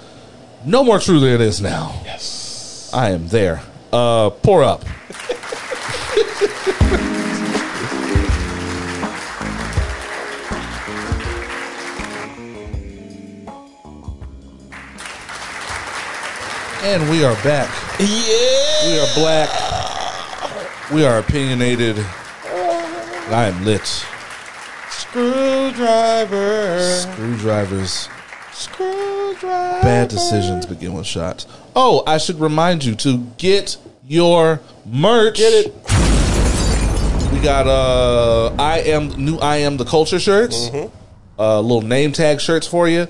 no 0.65 0.83
more 0.83 0.99
true 0.99 1.19
than 1.19 1.29
it 1.29 1.41
is 1.41 1.61
now. 1.61 2.01
yes. 2.05 2.89
I 2.93 3.09
am 3.11 3.27
there. 3.27 3.61
Uh, 3.91 4.29
pour 4.29 4.63
up. 4.63 4.85
and 16.83 17.09
we 17.09 17.23
are 17.23 17.33
back. 17.43 17.69
Yeah. 17.97 18.87
We 18.87 18.99
are 18.99 19.07
black. 19.15 19.49
We 20.91 21.05
are 21.05 21.17
opinionated. 21.17 21.97
I 21.97 23.45
am 23.45 23.63
lit. 23.63 23.85
Screwdriver. 24.89 26.81
Screwdrivers. 26.81 28.09
Screwdriver. 28.51 29.81
Bad 29.81 30.09
decisions 30.09 30.65
begin 30.65 30.93
with 30.93 31.05
shots. 31.05 31.47
Oh, 31.73 32.03
I 32.05 32.17
should 32.17 32.39
remind 32.41 32.83
you 32.83 32.95
to 32.95 33.19
get 33.37 33.77
your 34.05 34.59
merch. 34.85 35.37
Get 35.37 35.53
it. 35.67 35.73
We 37.31 37.39
got 37.39 37.65
uh 37.65 38.53
I 38.59 38.79
am 38.79 39.07
new 39.23 39.37
I 39.37 39.57
am 39.57 39.77
the 39.77 39.85
culture 39.85 40.19
shirts. 40.19 40.69
Uh 41.39 41.61
little 41.61 41.81
name 41.81 42.11
tag 42.11 42.41
shirts 42.41 42.67
for 42.67 42.89
you. 42.89 43.07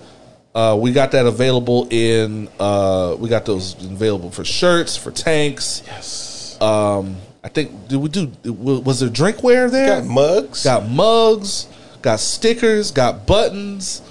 Uh 0.55 0.77
we 0.79 0.91
got 0.91 1.11
that 1.11 1.25
available 1.25 1.87
in 1.89 2.47
uh 2.59 3.15
we 3.17 3.29
got 3.29 3.45
those 3.45 3.73
available 3.83 4.29
for 4.29 4.43
shirts, 4.45 4.95
for 4.95 5.11
tanks. 5.11 5.81
Yes. 5.85 6.61
Um 6.61 7.17
I 7.43 7.49
think 7.49 7.87
did 7.87 7.97
we 7.97 8.09
do 8.09 8.31
was 8.45 8.99
there 8.99 9.09
drinkware 9.09 9.69
there? 9.69 10.01
Got 10.01 10.05
mugs. 10.05 10.63
got 10.63 10.87
mugs, 10.89 11.67
got 12.01 12.19
stickers, 12.19 12.91
got 12.91 13.25
buttons. 13.25 14.01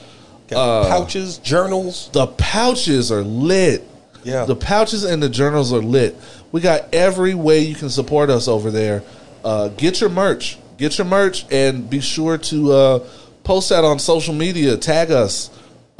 got 0.48 0.89
pouches, 0.89 1.39
journals. 1.39 2.10
The 2.12 2.27
pouches 2.27 3.10
are 3.10 3.23
lit. 3.23 3.89
Yeah. 4.24 4.44
The 4.44 4.56
pouches 4.56 5.05
and 5.05 5.23
the 5.23 5.28
journals 5.28 5.73
are 5.73 5.82
lit. 5.82 6.16
We 6.52 6.60
got 6.60 6.93
every 6.93 7.35
way 7.35 7.60
you 7.60 7.74
can 7.74 7.89
support 7.89 8.31
us 8.31 8.48
over 8.48 8.70
there. 8.70 9.02
Uh, 9.44 9.69
get 9.69 10.01
your 10.01 10.10
merch. 10.10 10.59
Get 10.77 10.98
your 10.98 11.06
merch 11.06 11.47
and 11.51 11.89
be 11.89 12.01
sure 12.01 12.39
to 12.39 12.73
uh, 12.73 12.98
post 13.44 13.70
that 13.70 13.85
on 13.85 13.98
social 13.98 14.35
media. 14.35 14.77
Tag 14.77 15.10
us. 15.10 15.51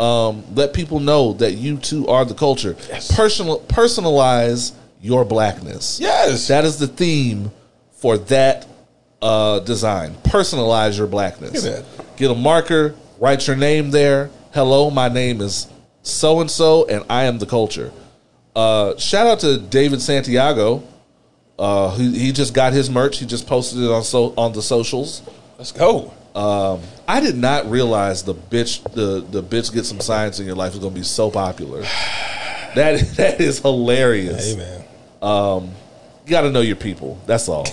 Um, 0.03 0.43
let 0.57 0.75
people 0.75 0.99
know 0.99 1.35
that 1.35 1.53
you 1.53 1.77
too 1.77 2.09
are 2.09 2.25
the 2.25 2.35
culture. 2.35 2.75
Yes. 2.89 3.15
Personal, 3.15 3.61
personalize 3.61 4.73
your 5.01 5.25
blackness. 5.25 6.01
Yes. 6.01 6.49
That 6.49 6.65
is 6.65 6.79
the 6.79 6.89
theme 6.89 7.53
for 7.93 8.19
that 8.19 8.67
uh, 9.21 9.61
design. 9.61 10.15
Personalize 10.25 10.99
your 10.99 11.07
blackness. 11.07 11.65
Get 12.17 12.31
a 12.31 12.35
marker, 12.35 12.97
write 13.21 13.47
your 13.47 13.55
name 13.55 13.93
there. 13.93 14.31
Hello, 14.53 14.91
my 14.91 15.09
name 15.09 15.41
is 15.41 15.69
so 16.03 16.41
and 16.41 16.51
so, 16.51 16.85
and 16.89 17.05
I 17.09 17.25
am 17.25 17.39
the 17.39 17.47
culture. 17.47 17.93
Uh, 18.57 18.97
shout 18.97 19.29
out 19.29 19.39
to 19.41 19.59
David 19.59 20.03
Santiago. 20.03 20.83
Uh, 21.57 21.95
he, 21.95 22.19
he 22.19 22.33
just 22.33 22.55
got 22.55 22.73
his 22.73 22.91
merch. 22.91 23.19
He 23.19 23.27
just 23.27 23.47
posted 23.47 23.81
it 23.81 23.91
on 23.91 24.03
so 24.03 24.35
on 24.37 24.53
the 24.53 24.63
socials. 24.63 25.23
Let's 25.59 25.71
go. 25.71 26.13
I 26.35 27.21
did 27.21 27.37
not 27.37 27.71
realize 27.71 28.23
the 28.23 28.35
bitch 28.35 28.83
the 28.93 29.21
the 29.21 29.43
bitch 29.43 29.73
get 29.73 29.85
some 29.85 30.01
science 30.01 30.41
in 30.41 30.47
your 30.47 30.57
life 30.57 30.73
is 30.73 30.79
going 30.79 30.95
to 30.95 30.99
be 31.01 31.05
so 31.05 31.31
popular. 31.31 31.85
That 32.75 33.01
that 33.17 33.39
is 33.39 33.59
hilarious. 33.59 34.55
Hey 34.55 34.57
man. 34.57 35.69
You 36.25 36.31
got 36.31 36.43
to 36.43 36.51
know 36.51 36.61
your 36.61 36.77
people. 36.77 37.21
That's 37.27 37.49
all. 37.49 37.67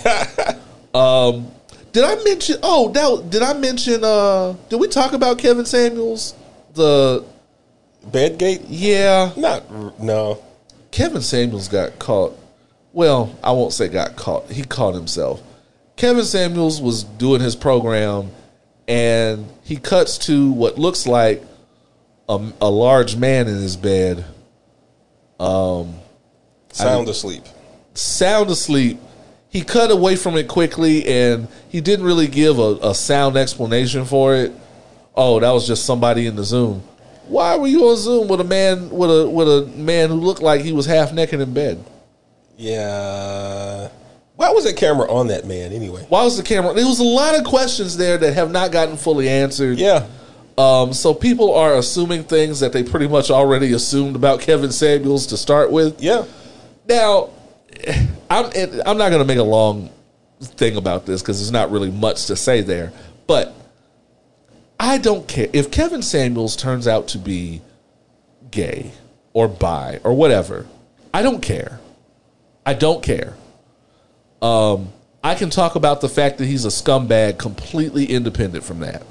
um, 0.94 1.50
did 1.92 2.04
I 2.04 2.22
mention? 2.24 2.56
Oh, 2.62 2.90
that, 2.90 3.30
did 3.30 3.42
I 3.42 3.54
mention? 3.54 4.02
Uh, 4.02 4.54
did 4.68 4.80
we 4.80 4.88
talk 4.88 5.12
about 5.12 5.38
Kevin 5.38 5.64
Samuels? 5.64 6.34
The 6.74 7.24
Bedgate? 8.06 8.64
yeah, 8.68 9.32
Not 9.36 10.00
no. 10.00 10.42
Kevin 10.90 11.22
Samuels 11.22 11.68
got 11.68 11.98
caught. 11.98 12.36
Well, 12.92 13.36
I 13.42 13.52
won't 13.52 13.72
say 13.72 13.88
got 13.88 14.16
caught. 14.16 14.50
He 14.50 14.64
caught 14.64 14.94
himself. 14.94 15.42
Kevin 15.96 16.24
Samuels 16.24 16.80
was 16.80 17.04
doing 17.04 17.40
his 17.40 17.54
program, 17.54 18.30
and 18.90 19.46
he 19.62 19.76
cuts 19.76 20.18
to 20.18 20.50
what 20.50 20.78
looks 20.78 21.06
like 21.06 21.42
a, 22.28 22.52
a 22.60 22.68
large 22.70 23.16
man 23.16 23.46
in 23.48 23.54
his 23.54 23.76
bed, 23.76 24.24
um, 25.38 25.94
Sound 26.72 27.08
asleep. 27.08 27.44
sound 27.94 28.50
asleep. 28.50 28.98
He 29.48 29.62
cut 29.62 29.90
away 29.90 30.14
from 30.16 30.36
it 30.36 30.46
quickly, 30.46 31.04
and 31.06 31.48
he 31.68 31.80
didn't 31.80 32.04
really 32.04 32.28
give 32.28 32.58
a, 32.58 32.78
a 32.82 32.94
sound 32.94 33.36
explanation 33.36 34.04
for 34.04 34.34
it. 34.36 34.52
Oh, 35.14 35.40
that 35.40 35.50
was 35.50 35.66
just 35.66 35.84
somebody 35.84 36.26
in 36.26 36.36
the 36.36 36.44
Zoom. 36.44 36.82
Why 37.26 37.56
were 37.56 37.66
you 37.66 37.88
on 37.88 37.96
Zoom 37.96 38.28
with 38.28 38.40
a 38.40 38.44
man 38.44 38.90
with 38.90 39.10
a 39.10 39.28
with 39.28 39.48
a 39.48 39.66
man 39.76 40.08
who 40.08 40.16
looked 40.16 40.42
like 40.42 40.62
he 40.62 40.72
was 40.72 40.86
half 40.86 41.12
naked 41.12 41.40
in 41.40 41.52
bed? 41.54 41.84
Yeah. 42.56 43.88
Why 44.40 44.48
was 44.52 44.64
the 44.64 44.72
camera 44.72 45.06
on 45.12 45.26
that 45.26 45.44
man 45.44 45.70
anyway? 45.70 46.06
Why 46.08 46.24
was 46.24 46.38
the 46.38 46.42
camera? 46.42 46.72
There 46.72 46.86
was 46.86 46.98
a 46.98 47.04
lot 47.04 47.38
of 47.38 47.44
questions 47.44 47.98
there 47.98 48.16
that 48.16 48.32
have 48.32 48.50
not 48.50 48.72
gotten 48.72 48.96
fully 48.96 49.28
answered. 49.28 49.78
Yeah. 49.78 50.06
Um, 50.56 50.94
so 50.94 51.12
people 51.12 51.54
are 51.54 51.74
assuming 51.74 52.24
things 52.24 52.60
that 52.60 52.72
they 52.72 52.82
pretty 52.82 53.06
much 53.06 53.30
already 53.30 53.74
assumed 53.74 54.16
about 54.16 54.40
Kevin 54.40 54.72
Samuels 54.72 55.26
to 55.26 55.36
start 55.36 55.70
with. 55.70 56.02
Yeah. 56.02 56.24
Now, 56.88 57.28
I'm 58.30 58.46
I'm 58.86 58.96
not 58.96 59.10
going 59.10 59.18
to 59.18 59.26
make 59.26 59.36
a 59.36 59.42
long 59.42 59.90
thing 60.40 60.78
about 60.78 61.04
this 61.04 61.20
because 61.20 61.38
there's 61.38 61.52
not 61.52 61.70
really 61.70 61.90
much 61.90 62.24
to 62.28 62.34
say 62.34 62.62
there. 62.62 62.94
But 63.26 63.54
I 64.78 64.96
don't 64.96 65.28
care 65.28 65.48
if 65.52 65.70
Kevin 65.70 66.00
Samuels 66.00 66.56
turns 66.56 66.88
out 66.88 67.08
to 67.08 67.18
be 67.18 67.60
gay 68.50 68.92
or 69.34 69.48
bi 69.48 70.00
or 70.02 70.14
whatever. 70.14 70.66
I 71.12 71.20
don't 71.20 71.42
care. 71.42 71.78
I 72.64 72.72
don't 72.72 73.02
care. 73.02 73.34
Um, 74.42 74.92
I 75.22 75.34
can 75.34 75.50
talk 75.50 75.74
about 75.74 76.00
the 76.00 76.08
fact 76.08 76.38
that 76.38 76.46
he's 76.46 76.64
a 76.64 76.68
scumbag 76.68 77.38
completely 77.38 78.06
independent 78.06 78.64
from 78.64 78.80
that. 78.80 79.02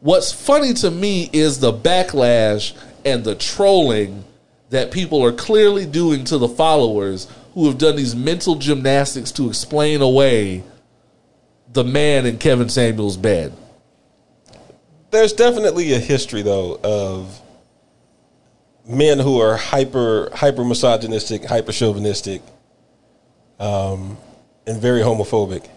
What's 0.00 0.32
funny 0.32 0.74
to 0.74 0.90
me 0.90 1.28
is 1.32 1.58
the 1.58 1.72
backlash 1.72 2.76
and 3.04 3.24
the 3.24 3.34
trolling 3.34 4.24
that 4.70 4.90
people 4.90 5.24
are 5.24 5.32
clearly 5.32 5.86
doing 5.86 6.24
to 6.24 6.38
the 6.38 6.48
followers 6.48 7.28
who 7.54 7.66
have 7.66 7.78
done 7.78 7.96
these 7.96 8.14
mental 8.14 8.56
gymnastics 8.56 9.32
to 9.32 9.48
explain 9.48 10.02
away 10.02 10.62
the 11.72 11.84
man 11.84 12.26
in 12.26 12.38
Kevin 12.38 12.68
Samuels' 12.68 13.16
bed. 13.16 13.52
There's 15.10 15.32
definitely 15.32 15.92
a 15.94 15.98
history 15.98 16.42
though 16.42 16.78
of 16.82 17.40
men 18.86 19.18
who 19.18 19.40
are 19.40 19.56
hyper 19.56 20.30
hyper 20.34 20.64
misogynistic, 20.64 21.44
hyper 21.44 21.72
chauvinistic, 21.72 22.42
um, 23.58 24.16
and 24.66 24.80
very 24.80 25.00
homophobic, 25.00 25.68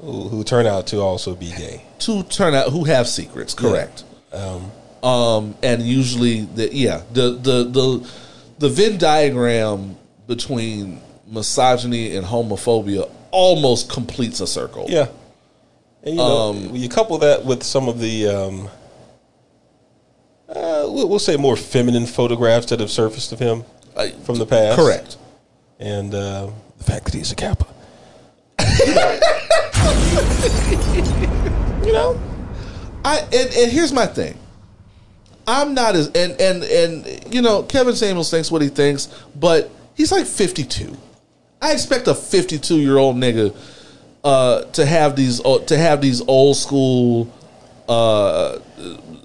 who, 0.00 0.28
who 0.28 0.44
turn 0.44 0.66
out 0.66 0.86
to 0.88 1.00
also 1.00 1.34
be 1.34 1.50
gay. 1.50 1.84
To 2.00 2.22
turn 2.24 2.54
out 2.54 2.70
who 2.70 2.84
have 2.84 3.08
secrets, 3.08 3.54
correct? 3.54 4.04
Um, 4.32 5.56
and 5.62 5.82
usually, 5.82 6.42
the 6.44 6.74
yeah, 6.74 7.02
the 7.12 7.32
the 7.32 7.64
the 7.64 8.10
the 8.58 8.68
Venn 8.68 8.98
diagram 8.98 9.96
between 10.26 11.00
misogyny 11.26 12.16
and 12.16 12.24
homophobia 12.26 13.10
almost 13.30 13.90
completes 13.90 14.40
a 14.40 14.46
circle. 14.46 14.86
Yeah, 14.88 15.08
and 16.04 16.14
you 16.14 16.16
know, 16.16 16.52
you 16.72 16.88
couple 16.88 17.18
that 17.18 17.44
with 17.44 17.62
some 17.62 17.88
of 17.88 17.98
the, 17.98 18.28
um, 18.28 18.68
uh, 20.48 20.86
we'll, 20.86 21.08
we'll 21.08 21.18
say 21.18 21.36
more 21.36 21.56
feminine 21.56 22.06
photographs 22.06 22.66
that 22.66 22.80
have 22.80 22.90
surfaced 22.90 23.32
of 23.32 23.38
him 23.38 23.64
from 24.24 24.38
the 24.38 24.46
past. 24.46 24.78
correct. 24.78 25.16
And 25.82 26.14
uh, 26.14 26.48
the 26.78 26.84
fact 26.84 27.06
that 27.06 27.14
he's 27.14 27.32
a 27.32 27.34
Kappa. 27.34 27.66
you 31.84 31.92
know, 31.92 32.20
I 33.04 33.18
and, 33.18 33.54
and 33.54 33.72
here's 33.72 33.92
my 33.92 34.06
thing. 34.06 34.38
I'm 35.46 35.74
not 35.74 35.96
as 35.96 36.06
and 36.08 36.40
and 36.40 36.62
and 36.62 37.34
you 37.34 37.42
know 37.42 37.64
Kevin 37.64 37.96
Samuels 37.96 38.30
thinks 38.30 38.50
what 38.50 38.62
he 38.62 38.68
thinks, 38.68 39.08
but 39.34 39.70
he's 39.94 40.12
like 40.12 40.26
52. 40.26 40.96
I 41.60 41.72
expect 41.72 42.08
a 42.08 42.14
52 42.14 42.76
year 42.76 42.98
old 42.98 43.16
nigga 43.16 43.54
uh, 44.22 44.62
to 44.62 44.86
have 44.86 45.16
these 45.16 45.44
uh, 45.44 45.58
to 45.66 45.76
have 45.76 46.00
these 46.00 46.20
old 46.22 46.56
school 46.56 47.32
uh, 47.88 48.58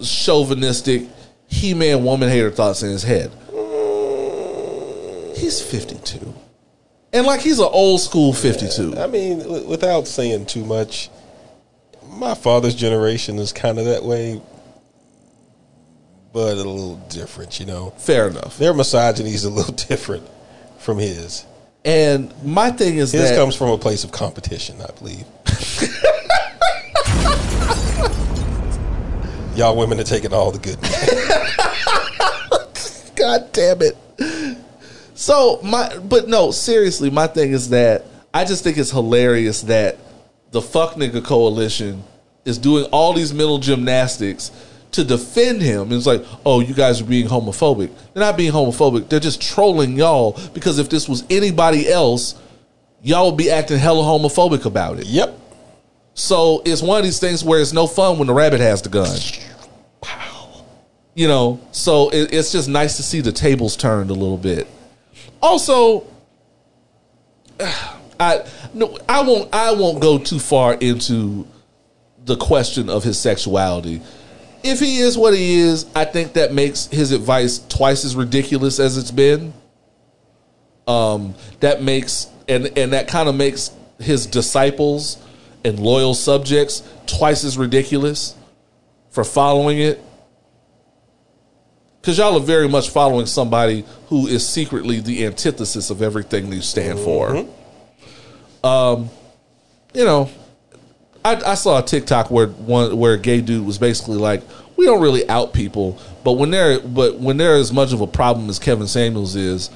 chauvinistic 0.03 1.03
he 1.47 1.73
man 1.73 2.03
woman 2.03 2.29
hater 2.29 2.51
thoughts 2.51 2.83
in 2.83 2.89
his 2.89 3.03
head. 3.03 3.31
He's 5.37 5.61
52, 5.61 6.33
and 7.17 7.27
like 7.27 7.41
he's 7.41 7.59
an 7.59 7.67
old 7.71 7.99
school 8.01 8.33
52. 8.33 8.97
I 8.97 9.07
mean, 9.07 9.39
w- 9.39 9.67
without 9.67 10.07
saying 10.07 10.45
too 10.45 10.63
much, 10.63 11.09
my 12.09 12.33
father's 12.35 12.75
generation 12.75 13.39
is 13.39 13.51
kind 13.51 13.79
of 13.79 13.85
that 13.85 14.03
way, 14.03 14.41
but 16.33 16.53
a 16.53 16.55
little 16.55 16.95
different. 17.09 17.59
You 17.59 17.65
know, 17.65 17.89
Fair 17.97 18.27
enough. 18.27 18.57
their 18.57 18.73
misogyny 18.73 19.33
is 19.33 19.43
a 19.45 19.49
little 19.49 19.73
different 19.87 20.27
from 20.79 20.97
his. 20.99 21.45
And 21.85 22.33
my 22.43 22.71
thing 22.71 22.97
is 22.97 23.13
His 23.13 23.29
that 23.29 23.37
comes 23.37 23.55
from 23.55 23.69
a 23.69 23.77
place 23.77 24.03
of 24.03 24.11
competition, 24.11 24.75
I 24.81 24.91
believe. 24.99 25.23
Y'all 29.55 29.75
women 29.75 29.99
are 29.99 30.03
taking 30.03 30.33
all 30.33 30.51
the 30.51 30.59
good. 30.59 30.77
God 33.15 33.51
damn 33.53 33.81
it. 33.81 33.97
So 35.17 35.59
my 35.63 35.97
but 35.97 36.27
no, 36.27 36.51
seriously, 36.51 37.09
my 37.09 37.25
thing 37.25 37.51
is 37.51 37.69
that 37.69 38.05
I 38.35 38.45
just 38.45 38.63
think 38.63 38.77
it's 38.77 38.91
hilarious 38.91 39.63
that 39.63 39.97
the 40.51 40.61
fuck 40.61 40.93
nigga 40.93 41.25
coalition 41.25 42.03
is 42.45 42.59
doing 42.59 42.85
all 42.91 43.13
these 43.13 43.33
mental 43.33 43.57
gymnastics 43.57 44.51
to 44.91 45.03
defend 45.03 45.63
him. 45.63 45.91
It's 45.91 46.05
like, 46.05 46.23
oh, 46.45 46.59
you 46.59 46.75
guys 46.75 47.01
are 47.01 47.05
being 47.05 47.27
homophobic. 47.27 47.89
They're 48.13 48.21
not 48.21 48.37
being 48.37 48.51
homophobic. 48.51 49.09
They're 49.09 49.19
just 49.19 49.41
trolling 49.41 49.97
y'all 49.97 50.39
because 50.53 50.77
if 50.77 50.87
this 50.87 51.09
was 51.09 51.23
anybody 51.31 51.89
else, 51.89 52.39
y'all 53.01 53.31
would 53.31 53.37
be 53.37 53.49
acting 53.49 53.79
hella 53.79 54.03
homophobic 54.03 54.65
about 54.65 54.99
it. 54.99 55.07
Yep. 55.07 55.35
So 56.13 56.61
it's 56.63 56.83
one 56.83 56.99
of 56.99 57.03
these 57.03 57.19
things 57.19 57.43
where 57.43 57.59
it's 57.59 57.73
no 57.73 57.87
fun 57.87 58.19
when 58.19 58.27
the 58.27 58.35
rabbit 58.35 58.59
has 58.59 58.83
the 58.83 58.89
gun. 58.89 59.17
You 61.15 61.27
know, 61.27 61.59
so 61.71 62.09
it, 62.09 62.31
it's 62.31 62.51
just 62.51 62.69
nice 62.69 62.97
to 62.97 63.03
see 63.03 63.21
the 63.21 63.31
tables 63.31 63.75
turned 63.75 64.11
a 64.11 64.13
little 64.13 64.37
bit. 64.37 64.67
Also, 65.41 66.07
I 68.19 68.45
no, 68.73 68.97
I 69.07 69.21
won't 69.21 69.53
I 69.53 69.71
won't 69.73 69.99
go 69.99 70.17
too 70.17 70.39
far 70.39 70.73
into 70.73 71.47
the 72.25 72.35
question 72.35 72.89
of 72.89 73.03
his 73.03 73.19
sexuality. 73.19 74.01
If 74.63 74.79
he 74.79 74.99
is 74.99 75.17
what 75.17 75.33
he 75.33 75.59
is, 75.59 75.85
I 75.95 76.05
think 76.05 76.33
that 76.33 76.51
makes 76.51 76.87
his 76.87 77.11
advice 77.11 77.59
twice 77.69 78.03
as 78.03 78.15
ridiculous 78.15 78.79
as 78.79 78.97
it's 78.97 79.11
been. 79.11 79.53
Um, 80.87 81.35
that 81.59 81.83
makes 81.83 82.27
and 82.47 82.77
and 82.77 82.93
that 82.93 83.07
kind 83.07 83.29
of 83.29 83.35
makes 83.35 83.71
his 83.99 84.25
disciples 84.25 85.17
and 85.63 85.79
loyal 85.79 86.13
subjects 86.13 86.83
twice 87.05 87.43
as 87.43 87.57
ridiculous 87.57 88.35
for 89.09 89.23
following 89.23 89.79
it. 89.79 90.01
Because 92.07 92.19
y'all 92.19 92.37
are 92.37 92.39
very 92.39 92.69
much 92.69 92.89
following 92.89 93.25
somebody 93.25 93.83
who 94.07 94.27
is 94.27 94.47
secretly 94.47 95.01
the 95.01 95.25
antithesis 95.25 95.89
of 95.89 96.01
everything 96.01 96.49
you 96.53 96.61
stand 96.61 96.99
for. 96.99 97.45
Um, 98.63 99.09
you 99.93 100.05
know, 100.05 100.29
I, 101.25 101.35
I 101.35 101.55
saw 101.55 101.79
a 101.79 101.83
TikTok 101.83 102.31
where 102.31 102.47
one 102.47 102.97
where 102.97 103.15
a 103.15 103.19
gay 103.19 103.41
dude 103.41 103.65
was 103.65 103.77
basically 103.77 104.15
like, 104.15 104.41
"We 104.77 104.85
don't 104.85 105.01
really 105.01 105.27
out 105.27 105.51
people, 105.51 105.99
but 106.23 106.37
when 106.37 106.49
they're 106.49 106.79
but 106.79 107.19
when 107.19 107.35
they're 107.35 107.57
as 107.57 107.73
much 107.73 107.91
of 107.91 107.99
a 107.99 108.07
problem 108.07 108.49
as 108.49 108.57
Kevin 108.57 108.87
Samuels 108.87 109.35
is, 109.35 109.69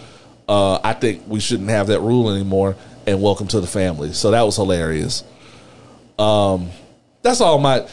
uh, 0.47 0.79
I 0.85 0.93
think 0.93 1.23
we 1.27 1.41
shouldn't 1.41 1.69
have 1.69 1.87
that 1.87 1.99
rule 1.99 2.29
anymore." 2.29 2.77
And 3.05 3.21
welcome 3.21 3.49
to 3.49 3.59
the 3.59 3.67
family. 3.67 4.13
So 4.13 4.31
that 4.31 4.43
was 4.43 4.55
hilarious. 4.55 5.25
Um, 6.17 6.69
that's 7.23 7.41
all 7.41 7.57
my. 7.57 7.85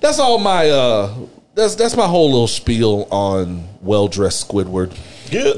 That's 0.00 0.20
all 0.20 0.38
my. 0.38 0.70
Uh, 0.70 1.14
that's 1.54 1.74
that's 1.74 1.96
my 1.96 2.06
whole 2.06 2.30
little 2.30 2.46
spiel 2.46 3.06
on 3.10 3.68
well 3.80 4.08
dressed 4.08 4.48
Squidward. 4.48 4.96
Good. 5.30 5.56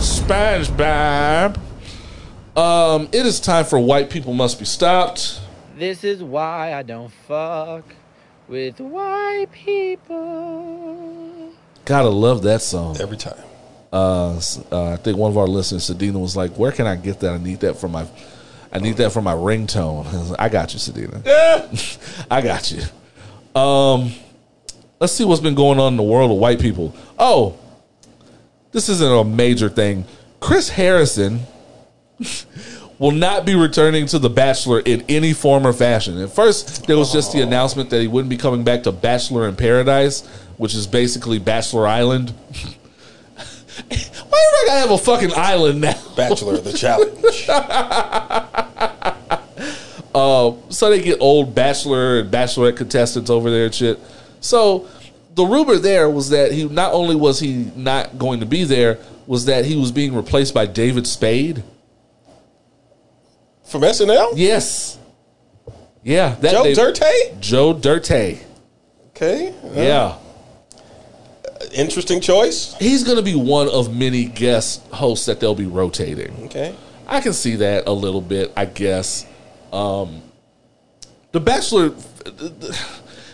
SpongeBob. 0.00 1.58
Um, 2.56 3.08
it 3.12 3.26
is 3.26 3.40
time 3.40 3.64
for 3.64 3.78
white 3.78 4.10
people 4.10 4.34
must 4.34 4.58
be 4.58 4.64
stopped. 4.64 5.40
This 5.76 6.04
is 6.04 6.22
why 6.22 6.74
I 6.74 6.82
don't 6.82 7.12
fuck 7.26 7.84
with 8.48 8.80
white 8.80 9.46
people. 9.52 11.52
Gotta 11.84 12.08
love 12.08 12.42
that 12.42 12.60
song. 12.60 12.96
Every 13.00 13.16
time. 13.16 13.38
Uh, 13.92 14.40
uh, 14.70 14.92
I 14.92 14.96
think 14.96 15.16
one 15.16 15.32
of 15.32 15.38
our 15.38 15.48
listeners, 15.48 15.90
Sadina, 15.90 16.20
was 16.20 16.36
like, 16.36 16.52
"Where 16.52 16.70
can 16.70 16.86
I 16.86 16.96
get 16.96 17.20
that? 17.20 17.32
I 17.32 17.38
need 17.38 17.60
that 17.60 17.76
for 17.76 17.88
my, 17.88 18.06
I 18.72 18.78
need 18.78 18.98
that 18.98 19.10
for 19.10 19.22
my 19.22 19.34
ringtone." 19.34 20.06
I, 20.06 20.16
like, 20.30 20.40
I 20.40 20.48
got 20.48 20.74
you, 20.74 20.78
Sadina. 20.78 22.26
I 22.30 22.40
got 22.40 22.70
you. 22.70 22.82
Um, 23.60 24.12
let's 25.00 25.12
see 25.14 25.24
what's 25.24 25.40
been 25.40 25.54
going 25.54 25.80
on 25.80 25.94
in 25.94 25.96
the 25.96 26.02
world 26.02 26.30
of 26.30 26.36
white 26.36 26.60
people. 26.60 26.94
Oh, 27.18 27.58
this 28.72 28.88
isn't 28.88 29.12
a 29.12 29.24
major 29.24 29.68
thing. 29.68 30.04
Chris 30.38 30.68
Harrison 30.68 31.40
will 32.98 33.10
not 33.10 33.44
be 33.44 33.54
returning 33.54 34.06
to 34.06 34.18
The 34.18 34.30
Bachelor 34.30 34.80
in 34.80 35.02
any 35.08 35.32
form 35.32 35.66
or 35.66 35.72
fashion. 35.72 36.18
At 36.20 36.30
first, 36.30 36.86
there 36.86 36.98
was 36.98 37.12
just 37.12 37.32
the 37.32 37.40
announcement 37.40 37.90
that 37.90 38.00
he 38.00 38.08
wouldn't 38.08 38.30
be 38.30 38.36
coming 38.36 38.62
back 38.62 38.82
to 38.84 38.92
Bachelor 38.92 39.48
in 39.48 39.56
Paradise, 39.56 40.26
which 40.58 40.74
is 40.74 40.86
basically 40.86 41.38
Bachelor 41.38 41.86
Island. 41.86 42.30
Why 43.88 43.96
do 43.96 43.96
I 44.30 44.64
gotta 44.66 44.80
have 44.80 44.90
a 44.90 44.98
fucking 44.98 45.32
island 45.34 45.80
now? 45.80 45.98
Bachelor 46.14 46.54
of 46.54 46.64
the 46.64 46.72
Challenge. 46.72 47.46
Uh, 50.12 50.54
so 50.70 50.90
they 50.90 51.00
get 51.00 51.20
old 51.20 51.54
bachelor 51.54 52.18
and 52.18 52.32
bachelorette 52.32 52.76
contestants 52.76 53.30
over 53.30 53.48
there 53.48 53.66
and 53.66 53.74
shit. 53.74 54.00
So 54.40 54.88
the 55.34 55.44
rumor 55.44 55.76
there 55.76 56.08
was 56.10 56.30
that 56.30 56.52
he 56.52 56.64
not 56.68 56.92
only 56.92 57.14
was 57.16 57.40
he 57.40 57.70
not 57.76 58.18
going 58.18 58.40
to 58.40 58.46
be 58.46 58.64
there, 58.64 58.98
was 59.26 59.44
that 59.46 59.64
he 59.64 59.76
was 59.76 59.92
being 59.92 60.14
replaced 60.14 60.52
by 60.54 60.66
David 60.66 61.06
Spade. 61.06 61.62
From 63.64 63.82
SNL? 63.82 64.32
Yes. 64.34 64.98
Yeah, 66.02 66.34
that 66.40 66.50
Joe 66.52 66.64
Dave- 66.64 66.76
Dirte? 66.76 67.40
Joe 67.40 67.74
Dirte. 67.74 68.38
Okay. 69.10 69.54
Uh, 69.64 69.68
Yeah. 69.80 70.16
Interesting 71.72 72.20
choice. 72.20 72.74
He's 72.80 73.04
going 73.04 73.18
to 73.18 73.22
be 73.22 73.34
one 73.36 73.68
of 73.68 73.94
many 73.94 74.24
guest 74.24 74.84
hosts 74.88 75.26
that 75.26 75.38
they'll 75.40 75.54
be 75.54 75.66
rotating. 75.66 76.34
Okay. 76.46 76.74
I 77.06 77.20
can 77.20 77.32
see 77.32 77.56
that 77.56 77.86
a 77.86 77.92
little 77.92 78.20
bit, 78.22 78.52
I 78.56 78.64
guess. 78.64 79.26
Um, 79.72 80.22
the 81.32 81.38
Bachelor, 81.38 81.90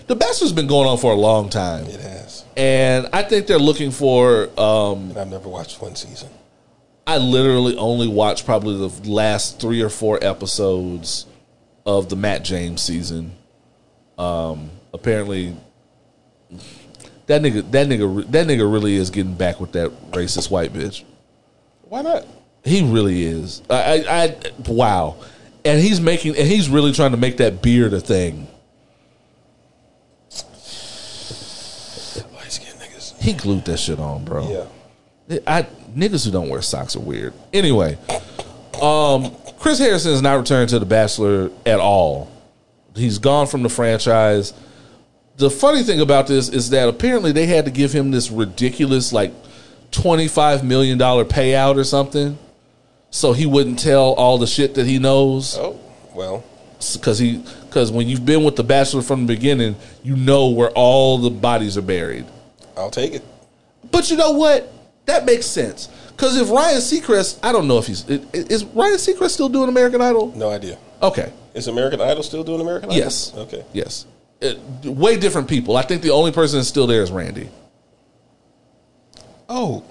The 0.06 0.14
Bachelor's 0.14 0.52
been 0.52 0.66
going 0.68 0.88
on 0.88 0.98
for 0.98 1.12
a 1.12 1.16
long 1.16 1.48
time, 1.48 1.86
It 1.86 2.00
has. 2.00 2.44
and 2.56 3.08
I 3.12 3.22
think 3.22 3.46
they're 3.46 3.58
looking 3.58 3.90
for. 3.90 4.48
Um, 4.58 5.10
And 5.10 5.18
I've 5.18 5.28
never 5.30 5.48
watched 5.48 5.80
one 5.82 5.96
season. 5.96 6.28
I 7.08 7.18
literally 7.18 7.76
only 7.76 8.08
watched 8.08 8.44
probably 8.46 8.88
the 8.88 9.10
last 9.10 9.60
three 9.60 9.80
or 9.82 9.88
four 9.88 10.18
episodes 10.22 11.26
of 11.84 12.08
the 12.08 12.16
Matt 12.16 12.44
James 12.44 12.82
season. 12.82 13.32
Um, 14.18 14.70
apparently 14.94 15.56
that 17.26 17.42
nigga 17.42 17.68
that 17.72 17.86
nigga 17.88 18.30
that 18.30 18.46
nigga 18.46 18.72
really 18.72 18.94
is 18.96 19.10
getting 19.10 19.34
back 19.34 19.60
with 19.60 19.72
that 19.72 19.90
racist 20.12 20.50
white 20.50 20.72
bitch. 20.72 21.02
Why 21.82 22.02
not? 22.02 22.26
He 22.64 22.82
really 22.82 23.22
is. 23.24 23.62
I, 23.70 24.04
I, 24.08 24.22
I 24.24 24.36
wow, 24.66 25.16
and 25.64 25.80
he's 25.80 26.00
making 26.00 26.36
and 26.36 26.46
he's 26.48 26.68
really 26.68 26.92
trying 26.92 27.10
to 27.12 27.16
make 27.16 27.36
that 27.36 27.60
beard 27.62 27.92
a 27.92 28.00
thing. 28.00 28.48
Light 32.34 32.50
skinned 32.50 32.80
niggas. 32.80 33.15
He 33.26 33.32
glued 33.32 33.64
that 33.64 33.78
shit 33.78 33.98
on, 33.98 34.24
bro. 34.24 34.68
Yeah. 35.28 35.38
I 35.48 35.62
niggas 35.96 36.24
who 36.24 36.30
don't 36.30 36.48
wear 36.48 36.62
socks 36.62 36.94
are 36.94 37.00
weird. 37.00 37.34
Anyway, 37.52 37.98
um, 38.80 39.34
Chris 39.58 39.80
Harrison 39.80 40.12
is 40.12 40.22
not 40.22 40.34
returning 40.38 40.68
to 40.68 40.78
The 40.78 40.86
Bachelor 40.86 41.50
at 41.66 41.80
all. 41.80 42.30
He's 42.94 43.18
gone 43.18 43.48
from 43.48 43.64
the 43.64 43.68
franchise. 43.68 44.52
The 45.38 45.50
funny 45.50 45.82
thing 45.82 46.00
about 46.00 46.28
this 46.28 46.48
is 46.48 46.70
that 46.70 46.88
apparently 46.88 47.32
they 47.32 47.46
had 47.46 47.64
to 47.64 47.72
give 47.72 47.92
him 47.92 48.12
this 48.12 48.30
ridiculous 48.30 49.12
like 49.12 49.32
twenty 49.90 50.28
five 50.28 50.62
million 50.62 50.96
dollar 50.96 51.24
payout 51.24 51.76
or 51.76 51.84
something, 51.84 52.38
so 53.10 53.32
he 53.32 53.44
wouldn't 53.44 53.80
tell 53.80 54.12
all 54.14 54.38
the 54.38 54.46
shit 54.46 54.76
that 54.76 54.86
he 54.86 55.00
knows. 55.00 55.58
Oh, 55.58 55.80
well, 56.14 56.44
Because 56.94 57.18
he 57.18 57.42
because 57.62 57.90
when 57.90 58.06
you've 58.06 58.24
been 58.24 58.44
with 58.44 58.54
The 58.54 58.62
Bachelor 58.62 59.02
from 59.02 59.26
the 59.26 59.34
beginning, 59.34 59.74
you 60.04 60.14
know 60.14 60.50
where 60.50 60.70
all 60.70 61.18
the 61.18 61.30
bodies 61.30 61.76
are 61.76 61.82
buried. 61.82 62.24
I'll 62.76 62.90
take 62.90 63.14
it. 63.14 63.24
But 63.90 64.10
you 64.10 64.16
know 64.16 64.32
what? 64.32 64.72
That 65.06 65.24
makes 65.24 65.46
sense. 65.46 65.88
Because 66.10 66.36
if 66.36 66.50
Ryan 66.50 66.78
Seacrest, 66.78 67.38
I 67.42 67.52
don't 67.52 67.68
know 67.68 67.78
if 67.78 67.86
he's 67.86 68.08
is 68.08 68.64
Ryan 68.64 68.96
Seacrest 68.96 69.30
still 69.30 69.48
doing 69.48 69.68
American 69.68 70.00
Idol? 70.00 70.32
No 70.36 70.50
idea. 70.50 70.78
Okay. 71.02 71.32
Is 71.54 71.68
American 71.68 72.00
Idol 72.00 72.22
still 72.22 72.42
doing 72.42 72.60
American 72.60 72.90
Idol? 72.90 73.02
Yes. 73.02 73.32
Okay. 73.36 73.64
Yes. 73.72 74.06
It- 74.40 74.58
way 74.84 75.16
different 75.16 75.48
people. 75.48 75.76
I 75.76 75.82
think 75.82 76.02
the 76.02 76.10
only 76.10 76.32
person 76.32 76.58
that's 76.58 76.68
still 76.68 76.86
there 76.86 77.02
is 77.02 77.10
Randy. 77.10 77.48
Oh, 79.48 79.84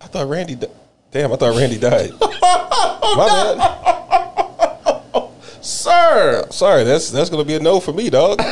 I 0.00 0.06
thought 0.06 0.28
Randy. 0.28 0.54
Di- 0.54 0.68
Damn, 1.10 1.32
I 1.32 1.36
thought 1.36 1.56
Randy 1.56 1.78
died. 1.78 2.12
My 2.20 3.26
bad. 3.28 5.28
Sir. 5.60 6.46
Sorry, 6.50 6.84
that's 6.84 7.10
that's 7.10 7.30
gonna 7.30 7.44
be 7.44 7.54
a 7.54 7.60
no 7.60 7.80
for 7.80 7.92
me, 7.92 8.10
dog. 8.10 8.40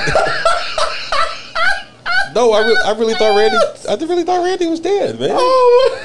no, 2.35 2.53
I 2.53 2.61
really, 2.61 2.81
I 2.85 2.93
really 2.93 3.15
thought 3.15 3.37
Randy. 3.37 3.57
I 3.89 3.95
really 4.07 4.25
thought 4.25 4.43
Randy 4.45 4.67
was 4.67 4.81
dead, 4.81 5.19
man. 5.21 5.31
Oh. 5.33 5.97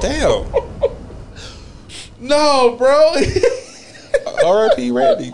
Damn. 0.00 0.46
No, 2.18 2.76
bro. 2.76 3.14
R.I.P. 4.44 4.90
Randy 4.90 5.30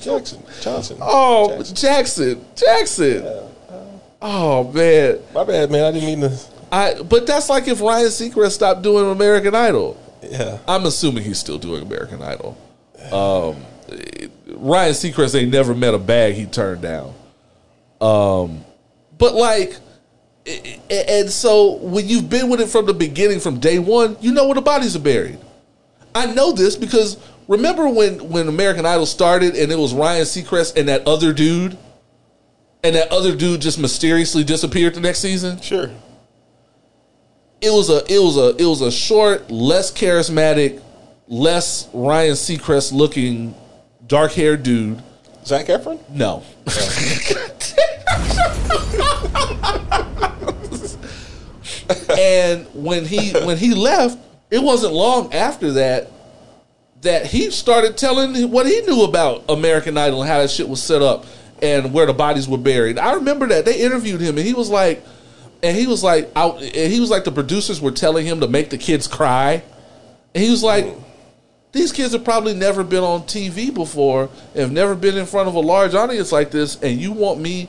Jackson 0.00 0.42
Johnson. 0.60 0.98
oh, 1.00 1.56
Jackson. 1.56 1.74
Jackson. 1.76 2.44
Jackson. 2.54 3.44
Oh 4.20 4.70
man. 4.72 5.18
my 5.34 5.44
bad, 5.44 5.70
man. 5.70 5.84
I 5.84 5.92
didn't 5.92 6.06
mean 6.06 6.20
to. 6.30 6.38
I 6.72 7.02
but 7.02 7.26
that's 7.26 7.48
like 7.48 7.68
if 7.68 7.80
Ryan 7.80 8.06
Seacrest 8.06 8.52
stopped 8.52 8.82
doing 8.82 9.10
American 9.10 9.54
Idol. 9.54 10.00
Yeah. 10.22 10.58
I'm 10.66 10.86
assuming 10.86 11.24
he's 11.24 11.38
still 11.38 11.58
doing 11.58 11.82
American 11.82 12.22
Idol. 12.22 12.56
Um, 13.12 13.62
Ryan 14.48 14.92
Seacrest 14.92 15.38
ain't 15.38 15.52
never 15.52 15.74
met 15.74 15.92
a 15.92 15.98
bag 15.98 16.34
he 16.34 16.46
turned 16.46 16.80
down. 16.80 17.12
Um, 18.04 18.64
but 19.18 19.34
like, 19.34 19.76
and 20.90 21.30
so 21.30 21.76
when 21.76 22.06
you've 22.06 22.28
been 22.28 22.48
with 22.50 22.60
it 22.60 22.68
from 22.68 22.86
the 22.86 22.92
beginning, 22.94 23.40
from 23.40 23.60
day 23.60 23.78
one, 23.78 24.16
you 24.20 24.32
know 24.32 24.44
where 24.46 24.54
the 24.54 24.60
bodies 24.60 24.94
are 24.94 25.00
buried. 25.00 25.38
I 26.14 26.26
know 26.26 26.52
this 26.52 26.76
because 26.76 27.16
remember 27.48 27.88
when 27.88 28.28
when 28.30 28.46
American 28.48 28.84
Idol 28.86 29.06
started 29.06 29.54
and 29.56 29.72
it 29.72 29.78
was 29.78 29.94
Ryan 29.94 30.24
Seacrest 30.24 30.76
and 30.76 30.88
that 30.88 31.06
other 31.06 31.32
dude, 31.32 31.78
and 32.82 32.94
that 32.94 33.10
other 33.10 33.34
dude 33.34 33.62
just 33.62 33.78
mysteriously 33.78 34.44
disappeared 34.44 34.94
the 34.94 35.00
next 35.00 35.20
season 35.20 35.58
Sure. 35.62 35.90
it 37.62 37.70
was 37.70 37.88
a 37.88 38.04
it 38.12 38.18
was 38.18 38.36
a 38.36 38.54
it 38.62 38.66
was 38.66 38.82
a 38.82 38.90
short, 38.92 39.50
less 39.50 39.90
charismatic, 39.90 40.82
less 41.26 41.88
Ryan 41.94 42.34
Seacrest 42.34 42.92
looking, 42.92 43.54
dark 44.06 44.32
haired 44.32 44.62
dude. 44.62 45.02
Zac 45.46 45.66
Efron. 45.66 45.98
No. 46.10 46.42
and 52.18 52.66
when 52.74 53.04
he 53.04 53.32
when 53.32 53.56
he 53.56 53.74
left, 53.74 54.18
it 54.50 54.62
wasn't 54.62 54.92
long 54.92 55.32
after 55.32 55.72
that 55.72 56.10
that 57.02 57.26
he 57.26 57.50
started 57.50 57.96
telling 57.96 58.50
what 58.50 58.66
he 58.66 58.80
knew 58.82 59.04
about 59.04 59.44
American 59.48 59.98
Idol 59.98 60.22
and 60.22 60.30
how 60.30 60.38
that 60.38 60.50
shit 60.50 60.68
was 60.68 60.82
set 60.82 61.02
up 61.02 61.26
and 61.62 61.92
where 61.92 62.06
the 62.06 62.14
bodies 62.14 62.48
were 62.48 62.58
buried. 62.58 62.98
I 62.98 63.14
remember 63.14 63.46
that 63.48 63.64
they 63.64 63.80
interviewed 63.80 64.20
him 64.20 64.38
and 64.38 64.46
he 64.46 64.54
was 64.54 64.70
like, 64.70 65.04
and 65.62 65.76
he 65.76 65.86
was 65.86 66.02
like, 66.02 66.30
out, 66.36 66.62
and 66.62 66.92
he 66.92 67.00
was 67.00 67.10
like, 67.10 67.24
the 67.24 67.32
producers 67.32 67.80
were 67.80 67.90
telling 67.90 68.26
him 68.26 68.40
to 68.40 68.48
make 68.48 68.70
the 68.70 68.78
kids 68.78 69.06
cry, 69.06 69.62
and 70.34 70.44
he 70.44 70.50
was 70.50 70.62
like, 70.62 70.86
these 71.72 71.90
kids 71.90 72.12
have 72.12 72.22
probably 72.22 72.54
never 72.54 72.84
been 72.84 73.02
on 73.02 73.22
TV 73.22 73.72
before, 73.72 74.28
have 74.54 74.70
never 74.70 74.94
been 74.94 75.16
in 75.16 75.26
front 75.26 75.48
of 75.48 75.54
a 75.54 75.60
large 75.60 75.94
audience 75.94 76.32
like 76.32 76.50
this, 76.50 76.80
and 76.82 77.00
you 77.00 77.12
want 77.12 77.40
me. 77.40 77.68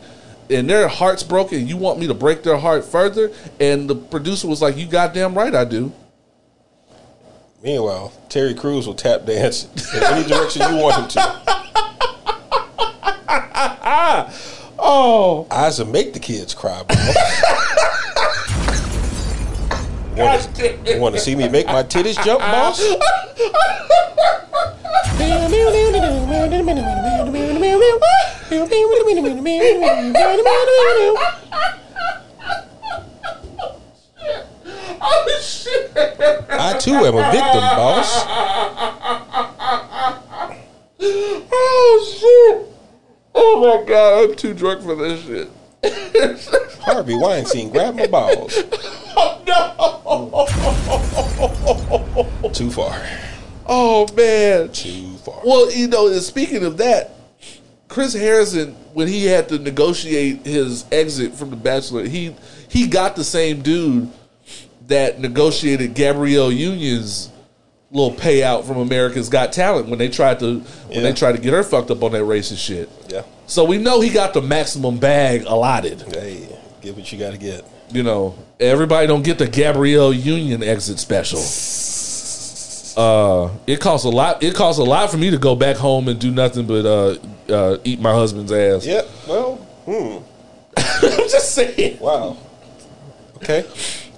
And 0.50 0.70
their 0.70 0.88
hearts 0.88 1.24
broken. 1.24 1.68
You 1.68 1.78
want 1.78 2.00
me 2.00 2.08
to 2.08 2.14
break 2.14 2.44
their 2.44 2.58
heart 2.58 2.86
further? 2.86 3.32
And 3.60 3.90
the 3.90 3.96
producer 3.96 4.48
was 4.48 4.62
like, 4.62 4.78
"You 4.78 4.86
goddamn 4.86 5.34
right, 5.34 5.54
I 5.54 5.66
do." 5.66 5.92
Meanwhile, 7.64 8.14
Terry 8.30 8.54
Crews 8.54 8.86
will 8.86 8.94
tap 8.94 9.26
dance 9.26 9.68
in 9.96 10.04
any 10.04 10.28
direction 10.28 10.62
you 10.70 10.78
want 10.78 11.02
him 11.02 11.08
to. 11.10 11.42
Oh, 14.88 15.48
I 15.50 15.72
to 15.72 15.86
make 15.86 16.14
the 16.14 16.20
kids 16.20 16.54
cry, 16.54 16.84
bro. 16.84 16.96
Want 20.18 21.16
to 21.16 21.20
see 21.20 21.36
me 21.36 21.50
make 21.50 21.68
my 21.68 21.84
titties 21.84 22.24
jump, 22.24 22.40
boss? 22.40 22.80
oh 35.02 35.42
shit! 35.44 35.92
I 36.50 36.78
too 36.80 36.94
am 36.94 37.16
a 37.16 37.32
victim, 37.32 37.62
boss. 37.76 38.26
Oh 41.58 42.16
shit! 42.20 42.68
Oh 43.34 43.60
my 43.60 43.86
god, 43.86 44.30
I'm 44.30 44.36
too 44.36 44.54
drunk 44.54 44.82
for 44.82 44.96
this 44.96 45.22
shit. 45.26 45.50
Harvey 46.82 47.16
Weinstein, 47.16 47.70
grab 47.70 47.96
my 47.96 48.08
balls. 48.08 48.58
Oh, 49.18 49.42
no. 49.48 49.62
Too 52.54 52.72
far. 52.72 53.02
Oh 53.66 54.08
man. 54.16 54.72
Too 54.72 55.16
far. 55.18 55.42
Well, 55.44 55.72
you 55.72 55.88
know, 55.88 56.08
and 56.08 56.22
speaking 56.22 56.64
of 56.64 56.78
that, 56.78 57.12
Chris 57.88 58.14
Harrison, 58.14 58.74
when 58.94 59.08
he 59.08 59.26
had 59.26 59.50
to 59.50 59.60
negotiate 59.60 60.46
his 60.46 60.86
exit 60.92 61.34
from 61.34 61.50
The 61.50 61.56
Bachelor, 61.56 62.08
he 62.08 62.36
he 62.70 62.88
got 62.88 63.16
the 63.16 63.24
same 63.24 63.62
dude 63.62 64.10
that 64.88 65.20
negotiated 65.20 65.96
Gabrielle 65.96 66.52
Union's 66.52 67.32
little 67.92 68.16
payout 68.16 68.66
from 68.66 68.78
America's 68.78 69.30
Got 69.30 69.54
Talent 69.54 69.88
when 69.88 70.00
they 70.00 70.10
tried 70.10 70.40
to 70.40 70.60
when 70.60 71.04
they 71.04 71.14
tried 71.14 71.34
to 71.34 71.42
get 71.42 71.54
her 71.54 71.64
fucked 71.64 71.92
up 71.92 72.04
on 72.04 72.12
that 72.12 72.24
racist 72.24 72.64
shit. 72.66 72.90
Yeah. 73.10 73.24
So 73.48 73.64
we 73.64 73.78
know 73.78 74.02
he 74.02 74.10
got 74.10 74.34
the 74.34 74.42
maximum 74.42 74.98
bag 74.98 75.44
allotted. 75.46 76.02
Hey, 76.14 76.48
get 76.82 76.96
what 76.96 77.12
you 77.12 77.20
got 77.20 77.32
to 77.32 77.38
get. 77.38 77.64
You 77.92 78.04
know, 78.04 78.36
everybody 78.60 79.08
don't 79.08 79.24
get 79.24 79.38
the 79.38 79.48
Gabrielle 79.48 80.12
Union 80.14 80.64
exit 80.64 81.00
special. 81.00 81.40
Uh, 82.98 83.52
it 83.68 83.80
costs 83.82 84.06
a 84.06 84.10
lot. 84.10 84.42
It 84.42 84.56
costs 84.56 84.80
a 84.80 84.84
lot 84.84 85.12
for 85.12 85.18
me 85.18 85.30
to 85.30 85.38
go 85.38 85.56
back 85.56 85.76
home 85.76 86.08
and 86.08 86.20
do 86.20 86.32
nothing 86.32 86.66
but 86.66 86.86
uh, 86.86 87.18
uh, 87.54 87.78
eat 87.84 88.00
my 88.00 88.14
husband's 88.14 88.52
ass. 88.52 88.86
Yep. 88.86 89.08
Well, 89.28 89.56
hmm. 89.86 90.18
I'm 90.78 91.30
just 91.30 91.54
saying. 91.54 92.00
Wow. 92.00 92.38
Okay. 93.38 93.66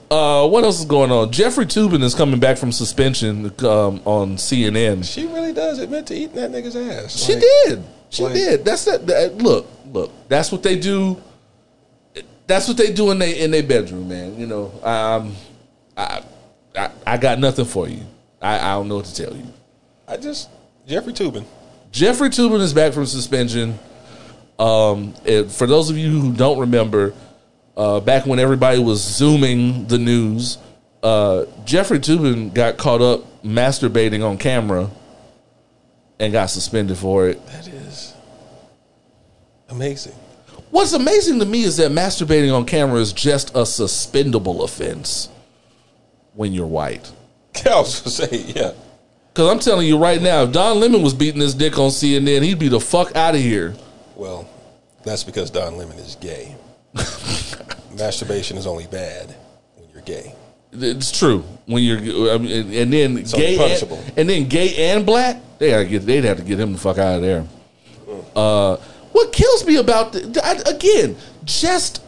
Uh, 0.10 0.48
what 0.48 0.64
else 0.64 0.80
is 0.80 0.86
going 0.86 1.12
on? 1.12 1.32
Jeffrey 1.32 1.66
Toobin 1.66 2.02
is 2.02 2.16
coming 2.16 2.40
back 2.40 2.58
from 2.58 2.72
suspension 2.72 3.48
um, 3.66 4.00
on 4.06 4.38
CNN. 4.38 5.04
She 5.04 5.26
really 5.26 5.52
does 5.54 5.80
admit 5.80 6.06
to 6.08 6.16
eating 6.16 6.36
that 6.36 6.52
nigga's 6.52 6.76
ass. 6.78 7.18
She 7.18 7.34
Like, 7.34 7.42
did. 7.66 7.84
She 8.10 8.24
like- 8.24 8.34
did. 8.34 8.66
That's 8.66 8.86
that, 8.86 9.06
that. 9.08 9.38
Look, 9.38 9.68
look. 9.92 10.12
That's 10.30 10.52
what 10.52 10.64
they 10.64 10.78
do. 10.80 11.22
That's 12.48 12.68
what 12.68 12.78
they 12.78 12.94
do 12.94 13.12
in 13.12 13.20
they 13.20 13.40
in 13.40 13.52
their 13.52 13.64
bedroom, 13.64 14.08
man. 14.08 14.40
You 14.40 14.48
know, 14.48 14.72
um, 14.82 15.36
I, 15.98 16.24
I, 16.76 16.90
I 17.06 17.18
got 17.18 17.40
nothing 17.40 17.66
for 17.66 17.90
you. 17.90 18.04
I, 18.42 18.58
I 18.58 18.72
don't 18.74 18.88
know 18.88 18.98
what 18.98 19.06
to 19.06 19.16
tell 19.16 19.36
you. 19.36 19.46
I 20.08 20.18
just 20.18 20.50
Jeffrey 20.88 21.12
Toobin. 21.14 21.46
Jeffrey 21.92 22.30
Toobin 22.30 22.62
is 22.62 22.74
back 22.74 22.94
from 22.94 23.06
suspension. 23.06 23.78
Um, 24.60 25.14
for 25.50 25.68
those 25.68 25.90
of 25.90 25.98
you 25.98 26.20
who 26.20 26.34
don't 26.34 26.60
remember, 26.60 27.14
uh, 27.76 28.00
back 28.00 28.26
when 28.26 28.40
everybody 28.40 28.80
was 28.80 29.02
zooming 29.02 29.88
the 29.88 29.98
news, 29.98 30.58
uh, 31.04 31.46
Jeffrey 31.66 32.00
Toobin 32.00 32.54
got 32.54 32.78
caught 32.78 33.02
up 33.02 33.44
masturbating 33.44 34.26
on 34.28 34.38
camera 34.38 34.90
and 36.20 36.34
got 36.34 36.48
suspended 36.48 36.98
for 36.98 37.28
it. 37.30 37.46
That 37.48 37.68
is 37.68 38.14
Amazing. 39.70 40.14
What's 40.72 40.94
amazing 40.94 41.40
to 41.40 41.46
me 41.46 41.64
is 41.64 41.78
that 41.78 41.92
masturbating 41.92 42.56
on 42.56 42.66
camera 42.66 43.00
is 43.00 43.14
just 43.14 43.50
a 43.52 43.66
suspendable 43.66 44.64
offense 44.64 45.30
when 46.34 46.54
you're 46.54 46.68
white. 46.68 47.12
I 47.66 47.80
was 47.80 48.00
gonna 48.00 48.12
say, 48.12 48.38
yeah. 48.38 48.72
Because 49.34 49.52
I'm 49.52 49.60
telling 49.60 49.88
you 49.88 49.98
right 49.98 50.22
now, 50.22 50.44
if 50.44 50.52
Don 50.52 50.80
Lemon 50.80 51.04
was 51.04 51.14
beating 51.14 51.42
his 51.42 51.54
dick 51.54 51.78
on 51.78 51.90
CNN, 51.90 52.42
he'd 52.44 52.60
be 52.60 52.70
the 52.70 52.80
fuck 52.80 53.16
out 53.16 53.36
of 53.36 53.42
here. 53.42 53.76
Well, 54.16 54.50
that's 55.04 55.24
because 55.24 55.52
Don 55.52 55.78
Lemon 55.78 55.98
is 56.00 56.16
gay. 56.16 56.56
Masturbation 57.98 58.58
is 58.58 58.66
only 58.66 58.88
bad 58.88 59.36
when 59.76 59.90
you're 59.92 60.02
gay. 60.02 60.34
It's 60.80 61.18
true. 61.18 61.44
When 61.66 61.84
you're, 61.84 62.34
I 62.34 62.38
mean, 62.38 62.74
and 62.74 62.94
then 62.94 63.12
only 63.12 63.24
gay, 63.24 63.58
punishable. 63.58 63.98
and, 63.98 64.20
and 64.20 64.30
then 64.30 64.48
gay 64.48 64.92
and 64.92 65.06
black, 65.06 65.42
they 65.60 65.72
gotta 65.72 65.86
get, 65.86 66.06
they'd 66.06 66.24
have 66.24 66.38
to 66.38 66.44
get 66.44 66.60
him 66.60 66.74
the 66.74 66.80
fuck 66.80 66.98
out 66.98 67.16
of 67.16 67.22
there. 67.22 67.46
Uh, 68.36 68.78
what 69.12 69.34
kills 69.34 69.66
me 69.66 69.78
about 69.78 70.14
the, 70.14 70.42
I, 70.44 70.70
again, 70.70 71.18
just, 71.44 72.02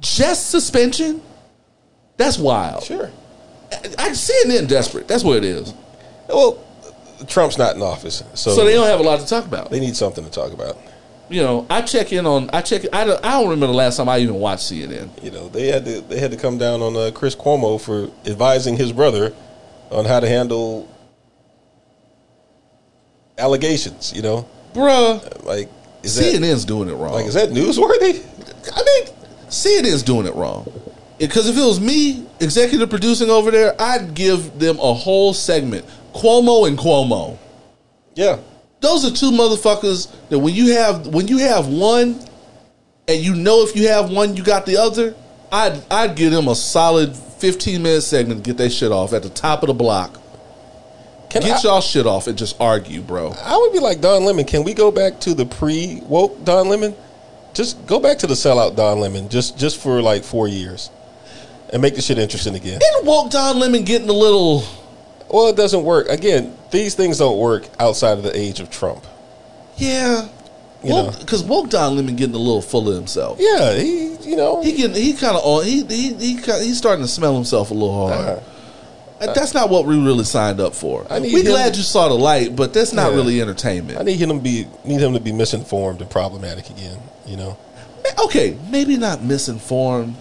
just 0.00 0.50
suspension. 0.50 1.22
That's 2.16 2.38
wild. 2.38 2.84
Sure. 2.84 3.10
I 3.98 4.12
see 4.12 4.32
CNN 4.46 4.68
desperate. 4.68 5.08
That's 5.08 5.24
what 5.24 5.38
it 5.38 5.44
is. 5.44 5.74
Well, 6.28 6.64
Trump's 7.26 7.58
not 7.58 7.76
in 7.76 7.82
office, 7.82 8.22
so, 8.34 8.54
So 8.54 8.64
they 8.64 8.74
don't 8.74 8.86
have 8.86 9.00
a 9.00 9.02
lot 9.02 9.20
to 9.20 9.26
talk 9.26 9.44
about. 9.44 9.70
they 9.70 9.80
need 9.80 9.96
something 9.96 10.24
to 10.24 10.30
talk 10.30 10.52
about. 10.52 10.76
You 11.30 11.42
know, 11.42 11.66
I 11.70 11.80
check 11.82 12.12
in 12.12 12.26
on. 12.26 12.50
I 12.52 12.60
check. 12.60 12.82
I 12.92 13.04
don't, 13.04 13.24
I 13.24 13.40
don't 13.40 13.44
remember 13.44 13.68
the 13.68 13.72
last 13.72 13.96
time 13.96 14.08
I 14.08 14.18
even 14.18 14.34
watched 14.34 14.70
CNN. 14.70 15.22
You 15.22 15.30
know, 15.30 15.48
they 15.48 15.68
had 15.68 15.84
to 15.86 16.00
they 16.02 16.18
had 16.18 16.30
to 16.32 16.36
come 16.36 16.58
down 16.58 16.82
on 16.82 16.94
uh, 16.96 17.10
Chris 17.14 17.34
Cuomo 17.34 17.80
for 17.80 18.10
advising 18.28 18.76
his 18.76 18.92
brother 18.92 19.34
on 19.90 20.04
how 20.04 20.20
to 20.20 20.28
handle 20.28 20.88
allegations. 23.38 24.12
You 24.14 24.22
know, 24.22 24.48
Bruh, 24.74 25.44
like 25.44 25.70
is 26.02 26.16
that 26.16 26.24
CNN's 26.24 26.64
doing 26.64 26.88
it 26.88 26.94
wrong. 26.94 27.14
like 27.14 27.26
is 27.26 27.34
that 27.34 27.50
newsworthy? 27.50 28.22
I 28.76 28.82
mean, 28.82 29.14
CNN's 29.48 30.02
doing 30.02 30.26
it 30.26 30.34
wrong. 30.34 30.70
Because 31.18 31.48
if 31.48 31.56
it 31.56 31.64
was 31.64 31.80
me 31.80 32.26
executive 32.40 32.90
producing 32.90 33.30
over 33.30 33.50
there, 33.50 33.74
I'd 33.80 34.14
give 34.14 34.58
them 34.58 34.78
a 34.78 34.92
whole 34.92 35.32
segment. 35.32 35.86
Cuomo 36.12 36.66
and 36.68 36.76
Cuomo. 36.76 37.38
Yeah, 38.14 38.38
Those 38.84 39.06
are 39.06 39.16
two 39.16 39.30
motherfuckers 39.30 40.14
that 40.28 40.38
when 40.38 40.52
you 40.52 40.74
have 40.74 41.06
when 41.06 41.26
you 41.26 41.38
have 41.38 41.68
one 41.68 42.20
and 43.08 43.18
you 43.18 43.34
know 43.34 43.62
if 43.62 43.74
you 43.74 43.88
have 43.88 44.10
one, 44.10 44.36
you 44.36 44.44
got 44.44 44.66
the 44.66 44.76
other, 44.76 45.14
I'd 45.50 45.82
I'd 45.90 46.16
give 46.16 46.32
them 46.32 46.48
a 46.48 46.54
solid 46.54 47.16
15 47.16 47.82
minute 47.82 48.02
segment 48.02 48.44
to 48.44 48.50
get 48.50 48.58
their 48.58 48.68
shit 48.68 48.92
off 48.92 49.14
at 49.14 49.22
the 49.22 49.30
top 49.30 49.62
of 49.62 49.68
the 49.68 49.74
block. 49.74 50.20
can 51.30 51.40
Get 51.40 51.64
I, 51.64 51.68
y'all 51.68 51.80
shit 51.80 52.06
off 52.06 52.26
and 52.26 52.36
just 52.36 52.60
argue, 52.60 53.00
bro. 53.00 53.32
I 53.32 53.56
would 53.56 53.72
be 53.72 53.78
like 53.78 54.02
Don 54.02 54.26
Lemon. 54.26 54.44
Can 54.44 54.64
we 54.64 54.74
go 54.74 54.90
back 54.90 55.18
to 55.20 55.32
the 55.32 55.46
pre 55.46 56.02
woke 56.02 56.44
Don 56.44 56.68
Lemon? 56.68 56.94
Just 57.54 57.86
go 57.86 57.98
back 57.98 58.18
to 58.18 58.26
the 58.26 58.34
sellout 58.34 58.76
Don 58.76 59.00
Lemon, 59.00 59.30
just 59.30 59.56
just 59.56 59.80
for 59.80 60.02
like 60.02 60.24
four 60.24 60.46
years, 60.46 60.90
and 61.72 61.80
make 61.80 61.94
the 61.94 62.02
shit 62.02 62.18
interesting 62.18 62.54
again. 62.54 62.80
Didn't 62.80 63.06
Woke 63.06 63.30
Don 63.30 63.58
Lemon 63.58 63.84
getting 63.84 64.10
a 64.10 64.12
little 64.12 64.62
Well, 65.34 65.48
it 65.48 65.56
doesn't 65.56 65.82
work. 65.84 66.08
Again, 66.08 66.56
these 66.70 66.94
things 66.94 67.18
don't 67.18 67.38
work 67.38 67.68
outside 67.80 68.18
of 68.18 68.22
the 68.22 68.36
age 68.38 68.60
of 68.60 68.70
Trump. 68.70 69.04
Yeah. 69.76 70.28
Because 70.80 71.42
woke 71.42 71.70
Don 71.70 71.96
Lemon 71.96 72.14
getting 72.14 72.34
a 72.34 72.38
little 72.38 72.62
full 72.62 72.88
of 72.88 72.94
himself. 72.94 73.38
Yeah, 73.40 73.74
he, 73.74 74.14
you 74.22 74.36
know, 74.36 74.62
He 74.62 74.72
getting 74.72 74.94
he 74.94 75.14
kind 75.14 75.34
of 75.36 75.42
on 75.42 75.64
he 75.64 75.82
he 75.84 76.14
he 76.14 76.36
he's 76.36 76.76
starting 76.78 77.02
to 77.04 77.08
smell 77.10 77.34
himself 77.34 77.70
a 77.70 77.74
little 77.74 78.08
hard. 78.08 78.26
Uh, 78.38 78.40
Uh, 79.20 79.32
that's 79.32 79.54
not 79.54 79.70
what 79.70 79.86
we 79.86 79.96
really 79.96 80.24
signed 80.24 80.60
up 80.60 80.74
for. 80.74 81.06
We 81.08 81.42
glad 81.42 81.76
you 81.76 81.82
saw 81.82 82.08
the 82.08 82.14
light, 82.14 82.54
but 82.54 82.74
that's 82.74 82.92
not 82.92 83.10
Yeah. 83.12 83.16
really 83.16 83.40
entertainment. 83.40 83.98
I 83.98 84.02
need 84.02 84.16
him 84.18 84.28
to 84.28 84.38
be 84.38 84.66
need 84.84 85.00
him 85.00 85.14
to 85.14 85.20
be 85.20 85.32
misinformed 85.32 86.00
and 86.00 86.10
problematic 86.10 86.68
again. 86.68 86.98
You 87.26 87.38
know, 87.38 87.56
okay, 88.26 88.56
maybe 88.70 88.96
not 88.98 89.22
misinformed, 89.22 90.16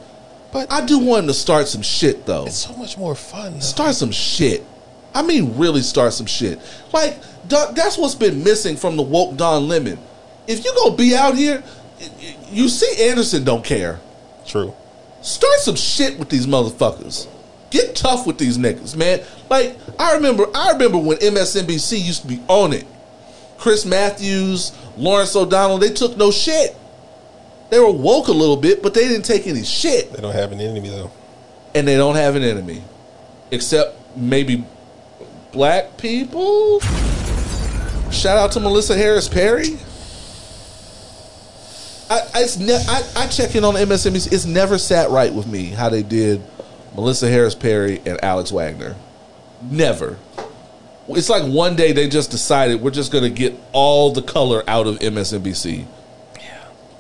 but 0.54 0.72
I 0.72 0.86
do 0.86 1.00
want 1.00 1.24
him 1.24 1.28
to 1.28 1.34
start 1.34 1.68
some 1.68 1.82
shit 1.82 2.26
though. 2.26 2.46
it's 2.46 2.56
so 2.66 2.74
much 2.78 2.98
more 2.98 3.16
fun. 3.16 3.54
though. 3.56 3.60
Start 3.60 3.96
some 3.96 4.12
shit. 4.12 4.64
I 5.14 5.22
mean, 5.22 5.58
really 5.58 5.82
start 5.82 6.14
some 6.14 6.26
shit. 6.26 6.60
Like 6.92 7.18
that's 7.48 7.98
what's 7.98 8.16
been 8.16 8.44
missing 8.44 8.76
from 8.76 8.96
the 8.96 9.04
woke 9.04 9.38
Don 9.38 9.68
Lemon. 9.68 10.00
If 10.48 10.66
you 10.66 10.74
gonna 10.76 10.96
be 10.96 11.16
out 11.16 11.36
here, 11.36 11.64
you 12.50 12.68
see 12.70 13.10
Anderson 13.10 13.44
don't 13.44 13.64
care. 13.64 14.00
True. 14.46 14.74
Start 15.22 15.60
some 15.60 15.76
shit 15.76 16.20
with 16.20 16.30
these 16.30 16.48
motherfuckers. 16.48 17.28
Get 17.70 17.96
tough 17.96 18.28
with 18.28 18.38
these 18.38 18.58
niggas, 18.58 18.96
man. 18.96 19.22
Like 19.50 19.78
I 19.98 20.16
remember, 20.16 20.46
I 20.54 20.72
remember 20.72 20.98
when 20.98 21.18
MSNBC 21.18 22.04
used 22.04 22.24
to 22.24 22.28
be 22.28 22.42
on 22.48 22.74
it. 22.74 22.86
Chris 23.58 23.86
Matthews, 23.86 24.74
Lawrence 24.98 25.36
O'Donnell, 25.36 25.78
they 25.78 25.92
took 25.92 26.18
no 26.18 26.32
shit. 26.32 26.76
They 27.70 27.80
were 27.80 27.92
woke 27.92 28.28
a 28.28 28.34
little 28.34 28.58
bit, 28.58 28.84
but 28.84 28.94
they 28.94 29.08
didn't 29.08 29.26
take 29.26 29.48
any 29.48 29.64
shit. 29.64 30.12
They 30.12 30.22
don't 30.22 30.34
have 30.34 30.52
an 30.52 30.60
enemy 30.60 30.90
though. 30.90 31.12
And 31.74 31.88
they 31.88 31.96
don't 31.96 32.16
have 32.16 32.36
an 32.36 32.44
enemy, 32.44 32.84
except 33.50 33.96
maybe 34.16 34.66
black 35.54 35.96
people. 35.98 36.82
Shout 38.12 38.38
out 38.38 38.52
to 38.54 38.60
Melissa 38.60 38.98
Harris 38.98 39.30
Perry. 39.30 39.78
I, 42.10 42.22
it's 42.42 42.58
ne- 42.58 42.84
I, 42.88 43.04
I 43.16 43.28
check 43.28 43.56
in 43.56 43.64
on 43.64 43.76
MSNBC. 43.76 44.34
It's 44.34 44.46
never 44.46 44.78
sat 44.78 45.10
right 45.10 45.34
with 45.34 45.48
me 45.48 45.68
how 45.68 45.90
they 45.90 46.04
did 46.04 46.42
Melissa 46.96 47.30
Harris 47.30 47.56
Perry 47.56 48.02
and 48.06 48.22
Alex 48.24 48.52
Wagner. 48.52 48.96
Never. 49.62 50.18
It's 51.08 51.30
like 51.30 51.44
one 51.44 51.76
day 51.76 51.92
they 51.92 52.08
just 52.08 52.32
decided 52.32 52.82
we're 52.82 52.92
just 52.92 53.12
going 53.12 53.24
to 53.24 53.30
get 53.30 53.54
all 53.72 54.12
the 54.12 54.22
color 54.22 54.64
out 54.68 54.88
of 54.88 55.00
MSNBC. 55.00 55.86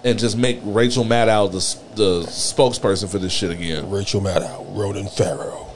And 0.05 0.19
just 0.19 0.37
make 0.37 0.59
Rachel 0.63 1.05
Maddow 1.05 1.49
the, 1.49 1.95
the 1.95 2.27
spokesperson 2.27 3.09
for 3.09 3.19
this 3.19 3.31
shit 3.31 3.51
again. 3.51 3.89
Rachel 3.89 4.19
Maddow, 4.19 4.65
Ronan 4.75 5.07
Farrow. 5.07 5.72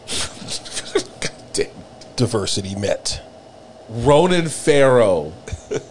Diversity 2.18 2.76
met. 2.76 3.22
Ronan 3.90 4.50
Farrow. 4.50 5.32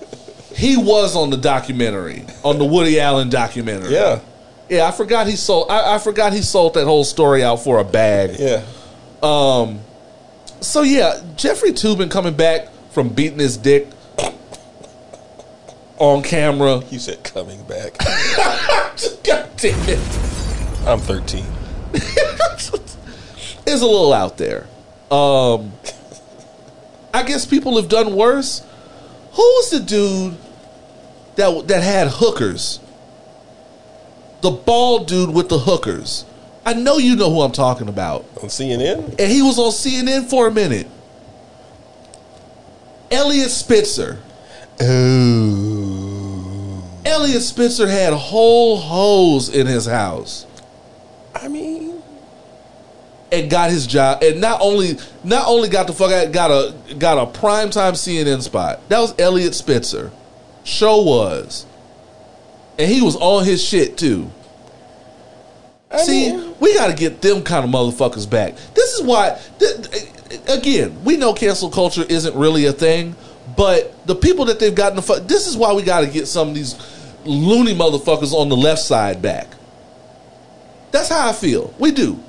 he 0.55 0.77
was 0.77 1.17
on 1.17 1.31
the 1.31 1.37
documentary, 1.39 2.25
on 2.45 2.59
the 2.59 2.65
Woody 2.65 3.01
Allen 3.01 3.31
documentary. 3.31 3.95
Yeah, 3.95 4.21
Yeah, 4.69 4.87
I 4.87 4.91
forgot 4.93 5.27
he 5.27 5.37
sold 5.37 5.71
I, 5.71 5.95
I 5.95 5.99
forgot 5.99 6.33
he 6.35 6.43
sold 6.43 6.75
that 6.75 6.85
whole 6.85 7.05
story 7.05 7.43
out 7.43 7.57
for 7.57 7.79
a 7.79 7.85
bag. 7.85 8.37
yeah. 8.39 8.63
Um 9.23 9.81
so 10.61 10.83
yeah, 10.83 11.21
Jeffrey 11.37 11.73
Toobin 11.73 12.11
coming 12.11 12.35
back 12.35 12.69
from 12.91 13.09
beating 13.09 13.39
his 13.39 13.57
dick 13.57 13.89
on 15.99 16.23
camera. 16.23 16.83
You 16.91 16.99
said 16.99 17.23
coming 17.25 17.63
back. 17.65 17.97
God 19.25 19.49
damn 19.57 19.89
it. 19.89 19.99
I'm 20.87 21.01
13. 21.01 21.45
it's 21.95 22.71
a 23.67 23.87
little 23.87 24.13
out 24.13 24.37
there. 24.39 24.67
Um, 25.11 25.73
I 27.17 27.23
guess 27.23 27.47
people 27.47 27.77
have 27.81 27.89
done 27.89 28.15
worse. 28.15 28.61
Who 29.33 29.43
was 29.43 29.71
the 29.71 29.81
dude 29.81 30.37
that 31.37 31.67
that 31.69 31.83
had 31.83 32.09
hookers? 32.09 32.79
The 34.43 34.51
bald 34.51 35.09
dude 35.09 35.31
with 35.31 35.49
the 35.49 35.61
hookers. 35.61 36.27
I 36.67 36.75
know 36.75 36.99
you 36.99 37.17
know 37.17 37.31
who 37.33 37.41
I'm 37.41 37.53
talking 37.53 37.89
about. 37.89 38.27
On 38.43 38.51
CNN? 38.51 39.19
And 39.19 39.33
he 39.33 39.41
was 39.41 39.59
on 39.59 39.71
CNN 39.71 40.29
for 40.29 40.47
a 40.47 40.51
minute. 40.51 40.89
Eliot 43.11 43.51
Spitzer. 43.51 44.19
Oh. 44.79 46.05
Eliot 47.07 47.41
Spitzer 47.41 47.89
had 47.89 48.13
whole 48.13 48.77
holes 48.77 49.49
in 49.49 49.67
his 49.67 49.87
house. 49.87 50.45
I 51.35 51.49
mean, 51.49 51.96
and 53.33 53.51
got 53.51 53.71
his 53.71 53.87
job 53.87 54.23
and 54.23 54.41
not 54.41 54.61
only 54.61 54.97
not 55.25 55.47
only 55.49 55.69
got 55.69 55.87
the 55.89 55.93
fuck 55.93 56.13
out 56.13 56.31
got 56.33 56.51
a 56.51 56.95
got 56.95 57.19
a 57.19 57.39
primetime 57.39 57.93
CNN 57.93 58.43
spot. 58.43 58.89
That 58.89 59.01
was 59.01 59.15
Eliot 59.19 59.55
Spitzer. 59.55 60.13
Show 60.65 61.03
was. 61.03 61.67
And 62.79 62.91
he 62.91 63.01
was 63.01 63.17
on 63.17 63.45
his 63.45 63.63
shit 63.65 63.97
too. 63.97 64.31
I 65.91 65.99
See, 65.99 66.33
mean- 66.33 66.55
we 66.61 66.75
got 66.75 66.89
to 66.89 66.95
get 66.95 67.23
them 67.23 67.43
kind 67.43 67.65
of 67.65 67.71
motherfuckers 67.71 68.29
back. 68.29 68.55
This 68.75 68.93
is 68.95 69.03
why 69.03 69.41
th- 69.59 69.87
again, 70.49 71.05
we 71.05 71.17
know 71.17 71.33
cancel 71.33 71.71
culture 71.71 72.05
isn't 72.09 72.35
really 72.35 72.67
a 72.67 72.73
thing, 72.73 73.15
but 73.57 73.95
the 74.07 74.15
people 74.15 74.45
that 74.47 74.59
they've 74.61 74.75
gotten 74.75 74.97
the 74.97 75.03
fuck 75.03 75.27
this 75.27 75.47
is 75.47 75.57
why 75.57 75.73
we 75.73 75.83
got 75.83 76.01
to 76.01 76.07
get 76.07 76.27
some 76.27 76.49
of 76.51 76.55
these 76.55 76.75
loony 77.25 77.75
motherfuckers 77.75 78.33
on 78.33 78.49
the 78.49 78.57
left 78.57 78.83
side 78.83 79.23
back. 79.23 79.49
That's 80.93 81.09
how 81.09 81.29
I 81.29 81.33
feel. 81.33 81.75
We 81.79 81.91
do. 81.93 82.21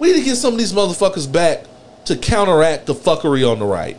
We 0.00 0.08
need 0.08 0.18
to 0.18 0.24
get 0.24 0.36
some 0.36 0.54
of 0.54 0.58
these 0.58 0.72
motherfuckers 0.72 1.30
back 1.30 1.64
to 2.06 2.16
counteract 2.16 2.86
the 2.86 2.94
fuckery 2.94 3.48
on 3.48 3.58
the 3.58 3.66
right. 3.66 3.96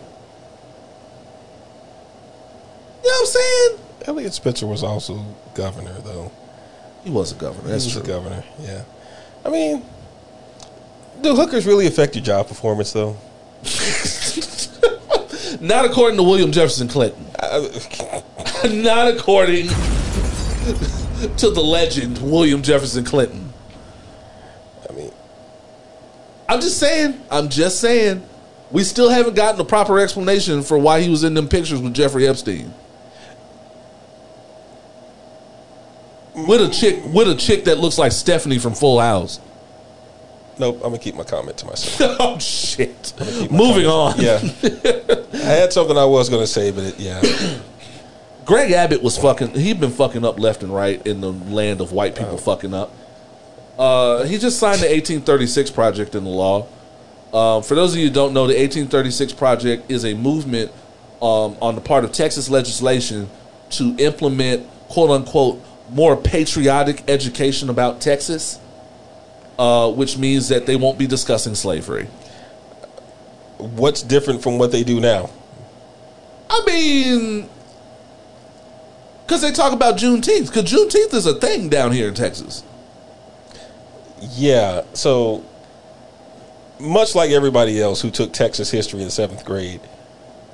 You 3.04 3.10
know 3.10 3.16
what 3.16 3.22
I'm 3.22 3.26
saying? 3.28 3.78
Eliot 4.08 4.34
Spitzer 4.34 4.68
was 4.68 4.84
also 4.84 5.24
governor, 5.54 5.94
though. 6.04 6.32
He 7.04 7.12
was 7.12 7.32
a 7.32 7.36
governor. 7.36 7.70
That's 7.70 7.86
he 7.86 7.96
was 7.96 8.04
true. 8.04 8.04
a 8.04 8.16
governor, 8.18 8.44
yeah. 8.60 8.84
I 9.46 9.50
mean, 9.50 9.84
do 11.22 11.36
hookers 11.36 11.66
really 11.66 11.88
affect 11.88 12.16
your 12.16 12.24
job 12.24 12.48
performance, 12.48 12.92
though? 12.92 13.16
Not 15.62 15.86
according 15.86 16.18
to 16.18 16.24
William 16.24 16.52
Jefferson 16.52 16.88
Clinton. 16.88 17.26
Not 18.84 19.08
according 19.08 19.68
to 19.68 21.50
the 21.50 21.62
legend 21.62 22.20
William 22.20 22.62
Jefferson 22.64 23.04
Clinton. 23.04 23.52
I 24.90 24.94
mean, 24.94 25.12
I'm 26.52 26.60
just 26.60 26.80
saying. 26.80 27.18
I'm 27.32 27.48
just 27.48 27.80
saying. 27.80 28.22
We 28.72 28.84
still 28.84 29.10
haven't 29.10 29.36
gotten 29.36 29.62
a 29.62 29.64
proper 29.64 30.02
explanation 30.02 30.64
for 30.64 30.78
why 30.78 31.00
he 31.00 31.10
was 31.10 31.24
in 31.24 31.34
them 31.34 31.48
pictures 31.48 31.82
with 31.82 31.94
Jeffrey 31.94 32.28
Epstein. 32.28 32.74
With 36.36 36.62
a 36.62 36.68
chick, 36.68 37.04
with 37.06 37.30
a 37.30 37.36
chick 37.36 37.64
that 37.66 37.78
looks 37.78 37.98
like 37.98 38.12
Stephanie 38.12 38.60
from 38.60 38.74
Full 38.74 39.00
House. 39.00 39.40
nope. 40.60 40.76
I'm 40.76 40.92
gonna 40.92 40.98
keep 40.98 41.16
my 41.16 41.24
comment 41.24 41.58
to 41.60 41.68
myself. 41.68 42.18
oh 42.20 42.38
shit! 42.38 43.14
Moving 43.50 43.86
on. 43.86 44.20
Yeah, 44.20 44.42
I 45.34 45.38
had 45.38 45.72
something 45.72 45.98
I 45.98 46.04
was 46.04 46.28
gonna 46.28 46.48
say, 46.48 46.72
but 46.72 46.84
it, 46.84 47.00
yeah, 47.00 47.22
Greg 48.44 48.74
Abbott 48.74 49.02
was 49.02 49.18
fucking. 49.18 49.52
He'd 49.52 49.80
been 49.80 49.92
fucking 49.92 50.26
up 50.26 50.38
left 50.38 50.64
and 50.64 50.76
right 50.76 51.06
in 51.08 51.22
the 51.22 51.32
land 51.32 51.80
of 51.80 51.94
white 51.94 52.16
people 52.16 52.34
oh. 52.34 52.38
fucking 52.38 52.74
up. 52.74 52.94
Uh, 53.82 54.26
he 54.26 54.38
just 54.38 54.60
signed 54.60 54.78
the 54.78 54.86
1836 54.86 55.72
Project 55.72 56.14
into 56.14 56.30
law. 56.30 56.68
Um, 57.34 57.64
for 57.64 57.74
those 57.74 57.94
of 57.94 58.00
you 58.00 58.10
who 58.10 58.14
don't 58.14 58.32
know, 58.32 58.46
the 58.46 58.54
1836 58.54 59.34
Project 59.34 59.90
is 59.90 60.06
a 60.06 60.14
movement 60.14 60.72
um, 61.20 61.58
on 61.60 61.74
the 61.74 61.82
part 61.82 62.04
of 62.04 62.12
Texas 62.12 62.48
legislation 62.48 63.28
to 63.72 63.96
implement 63.98 64.70
"quote 64.88 65.10
unquote" 65.10 65.66
more 65.90 66.16
patriotic 66.16 67.04
education 67.08 67.72
about 67.72 68.00
Texas, 68.00 68.60
uh, 69.58 69.92
which 69.92 70.16
means 70.16 70.50
that 70.50 70.68
they 70.68 70.76
won't 70.76 71.00
be 71.00 71.08
discussing 71.08 71.56
slavery. 71.56 72.08
what's 73.58 74.04
different 74.04 74.44
from 74.44 74.60
what 74.60 74.72
they 74.72 74.84
do 74.84 75.00
now? 75.00 75.32
I 76.52 76.64
mean, 76.68 77.50
because 79.26 79.42
they 79.42 79.52
talk 79.52 79.74
about 79.74 79.98
Juneteenth, 79.98 80.54
because 80.54 80.72
Juneteenth 80.72 81.16
is 81.16 81.26
a 81.26 81.34
thing 81.34 81.68
down 81.68 81.92
here 81.94 82.08
in 82.08 82.14
Texas. 82.14 82.64
Yeah, 84.22 84.84
so 84.94 85.44
much 86.80 87.16
like 87.16 87.32
everybody 87.32 87.82
else 87.82 88.02
who 88.02 88.10
took 88.12 88.34
Texas 88.34 88.72
history 88.72 89.02
in 89.04 89.10
seventh 89.10 89.46
grade, 89.46 89.82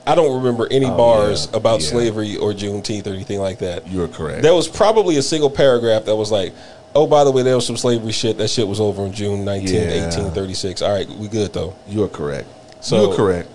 I 0.06 0.16
don't 0.16 0.38
remember 0.38 0.68
any 0.72 0.86
bars 0.86 1.48
Oh, 1.48 1.50
yeah, 1.52 1.58
about 1.58 1.82
yeah. 1.82 1.88
slavery 1.90 2.38
or 2.38 2.54
Juneteenth 2.54 3.08
or 3.08 3.12
anything 3.14 3.40
like 3.40 3.60
that. 3.60 3.88
You're 3.88 4.08
correct. 4.08 4.42
There 4.42 4.54
was 4.54 4.68
probably 4.68 5.18
a 5.18 5.22
single 5.22 5.50
paragraph 5.50 6.06
that 6.06 6.16
was 6.16 6.32
like, 6.32 6.54
"Oh, 6.96 7.08
by 7.08 7.24
the 7.26 7.32
way, 7.32 7.44
there 7.44 7.56
was 7.56 7.66
some 7.66 7.78
slavery 7.78 8.14
shit. 8.14 8.38
That 8.38 8.50
shit 8.50 8.68
was 8.68 8.80
over 8.80 9.06
in 9.06 9.12
June 9.14 9.44
19, 9.44 9.74
Yeah. 9.76 10.06
1836." 10.06 10.82
All 10.82 10.92
right, 10.94 11.10
we 11.10 11.28
good 11.28 11.52
though. 11.54 11.76
You're 11.88 12.08
correct. 12.08 12.48
So- 12.82 13.08
You're 13.08 13.16
correct. 13.16 13.50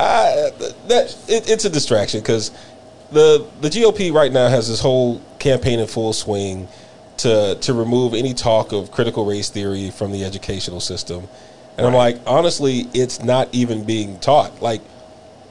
I, 0.00 0.52
that 0.86 1.16
it, 1.26 1.50
it's 1.50 1.64
a 1.64 1.70
distraction 1.70 2.20
because 2.20 2.52
the 3.10 3.44
the 3.60 3.68
GOP 3.68 4.12
right 4.12 4.30
now 4.32 4.48
has 4.48 4.68
this 4.68 4.78
whole 4.80 5.20
campaign 5.40 5.80
in 5.80 5.88
full 5.88 6.12
swing 6.12 6.68
to 7.18 7.56
to 7.60 7.72
remove 7.74 8.14
any 8.14 8.34
talk 8.34 8.72
of 8.72 8.90
critical 8.90 9.24
race 9.24 9.48
theory 9.48 9.90
from 9.90 10.12
the 10.12 10.24
educational 10.24 10.80
system, 10.80 11.28
and 11.76 11.86
I'm 11.86 11.94
like, 11.94 12.18
honestly, 12.26 12.86
it's 12.94 13.22
not 13.22 13.48
even 13.52 13.84
being 13.84 14.18
taught. 14.20 14.60
Like 14.62 14.80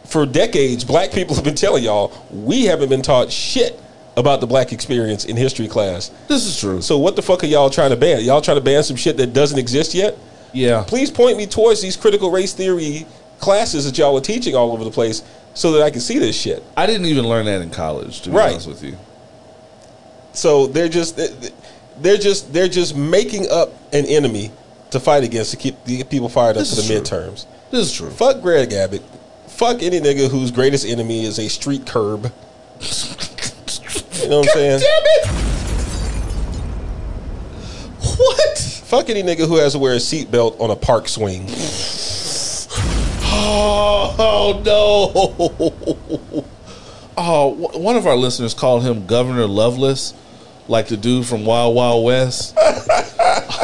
for 0.05 0.25
decades, 0.25 0.83
black 0.83 1.11
people 1.11 1.35
have 1.35 1.43
been 1.43 1.55
telling 1.55 1.83
y'all 1.83 2.11
we 2.31 2.65
haven't 2.65 2.89
been 2.89 3.01
taught 3.01 3.31
shit 3.31 3.79
about 4.15 4.41
the 4.41 4.47
black 4.47 4.71
experience 4.73 5.25
in 5.25 5.35
history 5.37 5.67
class. 5.67 6.09
This 6.27 6.45
is 6.45 6.59
true. 6.59 6.81
So 6.81 6.97
what 6.97 7.15
the 7.15 7.21
fuck 7.21 7.43
are 7.43 7.47
y'all 7.47 7.69
trying 7.69 7.91
to 7.91 7.95
ban? 7.97 8.23
Y'all 8.23 8.41
trying 8.41 8.57
to 8.57 8.63
ban 8.63 8.81
some 8.83 8.95
shit 8.97 9.17
that 9.17 9.33
doesn't 9.33 9.59
exist 9.59 9.93
yet? 9.93 10.17
yeah. 10.53 10.83
please 10.87 11.11
point 11.11 11.37
me 11.37 11.45
towards 11.45 11.81
these 11.81 11.95
critical 11.97 12.31
race 12.31 12.53
theory 12.53 13.05
classes 13.39 13.85
that 13.85 13.95
y'all 13.97 14.17
are 14.17 14.21
teaching 14.21 14.55
all 14.55 14.71
over 14.71 14.83
the 14.83 14.89
place 14.89 15.21
so 15.53 15.71
that 15.73 15.83
I 15.83 15.91
can 15.91 15.99
see 15.99 16.17
this 16.17 16.39
shit. 16.39 16.63
I 16.75 16.87
didn't 16.87 17.05
even 17.07 17.27
learn 17.27 17.45
that 17.45 17.61
in 17.61 17.69
college, 17.69 18.21
to 18.21 18.29
be 18.29 18.35
Right. 18.35 18.51
honest 18.53 18.67
with 18.67 18.83
you. 18.83 18.97
So 20.37 20.67
they're 20.67 20.87
just 20.87 21.19
they're 21.99 22.17
just 22.17 22.53
they're 22.53 22.67
just 22.67 22.95
making 22.95 23.49
up 23.49 23.69
an 23.91 24.05
enemy 24.05 24.51
to 24.91 24.99
fight 24.99 25.23
against 25.23 25.49
to 25.51 25.57
keep 25.57 25.83
the 25.85 26.03
people 26.03 26.29
fired 26.29 26.51
up 26.57 26.61
This 26.61 26.69
for 26.75 26.81
the 26.81 26.87
true. 26.87 27.01
midterms. 27.01 27.45
This 27.71 27.87
is 27.87 27.93
true. 27.93 28.11
Fuck 28.11 28.41
Greg 28.41 28.71
Abbott. 28.71 29.01
Fuck 29.47 29.81
any 29.81 29.99
nigga 29.99 30.29
whose 30.29 30.51
greatest 30.51 30.85
enemy 30.85 31.25
is 31.25 31.39
a 31.39 31.49
street 31.49 31.85
curb. 31.87 32.31
You 34.23 34.29
know 34.29 34.39
what 34.39 34.47
I'm 34.49 34.53
saying? 34.55 34.79
Damn 34.79 35.03
it! 35.05 35.27
What? 38.17 38.57
Fuck 38.57 39.09
any 39.11 39.21
nigga 39.21 39.47
who 39.47 39.57
has 39.57 39.73
to 39.73 39.79
wear 39.79 39.93
a 39.93 39.97
seatbelt 39.97 40.59
on 40.59 40.71
a 40.71 40.75
park 40.75 41.07
swing. 41.07 41.45
Oh, 43.23 44.15
oh 44.19 44.61
no. 44.65 46.45
Oh, 47.19 47.47
one 47.79 47.95
of 47.95 48.05
our 48.05 48.15
listeners 48.15 48.53
called 48.53 48.83
him 48.83 49.07
Governor 49.07 49.47
Loveless, 49.47 50.13
like 50.67 50.87
the 50.87 50.97
dude 50.97 51.25
from 51.25 51.45
Wild 51.45 51.75
Wild 51.75 52.03
West. 52.05 52.55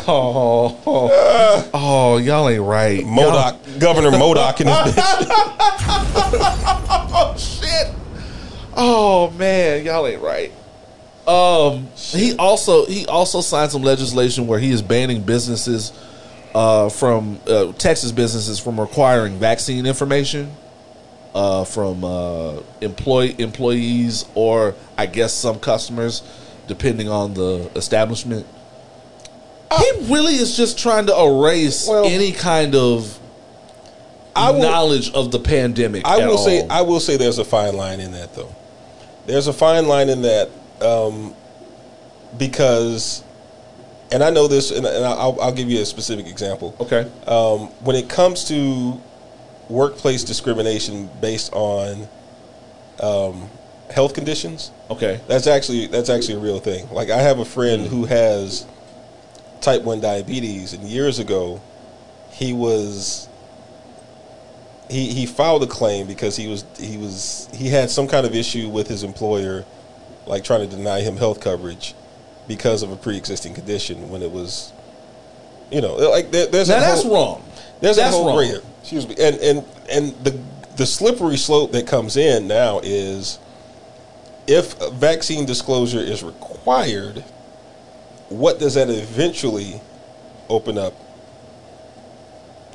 oh, 0.08 0.80
oh, 0.86 1.70
oh, 1.74 2.18
y'all 2.18 2.50
ain't 2.50 2.64
right. 2.64 3.06
Modoc, 3.06 3.60
Governor 3.80 4.12
Modoc 4.12 4.62
in 4.62 4.68
his 4.68 4.76
bitch. 4.96 5.28
Oh 7.16 7.36
shit! 7.38 7.94
Oh 8.76 9.32
man, 9.32 9.86
y'all 9.86 10.08
ain't 10.08 10.22
right. 10.22 10.52
Um, 11.28 11.88
he 11.96 12.36
also 12.36 12.86
he 12.86 13.06
also 13.06 13.42
signed 13.42 13.72
some 13.72 13.82
legislation 13.84 14.48
where 14.48 14.60
he 14.60 14.72
is 14.72 14.82
banning 14.82 15.22
businesses 15.22 15.94
uh, 16.54 16.90
from 16.90 17.40
uh, 17.48 17.72
Texas 17.74 18.12
businesses 18.12 18.60
from 18.60 18.80
requiring 18.80 19.40
vaccine 19.40 19.86
information 19.86 20.52
uh, 21.34 21.66
from 21.66 22.04
uh, 22.04 22.58
employee 22.82 23.36
employees 23.40 24.26
or 24.36 24.76
I 24.98 25.06
guess 25.06 25.34
some 25.34 25.60
customers, 25.60 26.22
depending 26.74 27.08
on 27.08 27.36
the 27.36 27.70
establishment. 27.76 28.46
He 29.78 29.92
really 30.14 30.36
is 30.36 30.58
just 30.58 30.78
trying 30.78 31.06
to 31.08 31.16
erase 31.20 31.88
Well- 31.88 32.06
any 32.06 32.32
kind 32.32 32.76
of 32.76 33.20
will- 34.36 34.54
knowledge 34.60 35.12
of 35.14 35.32
the 35.32 35.40
pandemic. 35.40 36.06
I 36.06 36.26
will 36.26 36.38
say. 36.38 36.68
I 36.68 36.82
will 36.82 37.00
say 37.00 37.18
there's 37.18 37.38
a 37.40 37.46
fine 37.46 37.76
line 37.76 38.00
in 38.00 38.12
that 38.14 38.34
though. 38.36 38.54
There's 39.26 39.48
a 39.48 39.54
fine 39.54 39.88
line 39.88 40.10
in 40.10 40.24
that 40.24 40.50
um, 40.82 41.34
because, 42.38 43.24
and 44.12 44.22
I 44.24 44.32
know 44.32 44.48
this, 44.48 44.72
and, 44.72 44.86
and 44.86 45.06
I'll, 45.06 45.40
I'll 45.40 45.54
give 45.54 45.70
you 45.70 45.80
a 45.82 45.86
specific 45.86 46.28
example. 46.28 46.76
okay. 46.80 47.10
Um, 47.26 47.68
when 47.86 47.96
it 47.96 48.10
comes 48.10 48.44
to 48.46 49.00
workplace 49.70 50.24
discrimination 50.26 51.10
based 51.22 51.54
on 51.54 52.08
um, 53.00 53.50
health 53.92 54.14
conditions, 54.14 54.72
Okay. 54.90 55.20
that's 55.28 55.48
actually 55.48 55.88
that's 55.88 56.10
actually 56.10 56.36
a 56.36 56.40
real 56.40 56.60
thing. 56.60 56.90
Like 56.92 57.10
I 57.10 57.22
have 57.22 57.40
a 57.40 57.46
friend 57.46 57.86
who 57.88 58.06
has 58.06 58.66
type 59.62 59.84
one 59.84 60.00
diabetes, 60.02 60.74
and 60.74 60.84
years 60.84 61.20
ago, 61.20 61.62
he 62.32 62.54
was 62.54 63.28
he 64.90 65.08
he 65.14 65.26
filed 65.26 65.64
a 65.64 65.68
claim 65.68 66.08
because 66.08 66.36
he 66.36 66.48
was 66.48 66.66
he 66.80 66.98
was 66.98 67.50
he 67.54 67.70
had 67.70 67.90
some 67.90 68.08
kind 68.08 68.26
of 68.26 68.36
issue 68.36 68.70
with 68.70 68.88
his 68.88 69.04
employer, 69.04 69.66
like 70.28 70.44
trying 70.44 70.68
to 70.68 70.76
deny 70.76 71.02
him 71.02 71.18
health 71.18 71.40
coverage 71.42 71.94
because 72.48 72.84
of 72.84 72.92
a 72.92 72.96
pre-existing 72.98 73.54
condition 73.54 74.10
when 74.10 74.22
it 74.22 74.30
was, 74.32 74.74
you 75.72 75.80
know, 75.82 75.96
like 75.96 76.30
there, 76.32 76.48
there's 76.48 76.68
Now 76.70 76.78
a 76.78 76.80
that's 76.82 77.04
whole, 77.04 77.14
wrong. 77.16 77.44
there's 77.80 77.96
That's 77.96 78.14
a 78.14 78.18
whole 78.18 78.38
wrong. 78.38 78.62
Excuse 78.82 79.08
me, 79.08 79.16
and 79.20 79.36
and 79.38 79.66
and 79.90 80.12
the 80.26 80.38
the 80.76 80.86
slippery 80.86 81.38
slope 81.38 81.72
that 81.72 81.88
comes 81.88 82.18
in 82.18 82.48
now 82.48 82.80
is 82.84 83.40
if 84.48 84.78
vaccine 84.94 85.46
disclosure 85.46 86.00
is 86.00 86.24
required, 86.24 87.24
what 88.30 88.60
does 88.60 88.74
that 88.76 88.90
eventually 88.90 89.82
open 90.50 90.78
up 90.78 90.94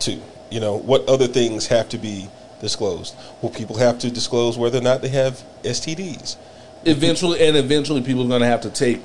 to? 0.01 0.20
You 0.51 0.61
know, 0.61 0.77
what 0.77 1.09
other 1.09 1.27
things 1.27 1.66
have 1.66 1.89
to 1.90 1.99
be 1.99 2.28
disclosed? 2.61 3.15
Will 3.43 3.51
people 3.51 3.77
have 3.77 3.99
to 4.01 4.11
disclose 4.11 4.57
whether 4.57 4.78
or 4.78 4.82
not 4.82 5.03
they 5.03 5.09
have 5.09 5.43
STDs. 5.62 6.36
Eventually, 6.85 7.47
and 7.47 7.57
eventually, 7.57 8.03
people 8.03 8.24
are 8.24 8.28
going 8.28 8.40
to 8.40 8.47
have 8.47 8.62
to 8.62 8.70
take 8.70 9.01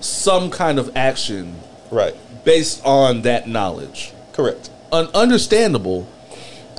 some 0.00 0.50
kind 0.50 0.78
of 0.78 0.94
action 0.96 1.54
Right. 1.90 2.14
based 2.44 2.84
on 2.84 3.22
that 3.22 3.48
knowledge. 3.48 4.12
Correct. 4.32 4.70
Un- 4.92 5.08
understandable. 5.14 6.06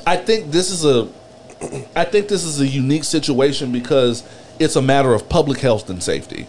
I 0.06 0.16
think 0.16 0.52
this 0.52 0.70
is 0.70 0.84
a, 0.84 1.08
I 1.94 2.04
think 2.04 2.28
this 2.28 2.44
is 2.44 2.60
a 2.60 2.66
unique 2.66 3.04
situation 3.04 3.72
because 3.72 4.22
it's 4.58 4.76
a 4.76 4.82
matter 4.82 5.14
of 5.14 5.28
public 5.28 5.58
health 5.60 5.88
and 5.90 6.02
safety. 6.02 6.46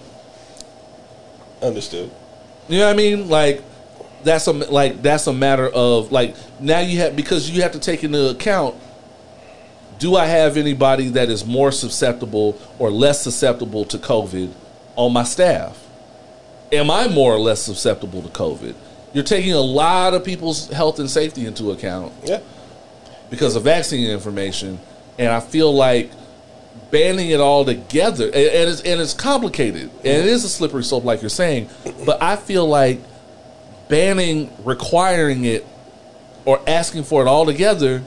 Understood. 1.61 2.11
You 2.67 2.79
know 2.79 2.85
what 2.87 2.93
I 2.93 2.97
mean? 2.97 3.29
Like 3.29 3.63
that's 4.23 4.47
a 4.47 4.51
like 4.51 5.01
that's 5.01 5.27
a 5.27 5.33
matter 5.33 5.67
of 5.69 6.11
like 6.11 6.35
now 6.59 6.79
you 6.79 6.99
have 6.99 7.15
because 7.15 7.49
you 7.49 7.61
have 7.61 7.71
to 7.71 7.79
take 7.79 8.03
into 8.03 8.29
account 8.29 8.75
do 9.99 10.15
I 10.15 10.25
have 10.25 10.57
anybody 10.57 11.09
that 11.09 11.29
is 11.29 11.45
more 11.45 11.71
susceptible 11.71 12.59
or 12.77 12.91
less 12.91 13.21
susceptible 13.23 13.83
to 13.85 13.97
COVID 13.97 14.51
on 14.95 15.11
my 15.13 15.23
staff? 15.23 15.83
Am 16.71 16.91
I 16.91 17.07
more 17.07 17.33
or 17.33 17.39
less 17.39 17.61
susceptible 17.63 18.21
to 18.21 18.27
COVID? 18.29 18.75
You're 19.13 19.23
taking 19.23 19.53
a 19.53 19.61
lot 19.61 20.13
of 20.13 20.23
people's 20.23 20.67
health 20.69 20.99
and 20.99 21.09
safety 21.09 21.45
into 21.47 21.71
account 21.71 22.13
Yeah. 22.23 22.41
because 23.31 23.55
of 23.55 23.63
vaccine 23.63 24.07
information, 24.11 24.77
and 25.17 25.29
I 25.29 25.39
feel 25.39 25.73
like 25.73 26.11
banning 26.91 27.29
it 27.29 27.39
all 27.39 27.65
together, 27.65 28.25
and, 28.25 28.35
and 28.35 28.69
it's 28.69 28.81
and 28.81 29.01
it's 29.01 29.13
complicated, 29.13 29.89
and 29.99 30.05
it 30.05 30.25
is 30.25 30.43
a 30.43 30.49
slippery 30.49 30.83
slope, 30.83 31.03
like 31.03 31.21
you're 31.21 31.29
saying. 31.29 31.69
But 32.05 32.21
I 32.21 32.35
feel 32.35 32.67
like 32.67 32.99
banning, 33.89 34.51
requiring 34.63 35.45
it, 35.45 35.65
or 36.45 36.59
asking 36.67 37.03
for 37.03 37.21
it 37.21 37.27
all 37.27 37.45
together 37.45 38.03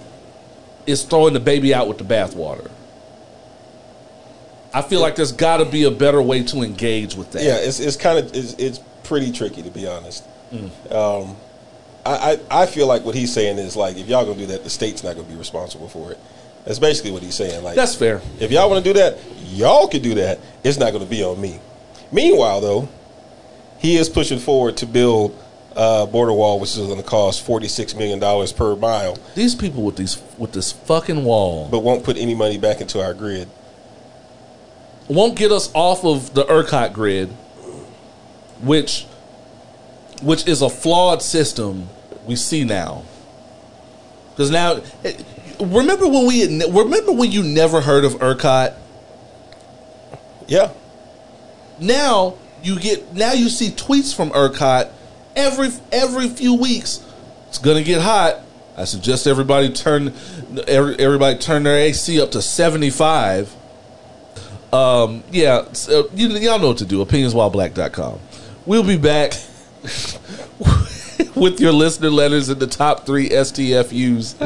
is 0.86 1.04
throwing 1.04 1.34
the 1.34 1.40
baby 1.40 1.74
out 1.74 1.88
with 1.88 1.98
the 1.98 2.04
bathwater. 2.04 2.70
I 4.72 4.82
feel 4.82 5.00
like 5.00 5.16
there's 5.16 5.32
got 5.32 5.58
to 5.58 5.64
be 5.64 5.84
a 5.84 5.90
better 5.90 6.22
way 6.22 6.42
to 6.44 6.62
engage 6.62 7.16
with 7.16 7.32
that. 7.32 7.42
Yeah, 7.42 7.56
it's 7.56 7.80
it's 7.80 7.96
kind 7.96 8.18
of 8.18 8.34
it's, 8.34 8.54
it's 8.54 8.80
pretty 9.02 9.32
tricky 9.32 9.62
to 9.62 9.70
be 9.70 9.86
honest. 9.86 10.24
Um, 10.90 11.36
I, 12.06 12.38
I 12.50 12.62
I 12.62 12.66
feel 12.66 12.86
like 12.86 13.04
what 13.04 13.14
he's 13.14 13.32
saying 13.32 13.58
is 13.58 13.76
like 13.76 13.96
if 13.96 14.08
y'all 14.08 14.24
gonna 14.24 14.38
do 14.38 14.46
that, 14.46 14.64
the 14.64 14.70
state's 14.70 15.02
not 15.02 15.16
gonna 15.16 15.28
be 15.28 15.34
responsible 15.34 15.88
for 15.88 16.12
it. 16.12 16.18
That's 16.64 16.78
basically 16.78 17.10
what 17.10 17.22
he's 17.22 17.34
saying. 17.34 17.64
Like 17.64 17.76
That's 17.76 17.94
fair. 17.94 18.20
If 18.38 18.50
y'all 18.50 18.68
want 18.70 18.84
to 18.84 18.92
do 18.92 18.98
that, 18.98 19.18
y'all 19.46 19.88
can 19.88 20.02
do 20.02 20.14
that. 20.16 20.38
It's 20.62 20.78
not 20.78 20.92
going 20.92 21.02
to 21.04 21.10
be 21.10 21.22
on 21.24 21.40
me. 21.40 21.58
Meanwhile, 22.12 22.60
though, 22.60 22.88
he 23.78 23.96
is 23.96 24.08
pushing 24.08 24.38
forward 24.38 24.76
to 24.78 24.86
build 24.86 25.36
a 25.74 26.06
border 26.06 26.32
wall, 26.32 26.60
which 26.60 26.70
is 26.70 26.78
going 26.78 26.96
to 27.00 27.02
cost 27.08 27.44
forty 27.46 27.68
six 27.68 27.94
million 27.94 28.18
dollars 28.18 28.52
per 28.52 28.76
mile, 28.76 29.16
These 29.34 29.54
people 29.54 29.82
with 29.84 29.96
these 29.96 30.20
with 30.36 30.52
this 30.52 30.72
fucking 30.72 31.24
wall 31.24 31.68
but 31.70 31.80
won't 31.80 32.04
put 32.04 32.16
any 32.16 32.34
money 32.34 32.58
back 32.58 32.80
into 32.80 33.00
our 33.02 33.14
grid. 33.14 33.48
won't 35.08 35.36
get 35.38 35.52
us 35.52 35.70
off 35.74 36.04
of 36.04 36.34
the 36.34 36.44
ERCOT 36.44 36.92
grid, 36.92 37.28
which 38.62 39.06
which 40.22 40.46
is 40.46 40.60
a 40.60 40.68
flawed 40.68 41.22
system 41.22 41.88
we 42.26 42.36
see 42.36 42.64
now. 42.64 43.04
Because 44.32 44.50
now, 44.50 44.80
remember 45.60 46.06
when 46.06 46.26
we 46.26 46.64
remember 46.68 47.12
when 47.12 47.30
you 47.32 47.42
never 47.42 47.80
heard 47.80 48.04
of 48.04 48.14
ERCOT? 48.14 48.74
Yeah, 50.48 50.72
Now 51.78 52.34
you 52.62 52.78
get 52.78 53.14
now 53.14 53.32
you 53.32 53.48
see 53.48 53.68
tweets 53.70 54.14
from 54.14 54.30
ERCOT 54.30 54.90
every 55.36 55.68
every 55.92 56.28
few 56.28 56.54
weeks. 56.54 57.04
It's 57.48 57.58
gonna 57.58 57.82
get 57.82 58.00
hot. 58.00 58.40
I 58.76 58.84
suggest 58.84 59.26
everybody 59.26 59.72
turn 59.72 60.14
every, 60.66 60.98
everybody 60.98 61.38
turn 61.38 61.62
their 61.62 61.76
AC 61.76 62.20
up 62.20 62.32
to 62.32 62.42
seventy 62.42 62.90
five. 62.90 63.54
Um, 64.72 65.24
yeah, 65.32 65.72
so 65.72 66.08
you, 66.14 66.28
y'all 66.28 66.58
know 66.58 66.68
what 66.68 66.78
to 66.78 66.84
do. 66.84 67.04
Opinionswhileblack.com. 67.04 68.20
We'll 68.66 68.84
be 68.84 68.96
back 68.96 69.32
with 71.34 71.60
your 71.60 71.72
listener 71.72 72.10
letters 72.10 72.48
in 72.48 72.58
the 72.58 72.66
top 72.66 73.06
three 73.06 73.28
STFUs. 73.28 74.38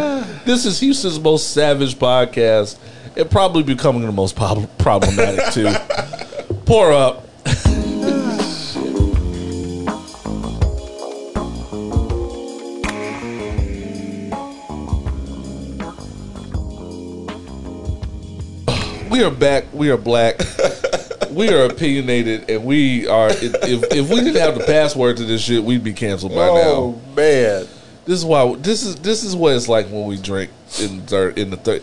this 0.45 0.65
is 0.65 0.81
Houston's 0.81 1.21
most 1.21 1.51
savage 1.51 1.97
podcast. 1.97 2.79
It 3.17 3.31
probably 3.31 3.63
becoming 3.63 4.03
the 4.03 4.13
most 4.13 4.35
prob- 4.35 4.69
problematic 4.79 5.53
too. 5.53 5.73
Pour 6.67 6.93
up. 6.93 7.29
we 19.11 19.23
are 19.23 19.31
back. 19.31 19.67
We 19.73 19.91
are 19.91 19.97
black. 19.97 20.41
we 21.35 21.49
are 21.53 21.65
opinionated, 21.67 22.49
and 22.51 22.65
we 22.65 23.07
are. 23.09 23.29
If, 23.31 23.93
if 23.93 24.09
we 24.09 24.17
didn't 24.17 24.41
have 24.41 24.59
the 24.59 24.65
password 24.65 25.17
to 25.19 25.25
this 25.25 25.43
shit, 25.43 25.63
we'd 25.63 25.85
be 25.85 25.93
canceled 25.93 26.33
by 26.33 26.49
oh 26.49 26.55
now. 26.55 26.71
Oh 26.71 27.01
man, 27.15 27.67
This 28.05 28.19
is 28.19 28.25
why. 28.25 28.55
This 28.57 28.85
is 28.85 28.97
this 28.97 29.25
is 29.25 29.35
what 29.37 29.55
it's 29.55 29.69
like 29.69 29.87
when 29.87 30.07
we 30.07 30.17
drink 30.17 30.51
in 30.81 31.03
third 31.03 31.39
in 31.39 31.51
the 31.51 31.57
third. 31.57 31.83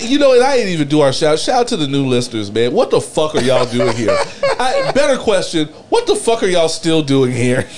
You 0.00 0.18
know, 0.18 0.32
and 0.32 0.42
I 0.42 0.56
didn't 0.56 0.72
even 0.72 0.88
do 0.88 1.00
our 1.00 1.12
shout. 1.12 1.38
Shout 1.38 1.60
out 1.60 1.68
to 1.68 1.76
the 1.76 1.86
new 1.86 2.06
listeners, 2.06 2.50
man. 2.50 2.72
What 2.72 2.90
the 2.90 3.00
fuck 3.00 3.34
are 3.34 3.42
y'all 3.42 3.66
doing 3.66 3.94
here? 3.96 4.16
I, 4.58 4.90
better 4.94 5.20
question. 5.20 5.68
What 5.90 6.06
the 6.06 6.16
fuck 6.16 6.42
are 6.42 6.46
y'all 6.46 6.70
still 6.70 7.02
doing 7.02 7.32
here? 7.32 7.68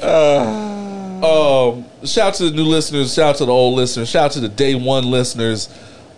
Um, 0.00 1.84
shout 2.04 2.28
out 2.28 2.34
to 2.34 2.50
the 2.50 2.56
new 2.56 2.64
listeners. 2.64 3.14
Shout 3.14 3.30
out 3.30 3.36
to 3.38 3.46
the 3.46 3.52
old 3.52 3.76
listeners. 3.76 4.08
Shout 4.08 4.26
out 4.26 4.32
to 4.32 4.40
the 4.40 4.48
day 4.48 4.76
one 4.76 5.10
listeners. 5.10 5.68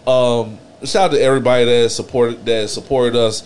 Um, 0.07 0.59
shout 0.85 1.11
out 1.11 1.11
to 1.13 1.21
everybody 1.21 1.65
that 1.65 1.71
has 1.71 1.97
supported 1.97 2.45
that 2.45 2.61
has 2.63 2.73
supported 2.75 3.17
us. 3.17 3.43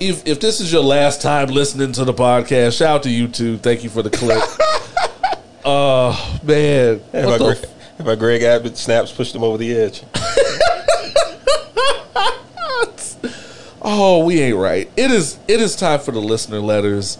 If 0.00 0.26
if 0.26 0.38
this 0.40 0.60
is 0.60 0.72
your 0.72 0.82
last 0.82 1.20
time 1.22 1.48
listening 1.48 1.92
to 1.92 2.04
the 2.04 2.14
podcast, 2.14 2.78
shout 2.78 2.88
out 2.96 3.02
to 3.04 3.10
you 3.10 3.26
too. 3.28 3.58
Thank 3.58 3.82
you 3.82 3.90
for 3.90 4.02
the 4.02 4.10
clip. 4.10 4.42
Oh 5.64 6.40
man, 6.44 7.00
If 7.12 7.12
What 7.12 7.24
my, 7.24 7.38
the 7.38 7.44
Gre- 7.44 7.66
if 7.98 8.06
my 8.06 8.14
Greg 8.14 8.42
Abbott 8.42 8.76
snaps 8.76 9.10
pushed 9.12 9.34
him 9.34 9.42
over 9.42 9.58
the 9.58 9.76
edge. 9.76 10.02
Oh, 13.80 14.24
we 14.24 14.40
ain't 14.40 14.56
right. 14.56 14.90
It 14.96 15.10
is 15.10 15.38
it 15.48 15.60
is 15.60 15.74
time 15.76 16.00
for 16.00 16.10
the 16.12 16.20
listener 16.20 16.58
letters. 16.60 17.16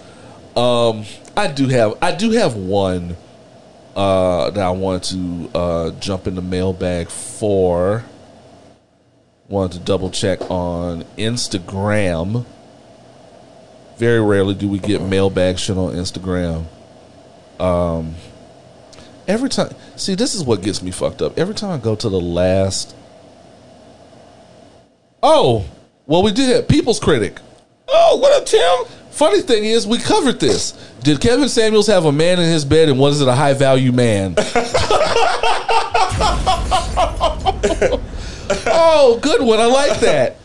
Um 0.56 1.04
I 1.36 1.46
do 1.46 1.68
have 1.68 1.96
I 2.02 2.12
do 2.14 2.32
have 2.32 2.56
one 2.56 3.16
uh 3.96 4.50
that 4.50 4.62
I 4.66 4.70
want 4.70 5.04
to 5.04 5.50
uh 5.54 5.90
jump 5.92 6.26
in 6.26 6.34
the 6.34 6.42
mailbag 6.42 7.08
for. 7.08 8.04
Wanted 9.48 9.78
to 9.78 9.84
double 9.84 10.10
check 10.10 10.50
on 10.50 11.04
Instagram. 11.16 12.44
Very 13.98 14.20
rarely 14.20 14.54
do 14.54 14.68
we 14.68 14.78
get 14.78 15.02
mailbag 15.02 15.58
shit 15.58 15.76
on 15.76 15.92
Instagram. 15.94 16.64
Um 17.60 18.14
every 19.26 19.50
time 19.50 19.74
see 19.96 20.14
this 20.14 20.34
is 20.34 20.42
what 20.44 20.62
gets 20.62 20.82
me 20.82 20.90
fucked 20.90 21.20
up. 21.20 21.38
Every 21.38 21.54
time 21.54 21.70
I 21.70 21.78
go 21.82 21.94
to 21.96 22.08
the 22.08 22.20
last 22.20 22.94
Oh, 25.22 25.64
well, 26.06 26.22
we 26.22 26.32
did 26.32 26.68
People's 26.68 27.00
Critic. 27.00 27.40
Oh, 27.88 28.18
what 28.18 28.32
up, 28.32 28.46
Tim? 28.46 28.96
Funny 29.10 29.40
thing 29.40 29.64
is, 29.64 29.86
we 29.86 29.98
covered 29.98 30.38
this. 30.38 30.72
Did 31.02 31.20
Kevin 31.20 31.48
Samuels 31.48 31.88
have 31.88 32.04
a 32.04 32.12
man 32.12 32.38
in 32.38 32.44
his 32.44 32.64
bed, 32.64 32.88
and 32.88 32.98
was 33.00 33.20
it 33.20 33.26
a 33.26 33.34
high 33.34 33.54
value 33.54 33.90
man? 33.90 34.34
oh, 38.66 39.18
good 39.20 39.42
one. 39.42 39.58
I 39.58 39.66
like 39.66 39.98
that. 40.00 40.36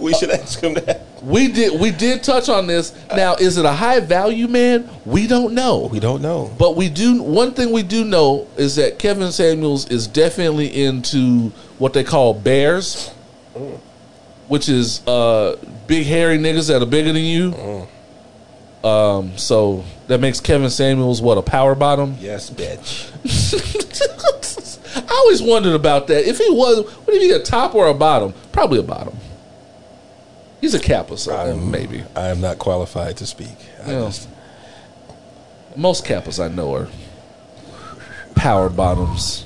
We 0.00 0.14
should 0.14 0.30
ask 0.30 0.60
him 0.60 0.74
that. 0.74 1.02
We 1.22 1.48
did. 1.48 1.78
We 1.78 1.90
did 1.90 2.22
touch 2.22 2.48
on 2.48 2.66
this. 2.66 2.94
Now, 3.14 3.34
is 3.34 3.58
it 3.58 3.64
a 3.66 3.72
high 3.72 4.00
value 4.00 4.48
man? 4.48 4.88
We 5.04 5.26
don't 5.26 5.52
know. 5.54 5.88
We 5.92 6.00
don't 6.00 6.22
know. 6.22 6.50
But 6.58 6.76
we 6.76 6.88
do. 6.88 7.22
One 7.22 7.52
thing 7.52 7.72
we 7.72 7.82
do 7.82 8.04
know 8.04 8.48
is 8.56 8.76
that 8.76 8.98
Kevin 8.98 9.30
Samuels 9.30 9.88
is 9.90 10.06
definitely 10.06 10.82
into 10.84 11.50
what 11.78 11.92
they 11.92 12.04
call 12.04 12.32
bears, 12.32 13.10
which 14.48 14.68
is 14.68 15.06
uh, 15.06 15.56
big 15.86 16.06
hairy 16.06 16.38
niggas 16.38 16.68
that 16.68 16.82
are 16.82 16.86
bigger 16.86 17.12
than 17.12 17.22
you. 17.22 17.86
Um, 18.82 19.36
so 19.36 19.84
that 20.06 20.20
makes 20.20 20.40
Kevin 20.40 20.70
Samuels 20.70 21.20
what 21.20 21.36
a 21.36 21.42
power 21.42 21.74
bottom. 21.74 22.16
Yes, 22.18 22.48
bitch. 22.48 23.10
I 24.96 25.14
always 25.14 25.42
wondered 25.42 25.74
about 25.74 26.06
that. 26.06 26.26
If 26.26 26.38
he 26.38 26.50
was, 26.50 26.84
would 27.06 27.20
he 27.20 27.28
be 27.28 27.30
a 27.32 27.42
top 27.42 27.74
or 27.74 27.88
a 27.88 27.94
bottom? 27.94 28.32
Probably 28.52 28.78
a 28.78 28.82
bottom. 28.82 29.16
He's 30.60 30.74
a 30.74 30.78
Kappa, 30.78 31.16
so 31.16 31.34
I'm- 31.34 31.70
maybe. 31.70 32.04
I 32.14 32.28
am 32.28 32.40
not 32.40 32.58
qualified 32.58 33.16
to 33.18 33.26
speak. 33.26 33.56
I 33.86 33.92
Yeah. 33.92 34.00
just, 34.06 34.28
Most 35.76 36.04
Kappas 36.04 36.42
I 36.42 36.48
know 36.48 36.74
are 36.74 36.88
power 38.34 38.68
bottoms. 38.68 39.44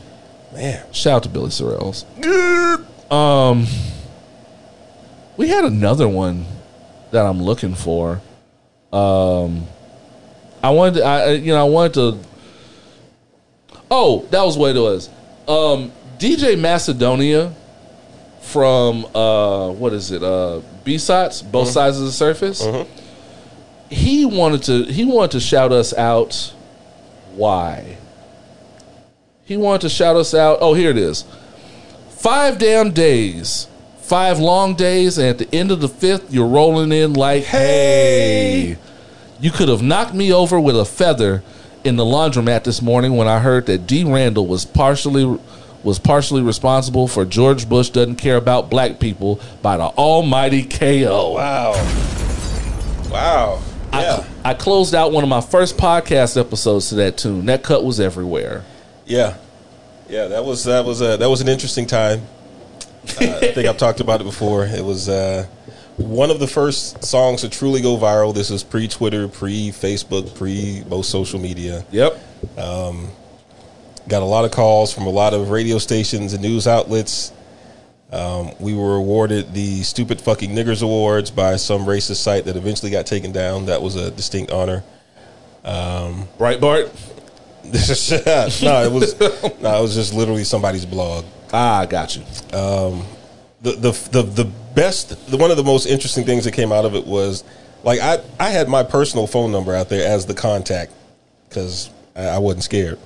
man. 0.55 0.81
Shout 0.93 1.17
out 1.17 1.23
to 1.25 1.29
Billy 1.29 1.51
Sorrells. 1.51 2.05
Um, 3.13 3.67
we 5.37 5.49
had 5.49 5.65
another 5.65 6.09
one 6.09 6.47
that 7.11 7.27
I'm 7.27 7.43
looking 7.43 7.75
for. 7.75 8.21
Um, 8.93 9.67
I 10.63 10.71
wanted, 10.71 11.01
to, 11.01 11.05
I 11.05 11.21
I- 11.23 11.31
you 11.33 11.53
know, 11.53 11.61
I 11.61 11.69
wanted 11.69 11.95
to. 11.95 12.19
Oh, 13.91 14.25
that 14.31 14.45
was 14.45 14.57
what 14.57 14.75
it 14.75 14.81
was. 14.81 15.09
Um, 15.47 15.93
DJ 16.19 16.57
Macedonia 16.57 17.53
from 18.45 19.07
uh, 19.15 19.71
what 19.71 19.93
is 19.93 20.11
it? 20.11 20.23
Uh, 20.23 20.61
B 20.85 20.99
sides, 20.99 21.43
both 21.43 21.69
sides 21.69 21.99
of 21.99 22.05
the 22.05 22.13
surface. 22.13 22.63
He 23.91 24.25
wanted 24.25 24.63
to. 24.65 24.85
He 24.85 25.05
wanted 25.05 25.33
to 25.33 25.41
shout 25.41 25.73
us 25.73 25.93
out. 25.95 26.55
Why? 27.35 27.99
He 29.45 29.57
wanted 29.57 29.83
to 29.83 29.89
shout 29.89 30.17
us 30.17 30.35
out. 30.35 30.59
Oh, 30.61 30.75
here 30.75 30.91
it 30.91 30.97
is. 30.97 31.25
Five 32.11 32.59
damn 32.59 32.93
days. 32.93 33.69
Five 33.99 34.39
long 34.39 34.75
days, 34.75 35.17
and 35.17 35.29
at 35.29 35.39
the 35.39 35.49
end 35.55 35.71
of 35.71 35.81
the 35.81 35.89
fifth, 35.89 36.33
you're 36.33 36.47
rolling 36.47 36.93
in 36.93 37.15
like, 37.15 37.45
hey. 37.45 38.77
You 39.41 39.51
could 39.51 39.69
have 39.69 39.83
knocked 39.83 40.15
me 40.15 40.33
over 40.33 40.61
with 40.61 40.79
a 40.79 40.85
feather 40.85 41.43
in 41.85 41.97
the 41.97 42.05
laundromat 42.05 42.65
this 42.65 42.81
morning 42.81 43.17
when 43.17 43.29
I 43.29 43.39
heard 43.41 43.67
that 43.67 43.87
D. 43.87 44.05
Randle 44.05 44.47
was 44.47 44.65
partially 44.65 45.39
was 45.85 45.99
partially 45.99 46.43
responsible 46.43 47.07
for 47.07 47.25
George 47.25 47.69
Bush 47.69 47.91
doesn't 47.91 48.17
care 48.17 48.37
about 48.37 48.71
black 48.71 48.99
people 48.99 49.41
by 49.63 49.77
the 49.77 49.85
almighty 49.85 50.65
KO. 50.65 51.33
Wow. 51.35 51.73
Wow. 53.11 53.63
Yeah. 53.93 54.27
I, 54.45 54.51
I 54.51 54.55
closed 54.55 54.95
out 54.95 55.13
one 55.13 55.23
of 55.23 55.31
my 55.31 55.41
first 55.41 55.77
podcast 55.77 56.41
episodes 56.41 56.89
to 56.89 56.97
that 56.97 57.17
tune. 57.17 57.47
That 57.47 57.63
cut 57.63 57.85
was 57.85 58.01
everywhere. 58.01 58.65
Yeah, 59.07 59.37
yeah. 60.09 60.29
That 60.29 60.45
was 60.45 60.65
that 60.65 60.85
was 60.85 61.01
a 61.01 61.17
that 61.19 61.29
was 61.29 61.41
an 61.41 61.49
interesting 61.49 61.87
time. 61.87 62.23
Uh, 63.21 63.39
I 63.41 63.41
think 63.53 63.69
I've 63.69 63.77
talked 63.77 64.01
about 64.01 64.21
it 64.21 64.25
before. 64.25 64.65
It 64.65 64.83
was 64.85 65.09
uh, 65.09 65.47
one 65.97 66.31
of 66.31 66.41
the 66.41 66.47
first 66.47 67.05
songs 67.05 67.43
to 67.43 67.49
truly 67.49 67.83
go 67.83 67.97
viral. 67.97 68.35
This 68.35 68.51
is 68.51 68.65
pre 68.65 68.89
Twitter, 68.89 69.29
pre 69.29 69.71
Facebook, 69.71 70.35
pre 70.35 70.83
most 70.89 71.11
social 71.11 71.39
media. 71.39 71.85
Yep. 71.93 72.21
Got 74.09 74.23
a 74.23 74.27
lot 74.27 74.45
of 74.45 74.51
calls 74.51 74.93
from 74.93 75.07
a 75.07 75.11
lot 75.11 75.33
of 75.35 75.51
radio 75.51 75.79
stations 75.79 76.33
and 76.33 76.43
news 76.43 76.67
outlets. 76.67 77.33
Um, 78.13 78.51
we 78.61 78.75
were 78.75 78.97
awarded 78.97 79.55
the 79.55 79.83
Stupid 79.83 80.21
Fucking 80.21 80.51
Niggers 80.51 80.83
Awards 80.83 81.31
by 81.31 81.57
some 81.57 81.87
racist 81.87 82.17
site 82.17 82.45
that 82.45 82.57
eventually 82.57 82.91
got 82.91 83.07
taken 83.07 83.33
down. 83.33 83.67
That 83.67 83.83
was 83.83 83.97
a 83.97 84.11
distinct 84.11 84.53
honor. 84.53 84.85
Breitbart. 86.39 86.93
no, 88.63 88.85
it 88.85 88.93
was 88.93 89.19
no, 89.61 89.79
it 89.79 89.83
was 89.83 89.95
just 89.95 90.13
literally 90.13 90.45
somebody's 90.45 90.85
blog. 90.85 91.25
Ah, 91.53 91.81
I 91.81 91.87
got 91.87 92.15
you. 92.15 92.23
the 93.63 93.73
the 93.73 94.09
the 94.13 94.23
the 94.23 94.45
best 94.75 95.31
the, 95.31 95.37
one 95.39 95.51
of 95.51 95.57
the 95.57 95.65
most 95.65 95.87
interesting 95.87 96.25
things 96.25 96.45
that 96.45 96.53
came 96.53 96.73
out 96.73 96.85
of 96.85 96.95
it 96.95 97.07
was 97.07 97.43
like 97.83 98.01
I 98.01 98.19
I 98.39 98.51
had 98.51 98.69
my 98.69 98.83
personal 98.83 99.27
phone 99.27 99.51
number 99.51 99.75
out 99.75 99.89
there 99.89 100.07
as 100.07 100.27
the 100.27 100.35
contact 100.35 100.93
because 101.49 101.89
I, 102.15 102.27
I 102.27 102.39
wasn't 102.39 102.65
scared, 102.65 102.99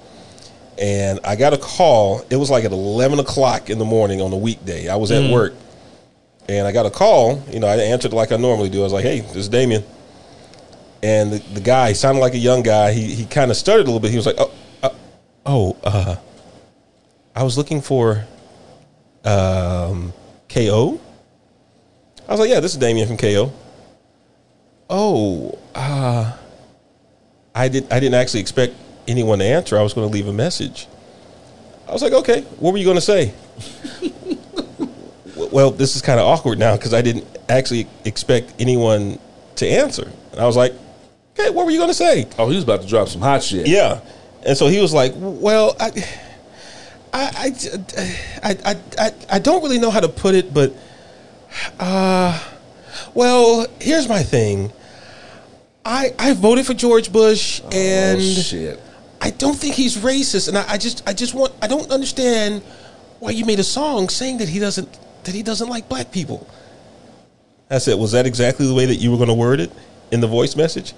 and 0.79 1.21
I 1.25 1.37
got 1.37 1.53
a 1.53 1.59
call. 1.59 2.25
It 2.31 2.37
was 2.37 2.51
like 2.51 2.65
at 2.65 2.73
eleven 2.73 3.19
o'clock 3.19 3.71
in 3.71 3.79
the 3.79 3.85
morning 3.85 4.21
on 4.21 4.33
a 4.33 4.37
weekday. 4.37 4.89
I 4.89 4.97
was 4.97 5.11
at 5.11 5.31
work, 5.31 5.55
and 6.49 6.67
I 6.67 6.73
got 6.73 6.87
a 6.87 6.91
call. 6.91 7.43
You 7.51 7.61
know, 7.61 7.67
I 7.67 7.77
answered 7.77 8.13
like 8.13 8.33
I 8.33 8.37
normally 8.37 8.69
do. 8.69 8.81
I 8.81 8.85
was 8.85 8.93
like, 8.93 9.05
"Hey, 9.05 9.21
this 9.21 9.37
is 9.37 9.49
Damien," 9.49 9.85
and 11.03 11.33
the, 11.33 11.39
the 11.55 11.61
guy 11.61 11.93
sounded 11.93 12.21
like 12.21 12.35
a 12.35 12.39
young 12.39 12.63
guy. 12.63 12.93
He 12.93 13.15
he 13.15 13.25
kind 13.27 13.51
of 13.51 13.57
stuttered 13.57 13.83
a 13.83 13.91
little 13.91 14.01
bit. 14.01 14.11
He 14.11 14.17
was 14.17 14.27
like, 14.27 14.37
"Oh, 14.39 14.53
uh, 14.83 14.91
oh, 15.47 15.77
uh, 15.85 16.17
I 17.35 17.43
was 17.43 17.57
looking 17.57 17.81
for." 17.81 18.27
um, 19.29 20.13
KO? 20.49 21.01
I 22.27 22.33
was 22.33 22.41
like, 22.41 22.51
yeah, 22.51 22.61
this 22.61 22.73
is 22.73 22.79
Damien 22.79 23.07
from 23.07 23.17
KO. 23.17 23.53
Oh, 24.91 25.59
uh, 25.75 26.37
I 27.55 27.69
did. 27.69 27.91
I 27.93 28.01
didn't 28.01 28.15
actually 28.15 28.41
expect 28.41 28.75
anyone 29.09 29.41
to 29.41 29.45
answer. 29.45 29.79
I 29.79 29.83
was 29.83 29.95
going 29.95 30.09
to 30.09 30.13
leave 30.13 30.29
a 30.29 30.33
message. 30.33 30.87
I 31.89 31.93
was 31.93 32.03
like, 32.03 32.13
okay, 32.13 32.43
what 32.59 32.73
were 32.73 32.79
you 32.79 32.85
going 32.85 32.97
to 32.97 33.01
say? 33.01 33.33
Well, 35.51 35.71
this 35.71 35.97
is 35.97 36.03
kind 36.03 36.21
of 36.21 36.27
awkward 36.27 36.59
now 36.59 36.77
because 36.77 36.93
I 36.93 37.01
didn't 37.01 37.25
actually 37.49 37.87
expect 38.05 38.55
anyone 38.59 39.19
to 39.57 39.67
answer. 39.67 40.11
And 40.33 40.41
I 40.41 40.47
was 40.47 40.57
like, 40.57 40.75
okay, 41.33 41.51
what 41.51 41.65
were 41.65 41.71
you 41.71 41.79
going 41.79 41.91
to 41.91 41.95
say? 41.95 42.29
Oh, 42.39 42.49
he 42.49 42.57
was 42.57 42.65
about 42.65 42.83
to 42.83 42.89
drop 42.89 43.09
some 43.09 43.21
hot 43.21 43.43
shit. 43.43 43.67
Yeah. 43.67 44.01
And 44.45 44.57
so 44.57 44.67
he 44.67 44.81
was 44.81 44.93
like, 44.93 45.13
well, 45.17 45.77
I, 45.81 45.91
I, 47.13 47.55
I, 48.43 48.57
I, 48.65 48.77
I, 48.99 49.13
I 49.31 49.39
don't 49.39 49.63
really 49.63 49.79
know 49.79 49.91
how 49.91 50.01
to 50.01 50.09
put 50.09 50.35
it, 50.35 50.53
but, 50.53 50.75
uh, 51.79 52.39
well, 53.15 53.67
here's 53.81 54.09
my 54.09 54.23
thing. 54.23 54.73
I, 55.85 56.15
I 56.19 56.35
voted 56.35 56.67
for 56.67 56.75
George 56.75 57.11
Bush 57.13 57.61
and 57.73 58.19
oh, 58.19 58.21
shit. 58.21 58.83
I 59.20 59.31
don't 59.31 59.57
think 59.57 59.74
he's 59.74 59.97
racist. 59.97 60.49
And 60.49 60.59
I, 60.59 60.73
I 60.73 60.78
just, 60.78 61.03
I 61.09 61.12
just 61.12 61.35
want, 61.35 61.53
I 61.61 61.66
don't 61.66 61.90
understand 61.90 62.62
why 63.19 63.31
you 63.31 63.45
made 63.45 63.59
a 63.59 63.65
song 63.65 64.09
saying 64.09 64.39
that 64.39 64.49
he 64.49 64.59
doesn't, 64.59 64.99
that 65.24 65.35
he 65.35 65.43
doesn't 65.43 65.69
like 65.69 65.89
black 65.89 66.12
people. 66.12 66.49
I 67.70 67.78
said, 67.78 67.99
was 67.99 68.12
that 68.12 68.27
exactly 68.27 68.66
the 68.66 68.74
way 68.74 68.86
that 68.86 68.97
you 68.97 69.11
were 69.11 69.16
going 69.16 69.28
to 69.28 69.35
word 69.35 69.61
it 69.61 69.73
in 70.11 70.20
the 70.20 70.27
voice 70.27 70.57
message? 70.57 70.95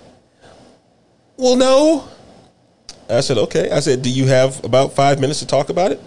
Well, 1.36 1.56
no. 1.56 2.09
I 3.09 3.20
said, 3.20 3.38
okay. 3.38 3.70
I 3.70 3.80
said, 3.80 4.02
do 4.02 4.10
you 4.10 4.26
have 4.26 4.62
about 4.64 4.92
five 4.92 5.20
minutes 5.20 5.40
to 5.40 5.47
talk 5.47 5.68
about 5.68 5.90
it? 5.90 6.01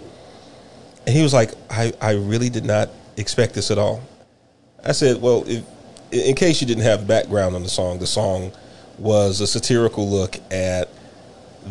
And 1.06 1.14
he 1.14 1.22
was 1.22 1.34
like, 1.34 1.52
I, 1.68 1.92
I 2.00 2.12
really 2.12 2.48
did 2.48 2.64
not 2.64 2.88
expect 3.16 3.54
this 3.54 3.70
at 3.70 3.76
all. 3.76 4.00
I 4.82 4.92
said, 4.92 5.20
well, 5.20 5.44
if, 5.46 5.64
in 6.12 6.34
case 6.34 6.60
you 6.60 6.66
didn't 6.66 6.84
have 6.84 7.06
background 7.06 7.54
on 7.56 7.62
the 7.62 7.68
song, 7.68 7.98
the 7.98 8.06
song 8.06 8.52
was 8.98 9.40
a 9.40 9.46
satirical 9.46 10.08
look 10.08 10.36
at 10.50 10.88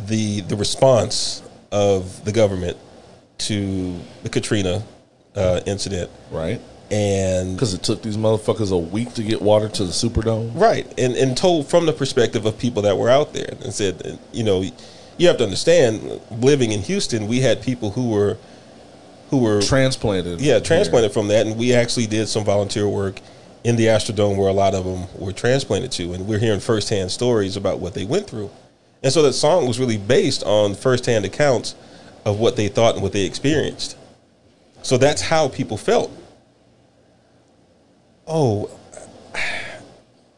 the 0.07 0.41
the 0.41 0.55
response 0.55 1.41
of 1.71 2.23
the 2.25 2.31
government 2.31 2.77
to 3.39 3.95
the 4.23 4.29
Katrina 4.29 4.83
uh, 5.35 5.61
incident, 5.65 6.09
Right. 6.31 6.61
and 6.91 7.55
Because 7.55 7.73
it 7.73 7.81
took 7.83 8.01
these 8.03 8.17
motherfuckers 8.17 8.71
a 8.71 8.77
week 8.77 9.13
to 9.15 9.23
get 9.23 9.41
water 9.41 9.67
to 9.69 9.83
the 9.83 9.91
Superdome. 9.91 10.51
Right, 10.55 10.85
and 10.97 11.15
and 11.15 11.35
told 11.35 11.67
from 11.67 11.85
the 11.85 11.93
perspective 11.93 12.45
of 12.45 12.57
people 12.57 12.83
that 12.83 12.97
were 12.97 13.09
out 13.09 13.33
there, 13.33 13.55
and 13.63 13.73
said, 13.73 14.19
you 14.31 14.43
know, 14.43 14.63
you 15.17 15.27
have 15.27 15.37
to 15.37 15.43
understand, 15.43 16.21
living 16.31 16.71
in 16.71 16.81
Houston, 16.81 17.27
we 17.27 17.39
had 17.41 17.61
people 17.61 17.91
who 17.91 18.09
were, 18.09 18.37
who 19.29 19.37
were, 19.39 19.61
Transplanted. 19.61 20.41
yeah, 20.41 20.59
transplanted 20.59 21.11
from 21.11 21.27
that, 21.29 21.45
and 21.47 21.57
we 21.57 21.73
actually 21.73 22.07
did 22.07 22.27
some 22.27 22.43
volunteer 22.43 22.87
work 22.87 23.19
in 23.63 23.75
the 23.75 23.85
Astrodome 23.85 24.37
where 24.37 24.49
a 24.49 24.53
lot 24.53 24.73
of 24.75 24.83
them 24.85 25.05
were 25.17 25.31
transplanted 25.31 25.91
to, 25.93 26.13
and 26.13 26.27
we're 26.27 26.39
hearing 26.39 26.59
firsthand 26.59 27.09
stories 27.11 27.55
about 27.57 27.79
what 27.79 27.93
they 27.93 28.05
went 28.05 28.27
through, 28.27 28.49
and 29.03 29.11
so 29.11 29.21
that 29.23 29.33
song 29.33 29.67
was 29.67 29.79
really 29.79 29.97
based 29.97 30.43
on 30.43 30.73
firsthand 30.75 31.25
accounts 31.25 31.75
of 32.25 32.39
what 32.39 32.55
they 32.55 32.67
thought 32.69 32.93
and 32.95 33.03
what 33.03 33.11
they 33.11 33.25
experienced. 33.25 33.97
So 34.81 34.97
that's 34.97 35.21
how 35.21 35.49
people 35.49 35.77
felt. 35.77 36.11
Oh, 38.25 38.69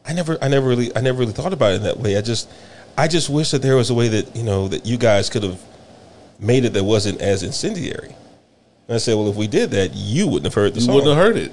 I 0.04 0.12
never, 0.12 0.38
I 0.42 0.48
never 0.48 0.68
really, 0.68 0.94
I 0.96 1.00
never 1.00 1.18
really 1.18 1.32
thought 1.32 1.52
about 1.52 1.72
it 1.72 1.76
in 1.76 1.82
that 1.84 1.98
way. 1.98 2.16
I 2.16 2.20
just, 2.20 2.48
I 2.96 3.08
just 3.08 3.28
wish 3.28 3.50
that 3.52 3.62
there 3.62 3.76
was 3.76 3.90
a 3.90 3.94
way 3.94 4.08
that 4.08 4.34
you 4.36 4.42
know 4.42 4.68
that 4.68 4.86
you 4.86 4.96
guys 4.96 5.28
could 5.30 5.42
have 5.42 5.60
made 6.38 6.64
it 6.64 6.72
that 6.74 6.84
wasn't 6.84 7.20
as 7.20 7.42
incendiary. 7.42 8.14
And 8.88 8.94
I 8.94 8.98
said, 8.98 9.14
well, 9.16 9.28
if 9.28 9.36
we 9.36 9.46
did 9.48 9.70
that, 9.72 9.94
you 9.94 10.26
wouldn't 10.26 10.44
have 10.44 10.54
heard 10.54 10.74
the 10.74 10.80
You 10.80 10.86
song, 10.86 10.94
wouldn't 10.96 11.16
have 11.16 11.24
heard 11.24 11.36
it. 11.36 11.52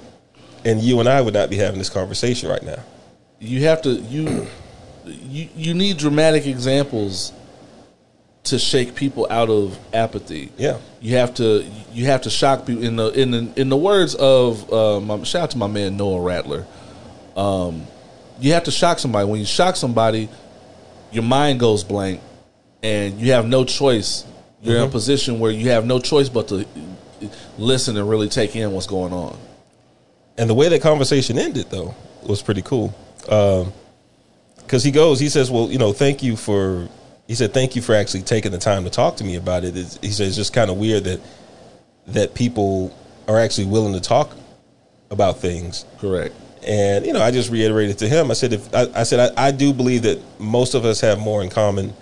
and 0.66 0.82
you 0.82 1.00
and 1.00 1.10
I 1.10 1.22
would 1.22 1.34
not 1.34 1.50
be 1.50 1.58
having 1.58 1.80
this 1.80 1.90
conversation 1.90 2.50
right 2.50 2.62
now. 2.64 2.84
You 3.40 3.62
have 3.64 3.82
to 3.84 3.90
you 3.94 4.48
you 5.06 5.50
you 5.56 5.74
need 5.74 5.98
dramatic 5.98 6.46
examples 6.46 7.34
to 8.46 8.60
shake 8.60 8.96
people 8.96 9.26
out 9.30 9.50
of 9.50 9.78
apathy. 9.94 10.52
Yeah. 10.58 10.80
You 11.02 11.18
have 11.18 11.34
to 11.36 11.66
you 11.94 12.06
have 12.06 12.22
to 12.24 12.30
shock 12.30 12.66
people 12.66 12.84
in 12.84 12.96
the 12.96 13.10
in 13.10 13.32
the 13.32 13.54
in 13.56 13.70
the 13.70 13.78
words 13.78 14.16
of 14.16 14.72
uh, 14.72 15.00
my, 15.00 15.24
shout 15.24 15.44
out 15.44 15.52
to 15.52 15.58
my 15.58 15.68
man 15.68 15.98
Noah 15.98 16.22
Rattler. 16.22 16.66
Um, 17.36 17.88
you 18.40 18.54
have 18.54 18.64
to 18.64 18.72
shock 18.72 19.00
somebody. 19.00 19.30
When 19.30 19.40
you 19.40 19.46
shock 19.46 19.76
somebody, 19.76 20.30
your 21.12 21.24
mind 21.24 21.60
goes 21.60 21.84
blank, 21.84 22.22
and 22.82 23.20
you 23.20 23.32
have 23.32 23.48
no 23.48 23.64
choice. 23.64 24.26
You're 24.62 24.78
in 24.78 24.84
a 24.84 24.90
position 24.90 25.40
where 25.40 25.52
you 25.52 25.72
have 25.72 25.86
no 25.86 26.00
choice 26.00 26.30
but 26.30 26.48
to 26.48 26.66
listen 27.58 27.98
and 27.98 28.10
really 28.10 28.30
take 28.30 28.56
in 28.56 28.72
what's 28.72 28.88
going 28.88 29.12
on. 29.12 29.38
And 30.38 30.50
the 30.50 30.54
way 30.54 30.70
that 30.70 30.82
conversation 30.82 31.38
ended, 31.38 31.70
though, 31.70 31.94
was 32.26 32.42
pretty 32.42 32.62
cool. 32.62 32.96
Because 34.74 34.84
he 34.84 34.90
goes, 34.90 35.20
he 35.20 35.30
says, 35.30 35.52
"Well, 35.52 35.72
you 35.72 35.78
know, 35.78 35.94
thank 35.94 36.24
you 36.24 36.36
for." 36.36 36.90
He 37.28 37.36
said, 37.36 37.54
"Thank 37.54 37.76
you 37.76 37.82
for 37.84 37.94
actually 37.94 38.24
taking 38.24 38.52
the 38.52 38.58
time 38.58 38.86
to 38.86 38.90
talk 38.90 39.18
to 39.18 39.24
me 39.24 39.36
about 39.36 39.64
it." 39.64 39.78
It's, 39.78 40.00
he 40.02 40.10
says, 40.10 40.30
"It's 40.30 40.36
just 40.36 40.52
kind 40.52 40.72
of 40.72 40.78
weird 40.78 41.04
that 41.04 41.20
that 42.08 42.34
people 42.34 42.92
are 43.28 43.40
actually 43.40 43.68
willing 43.68 43.94
to 43.94 44.02
talk 44.02 44.36
about 45.12 45.38
things." 45.38 45.86
Correct. 46.00 46.34
And 46.66 47.06
you 47.06 47.14
know, 47.14 47.22
I 47.22 47.30
just 47.30 47.52
reiterated 47.52 48.00
to 48.00 48.10
him. 48.10 48.32
I 48.32 48.34
said, 48.34 48.52
"If 48.54 48.74
I, 48.74 48.88
I 48.96 49.04
said 49.04 49.32
I, 49.38 49.50
I 49.50 49.52
do 49.52 49.76
believe 49.76 50.02
that 50.02 50.20
most 50.40 50.74
of 50.74 50.86
us 50.86 51.00
have 51.02 51.20
more 51.20 51.44
in 51.44 51.50
common 51.52 51.94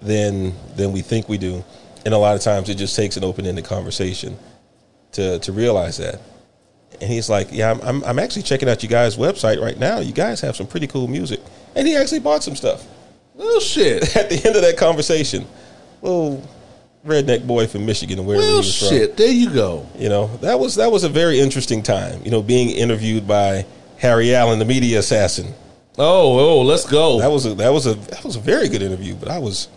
than 0.00 0.52
than 0.74 0.90
we 0.90 1.02
think 1.02 1.28
we 1.28 1.38
do, 1.38 1.62
and 2.04 2.12
a 2.12 2.18
lot 2.18 2.34
of 2.34 2.42
times 2.42 2.68
it 2.68 2.74
just 2.74 2.96
takes 2.96 3.16
an 3.18 3.22
open 3.22 3.46
ended 3.46 3.66
conversation 3.66 4.36
to 5.12 5.38
to 5.38 5.52
realize 5.52 5.98
that." 5.98 6.20
And 7.00 7.08
he's 7.08 7.30
like, 7.30 7.50
"Yeah, 7.52 7.70
I'm, 7.70 7.80
I'm 7.82 8.04
I'm 8.04 8.18
actually 8.18 8.42
checking 8.42 8.68
out 8.68 8.82
you 8.82 8.88
guys' 8.88 9.16
website 9.16 9.62
right 9.62 9.78
now. 9.78 10.00
You 10.00 10.12
guys 10.12 10.40
have 10.40 10.56
some 10.56 10.66
pretty 10.66 10.88
cool 10.88 11.06
music." 11.06 11.38
And 11.76 11.86
he 11.86 11.96
actually 11.96 12.20
bought 12.20 12.42
some 12.42 12.56
stuff 12.56 12.86
Well, 13.34 13.60
shit. 13.60 14.16
at 14.16 14.28
the 14.28 14.36
end 14.36 14.56
of 14.56 14.62
that 14.62 14.76
conversation. 14.76 15.46
Little 16.02 16.46
redneck 17.06 17.46
boy 17.46 17.66
from 17.66 17.86
Michigan, 17.86 18.18
and 18.18 18.26
wherever 18.26 18.42
he 18.44 18.48
Well, 18.50 18.58
was 18.58 18.78
from. 18.78 18.88
shit. 18.88 19.16
There 19.16 19.30
you 19.32 19.50
go. 19.50 19.86
You 19.98 20.08
know, 20.08 20.26
that 20.38 20.58
was 20.58 20.74
that 20.76 20.90
was 20.90 21.04
a 21.04 21.08
very 21.08 21.38
interesting 21.40 21.82
time. 21.82 22.20
You 22.24 22.30
know, 22.30 22.42
being 22.42 22.70
interviewed 22.70 23.26
by 23.26 23.64
Harry 23.98 24.34
Allen, 24.34 24.58
the 24.58 24.64
media 24.64 24.98
assassin. 24.98 25.54
Oh, 25.98 26.38
oh, 26.38 26.62
let's 26.62 26.86
go. 26.90 27.18
That 27.20 27.30
was 27.30 27.44
a 27.46 27.54
that 27.54 27.70
was 27.72 27.86
a 27.86 27.94
that 27.94 28.24
was 28.24 28.36
a 28.36 28.40
very 28.40 28.68
good 28.68 28.82
interview, 28.82 29.14
but 29.14 29.28
I 29.28 29.38
was 29.38 29.68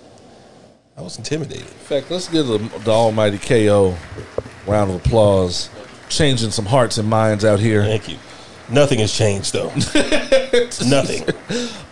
I 0.97 1.01
was 1.01 1.17
intimidated. 1.17 1.63
In 1.65 1.67
fact, 1.67 2.09
let's 2.11 2.27
give 2.29 2.47
the, 2.47 2.57
the 2.57 2.91
almighty 2.91 3.37
KO 3.37 3.97
round 4.67 4.91
of 4.91 5.05
applause. 5.05 5.69
Changing 6.09 6.51
some 6.51 6.65
hearts 6.65 6.97
and 6.99 7.09
minds 7.09 7.43
out 7.43 7.59
here. 7.59 7.83
Thank 7.83 8.07
you. 8.07 8.17
Nothing 8.69 8.99
has 8.99 9.11
changed 9.13 9.53
though. 9.53 9.67
Nothing. 10.87 11.23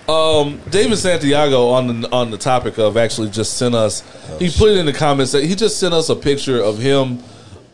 Um, 0.09 0.59
David 0.69 0.97
Santiago 0.97 1.69
on 1.69 2.01
the 2.01 2.09
on 2.11 2.31
the 2.31 2.37
topic 2.37 2.77
of 2.77 2.97
actually 2.97 3.29
just 3.29 3.57
sent 3.57 3.75
us. 3.75 4.01
he 4.39 4.49
put 4.49 4.69
it 4.69 4.77
in 4.77 4.85
the 4.85 4.93
comments 4.93 5.31
that 5.33 5.43
he 5.43 5.55
just 5.55 5.79
sent 5.79 5.93
us 5.93 6.09
a 6.09 6.15
picture 6.15 6.61
of 6.61 6.77
him 6.79 7.19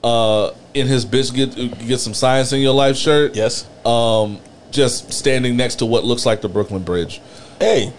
uh, 0.04 0.52
in 0.74 0.88
his 0.88 1.06
bitch 1.06 1.34
get 1.34 1.56
get 1.88 2.00
some 2.00 2.14
science 2.14 2.54
in 2.54 2.60
your 2.60 2.74
life 2.74 2.96
shirt. 2.98 3.36
Yes. 3.36 3.68
Um, 3.86 4.40
just 4.72 5.14
standing 5.14 5.56
next 5.56 5.76
to 5.76 5.86
what 5.86 6.04
looks 6.04 6.26
like 6.26 6.42
the 6.42 6.50
Brooklyn 6.50 6.84
Bridge. 6.84 7.22
Hey, 7.60 7.94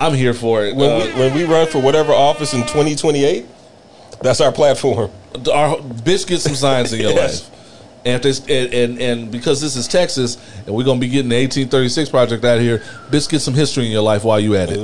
I'm 0.00 0.14
here 0.14 0.34
for 0.34 0.64
it. 0.64 0.76
when 0.76 0.90
Uh, 0.90 1.04
we 1.06 1.12
when 1.20 1.34
we 1.34 1.44
run 1.44 1.66
for 1.66 1.80
whatever 1.80 2.12
office 2.12 2.52
in 2.52 2.60
2028, 2.62 3.46
that's 4.22 4.40
our 4.40 4.52
platform. 4.52 5.10
our 5.52 5.76
bitch 5.78 6.26
get 6.26 6.40
some 6.40 6.54
science 6.54 6.92
in 6.92 7.00
your 7.00 7.12
Yes. 7.14 7.48
life. 7.48 7.56
And, 8.04 8.22
they, 8.22 8.30
and, 8.30 8.74
and 8.74 9.00
and 9.00 9.30
because 9.30 9.60
this 9.60 9.76
is 9.76 9.86
Texas, 9.86 10.36
and 10.66 10.74
we're 10.74 10.84
gonna 10.84 11.00
be 11.00 11.08
getting 11.08 11.28
the 11.28 11.36
1836 11.36 12.10
project 12.10 12.44
out 12.44 12.60
here, 12.60 12.78
bitch, 13.10 13.28
get 13.28 13.40
some 13.40 13.54
history 13.54 13.86
in 13.86 13.92
your 13.92 14.02
life 14.02 14.24
while 14.24 14.40
you 14.40 14.56
at 14.56 14.70
it. 14.70 14.78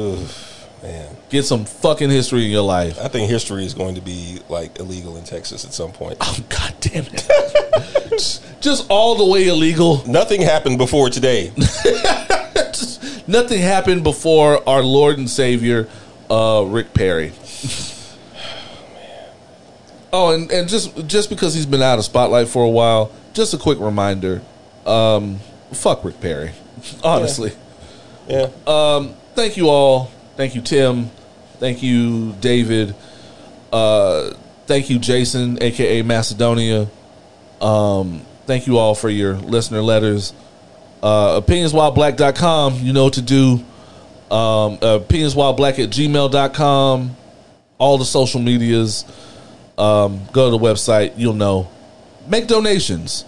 Man, 0.83 1.17
Get 1.29 1.45
some 1.45 1.65
fucking 1.65 2.11
history 2.11 2.45
in 2.45 2.53
your 2.53 2.63
life. 2.63 3.01
I 3.01 3.09
think 3.09 3.29
history 3.29 3.67
is 3.67 3.75
going 3.75 3.97
to 3.97 4.01
be 4.01 4.39
like 4.49 4.79
illegal 4.79 5.17
in 5.17 5.25
Texas 5.25 5.65
at 5.65 5.73
some 5.73 5.91
point. 5.91 6.19
Oh 6.21 6.39
god 6.49 6.75
damn 6.81 7.05
it! 7.05 8.11
just, 8.11 8.45
just 8.61 8.87
all 8.89 9.17
the 9.17 9.25
way 9.25 9.49
illegal. 9.49 10.07
Nothing 10.07 10.41
happened 10.41 10.79
before 10.79 11.11
today. 11.11 11.53
Nothing 13.27 13.61
happened 13.61 14.05
before 14.05 14.67
our 14.69 14.83
Lord 14.83 15.19
and 15.19 15.29
Savior, 15.29 15.89
uh, 16.31 16.65
Rick 16.65 16.95
Perry. 16.95 17.33
Oh, 20.19 20.31
and, 20.31 20.51
and 20.51 20.67
just 20.67 21.07
just 21.07 21.29
because 21.29 21.53
he's 21.53 21.67
been 21.67 21.83
out 21.83 21.99
of 21.99 22.05
spotlight 22.07 22.49
for 22.49 22.65
a 22.65 22.71
while, 22.71 23.13
just 23.35 23.53
a 23.53 23.59
quick 23.59 23.79
reminder. 23.79 24.41
Um, 24.87 25.41
fuck 25.75 26.03
Rick 26.05 26.23
Perry. 26.23 26.53
Honestly. 27.05 27.53
Yeah. 28.27 28.49
thank 29.35 29.59
you 29.59 29.69
all. 29.69 30.11
Thank 30.37 30.55
you, 30.55 30.63
Tim. 30.63 31.11
Thank 31.59 31.83
you, 31.83 32.33
David. 32.41 32.95
Uh, 33.71 34.31
thank 34.65 34.89
you, 34.89 34.99
Jason, 34.99 35.63
aka 35.63 36.01
Macedonia. 36.01 36.89
Um, 37.61 38.23
thank 38.47 38.67
you 38.67 38.79
all 38.79 38.95
for 38.95 39.11
your 39.11 39.35
listener 39.35 39.83
letters. 39.83 40.33
Uh, 41.03 41.43
opinionswhileblack.com, 41.43 42.77
you 42.77 42.95
know 42.95 43.05
what 43.05 43.15
to 43.15 43.23
do. 43.23 43.63
Um, 44.31 44.79
opinionswhileblack 44.79 45.79
at 45.79 45.91
gmail.com. 45.91 47.17
All 47.79 47.99
the 47.99 48.07
social 48.07 48.41
medias. 48.41 49.05
Um, 49.79 50.23
go 50.33 50.51
to 50.51 50.57
the 50.57 50.63
website, 50.63 51.15
you'll 51.17 51.35
know. 51.35 51.69
Make 52.27 52.47
donations. 52.47 53.25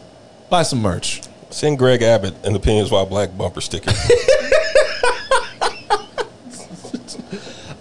Buy 0.50 0.62
some 0.62 0.80
merch. 0.80 1.22
Send 1.50 1.78
Greg 1.78 2.02
Abbott 2.02 2.34
an 2.44 2.54
opinions 2.56 2.90
while 2.90 3.06
black 3.06 3.36
bumper 3.36 3.60
sticker. 3.60 3.92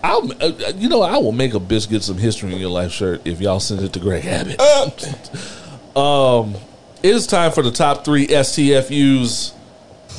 I'll, 0.04 0.32
uh, 0.42 0.52
you 0.76 0.90
know, 0.90 1.02
I 1.02 1.18
will 1.18 1.32
make 1.32 1.54
a 1.54 1.60
bitch 1.60 1.90
get 1.90 2.04
some 2.04 2.18
history 2.18 2.54
in 2.54 2.60
your 2.60 2.70
life 2.70 2.92
shirt 2.92 3.22
if 3.26 3.42
y'all 3.42 3.60
send 3.60 3.82
it 3.82 3.94
to 3.94 4.00
Greg 4.00 4.26
Abbott. 4.26 4.62
um, 5.98 6.56
it 7.04 7.14
is 7.14 7.28
time 7.28 7.52
for 7.52 7.62
the 7.62 7.72
top 7.72 8.06
three 8.06 8.28
STFUs. 8.28 9.54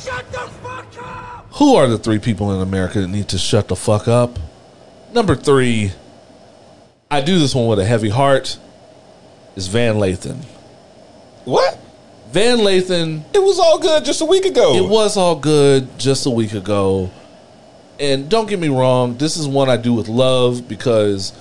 Shut 0.03 0.31
the 0.31 0.39
fuck 0.39 0.97
up! 1.01 1.47
Who 1.53 1.75
are 1.75 1.87
the 1.87 1.97
three 1.97 2.19
people 2.19 2.53
in 2.53 2.61
America 2.61 3.01
that 3.01 3.07
need 3.07 3.29
to 3.29 3.37
shut 3.37 3.67
the 3.67 3.75
fuck 3.75 4.07
up? 4.07 4.37
Number 5.11 5.35
three, 5.35 5.91
I 7.11 7.21
do 7.21 7.39
this 7.39 7.55
one 7.55 7.65
with 7.65 7.79
a 7.79 7.85
heavy 7.85 8.09
heart. 8.09 8.59
Is 9.55 9.65
Van 9.65 9.95
Lathan. 9.95 10.43
what? 11.43 11.79
Van 12.27 12.59
Lathan 12.59 13.23
It 13.33 13.41
was 13.41 13.57
all 13.57 13.79
good 13.79 14.05
just 14.05 14.21
a 14.21 14.25
week 14.25 14.45
ago. 14.45 14.75
It 14.75 14.87
was 14.87 15.17
all 15.17 15.35
good 15.35 15.97
just 15.97 16.27
a 16.27 16.29
week 16.29 16.53
ago. 16.53 17.09
And 17.99 18.29
don't 18.29 18.47
get 18.47 18.59
me 18.59 18.69
wrong, 18.69 19.17
this 19.17 19.37
is 19.37 19.47
one 19.47 19.71
I 19.71 19.77
do 19.77 19.91
with 19.91 20.07
love 20.07 20.67
because 20.67 21.31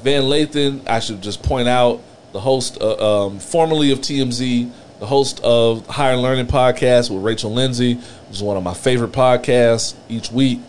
Van 0.00 0.22
Lathan, 0.22 0.88
I 0.88 0.98
should 0.98 1.20
just 1.20 1.42
point 1.42 1.68
out, 1.68 2.00
the 2.32 2.40
host, 2.40 2.80
uh, 2.80 3.26
um, 3.26 3.38
formerly 3.38 3.92
of 3.92 3.98
TMZ, 3.98 4.70
the 4.98 5.06
host 5.06 5.40
of 5.44 5.86
Higher 5.88 6.16
Learning 6.16 6.46
Podcast 6.46 7.10
with 7.10 7.22
Rachel 7.22 7.52
Lindsay, 7.52 7.96
which 7.96 8.36
is 8.36 8.42
one 8.42 8.56
of 8.56 8.62
my 8.62 8.72
favorite 8.72 9.12
podcasts 9.12 9.94
each 10.08 10.32
week. 10.32 10.60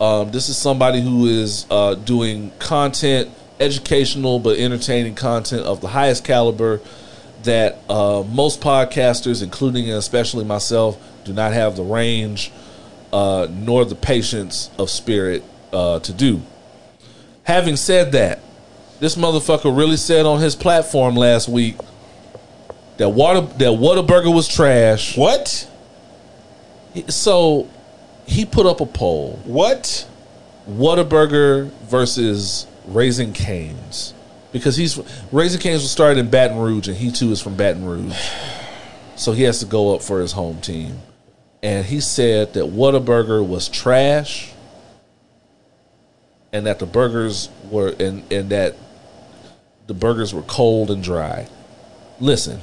Um, 0.00 0.30
this 0.30 0.48
is 0.48 0.56
somebody 0.56 1.02
who 1.02 1.26
is 1.26 1.66
uh, 1.70 1.94
doing 1.94 2.52
content, 2.58 3.30
educational 3.62 4.38
but 4.38 4.58
entertaining 4.58 5.14
content 5.14 5.62
of 5.62 5.80
the 5.80 5.88
highest 5.88 6.24
caliber 6.24 6.80
that 7.44 7.78
uh, 7.88 8.22
most 8.22 8.60
podcasters, 8.60 9.42
including 9.42 9.88
and 9.88 9.98
especially 9.98 10.44
myself, 10.44 10.98
do 11.24 11.32
not 11.32 11.52
have 11.52 11.76
the 11.76 11.82
range 11.82 12.52
uh, 13.12 13.46
nor 13.50 13.84
the 13.84 13.94
patience 13.94 14.70
of 14.78 14.90
spirit 14.90 15.42
uh, 15.72 15.98
to 16.00 16.12
do. 16.12 16.42
Having 17.44 17.76
said 17.76 18.12
that, 18.12 18.40
this 19.00 19.16
motherfucker 19.16 19.76
really 19.76 19.96
said 19.96 20.26
on 20.26 20.40
his 20.40 20.54
platform 20.54 21.16
last 21.16 21.48
week 21.48 21.76
that 22.98 23.08
water 23.08 23.40
that 23.40 23.72
Whataburger 23.78 24.32
was 24.32 24.46
trash. 24.46 25.16
what? 25.16 25.68
So 27.08 27.68
he 28.26 28.44
put 28.44 28.66
up 28.66 28.80
a 28.80 28.86
poll: 28.86 29.40
What? 29.44 30.06
Whataburger 30.68 31.70
versus 31.82 32.66
Raising 32.86 33.32
Canes, 33.32 34.14
because 34.52 34.76
he's 34.76 34.98
Raising 35.30 35.60
Canes 35.60 35.82
was 35.82 35.90
started 35.90 36.18
in 36.18 36.30
Baton 36.30 36.58
Rouge, 36.58 36.88
and 36.88 36.96
he 36.96 37.10
too 37.10 37.30
is 37.30 37.40
from 37.40 37.56
Baton 37.56 37.84
Rouge, 37.84 38.16
so 39.16 39.32
he 39.32 39.42
has 39.44 39.60
to 39.60 39.66
go 39.66 39.94
up 39.94 40.02
for 40.02 40.20
his 40.20 40.32
home 40.32 40.60
team. 40.60 41.00
And 41.62 41.86
he 41.86 42.00
said 42.00 42.54
that 42.54 42.64
Whataburger 42.64 43.46
was 43.46 43.68
trash, 43.68 44.52
and 46.52 46.66
that 46.66 46.78
the 46.78 46.86
burgers 46.86 47.48
were 47.70 47.94
and 47.98 48.30
and 48.32 48.50
that 48.50 48.76
the 49.86 49.94
burgers 49.94 50.34
were 50.34 50.42
cold 50.42 50.90
and 50.90 51.02
dry. 51.02 51.46
Listen. 52.20 52.60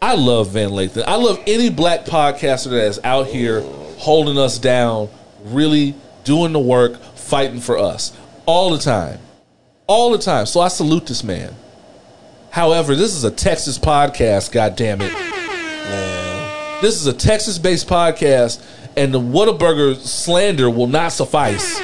I 0.00 0.16
love 0.16 0.50
Van 0.50 0.70
Lathan. 0.70 1.04
I 1.06 1.14
love 1.14 1.40
any 1.46 1.70
black 1.70 2.06
podcaster 2.06 2.70
that 2.70 2.86
is 2.86 2.98
out 3.04 3.28
here 3.28 3.60
holding 3.98 4.36
us 4.36 4.58
down, 4.58 5.08
really 5.44 5.94
doing 6.24 6.52
the 6.52 6.58
work, 6.58 7.00
fighting 7.14 7.60
for 7.60 7.78
us 7.78 8.12
all 8.52 8.70
the 8.70 8.78
time. 8.78 9.18
All 9.86 10.10
the 10.12 10.18
time. 10.18 10.44
So 10.44 10.60
I 10.60 10.68
salute 10.68 11.06
this 11.06 11.24
man. 11.24 11.54
However, 12.50 12.94
this 12.94 13.14
is 13.14 13.24
a 13.24 13.30
Texas 13.30 13.78
podcast, 13.78 14.52
god 14.52 14.76
damn 14.76 15.00
it. 15.00 15.12
This 16.82 16.96
is 16.96 17.06
a 17.06 17.14
Texas 17.14 17.58
based 17.58 17.88
podcast, 17.88 18.62
and 18.96 19.14
the 19.14 19.20
Whataburger 19.20 19.96
slander 19.96 20.68
will 20.68 20.86
not 20.86 21.12
suffice. 21.12 21.80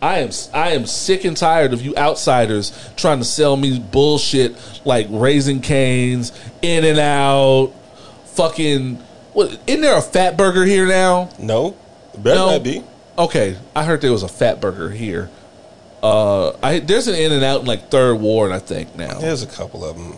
I 0.00 0.18
am 0.18 0.30
I 0.54 0.70
am 0.70 0.86
sick 0.86 1.24
and 1.24 1.36
tired 1.36 1.72
of 1.74 1.82
you 1.82 1.94
outsiders 1.96 2.72
trying 2.96 3.18
to 3.18 3.24
sell 3.24 3.56
me 3.56 3.78
bullshit 3.78 4.56
like 4.86 5.06
raising 5.10 5.60
canes, 5.60 6.32
in 6.62 6.84
and 6.84 6.98
out, 6.98 7.72
fucking 8.36 8.96
what 9.34 9.58
isn't 9.66 9.82
there 9.82 9.98
a 9.98 10.02
fat 10.02 10.38
burger 10.38 10.64
here 10.64 10.86
now? 10.86 11.28
No. 11.38 11.76
Better 12.16 12.38
No. 12.38 12.50
not 12.52 12.62
be. 12.62 12.82
Okay, 13.18 13.56
I 13.74 13.84
heard 13.84 14.00
there 14.00 14.12
was 14.12 14.22
a 14.22 14.28
fat 14.28 14.60
burger 14.60 14.90
here. 14.90 15.30
Uh 16.02 16.50
I 16.62 16.80
there's 16.80 17.08
an 17.08 17.14
in 17.14 17.32
and 17.32 17.42
out 17.42 17.60
in 17.62 17.66
like 17.66 17.90
third 17.90 18.16
ward, 18.16 18.52
I 18.52 18.58
think 18.58 18.94
now. 18.96 19.18
There's 19.18 19.42
a 19.42 19.46
couple 19.46 19.84
of 19.84 19.96
them. 19.96 20.16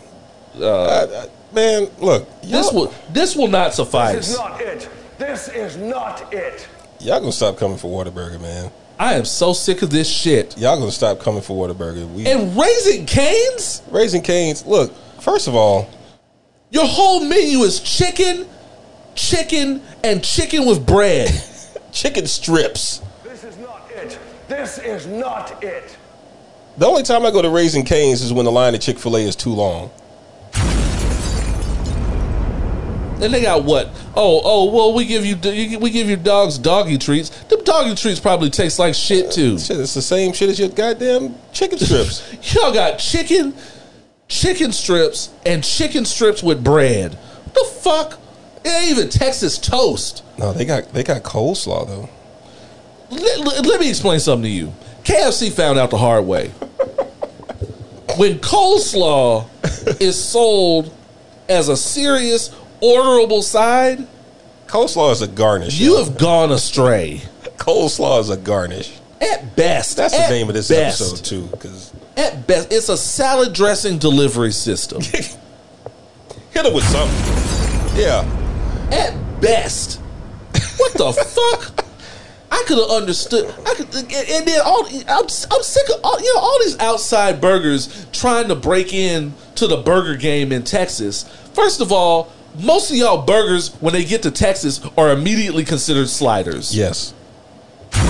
Uh, 0.61 1.27
man, 1.53 1.89
look. 1.99 2.27
This 2.43 2.73
will 2.73 2.93
this 3.13 3.37
will 3.37 3.47
not 3.49 3.73
suffice. 3.75 4.17
This 4.17 4.31
is 4.31 4.39
not 4.39 4.61
it. 4.61 4.89
This 5.19 5.49
is 5.49 5.77
not 5.77 6.33
it. 6.35 6.67
Y'all 7.01 7.21
gonna 7.21 7.31
stop 7.31 7.57
coming 7.57 7.79
for 7.79 8.05
Whataburger, 8.05 8.41
man. 8.41 8.73
I 8.99 9.15
am 9.15 9.25
so 9.25 9.53
sick 9.53 9.83
of 9.83 9.91
this 9.91 10.09
shit. 10.11 10.59
Y'all 10.59 10.77
gonna 10.77 10.91
stop 10.91 11.21
coming 11.21 11.43
for 11.43 11.69
Whataburger. 11.69 12.13
We 12.13 12.27
And 12.27 12.57
raising 12.59 13.07
canes? 13.07 13.83
raising 13.93 14.23
canes. 14.23 14.67
Look, 14.67 14.93
first 15.21 15.47
of 15.47 15.55
all, 15.55 15.89
Your 16.71 16.87
whole 16.87 17.21
menu 17.25 17.61
is 17.61 17.79
chicken, 17.81 18.47
chicken, 19.15 19.81
and 20.03 20.23
chicken 20.25 20.67
with 20.67 20.85
bread. 20.85 21.31
chicken 21.93 22.27
strips. 22.27 23.03
This 23.25 23.45
is 23.45 23.57
not 23.59 23.91
it. 23.91 24.19
This 24.49 24.79
is 24.79 25.07
not 25.07 25.63
it. 25.63 25.97
The 26.77 26.87
only 26.87 27.03
time 27.03 27.27
I 27.27 27.31
go 27.31 27.43
to 27.43 27.51
Raising 27.51 27.85
Canes 27.85 28.23
is 28.23 28.33
when 28.33 28.45
the 28.45 28.53
line 28.53 28.75
at 28.75 28.81
Chick 28.81 28.99
Fil 28.99 29.17
A 29.17 29.21
is 29.21 29.35
too 29.35 29.53
long. 29.53 29.91
Then 33.19 33.33
they 33.33 33.43
got 33.43 33.65
what? 33.65 33.89
Oh, 34.15 34.41
oh, 34.45 34.73
well, 34.73 34.95
we 34.95 35.05
give 35.05 35.27
you 35.27 35.37
we 35.79 35.91
give 35.91 36.07
your 36.07 36.19
dogs 36.19 36.57
doggy 36.57 36.99
treats. 36.99 37.31
Them 37.45 37.65
doggy 37.65 37.97
treats 37.97 38.21
probably 38.21 38.49
taste 38.49 38.79
like 38.79 38.95
shit 38.95 39.27
uh, 39.27 39.33
too. 39.33 39.59
Shit, 39.59 39.81
it's 39.81 39.95
the 39.95 40.03
same 40.03 40.33
shit 40.33 40.51
as 40.51 40.59
your 40.61 40.69
goddamn 40.69 41.35
chicken 41.53 41.79
strips. 41.79 42.55
Y'all 42.55 42.73
got 42.73 42.99
chicken, 42.99 43.55
chicken 44.29 44.71
strips, 44.71 45.31
and 45.45 45.65
chicken 45.65 46.05
strips 46.05 46.45
with 46.45 46.63
bread. 46.63 47.15
What 47.15 47.55
the 47.55 47.65
fuck? 47.81 48.21
It 48.65 48.69
ain't 48.69 48.91
even 48.99 49.09
Texas 49.09 49.59
toast. 49.59 50.23
no, 50.39 50.53
they 50.53 50.65
got 50.65 50.93
they 50.93 51.03
got 51.03 51.23
coleslaw 51.23 51.87
though. 51.87 52.09
Let, 53.11 53.39
let- 53.41 53.67
let 53.67 53.81
me 53.81 53.89
explain 53.89 54.21
something 54.21 54.43
to 54.45 54.49
you. 54.51 54.73
KFC 55.05 55.51
found 55.53 55.79
out 55.79 55.91
the 55.91 55.97
hard 55.99 56.27
way. 56.27 56.49
When 58.17 58.39
coleslaw 58.41 59.47
is 60.01 60.23
sold 60.23 60.93
as 61.49 61.69
a 61.69 61.77
serious, 61.77 62.51
orderable 62.83 63.43
side, 63.43 64.07
Coleslaw 64.67 65.13
is 65.13 65.23
a 65.23 65.29
garnish. 65.29 65.79
you 65.81 65.97
have 65.97 66.19
gone 66.19 66.53
astray. 66.53 67.23
coleslaw 67.57 68.21
is 68.21 68.29
a 68.29 68.37
garnish. 68.37 68.93
At 69.21 69.57
best, 69.57 69.97
That's 69.97 70.15
the 70.17 70.29
name 70.29 70.49
of 70.49 70.55
this 70.55 70.69
best, 70.69 71.01
episode 71.01 71.25
too, 71.25 71.47
because 71.47 71.93
At 72.17 72.47
best, 72.47 72.73
it's 72.73 72.89
a 72.91 72.97
salad 72.97 73.53
dressing 73.55 73.99
delivery 73.99 74.53
system. 74.53 75.01
hit 75.03 75.37
it 76.55 76.75
with 76.75 76.85
something. 76.85 77.99
Yeah, 77.99 78.23
at 78.93 79.41
best, 79.41 80.01
what 80.77 80.93
the 80.95 81.13
fuck? 81.13 81.85
I 82.51 82.65
could 82.67 82.79
have 82.79 82.91
understood. 82.91 83.47
I 83.67 83.75
could, 83.75 83.95
and 83.95 84.47
then 84.47 84.61
all 84.65 84.87
I'm, 84.87 85.25
I'm 85.25 85.63
sick 85.63 85.89
of 85.91 86.01
all 86.03 86.19
you 86.21 86.35
know 86.35 86.41
all 86.41 86.59
these 86.65 86.79
outside 86.79 87.41
burgers 87.41 88.07
trying 88.13 88.49
to 88.49 88.55
break 88.55 88.93
in 88.95 89.35
to 89.57 89.67
the 89.67 89.77
burger 89.77 90.17
game 90.17 90.51
in 90.51 90.65
Texas. 90.65 91.25
First 91.55 91.81
of 91.81 91.93
all, 91.93 92.33
most 92.59 92.91
of 92.91 92.97
y'all 92.97 93.23
burgers, 93.23 93.75
when 93.81 93.93
they 93.93 94.05
get 94.05 94.23
to 94.23 94.31
Texas, 94.31 94.81
are 94.97 95.13
immediately 95.13 95.65
considered 95.65 96.09
sliders. 96.09 96.75
Yes. 96.75 97.13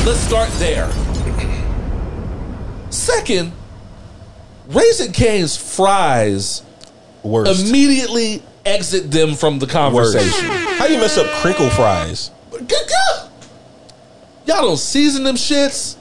Let's 0.05 0.21
start 0.21 0.49
there. 0.53 0.91
Second, 2.91 3.53
Raising 4.69 5.13
Cane's 5.13 5.57
fries 5.57 6.63
Worst. 7.23 7.69
immediately 7.69 8.43
exit 8.65 9.11
them 9.11 9.35
from 9.35 9.59
the 9.59 9.67
conversation. 9.67 10.49
How 10.49 10.87
you 10.87 10.99
mess 10.99 11.19
up 11.19 11.27
crinkle 11.41 11.71
fries? 11.71 12.31
Y'all 14.47 14.63
don't 14.63 14.79
season 14.79 15.25
them 15.25 15.37
shits. 15.37 15.97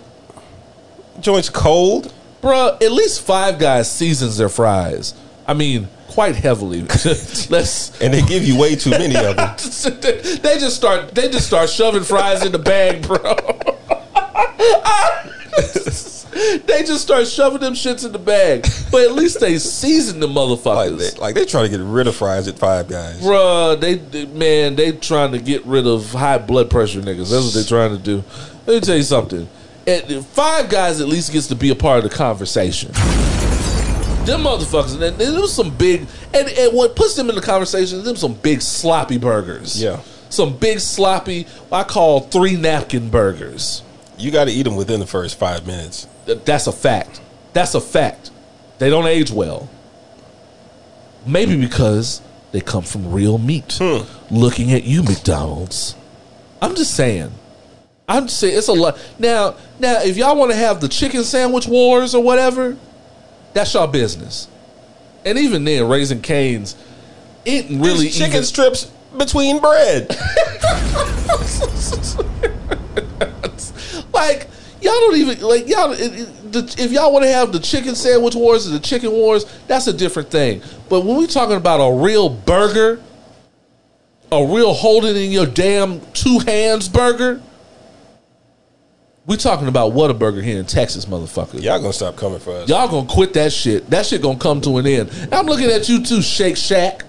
Joints 1.19 1.49
cold. 1.49 2.13
Bruh, 2.41 2.81
at 2.81 2.91
least 2.91 3.21
Five 3.21 3.59
Guys 3.59 3.91
seasons 3.91 4.37
their 4.37 4.49
fries. 4.49 5.13
I 5.47 5.53
mean, 5.53 5.87
quite 6.07 6.35
heavily. 6.35 6.81
Let's. 7.49 7.99
And 8.01 8.13
they 8.13 8.21
give 8.21 8.43
you 8.43 8.57
way 8.57 8.75
too 8.75 8.91
many 8.91 9.15
of 9.15 9.35
them. 9.35 9.55
they 10.41 10.59
just 10.59 10.75
start. 10.75 11.13
They 11.13 11.29
just 11.29 11.47
start 11.47 11.69
shoving 11.69 12.03
fries 12.03 12.45
in 12.45 12.51
the 12.51 12.59
bag, 12.59 13.05
bro. 13.05 13.17
they 16.65 16.83
just 16.83 17.01
start 17.01 17.27
shoving 17.27 17.59
them 17.59 17.73
shits 17.73 18.05
in 18.05 18.11
the 18.11 18.19
bag. 18.19 18.65
But 18.91 19.01
at 19.01 19.11
least 19.13 19.39
they 19.39 19.57
season 19.57 20.19
the 20.19 20.27
Like 20.27 20.35
motherfuckers. 20.37 21.13
they, 21.13 21.19
like 21.19 21.35
they 21.35 21.45
trying 21.45 21.69
to 21.69 21.77
get 21.77 21.83
rid 21.83 22.07
of 22.07 22.15
fries 22.15 22.47
at 22.47 22.57
Five 22.59 22.87
Guys. 22.87 23.19
Bruh, 23.21 23.79
they, 23.79 23.95
they 23.95 24.25
man, 24.27 24.75
they 24.75 24.91
trying 24.91 25.31
to 25.31 25.39
get 25.39 25.65
rid 25.65 25.87
of 25.87 26.11
high 26.11 26.37
blood 26.37 26.69
pressure 26.69 27.01
niggas. 27.01 27.31
That's 27.31 27.45
what 27.45 27.53
they 27.53 27.63
trying 27.63 27.91
to 27.97 28.03
do. 28.03 28.23
Let 28.65 28.75
me 28.75 28.79
tell 28.81 28.97
you 28.97 29.03
something. 29.03 29.47
And 29.87 30.25
five 30.25 30.69
guys 30.69 30.99
at 30.99 31.07
least 31.07 31.31
gets 31.31 31.47
to 31.47 31.55
be 31.55 31.69
a 31.69 31.75
part 31.75 32.03
of 32.03 32.09
the 32.09 32.15
conversation. 32.15 32.91
Them 34.25 34.41
motherfuckers, 34.41 34.91
and 34.93 35.01
then 35.01 35.17
there 35.17 35.39
was 35.39 35.53
some 35.53 35.69
big, 35.77 36.01
and, 36.33 36.49
and 36.49 36.75
what 36.75 36.97
puts 36.97 37.15
them 37.15 37.29
in 37.29 37.35
the 37.35 37.41
conversation 37.41 37.99
is 37.99 38.03
them 38.03 38.17
some 38.17 38.33
big 38.33 38.61
sloppy 38.61 39.17
burgers. 39.17 39.81
Yeah. 39.81 40.01
some 40.29 40.57
big 40.57 40.81
sloppy. 40.81 41.47
I 41.71 41.83
call 41.83 42.19
three 42.19 42.57
napkin 42.57 43.09
burgers. 43.09 43.83
You 44.17 44.31
got 44.31 44.45
to 44.45 44.51
eat 44.51 44.63
them 44.63 44.75
within 44.75 44.99
the 44.99 45.07
first 45.07 45.37
five 45.37 45.67
minutes. 45.67 46.07
That's 46.25 46.67
a 46.67 46.71
fact. 46.71 47.21
That's 47.53 47.75
a 47.75 47.81
fact. 47.81 48.31
They 48.79 48.89
don't 48.89 49.05
age 49.05 49.31
well. 49.31 49.69
Maybe 51.25 51.59
because 51.59 52.21
they 52.51 52.61
come 52.61 52.83
from 52.83 53.11
real 53.11 53.37
meat. 53.37 53.77
Hmm. 53.79 54.03
Looking 54.33 54.71
at 54.71 54.83
you, 54.83 55.03
McDonald's. 55.03 55.95
I'm 56.61 56.75
just 56.75 56.95
saying. 56.95 57.31
I'm 58.07 58.27
just 58.27 58.39
saying 58.39 58.57
it's 58.57 58.67
a 58.69 58.73
lot. 58.73 58.97
Now, 59.19 59.55
now, 59.79 60.01
if 60.01 60.17
y'all 60.17 60.37
want 60.37 60.51
to 60.51 60.57
have 60.57 60.79
the 60.79 60.87
chicken 60.87 61.23
sandwich 61.23 61.67
wars 61.67 62.15
or 62.15 62.23
whatever, 62.23 62.77
that's 63.53 63.73
y'all 63.73 63.87
business. 63.87 64.47
And 65.25 65.37
even 65.37 65.65
then, 65.65 65.89
raising 65.89 66.21
canes, 66.21 66.75
it 67.45 67.65
really 67.69 68.09
chicken 68.09 68.35
even, 68.35 68.43
strips 68.43 68.85
between 69.17 69.59
bread. 69.59 70.07
like 74.17 74.47
y'all 74.81 74.93
don't 74.93 75.15
even 75.15 75.41
like 75.41 75.67
y'all. 75.67 75.91
It, 75.91 75.99
it, 75.99 76.51
the, 76.51 76.75
if 76.77 76.91
y'all 76.91 77.11
want 77.11 77.23
to 77.23 77.31
have 77.31 77.51
the 77.51 77.59
chicken 77.59 77.95
sandwich 77.95 78.35
wars 78.35 78.67
or 78.67 78.71
the 78.71 78.79
chicken 78.79 79.11
wars, 79.11 79.45
that's 79.67 79.87
a 79.87 79.93
different 79.93 80.29
thing. 80.29 80.61
But 80.89 81.01
when 81.01 81.17
we 81.17 81.27
talking 81.27 81.57
about 81.57 81.77
a 81.77 82.01
real 82.01 82.29
burger, 82.29 83.01
a 84.31 84.45
real 84.45 84.73
holding 84.73 85.15
in 85.15 85.31
your 85.31 85.45
damn 85.45 86.01
two 86.11 86.39
hands 86.39 86.89
burger, 86.89 87.41
we 89.25 89.35
talking 89.35 89.67
about 89.67 89.91
Whataburger 89.91 90.41
here 90.41 90.57
in 90.57 90.65
Texas, 90.65 91.05
motherfucker. 91.05 91.61
Y'all 91.61 91.79
gonna 91.79 91.91
stop 91.91 92.15
coming 92.15 92.39
for 92.39 92.51
us. 92.51 92.69
Y'all 92.69 92.87
gonna 92.87 93.07
quit 93.07 93.33
that 93.33 93.51
shit. 93.51 93.89
That 93.89 94.05
shit 94.05 94.21
gonna 94.21 94.39
come 94.39 94.61
to 94.61 94.77
an 94.77 94.87
end. 94.87 95.09
And 95.09 95.33
I'm 95.33 95.45
looking 95.45 95.69
at 95.69 95.89
you 95.89 96.01
too, 96.01 96.21
Shake 96.21 96.55
Shack. 96.55 97.03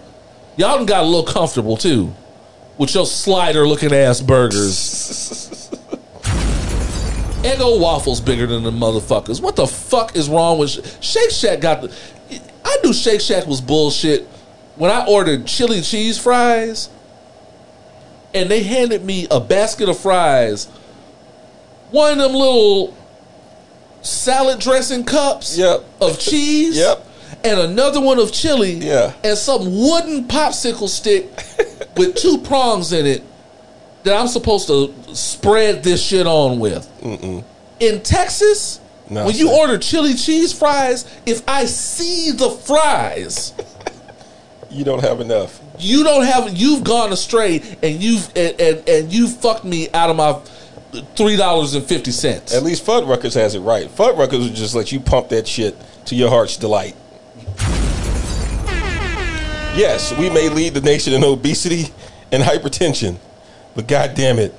Y'all 0.57 0.77
done 0.77 0.87
got 0.87 1.05
a 1.05 1.07
little 1.07 1.23
comfortable 1.23 1.77
too. 1.77 2.13
With 2.77 2.95
your 2.95 3.07
slider 3.07 3.67
looking 3.67 3.93
ass 3.93 4.21
burgers. 4.21 5.55
Eggo 7.49 7.81
waffles 7.81 8.21
bigger 8.21 8.47
than 8.47 8.63
the 8.63 8.71
motherfuckers. 8.71 9.41
What 9.41 9.57
the 9.57 9.67
fuck 9.67 10.17
is 10.17 10.29
wrong 10.29 10.59
with 10.59 11.03
Shake 11.03 11.31
Shack? 11.31 11.61
Got 11.61 11.83
the. 11.83 11.95
I 12.65 12.79
knew 12.85 12.93
Shake 12.93 13.21
Shack 13.21 13.47
was 13.47 13.61
bullshit 13.61 14.27
when 14.77 14.91
I 14.91 15.07
ordered 15.07 15.47
chili 15.47 15.81
cheese 15.81 16.19
fries, 16.19 16.91
and 18.35 18.51
they 18.51 18.63
handed 18.63 19.05
me 19.05 19.27
a 19.31 19.41
basket 19.41 19.89
of 19.89 19.99
fries. 19.99 20.67
One 21.91 22.13
of 22.13 22.19
them 22.19 22.33
little 22.35 22.95
salad 24.03 24.61
dressing 24.61 25.05
cups 25.05 25.57
Yep. 25.57 25.85
of 26.01 26.19
cheese. 26.19 26.77
Yep. 26.79 27.05
And 27.45 27.61
another 27.61 28.01
one 28.01 28.19
of 28.19 28.33
chili. 28.33 28.73
Yeah. 28.73 29.13
And 29.23 29.39
some 29.39 29.65
wooden 29.65 30.25
popsicle 30.25 30.89
stick 30.89 31.27
with 31.97 32.17
two 32.17 32.39
prongs 32.39 32.93
in 32.93 33.07
it 33.07 33.23
that 34.05 34.19
I'm 34.19 34.29
supposed 34.29 34.67
to 34.69 34.95
spread 35.15 35.83
this 35.83 36.03
shit 36.03 36.27
on 36.27 36.59
with. 36.61 36.87
In 37.81 38.01
Texas, 38.03 38.81
No, 39.11 39.27
when 39.27 39.35
you 39.37 39.51
order 39.51 39.79
chili 39.79 40.15
cheese 40.15 40.53
fries, 40.53 41.05
if 41.27 41.43
I 41.49 41.65
see 41.67 42.31
the 42.33 42.51
fries, 42.51 43.53
You 44.71 44.85
don't 44.85 45.01
have 45.03 45.21
enough. 45.23 45.61
you 45.79 46.05
don't 46.05 46.25
have 46.27 46.55
you've 46.55 46.85
gone 46.85 47.11
astray 47.13 47.63
and 47.83 48.03
you've 48.03 48.27
and, 48.37 48.61
and, 48.61 48.87
and 48.89 49.13
you 49.13 49.27
fucked 49.27 49.65
me 49.65 49.89
out 49.95 50.11
of 50.11 50.17
my 50.17 50.39
three 51.17 51.37
dollars 51.37 51.75
and 51.75 51.83
fifty 51.85 52.11
cents. 52.11 52.53
At 52.55 52.63
least 52.65 52.85
Fuddruckers 52.85 53.35
has 53.35 53.55
it 53.55 53.61
right. 53.61 53.89
Fuddruckers 53.89 54.41
will 54.41 54.49
just 54.55 54.75
let 54.75 54.93
you 54.93 55.01
pump 55.01 55.31
that 55.31 55.49
shit 55.49 55.75
to 56.07 56.15
your 56.15 56.29
heart's 56.29 56.59
delight. 56.59 56.95
Yes, 59.77 60.13
we 60.19 60.29
may 60.29 60.49
lead 60.49 60.75
the 60.75 60.81
nation 60.81 61.13
in 61.13 61.23
obesity 61.25 61.87
and 62.33 62.43
hypertension, 62.43 63.17
but 63.79 63.87
god 63.87 64.15
damn 64.15 64.41
it, 64.41 64.53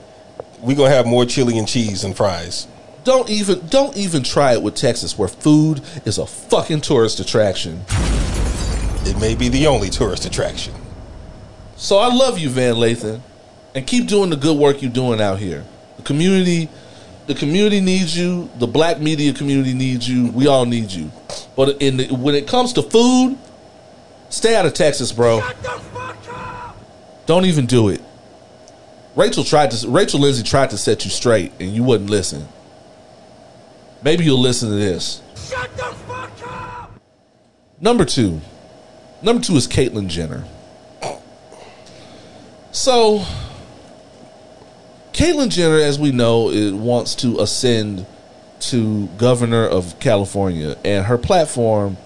we 0.62 0.74
gonna 0.74 0.92
have 0.92 1.06
more 1.06 1.26
chili 1.26 1.58
and 1.58 1.68
cheese 1.68 2.06
and 2.06 2.16
fries. 2.16 2.70
Don't 3.04 3.30
even 3.30 3.68
don't 3.68 3.98
even 3.98 4.24
try 4.24 4.54
it 4.54 4.62
with 4.62 4.76
Texas, 4.76 5.18
where 5.18 5.28
food 5.28 5.82
is 6.06 6.18
a 6.18 6.26
fucking 6.26 6.80
tourist 6.80 7.20
attraction. 7.20 7.84
It 9.04 9.20
may 9.20 9.36
be 9.36 9.50
the 9.50 9.68
only 9.68 9.90
tourist 9.90 10.24
attraction. 10.24 10.74
So 11.76 11.98
I 11.98 12.08
love 12.16 12.40
you, 12.40 12.48
Van 12.48 12.76
Lathan, 12.76 13.20
and 13.76 13.86
keep 13.86 14.08
doing 14.08 14.30
the 14.30 14.38
good 14.38 14.58
work 14.58 14.82
you're 14.82 14.90
doing 14.90 15.20
out 15.20 15.38
here. 15.38 15.66
The 15.98 16.04
community, 16.04 16.70
the 17.28 17.36
community 17.36 17.82
needs 17.82 18.18
you. 18.18 18.50
The 18.58 18.68
black 18.68 19.02
media 19.02 19.34
community 19.34 19.74
needs 19.74 20.08
you. 20.08 20.32
We 20.32 20.48
all 20.48 20.66
need 20.66 20.92
you. 20.92 21.12
But 21.58 21.82
in 21.82 21.98
the, 21.98 22.08
when 22.08 22.36
it 22.36 22.48
comes 22.48 22.72
to 22.72 22.84
food, 22.84 23.38
stay 24.30 24.56
out 24.56 24.66
of 24.66 24.74
Texas, 24.76 25.12
bro. 25.12 25.42
Don't 27.26 27.44
even 27.44 27.66
do 27.66 27.90
it. 27.90 28.02
Rachel 29.20 29.44
tried 29.44 29.72
to. 29.72 29.90
Rachel 29.90 30.22
Lindsay 30.22 30.44
tried 30.44 30.70
to 30.70 30.78
set 30.78 31.04
you 31.04 31.12
straight, 31.12 31.52
and 31.60 31.76
you 31.76 31.84
wouldn't 31.84 32.10
listen. 32.10 32.48
Maybe 34.02 34.24
you'll 34.24 34.40
listen 34.40 34.70
to 34.70 34.76
this. 34.76 35.22
Number 37.82 38.06
two. 38.06 38.40
Number 39.22 39.44
two 39.44 39.58
is 39.58 39.68
Caitlyn 39.68 40.08
Jenner. 40.08 40.46
So, 42.72 43.26
Caitlyn 45.12 45.50
Jenner, 45.50 45.80
as 45.80 46.00
we 46.00 46.14
know, 46.14 46.50
it 46.50 46.72
wants 46.72 47.14
to 47.16 47.42
ascend 47.42 48.06
to 48.62 49.08
governor 49.18 49.68
of 49.68 50.00
California, 50.00 50.78
and 50.86 51.06
her 51.08 51.18
platform 51.18 51.98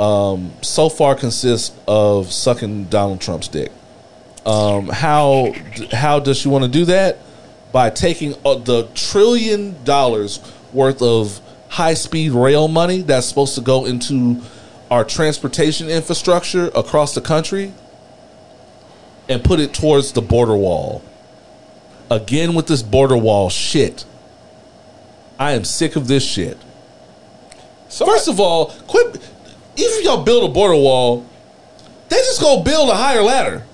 um, 0.00 0.52
so 0.62 0.88
far 0.88 1.14
consists 1.14 1.76
of 1.86 2.32
sucking 2.32 2.86
Donald 2.86 3.20
Trump's 3.20 3.46
dick. 3.46 3.70
Um, 4.46 4.88
how 4.88 5.54
how 5.92 6.20
does 6.20 6.38
she 6.38 6.48
want 6.48 6.64
to 6.64 6.70
do 6.70 6.84
that? 6.86 7.18
By 7.72 7.90
taking 7.90 8.34
uh, 8.44 8.56
the 8.56 8.88
trillion 8.94 9.82
dollars 9.84 10.40
worth 10.72 11.02
of 11.02 11.40
high 11.68 11.94
speed 11.94 12.32
rail 12.32 12.68
money 12.68 13.00
that's 13.00 13.26
supposed 13.26 13.54
to 13.56 13.60
go 13.60 13.84
into 13.84 14.40
our 14.90 15.04
transportation 15.04 15.88
infrastructure 15.88 16.66
across 16.74 17.14
the 17.14 17.20
country 17.20 17.72
and 19.28 19.42
put 19.42 19.58
it 19.60 19.72
towards 19.72 20.12
the 20.12 20.22
border 20.22 20.54
wall. 20.54 21.02
Again 22.10 22.54
with 22.54 22.66
this 22.66 22.82
border 22.82 23.16
wall 23.16 23.48
shit. 23.48 24.04
I 25.38 25.52
am 25.52 25.64
sick 25.64 25.96
of 25.96 26.06
this 26.06 26.24
shit. 26.24 26.58
So 27.88 28.06
First 28.06 28.28
of 28.28 28.38
all, 28.38 28.66
quit. 28.86 29.20
If 29.76 30.04
y'all 30.04 30.22
build 30.22 30.48
a 30.48 30.52
border 30.52 30.76
wall, 30.76 31.26
they 32.08 32.16
just 32.16 32.40
gonna 32.40 32.62
build 32.62 32.90
a 32.90 32.94
higher 32.94 33.22
ladder. 33.22 33.64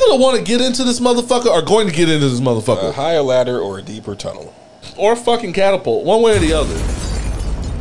People 0.00 0.16
that 0.16 0.22
want 0.22 0.36
to 0.38 0.42
get 0.42 0.60
into 0.60 0.82
this 0.84 0.98
motherfucker 1.00 1.50
are 1.50 1.62
going 1.62 1.86
to 1.88 1.92
get 1.94 2.08
into 2.08 2.28
this 2.28 2.40
a 2.40 2.42
motherfucker, 2.42 2.92
higher 2.94 3.22
ladder 3.22 3.58
or 3.60 3.78
a 3.78 3.82
deeper 3.82 4.14
tunnel. 4.14 4.52
or 4.96 5.12
a 5.12 5.16
fucking 5.16 5.52
catapult, 5.52 6.04
one 6.04 6.20
way 6.22 6.36
or 6.36 6.40
the 6.40 6.52
other. 6.52 6.76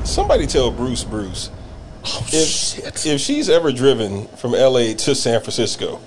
Somebody 0.06 0.46
tell 0.46 0.70
Bruce 0.70 1.04
Bruce 1.04 1.50
Oh 2.06 2.26
if 2.34 2.48
shit! 2.48 3.06
if 3.06 3.22
she's 3.22 3.50
ever 3.50 3.72
driven 3.72 4.28
from 4.28 4.52
LA 4.52 4.94
to 4.94 5.16
San 5.16 5.40
Francisco, 5.40 6.02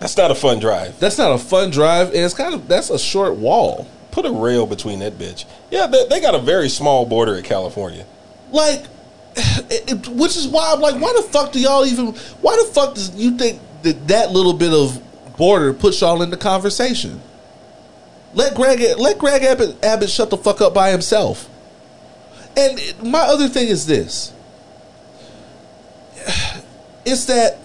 that's 0.00 0.16
not 0.16 0.30
a 0.30 0.34
fun 0.34 0.58
drive. 0.58 0.98
That's 1.00 1.16
not 1.18 1.32
a 1.32 1.38
fun 1.38 1.70
drive, 1.70 2.08
and 2.08 2.16
it's 2.18 2.34
kind 2.34 2.52
of 2.52 2.66
that's 2.68 2.90
a 2.90 2.98
short 2.98 3.36
wall. 3.36 3.86
Put 4.10 4.26
a 4.26 4.30
rail 4.32 4.66
between 4.66 4.98
that 4.98 5.14
bitch. 5.18 5.44
Yeah, 5.70 5.86
they, 5.86 6.06
they 6.08 6.20
got 6.20 6.34
a 6.34 6.38
very 6.40 6.68
small 6.68 7.06
border 7.06 7.36
at 7.36 7.44
California. 7.44 8.04
Like, 8.50 8.82
it- 9.36 9.90
it- 9.92 10.08
which 10.08 10.36
is 10.36 10.48
why 10.48 10.72
I'm 10.74 10.80
like, 10.80 11.00
why 11.00 11.12
the 11.16 11.22
fuck 11.22 11.52
do 11.52 11.60
y'all 11.60 11.86
even? 11.86 12.06
Why 12.42 12.56
the 12.56 12.70
fuck 12.72 12.94
does 12.94 13.14
you 13.14 13.36
think 13.38 13.60
that 13.82 14.08
that 14.08 14.32
little 14.32 14.52
bit 14.52 14.72
of 14.72 15.02
border 15.36 15.72
puts 15.72 16.00
y'all 16.00 16.22
in 16.22 16.30
the 16.30 16.36
conversation? 16.36 17.20
Let 18.34 18.54
Greg 18.54 18.80
let 18.98 19.18
Greg 19.18 19.42
Abbott, 19.42 19.82
Abbott 19.84 20.10
shut 20.10 20.30
the 20.30 20.36
fuck 20.36 20.60
up 20.60 20.74
by 20.74 20.90
himself. 20.90 21.48
And 22.56 22.78
my 23.02 23.20
other 23.20 23.48
thing 23.48 23.68
is 23.68 23.86
this: 23.86 24.32
it's 27.04 27.26
that 27.26 27.58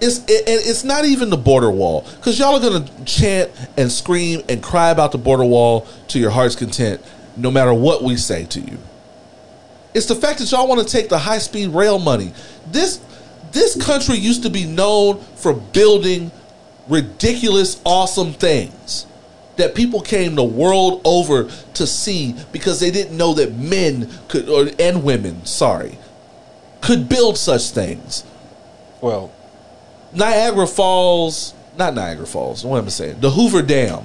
it's 0.00 0.18
it, 0.20 0.48
and 0.48 0.60
it's 0.64 0.84
not 0.84 1.04
even 1.04 1.30
the 1.30 1.36
border 1.36 1.70
wall 1.70 2.06
because 2.16 2.38
y'all 2.38 2.54
are 2.54 2.60
gonna 2.60 3.04
chant 3.04 3.50
and 3.76 3.90
scream 3.90 4.42
and 4.48 4.62
cry 4.62 4.90
about 4.90 5.12
the 5.12 5.18
border 5.18 5.44
wall 5.44 5.86
to 6.08 6.18
your 6.18 6.30
heart's 6.30 6.56
content, 6.56 7.02
no 7.36 7.50
matter 7.50 7.74
what 7.74 8.02
we 8.02 8.16
say 8.16 8.44
to 8.46 8.60
you. 8.60 8.78
It's 9.94 10.06
the 10.06 10.14
fact 10.14 10.38
that 10.38 10.50
y'all 10.50 10.68
want 10.68 10.86
to 10.86 10.90
take 10.90 11.08
the 11.08 11.18
high 11.18 11.38
speed 11.38 11.70
rail 11.70 11.98
money. 11.98 12.32
This 12.66 13.00
this 13.52 13.82
country 13.84 14.16
used 14.16 14.42
to 14.44 14.50
be 14.50 14.64
known 14.64 15.20
for 15.36 15.54
building 15.54 16.30
ridiculous, 16.88 17.80
awesome 17.84 18.32
things 18.32 19.06
that 19.56 19.74
people 19.74 20.00
came 20.00 20.34
the 20.34 20.44
world 20.44 21.02
over 21.04 21.44
to 21.74 21.86
see 21.86 22.34
because 22.52 22.80
they 22.80 22.90
didn't 22.90 23.16
know 23.16 23.34
that 23.34 23.54
men 23.54 24.08
could 24.28 24.48
or 24.48 24.68
and 24.78 25.04
women, 25.04 25.44
sorry, 25.44 25.98
could 26.80 27.08
build 27.08 27.36
such 27.36 27.70
things. 27.70 28.24
Well, 29.00 29.32
Niagara 30.12 30.66
Falls, 30.66 31.54
not 31.76 31.94
Niagara 31.94 32.26
Falls, 32.26 32.64
what 32.64 32.78
am 32.78 32.86
I 32.86 32.88
saying? 32.88 33.20
The 33.20 33.30
Hoover 33.30 33.62
Dam. 33.62 34.04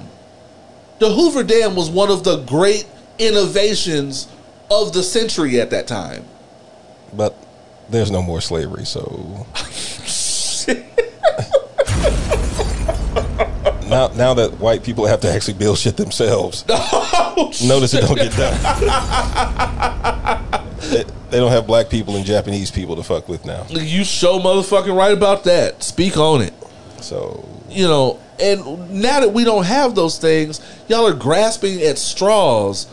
The 0.98 1.10
Hoover 1.12 1.42
Dam 1.44 1.76
was 1.76 1.90
one 1.90 2.10
of 2.10 2.24
the 2.24 2.38
great 2.44 2.86
innovations 3.18 4.28
of 4.70 4.92
the 4.92 5.02
century 5.02 5.60
at 5.60 5.70
that 5.70 5.86
time. 5.86 6.24
but 7.12 7.36
there's 7.88 8.10
no 8.10 8.22
more 8.22 8.40
slavery, 8.40 8.84
so 8.84 9.46
now 13.88 14.08
now 14.08 14.34
that 14.34 14.56
white 14.58 14.82
people 14.82 15.06
have 15.06 15.20
to 15.20 15.30
actually 15.30 15.54
build 15.54 15.78
shit 15.78 15.96
themselves, 15.96 16.64
oh, 16.68 17.52
notice 17.64 17.94
it 17.94 18.02
don't 18.02 18.16
get 18.16 18.32
done. 18.32 18.54
they, 20.90 21.04
they 21.30 21.38
don't 21.38 21.52
have 21.52 21.66
black 21.66 21.88
people 21.90 22.16
and 22.16 22.24
Japanese 22.24 22.70
people 22.70 22.96
to 22.96 23.02
fuck 23.02 23.28
with 23.28 23.44
now. 23.44 23.66
You 23.70 24.04
show 24.04 24.38
motherfucking 24.38 24.96
right 24.96 25.12
about 25.12 25.44
that. 25.44 25.82
Speak 25.82 26.16
on 26.16 26.42
it. 26.42 26.54
So 27.00 27.48
You 27.68 27.86
know, 27.86 28.20
and 28.40 28.90
now 28.90 29.20
that 29.20 29.32
we 29.32 29.44
don't 29.44 29.64
have 29.64 29.94
those 29.94 30.18
things, 30.18 30.60
y'all 30.88 31.06
are 31.06 31.14
grasping 31.14 31.80
at 31.82 31.98
straws 31.98 32.86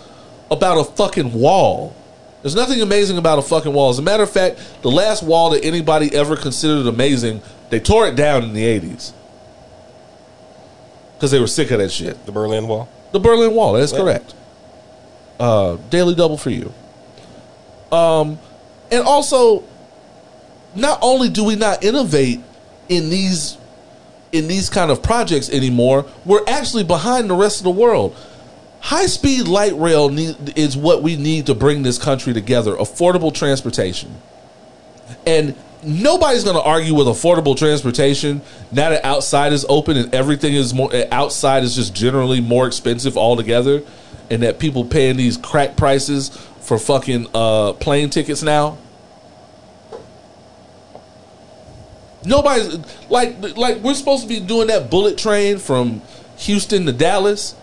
about 0.49 0.77
a 0.77 0.83
fucking 0.83 1.33
wall. 1.33 1.95
There's 2.41 2.55
nothing 2.55 2.81
amazing 2.81 3.17
about 3.17 3.37
a 3.39 3.41
fucking 3.43 3.71
wall. 3.71 3.89
As 3.91 3.99
a 3.99 4.01
matter 4.01 4.23
of 4.23 4.29
fact, 4.31 4.59
the 4.81 4.89
last 4.89 5.21
wall 5.21 5.51
that 5.51 5.63
anybody 5.63 6.13
ever 6.15 6.35
considered 6.35 6.87
amazing, 6.87 7.41
they 7.69 7.79
tore 7.79 8.07
it 8.07 8.15
down 8.15 8.43
in 8.43 8.53
the 8.53 8.63
80s. 8.63 9.13
Because 11.15 11.31
they 11.31 11.39
were 11.39 11.47
sick 11.47 11.69
of 11.71 11.79
that 11.79 11.91
shit. 11.91 12.25
the 12.25 12.31
Berlin 12.31 12.67
Wall. 12.67 12.89
The 13.11 13.19
Berlin 13.19 13.53
Wall. 13.53 13.73
That's 13.73 13.91
Yeah. 13.91 13.99
correct. 13.99 14.33
Uh, 15.39 15.77
daily 15.91 16.15
double 16.15 16.37
for 16.37 16.49
you. 16.49 16.73
Um, 17.91 18.39
and 18.89 19.03
also, 19.05 19.63
not 20.75 20.97
only 21.01 21.29
do 21.29 21.43
we 21.43 21.55
not 21.55 21.83
innovate 21.83 22.39
in 22.89 23.09
these 23.09 23.57
in 24.31 24.47
these 24.47 24.69
kind 24.69 24.89
of 24.89 25.03
projects 25.03 25.49
anymore, 25.49 26.05
we're 26.25 26.43
actually 26.47 26.85
behind 26.85 27.29
the 27.29 27.35
rest 27.35 27.57
of 27.59 27.65
the 27.65 27.69
world. 27.69 28.15
High 28.81 29.05
speed 29.05 29.47
light 29.47 29.77
rail 29.77 30.09
need, 30.09 30.57
is 30.57 30.75
what 30.75 31.03
we 31.03 31.15
need 31.15 31.45
to 31.45 31.55
bring 31.55 31.83
this 31.83 31.97
country 31.97 32.33
together. 32.33 32.75
Affordable 32.75 33.33
transportation, 33.33 34.15
and 35.25 35.55
nobody's 35.83 36.43
going 36.43 36.55
to 36.55 36.61
argue 36.61 36.93
with 36.95 37.07
affordable 37.07 37.55
transportation 37.55 38.41
now 38.71 38.89
that 38.89 39.05
outside 39.05 39.53
is 39.53 39.65
open 39.69 39.97
and 39.97 40.13
everything 40.13 40.53
is 40.53 40.73
more 40.73 40.91
outside 41.11 41.63
is 41.63 41.75
just 41.75 41.95
generally 41.95 42.41
more 42.41 42.67
expensive 42.67 43.17
altogether, 43.17 43.83
and 44.31 44.41
that 44.41 44.57
people 44.57 44.83
paying 44.83 45.15
these 45.15 45.37
crack 45.37 45.77
prices 45.77 46.29
for 46.59 46.79
fucking 46.79 47.27
uh, 47.33 47.73
plane 47.73 48.09
tickets 48.09 48.41
now. 48.41 48.77
Nobody's 52.25 52.77
like 53.09 53.57
like 53.57 53.77
we're 53.77 53.93
supposed 53.93 54.23
to 54.23 54.27
be 54.27 54.39
doing 54.39 54.67
that 54.67 54.89
bullet 54.89 55.19
train 55.19 55.59
from 55.59 56.01
Houston 56.37 56.87
to 56.87 56.91
Dallas. 56.91 57.55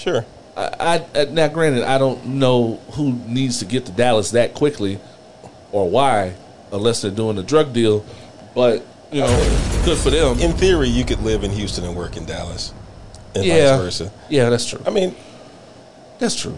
Sure. 0.00 0.24
I, 0.56 1.04
I 1.14 1.24
now 1.26 1.48
granted 1.48 1.84
I 1.84 1.98
don't 1.98 2.24
know 2.26 2.76
who 2.92 3.12
needs 3.12 3.58
to 3.58 3.66
get 3.66 3.84
to 3.86 3.92
Dallas 3.92 4.30
that 4.30 4.54
quickly 4.54 4.98
or 5.72 5.88
why 5.88 6.34
unless 6.72 7.02
they're 7.02 7.10
doing 7.10 7.36
a 7.36 7.42
drug 7.42 7.72
deal, 7.74 8.04
but 8.54 8.84
you 9.12 9.20
know, 9.20 9.82
good 9.84 9.98
for 9.98 10.10
them. 10.10 10.38
In 10.38 10.52
theory, 10.52 10.88
you 10.88 11.04
could 11.04 11.20
live 11.20 11.44
in 11.44 11.50
Houston 11.50 11.84
and 11.84 11.94
work 11.96 12.16
in 12.16 12.24
Dallas, 12.24 12.72
and 13.34 13.44
yeah, 13.44 13.76
vice 13.76 13.84
versa. 13.84 14.12
yeah, 14.28 14.48
that's 14.48 14.66
true. 14.66 14.80
I 14.86 14.90
mean, 14.90 15.14
That's 16.18 16.34
true. 16.40 16.56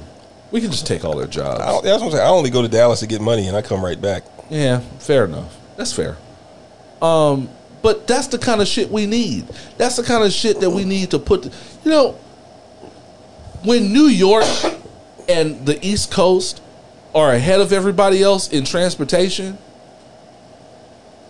We 0.51 0.61
can 0.61 0.71
just 0.71 0.87
take 0.87 1.05
all 1.05 1.17
their 1.17 1.27
jobs. 1.27 1.61
I, 1.61 1.81
that's 1.81 2.01
what 2.01 2.03
I'm 2.03 2.11
saying. 2.13 2.27
I 2.27 2.29
only 2.29 2.51
go 2.51 2.63
to 2.63 2.69
Dallas 2.69 3.01
to 3.01 3.07
get 3.07 3.21
money, 3.21 3.49
and 3.49 3.57
I 3.57 3.63
come 3.63 3.83
right 3.83 4.01
back. 4.01 4.25
Yeah, 4.51 4.81
fair 4.99 5.25
enough. 5.25 5.57
That's 5.77 5.93
fair. 5.93 6.17
Um, 7.01 7.49
but 7.83 8.07
that's 8.07 8.29
the 8.29 8.39
kind 8.39 8.61
of 8.61 8.69
shit 8.69 8.91
we 8.91 9.07
need. 9.07 9.49
That's 9.79 9.97
the 9.97 10.03
kind 10.03 10.23
of 10.23 10.31
shit 10.31 10.61
that 10.61 10.71
we 10.71 10.85
need 10.85 11.11
to 11.11 11.19
put. 11.19 11.45
You 11.85 11.91
know, 11.91 12.19
when 13.65 13.93
New 13.93 14.07
York 14.07 14.45
and 15.29 15.65
the 15.67 15.85
East 15.87 16.11
Coast 16.11 16.61
are 17.15 17.33
ahead 17.33 17.61
of 17.61 17.73
everybody 17.73 18.23
else 18.23 18.49
in 18.51 18.65
transportation, 18.65 19.59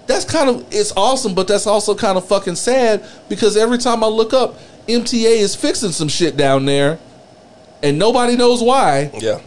that's 0.06 0.24
kind 0.24 0.48
of 0.48 0.66
it's 0.70 0.92
awesome, 0.96 1.34
but 1.34 1.46
that's 1.48 1.66
also 1.66 1.94
kind 1.94 2.16
of 2.18 2.26
fucking 2.26 2.56
sad 2.56 3.04
because 3.28 3.56
every 3.56 3.78
time 3.78 4.02
I 4.02 4.08
look 4.08 4.32
up, 4.32 4.58
MTA 4.88 5.38
is 5.38 5.54
fixing 5.54 5.92
some 5.92 6.08
shit 6.08 6.36
down 6.36 6.64
there, 6.64 6.98
and 7.82 7.98
nobody 7.98 8.36
knows 8.36 8.62
why 8.62 9.10
Yeah. 9.20 9.40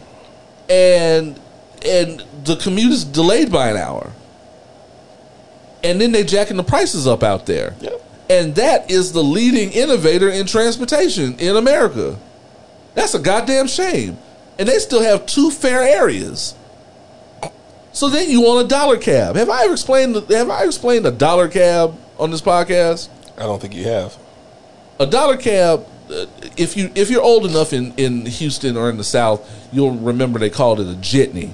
and 0.68 1.38
and 1.84 2.24
the 2.44 2.56
commute 2.56 2.92
is 2.92 3.04
delayed 3.04 3.52
by 3.52 3.68
an 3.68 3.76
hour. 3.76 4.12
And 5.84 6.00
then 6.00 6.10
they 6.10 6.24
jacking 6.24 6.56
the 6.56 6.64
prices 6.64 7.06
up 7.06 7.22
out 7.22 7.46
there. 7.46 7.74
Yep. 7.80 8.02
And 8.28 8.54
that 8.56 8.90
is 8.90 9.12
the 9.12 9.22
leading 9.22 9.70
innovator 9.70 10.28
in 10.28 10.46
transportation 10.46 11.38
in 11.38 11.54
America. 11.56 12.16
That's 12.96 13.14
a 13.14 13.20
goddamn 13.20 13.68
shame. 13.68 14.18
And 14.58 14.68
they 14.68 14.78
still 14.78 15.02
have 15.02 15.26
two 15.26 15.50
fare 15.50 15.82
areas. 15.82 16.54
So 17.92 18.08
then 18.08 18.28
you 18.28 18.40
want 18.40 18.64
a 18.64 18.68
dollar 18.68 18.96
cab. 18.96 19.36
Have 19.36 19.48
I 19.48 19.64
ever 19.64 19.74
explained 19.74 20.16
have 20.16 20.50
I 20.50 20.64
explained 20.64 21.06
a 21.06 21.12
dollar 21.12 21.48
cab 21.48 21.96
on 22.18 22.30
this 22.30 22.42
podcast? 22.42 23.08
I 23.36 23.42
don't 23.42 23.60
think 23.60 23.74
you 23.74 23.84
have. 23.84 24.16
a 24.98 25.06
dollar 25.06 25.36
cab 25.36 25.86
uh, 26.10 26.26
if 26.56 26.76
you 26.76 26.90
if 26.94 27.10
you're 27.10 27.22
old 27.22 27.44
enough 27.46 27.72
in 27.72 27.92
in 27.96 28.24
Houston 28.26 28.76
or 28.76 28.88
in 28.90 28.96
the 28.96 29.04
South, 29.04 29.48
you'll 29.72 29.92
remember 29.92 30.38
they 30.38 30.50
called 30.50 30.80
it 30.80 30.86
a 30.86 30.96
jitney. 30.96 31.50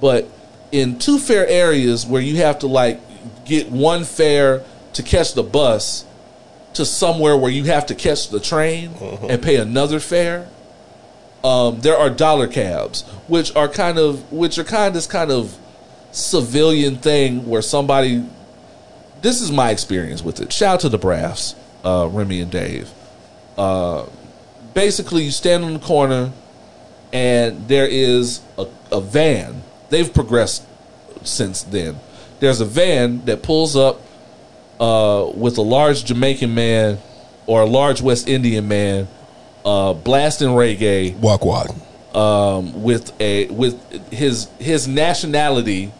But 0.00 0.26
in 0.72 0.98
two 0.98 1.18
fare 1.18 1.46
areas 1.46 2.04
where 2.06 2.22
you 2.22 2.36
have 2.38 2.60
to 2.60 2.66
like 2.66 3.00
get 3.44 3.70
one 3.70 4.04
fare 4.04 4.64
to 4.94 5.02
catch 5.02 5.34
the 5.34 5.42
bus 5.42 6.04
to 6.74 6.84
somewhere 6.84 7.36
where 7.36 7.50
you 7.50 7.64
have 7.64 7.86
to 7.86 7.94
catch 7.94 8.28
the 8.28 8.40
train 8.40 8.92
and 9.28 9.42
pay 9.42 9.56
another 9.56 10.00
fare. 10.00 10.48
Um, 11.42 11.80
there 11.80 11.96
are 11.96 12.10
dollar 12.10 12.46
cabs, 12.46 13.02
which 13.26 13.54
are 13.56 13.68
kind 13.68 13.98
of 13.98 14.30
which 14.30 14.58
are 14.58 14.64
kind 14.64 14.88
of 14.88 14.94
this 14.94 15.06
kind 15.06 15.30
of 15.30 15.56
civilian 16.12 16.96
thing 16.96 17.46
where 17.46 17.62
somebody 17.62 18.24
this 19.22 19.40
is 19.40 19.50
my 19.50 19.70
experience 19.70 20.22
with 20.22 20.40
it. 20.40 20.52
Shout 20.52 20.74
out 20.74 20.80
to 20.80 20.88
the 20.88 20.98
Braffs, 20.98 21.54
uh, 21.84 22.08
Remy 22.10 22.40
and 22.40 22.50
Dave. 22.50 22.90
Uh, 23.56 24.06
basically, 24.74 25.24
you 25.24 25.30
stand 25.30 25.64
on 25.64 25.74
the 25.74 25.78
corner, 25.78 26.32
and 27.12 27.68
there 27.68 27.86
is 27.86 28.40
a, 28.58 28.66
a 28.90 29.00
van. 29.00 29.62
They've 29.90 30.12
progressed 30.12 30.66
since 31.22 31.62
then. 31.62 31.98
There's 32.38 32.60
a 32.60 32.64
van 32.64 33.24
that 33.26 33.42
pulls 33.42 33.76
up 33.76 34.00
uh, 34.78 35.30
with 35.34 35.58
a 35.58 35.62
large 35.62 36.04
Jamaican 36.06 36.54
man 36.54 36.98
or 37.46 37.62
a 37.62 37.66
large 37.66 38.00
West 38.00 38.28
Indian 38.28 38.66
man 38.66 39.08
uh, 39.64 39.92
blasting 39.94 40.48
reggae 40.48 41.14
Walk 41.18 41.44
walk. 41.44 41.68
um, 42.14 42.82
with 42.82 43.12
a 43.20 43.46
with 43.48 43.78
his 44.12 44.48
his 44.58 44.86
nationality 44.88 45.92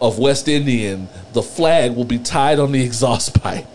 of 0.00 0.18
West 0.18 0.48
Indian, 0.48 1.08
the 1.32 1.42
flag 1.42 1.94
will 1.94 2.04
be 2.04 2.18
tied 2.18 2.58
on 2.58 2.72
the 2.72 2.82
exhaust 2.82 3.40
pipe, 3.42 3.66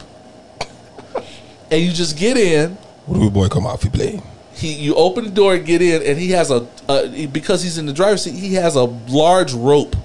and 1.72 1.82
you 1.82 1.92
just 1.92 2.18
get 2.18 2.38
in. 2.38 2.72
What 3.06 3.20
do 3.20 3.30
boy 3.30 3.48
come 3.48 3.66
out 3.68 3.76
if 3.80 3.84
you 3.86 3.92
play? 3.92 4.22
He, 4.54 4.74
you 4.74 4.96
open 4.96 5.26
the 5.26 5.30
door 5.32 5.56
and 5.56 5.66
get 5.66 5.82
in, 5.82 6.02
and 6.02 6.18
he 6.18 6.32
has 6.32 6.50
a, 6.50 6.66
he- 7.10 7.28
because 7.28 7.62
he's 7.62 7.78
in 7.78 7.86
the 7.86 7.94
driver's 7.94 8.24
seat. 8.24 8.34
He 8.36 8.54
has 8.56 8.76
a 8.76 8.84
large 8.86 9.54
rope 9.54 9.96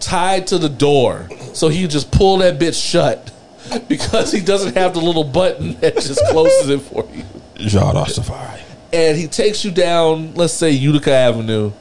tied 0.00 0.46
to 0.48 0.58
the 0.58 0.68
door, 0.70 1.28
so 1.52 1.68
he 1.68 1.86
just 1.86 2.10
pull 2.10 2.38
that 2.38 2.58
bitch 2.58 2.82
shut 2.82 3.30
because 3.88 4.32
he 4.32 4.40
doesn't 4.40 4.76
have 4.76 4.94
the 4.94 5.00
little 5.00 5.24
button 5.24 5.74
that 5.80 5.94
just 5.96 6.20
closes 6.30 6.68
it 6.68 6.80
for 6.80 7.06
you 7.12 7.24
Jah 7.68 7.92
Rastafari. 7.94 8.60
and 8.92 9.18
he 9.18 9.26
takes 9.26 9.64
you 9.64 9.70
down, 9.70 10.34
let's 10.34 10.52
say 10.54 10.70
Utica 10.70 11.12
Avenue, 11.12 11.72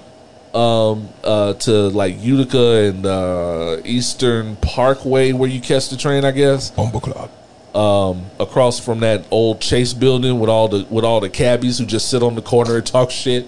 um, 0.53 1.09
uh, 1.23 1.53
to 1.53 1.71
like 1.89 2.21
Utica 2.21 2.89
and 2.89 3.05
uh, 3.05 3.77
Eastern 3.85 4.55
Parkway, 4.57 5.31
where 5.31 5.49
you 5.49 5.61
catch 5.61 5.89
the 5.89 5.97
train, 5.97 6.25
I 6.25 6.31
guess. 6.31 6.71
Club. 6.71 7.31
Um, 7.75 8.25
across 8.39 8.79
from 8.79 9.01
that 9.01 9.25
old 9.29 9.61
Chase 9.61 9.93
building 9.93 10.39
with 10.39 10.49
all 10.49 10.67
the 10.67 10.85
with 10.89 11.05
all 11.05 11.19
the 11.19 11.29
cabbies 11.29 11.77
who 11.77 11.85
just 11.85 12.09
sit 12.09 12.23
on 12.23 12.35
the 12.35 12.41
corner 12.41 12.77
and 12.77 12.85
talk 12.85 13.11
shit. 13.11 13.45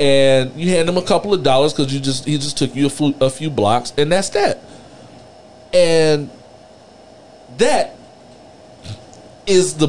And 0.00 0.58
you 0.58 0.70
hand 0.70 0.88
him 0.88 0.96
a 0.96 1.02
couple 1.02 1.34
of 1.34 1.42
dollars 1.42 1.74
because 1.74 1.92
you 1.92 2.00
just 2.00 2.24
he 2.24 2.38
just 2.38 2.56
took 2.56 2.74
you 2.74 2.86
a, 2.86 2.90
flu, 2.90 3.14
a 3.20 3.28
few 3.28 3.50
blocks, 3.50 3.92
and 3.98 4.10
that's 4.10 4.30
that. 4.30 4.60
And 5.74 6.30
that 7.58 7.96
is 9.46 9.74
the 9.74 9.88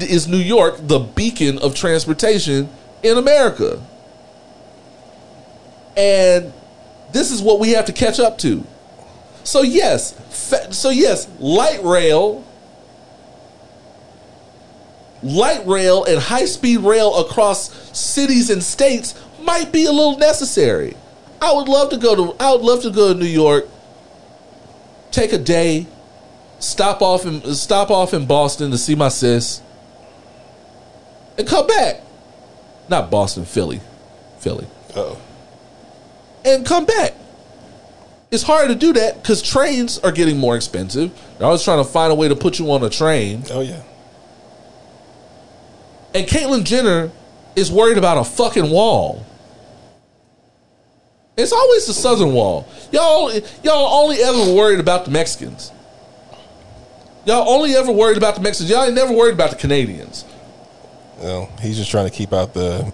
is 0.00 0.28
New 0.28 0.38
York 0.38 0.76
the 0.80 0.98
beacon 0.98 1.58
of 1.58 1.74
transportation 1.74 2.68
in 3.02 3.18
America. 3.18 3.82
And 5.96 6.52
this 7.12 7.30
is 7.30 7.42
what 7.42 7.58
we 7.58 7.70
have 7.70 7.86
to 7.86 7.92
catch 7.92 8.20
up 8.20 8.38
to. 8.38 8.64
So 9.44 9.62
yes, 9.62 10.12
fa- 10.30 10.72
so 10.72 10.90
yes, 10.90 11.28
light 11.38 11.82
rail, 11.82 12.44
light 15.22 15.66
rail 15.66 16.04
and 16.04 16.18
high 16.18 16.44
speed 16.44 16.78
rail 16.78 17.16
across 17.16 17.70
cities 17.98 18.50
and 18.50 18.62
states 18.62 19.14
might 19.40 19.72
be 19.72 19.86
a 19.86 19.92
little 19.92 20.18
necessary. 20.18 20.96
I 21.40 21.52
would 21.52 21.68
love 21.68 21.90
to 21.90 21.96
go 21.96 22.14
to 22.14 22.42
I 22.42 22.52
would 22.52 22.62
love 22.62 22.82
to 22.82 22.90
go 22.90 23.12
to 23.12 23.18
New 23.18 23.26
York, 23.26 23.68
take 25.10 25.32
a 25.32 25.38
day, 25.38 25.86
stop 26.58 27.02
off 27.02 27.24
in 27.26 27.42
stop 27.54 27.90
off 27.90 28.14
in 28.14 28.26
Boston 28.26 28.70
to 28.70 28.78
see 28.78 28.94
my 28.94 29.08
sis, 29.08 29.60
and 31.36 31.46
come 31.46 31.66
back. 31.66 32.02
Not 32.88 33.10
Boston, 33.10 33.44
Philly, 33.44 33.80
Philly, 34.38 34.66
Oh, 34.96 35.18
and 36.44 36.64
come 36.64 36.86
back. 36.86 37.14
It's 38.30 38.42
hard 38.42 38.68
to 38.68 38.74
do 38.74 38.92
that 38.94 39.22
because 39.22 39.40
trains 39.42 39.98
are 40.00 40.12
getting 40.12 40.36
more 40.38 40.54
expensive. 40.56 41.10
They're 41.38 41.46
always 41.46 41.62
trying 41.64 41.82
to 41.82 41.90
find 41.90 42.12
a 42.12 42.14
way 42.14 42.28
to 42.28 42.36
put 42.36 42.58
you 42.58 42.70
on 42.72 42.82
a 42.82 42.90
train. 42.90 43.42
oh 43.50 43.60
yeah. 43.60 43.82
And 46.14 46.26
Caitlyn 46.26 46.64
Jenner 46.64 47.10
is 47.56 47.70
worried 47.70 47.98
about 47.98 48.18
a 48.18 48.24
fucking 48.24 48.70
wall. 48.70 49.24
It's 51.36 51.52
always 51.52 51.86
the 51.86 51.92
southern 51.92 52.32
wall. 52.32 52.66
Y'all, 52.90 53.32
y'all 53.62 54.02
only 54.02 54.16
ever 54.16 54.52
worried 54.54 54.80
about 54.80 55.04
the 55.04 55.10
Mexicans. 55.10 55.70
Y'all 57.28 57.46
only 57.46 57.76
ever 57.76 57.92
worried 57.92 58.16
about 58.16 58.36
the 58.36 58.40
Mexicans. 58.40 58.70
Y'all 58.70 58.84
ain't 58.84 58.94
never 58.94 59.12
worried 59.12 59.34
about 59.34 59.50
the 59.50 59.56
Canadians. 59.56 60.24
Well, 61.18 61.50
he's 61.60 61.76
just 61.76 61.90
trying 61.90 62.08
to 62.08 62.10
keep 62.10 62.32
out 62.32 62.54
the 62.54 62.90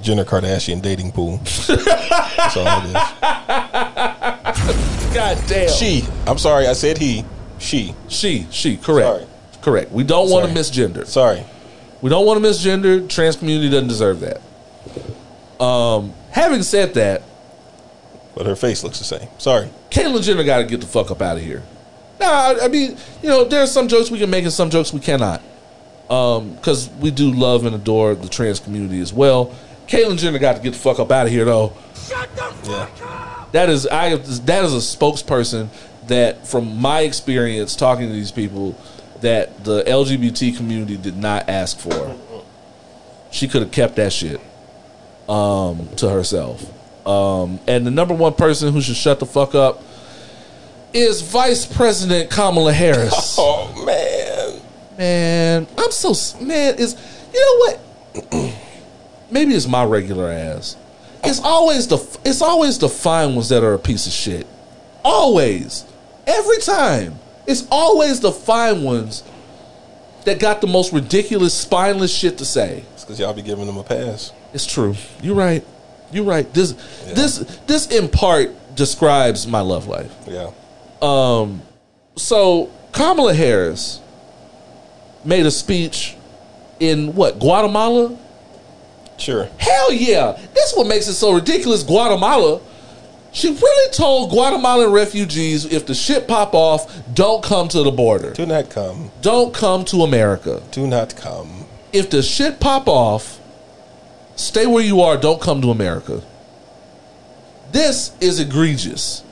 Jenner 0.00 0.24
Kardashian 0.24 0.80
dating 0.80 1.12
pool. 1.12 1.36
That's 1.66 2.56
all 2.56 2.80
it 2.80 2.86
is. 2.86 2.94
God 5.14 5.38
damn. 5.46 5.68
She. 5.68 6.04
I'm 6.26 6.38
sorry, 6.38 6.66
I 6.66 6.72
said 6.72 6.96
he. 6.96 7.26
She. 7.58 7.94
she, 8.08 8.46
she. 8.50 8.78
Correct. 8.78 9.06
Sorry. 9.06 9.26
Correct. 9.60 9.92
We 9.92 10.02
don't 10.02 10.30
want 10.30 10.48
to 10.48 10.58
misgender. 10.58 11.06
Sorry. 11.06 11.44
We 12.00 12.08
don't 12.08 12.24
want 12.24 12.42
to 12.42 12.48
misgender. 12.48 13.06
Trans 13.06 13.36
community 13.36 13.68
doesn't 13.68 13.88
deserve 13.88 14.20
that. 14.20 14.40
Um, 15.62 16.14
having 16.30 16.62
said 16.62 16.94
that, 16.94 17.20
But 18.34 18.46
her 18.46 18.56
face 18.56 18.82
looks 18.82 18.98
the 18.98 19.04
same. 19.04 19.28
Sorry. 19.36 19.68
Caitlyn 19.90 20.22
Jenner 20.22 20.42
got 20.42 20.56
to 20.58 20.64
get 20.64 20.80
the 20.80 20.86
fuck 20.86 21.10
up 21.10 21.20
out 21.20 21.36
of 21.36 21.42
here. 21.42 21.62
Nah, 22.20 22.26
I- 22.26 22.64
I 22.64 22.68
mean, 22.68 22.96
you 23.22 23.28
know, 23.28 23.44
there 23.44 23.62
are 23.62 23.66
some 23.66 23.88
jokes 23.88 24.10
we 24.10 24.18
can 24.18 24.30
make 24.30 24.44
and 24.44 24.52
some 24.52 24.70
jokes 24.70 24.92
we 24.92 25.00
cannot. 25.00 25.42
Because 26.08 26.88
we 27.00 27.10
do 27.10 27.32
love 27.32 27.64
and 27.64 27.74
adore 27.74 28.14
the 28.14 28.28
trans 28.28 28.60
community 28.60 29.00
as 29.00 29.12
well. 29.12 29.52
Caitlyn 29.88 30.18
Jenner 30.18 30.38
got 30.38 30.56
to 30.56 30.62
get 30.62 30.72
the 30.74 30.78
fuck 30.78 30.98
up 30.98 31.10
out 31.10 31.26
of 31.26 31.32
here, 31.32 31.44
though. 31.44 31.72
Yeah. 32.68 32.86
That 33.52 33.68
is, 33.68 33.86
I 33.86 34.16
that 34.16 34.64
is 34.64 34.74
a 34.74 34.96
spokesperson 34.96 35.68
that, 36.08 36.46
from 36.46 36.76
my 36.80 37.00
experience 37.00 37.74
talking 37.76 38.06
to 38.08 38.12
these 38.12 38.30
people, 38.32 38.76
that 39.20 39.64
the 39.64 39.82
LGBT 39.84 40.56
community 40.56 40.96
did 40.96 41.16
not 41.16 41.48
ask 41.48 41.78
for. 41.78 42.14
She 43.30 43.48
could 43.48 43.62
have 43.62 43.70
kept 43.72 43.96
that 43.96 44.12
shit 44.12 44.40
um, 45.28 45.88
to 45.96 46.08
herself. 46.10 46.62
Um, 47.06 47.58
and 47.66 47.86
the 47.86 47.90
number 47.90 48.14
one 48.14 48.34
person 48.34 48.72
who 48.72 48.80
should 48.80 48.96
shut 48.96 49.20
the 49.20 49.26
fuck 49.26 49.54
up 49.54 49.82
is 50.94 51.20
Vice 51.20 51.66
President 51.66 52.30
Kamala 52.30 52.72
Harris. 52.72 53.36
Oh 53.46 53.84
man. 53.84 54.60
Man, 54.96 55.66
I'm 55.76 55.90
so 55.90 56.14
man. 56.40 56.76
Is 56.78 56.96
you 57.34 57.40
know 57.40 57.58
what? 58.32 58.54
Maybe 59.30 59.54
it's 59.54 59.66
my 59.66 59.84
regular 59.84 60.30
ass. 60.30 60.76
It's 61.24 61.40
always 61.40 61.88
the 61.88 61.96
it's 62.24 62.40
always 62.40 62.78
the 62.78 62.88
fine 62.88 63.34
ones 63.34 63.48
that 63.48 63.64
are 63.64 63.74
a 63.74 63.78
piece 63.78 64.06
of 64.06 64.12
shit. 64.12 64.46
Always, 65.04 65.84
every 66.26 66.58
time. 66.58 67.18
It's 67.46 67.66
always 67.70 68.20
the 68.20 68.32
fine 68.32 68.84
ones 68.84 69.22
that 70.24 70.38
got 70.38 70.62
the 70.62 70.66
most 70.66 70.94
ridiculous, 70.94 71.52
spineless 71.52 72.14
shit 72.14 72.38
to 72.38 72.44
say. 72.46 72.82
It's 72.94 73.04
because 73.04 73.20
y'all 73.20 73.34
be 73.34 73.42
giving 73.42 73.66
them 73.66 73.76
a 73.76 73.84
pass. 73.84 74.32
It's 74.54 74.64
true. 74.64 74.94
You're 75.20 75.34
right. 75.34 75.62
You're 76.10 76.24
right. 76.24 76.50
This 76.54 76.72
this 77.12 77.38
this 77.66 77.88
in 77.90 78.08
part 78.08 78.50
describes 78.76 79.46
my 79.46 79.60
love 79.60 79.88
life. 79.88 80.10
Yeah. 80.26 80.52
Um, 81.04 81.62
so 82.16 82.70
Kamala 82.92 83.34
Harris 83.34 84.00
made 85.24 85.44
a 85.44 85.50
speech 85.50 86.16
in 86.80 87.14
what 87.14 87.38
Guatemala. 87.38 88.16
Sure. 89.18 89.48
Hell 89.58 89.92
yeah! 89.92 90.32
This 90.54 90.70
is 90.70 90.76
what 90.76 90.86
makes 90.86 91.06
it 91.06 91.14
so 91.14 91.34
ridiculous. 91.34 91.82
Guatemala. 91.82 92.60
She 93.32 93.48
really 93.50 93.92
told 93.92 94.30
Guatemalan 94.30 94.92
refugees 94.92 95.64
if 95.64 95.86
the 95.86 95.94
shit 95.94 96.28
pop 96.28 96.54
off, 96.54 97.02
don't 97.12 97.42
come 97.42 97.66
to 97.68 97.82
the 97.82 97.90
border. 97.90 98.32
Do 98.32 98.46
not 98.46 98.70
come. 98.70 99.10
Don't 99.22 99.52
come 99.52 99.84
to 99.86 100.02
America. 100.02 100.62
Do 100.70 100.86
not 100.86 101.16
come. 101.16 101.66
If 101.92 102.10
the 102.10 102.22
shit 102.22 102.60
pop 102.60 102.86
off, 102.86 103.40
stay 104.36 104.66
where 104.66 104.84
you 104.84 105.00
are. 105.00 105.16
Don't 105.16 105.40
come 105.40 105.60
to 105.62 105.70
America. 105.72 106.22
This 107.72 108.12
is 108.20 108.38
egregious. 108.38 109.23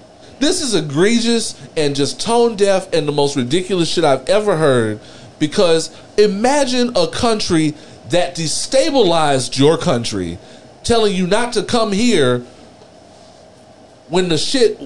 This 0.43 0.60
is 0.60 0.74
egregious 0.74 1.55
and 1.77 1.94
just 1.94 2.20
tone 2.20 2.56
deaf 2.56 2.93
and 2.93 3.06
the 3.06 3.12
most 3.12 3.36
ridiculous 3.36 3.89
shit 3.89 4.02
I've 4.02 4.28
ever 4.28 4.56
heard. 4.56 4.98
Because 5.39 5.97
imagine 6.19 6.97
a 6.97 7.06
country 7.06 7.74
that 8.10 8.35
destabilized 8.35 9.56
your 9.56 9.78
country, 9.78 10.39
telling 10.82 11.14
you 11.14 11.28
not 11.28 11.52
to 11.52 11.62
come 11.62 11.93
here 11.93 12.40
when 14.09 14.31
the 14.31 14.36
shit, 14.36 14.81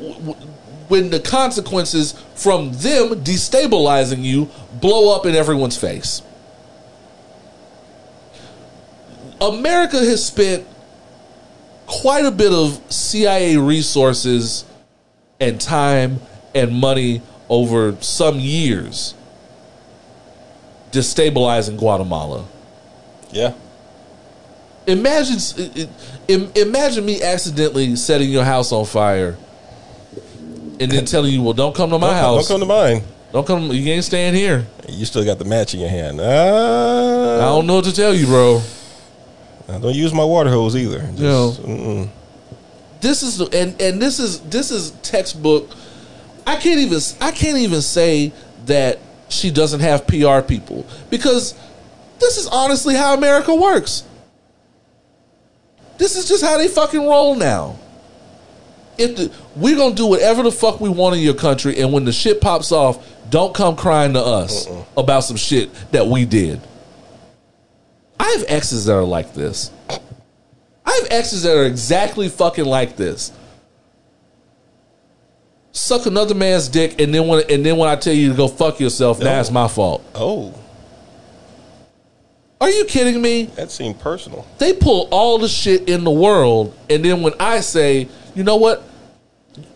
when 0.89 1.09
the 1.09 1.21
consequences 1.21 2.13
from 2.35 2.73
them 2.73 3.25
destabilizing 3.25 4.23
you 4.23 4.51
blow 4.75 5.17
up 5.17 5.25
in 5.25 5.35
everyone's 5.35 5.79
face. 5.79 6.21
America 9.41 9.97
has 9.97 10.23
spent 10.23 10.67
quite 11.87 12.27
a 12.27 12.31
bit 12.31 12.53
of 12.53 12.79
CIA 12.93 13.57
resources 13.57 14.67
and 15.41 15.61
time 15.61 16.21
and 16.55 16.73
money 16.73 17.23
over 17.49 17.97
some 18.01 18.39
years 18.41 19.15
destabilizing 20.93 21.79
Guatemala. 21.79 22.45
Yeah. 23.31 23.53
Imagine, 24.87 25.39
imagine 26.29 27.05
me 27.05 27.21
accidentally 27.23 27.97
setting 27.97 28.31
your 28.31 28.45
house 28.45 28.71
on 28.73 28.85
fire, 28.85 29.37
and 30.79 30.91
then 30.93 31.05
telling 31.05 31.33
you, 31.33 31.43
"Well, 31.43 31.55
don't 31.55 31.75
come 31.75 31.91
to 31.91 31.99
my 31.99 32.07
Don't, 32.11 32.17
house. 32.17 32.49
don't 32.49 32.61
come 32.61 32.69
to 32.69 32.73
mine. 32.73 33.03
Don't 33.33 33.47
come. 33.47 33.73
You 33.73 33.93
ain't 33.93 34.05
staying 34.05 34.35
here." 34.35 34.65
You 34.89 35.05
still 35.05 35.25
got 35.25 35.39
the 35.41 35.45
match 35.45 35.75
in 35.75 35.81
your 35.81 35.89
hand. 35.89 36.21
Ah, 36.23 36.25
I 37.37 37.41
don't 37.47 37.67
know 37.67 37.75
what 37.77 37.85
to 37.87 37.93
tell 37.93 38.15
you, 38.15 38.27
bro. 38.27 38.63
Now, 39.69 39.79
don't 39.81 39.95
use 39.97 40.15
my 40.15 40.23
water 40.23 40.51
hose 40.51 40.77
either. 40.77 41.01
Just, 41.01 41.19
No. 41.19 41.51
mm-mm. 41.51 42.09
This 43.01 43.23
is 43.23 43.39
the- 43.39 43.49
and 43.57 43.81
and 43.81 44.01
this 44.01 44.19
is 44.19 44.41
this 44.41 44.71
is 44.71 44.93
textbook. 45.03 45.71
I 46.47 46.57
can't 46.57 46.81
even 46.81 47.01
I 47.21 47.31
can't 47.31 47.59
even 47.59 47.83
say 47.83 48.33
that 48.67 48.99
she 49.29 49.51
doesn't 49.51 49.81
have 49.81 50.07
PR 50.07 50.41
people 50.41 50.87
because 51.11 51.55
this 52.19 52.39
is 52.39 52.47
honestly 52.47 52.95
how 52.95 53.15
America 53.15 53.55
works. 53.55 54.05
This 55.99 56.17
is 56.17 56.29
just 56.29 56.45
how 56.45 56.59
they 56.59 56.69
fucking 56.69 57.01
roll 57.07 57.35
now. 57.35 57.79
If 58.99 59.17
the, 59.17 59.33
we're 59.55 59.77
gonna 59.77 59.95
do 59.95 60.07
whatever 60.07 60.43
the 60.43 60.53
fuck 60.53 60.81
we 60.81 60.89
want 60.89 61.17
in 61.17 61.23
your 61.23 61.35
country, 61.35 61.79
and 61.79 61.93
when 61.93 62.05
the 62.05 62.13
shit 62.13 62.41
pops 62.41 62.73
off, 62.73 63.07
don't 63.29 63.55
come 63.55 63.77
crying 63.77 64.15
to 64.15 64.21
us 64.21 64.67
uh-uh. 64.67 64.85
about 64.97 65.21
some 65.21 65.37
shit 65.37 65.73
that 65.93 66.07
we 66.07 66.25
did. 66.25 66.61
I 68.19 68.29
have 68.31 68.45
exes 68.49 68.87
that 68.87 68.95
are 68.95 69.05
like 69.05 69.35
this. 69.35 69.71
Have 70.97 71.09
exes 71.11 71.43
that 71.43 71.57
are 71.57 71.65
exactly 71.65 72.29
fucking 72.29 72.65
like 72.65 72.97
this. 72.97 73.33
Suck 75.73 76.07
another 76.07 76.35
man's 76.35 76.69
dick, 76.69 77.01
and 77.01 77.15
then 77.15 77.27
when 77.27 77.45
and 77.51 77.65
then 77.65 77.77
when 77.77 77.89
I 77.89 77.97
tell 77.97 78.15
you 78.15 78.31
to 78.31 78.37
go 78.37 78.49
fuck 78.49 78.81
yourself, 78.81 79.21
now 79.21 79.41
it's 79.41 79.51
my 79.51 79.69
fault. 79.69 80.03
Oh, 80.15 80.55
Are 82.61 82.71
you 82.71 82.87
kidding 82.87 83.21
me? 83.21 83.45
That 83.57 83.71
seemed 83.71 84.01
personal. 84.01 84.47
They 84.59 84.73
pull 84.73 85.09
all 85.11 85.39
the 85.39 85.49
shit 85.49 85.89
in 85.89 86.05
the 86.05 86.11
world, 86.11 86.75
and 86.89 87.05
then 87.05 87.21
when 87.21 87.35
I 87.39 87.61
say, 87.61 88.09
you 88.35 88.43
know 88.43 88.57
what, 88.57 88.83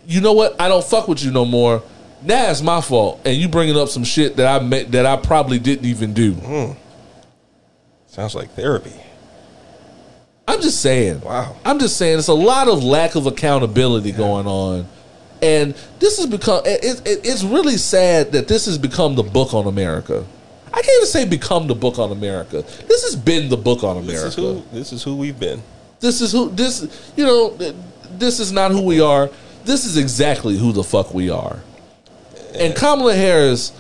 you 0.07 0.23
know 0.23 0.33
what, 0.33 0.59
I 0.59 0.69
don't 0.69 0.85
fuck 0.85 1.07
with 1.07 1.23
you 1.23 1.31
no 1.31 1.45
more. 1.45 1.83
Now 2.23 2.51
it's 2.51 2.63
my 2.63 2.81
fault, 2.81 3.21
and 3.27 3.37
you 3.37 3.49
bringing 3.49 3.77
up 3.77 3.89
some 3.89 4.05
shit 4.05 4.37
that 4.37 4.47
I 4.47 4.65
met 4.65 4.93
that 4.93 5.05
I 5.05 5.17
probably 5.17 5.59
didn't 5.59 5.85
even 5.85 6.15
do. 6.15 6.33
Hmm. 6.33 6.73
Sounds 8.07 8.35
like 8.35 8.51
therapy. 8.53 8.93
I'm 10.51 10.61
just 10.61 10.81
saying. 10.81 11.21
Wow. 11.21 11.57
I'm 11.65 11.79
just 11.79 11.97
saying. 11.97 12.19
It's 12.19 12.29
a 12.29 12.35
lot 12.35 12.69
of 12.69 12.83
lack 12.83 13.15
of 13.15 13.27
accountability 13.27 14.13
going 14.13 14.47
on, 14.47 14.87
and 15.43 15.75
this 15.99 16.19
has 16.19 16.27
become. 16.27 16.63
It, 16.65 17.01
it, 17.07 17.21
it's 17.25 17.43
really 17.43 17.77
sad 17.77 18.33
that 18.33 18.49
this 18.49 18.67
has 18.67 18.79
become 18.79 19.15
the 19.15 19.23
book 19.23 19.55
on 19.55 19.67
America. 19.67 20.25
I 20.73 20.83
can't 20.83 20.97
even 20.97 21.07
say 21.07 21.25
become 21.25 21.67
the 21.67 21.75
book 21.75 21.99
on 21.99 22.13
America. 22.13 22.63
This 22.63 23.03
has 23.05 23.17
been 23.17 23.49
the 23.49 23.57
book 23.57 23.83
on 23.83 23.97
America. 23.97 24.25
This 24.25 24.25
is 24.25 24.35
who 24.37 24.63
this 24.73 24.93
is 24.93 25.03
who 25.03 25.17
we've 25.17 25.39
been. 25.39 25.63
This 26.01 26.21
is 26.21 26.33
who 26.33 26.51
this 26.51 27.13
you 27.17 27.25
know 27.25 27.51
this 28.11 28.41
is 28.41 28.53
not 28.53 28.71
who 28.71 28.83
we 28.83 29.01
are. 29.01 29.31
This 29.65 29.85
is 29.85 29.97
exactly 29.97 30.57
who 30.57 30.73
the 30.73 30.85
fuck 30.85 31.13
we 31.13 31.29
are. 31.31 31.61
And 32.55 32.75
Kamala 32.75 33.15
Harris 33.15 33.73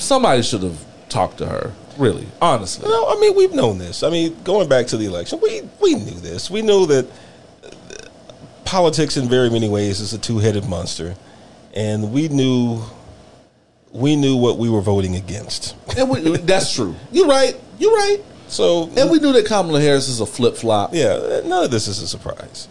somebody 0.00 0.42
should 0.42 0.62
have 0.62 0.84
talked 1.08 1.38
to 1.38 1.46
her, 1.46 1.72
really, 2.00 2.26
honestly. 2.40 2.88
No, 2.88 3.08
I 3.08 3.20
mean 3.20 3.36
we've 3.36 3.52
known 3.52 3.78
this. 3.78 4.02
I 4.02 4.10
mean, 4.10 4.36
going 4.42 4.68
back 4.68 4.86
to 4.88 4.96
the 4.96 5.06
election, 5.06 5.38
we 5.42 5.62
we 5.80 5.94
knew 5.94 6.18
this. 6.20 6.50
We 6.50 6.62
knew 6.62 6.86
that 6.86 7.06
uh, 7.64 7.68
politics, 8.64 9.16
in 9.16 9.28
very 9.28 9.50
many 9.50 9.68
ways, 9.68 10.00
is 10.00 10.12
a 10.12 10.18
two-headed 10.18 10.68
monster, 10.68 11.14
and 11.74 12.12
we 12.12 12.28
knew 12.28 12.82
we 13.92 14.16
knew 14.16 14.36
what 14.36 14.58
we 14.58 14.68
were 14.68 14.80
voting 14.80 15.16
against. 15.16 15.76
And 15.96 16.08
we, 16.08 16.20
that's 16.38 16.74
true. 16.74 16.94
You're 17.12 17.26
right. 17.28 17.56
You're 17.78 17.92
right. 17.94 18.18
So, 18.48 18.90
And 18.96 19.10
we 19.10 19.20
knew 19.20 19.32
that 19.32 19.46
Kamala 19.46 19.80
Harris 19.80 20.08
is 20.08 20.20
a 20.20 20.26
flip 20.26 20.56
flop. 20.56 20.90
yeah, 20.92 21.40
none 21.44 21.64
of 21.64 21.70
this 21.70 21.86
is 21.86 22.02
a 22.02 22.08
surprise. 22.08 22.68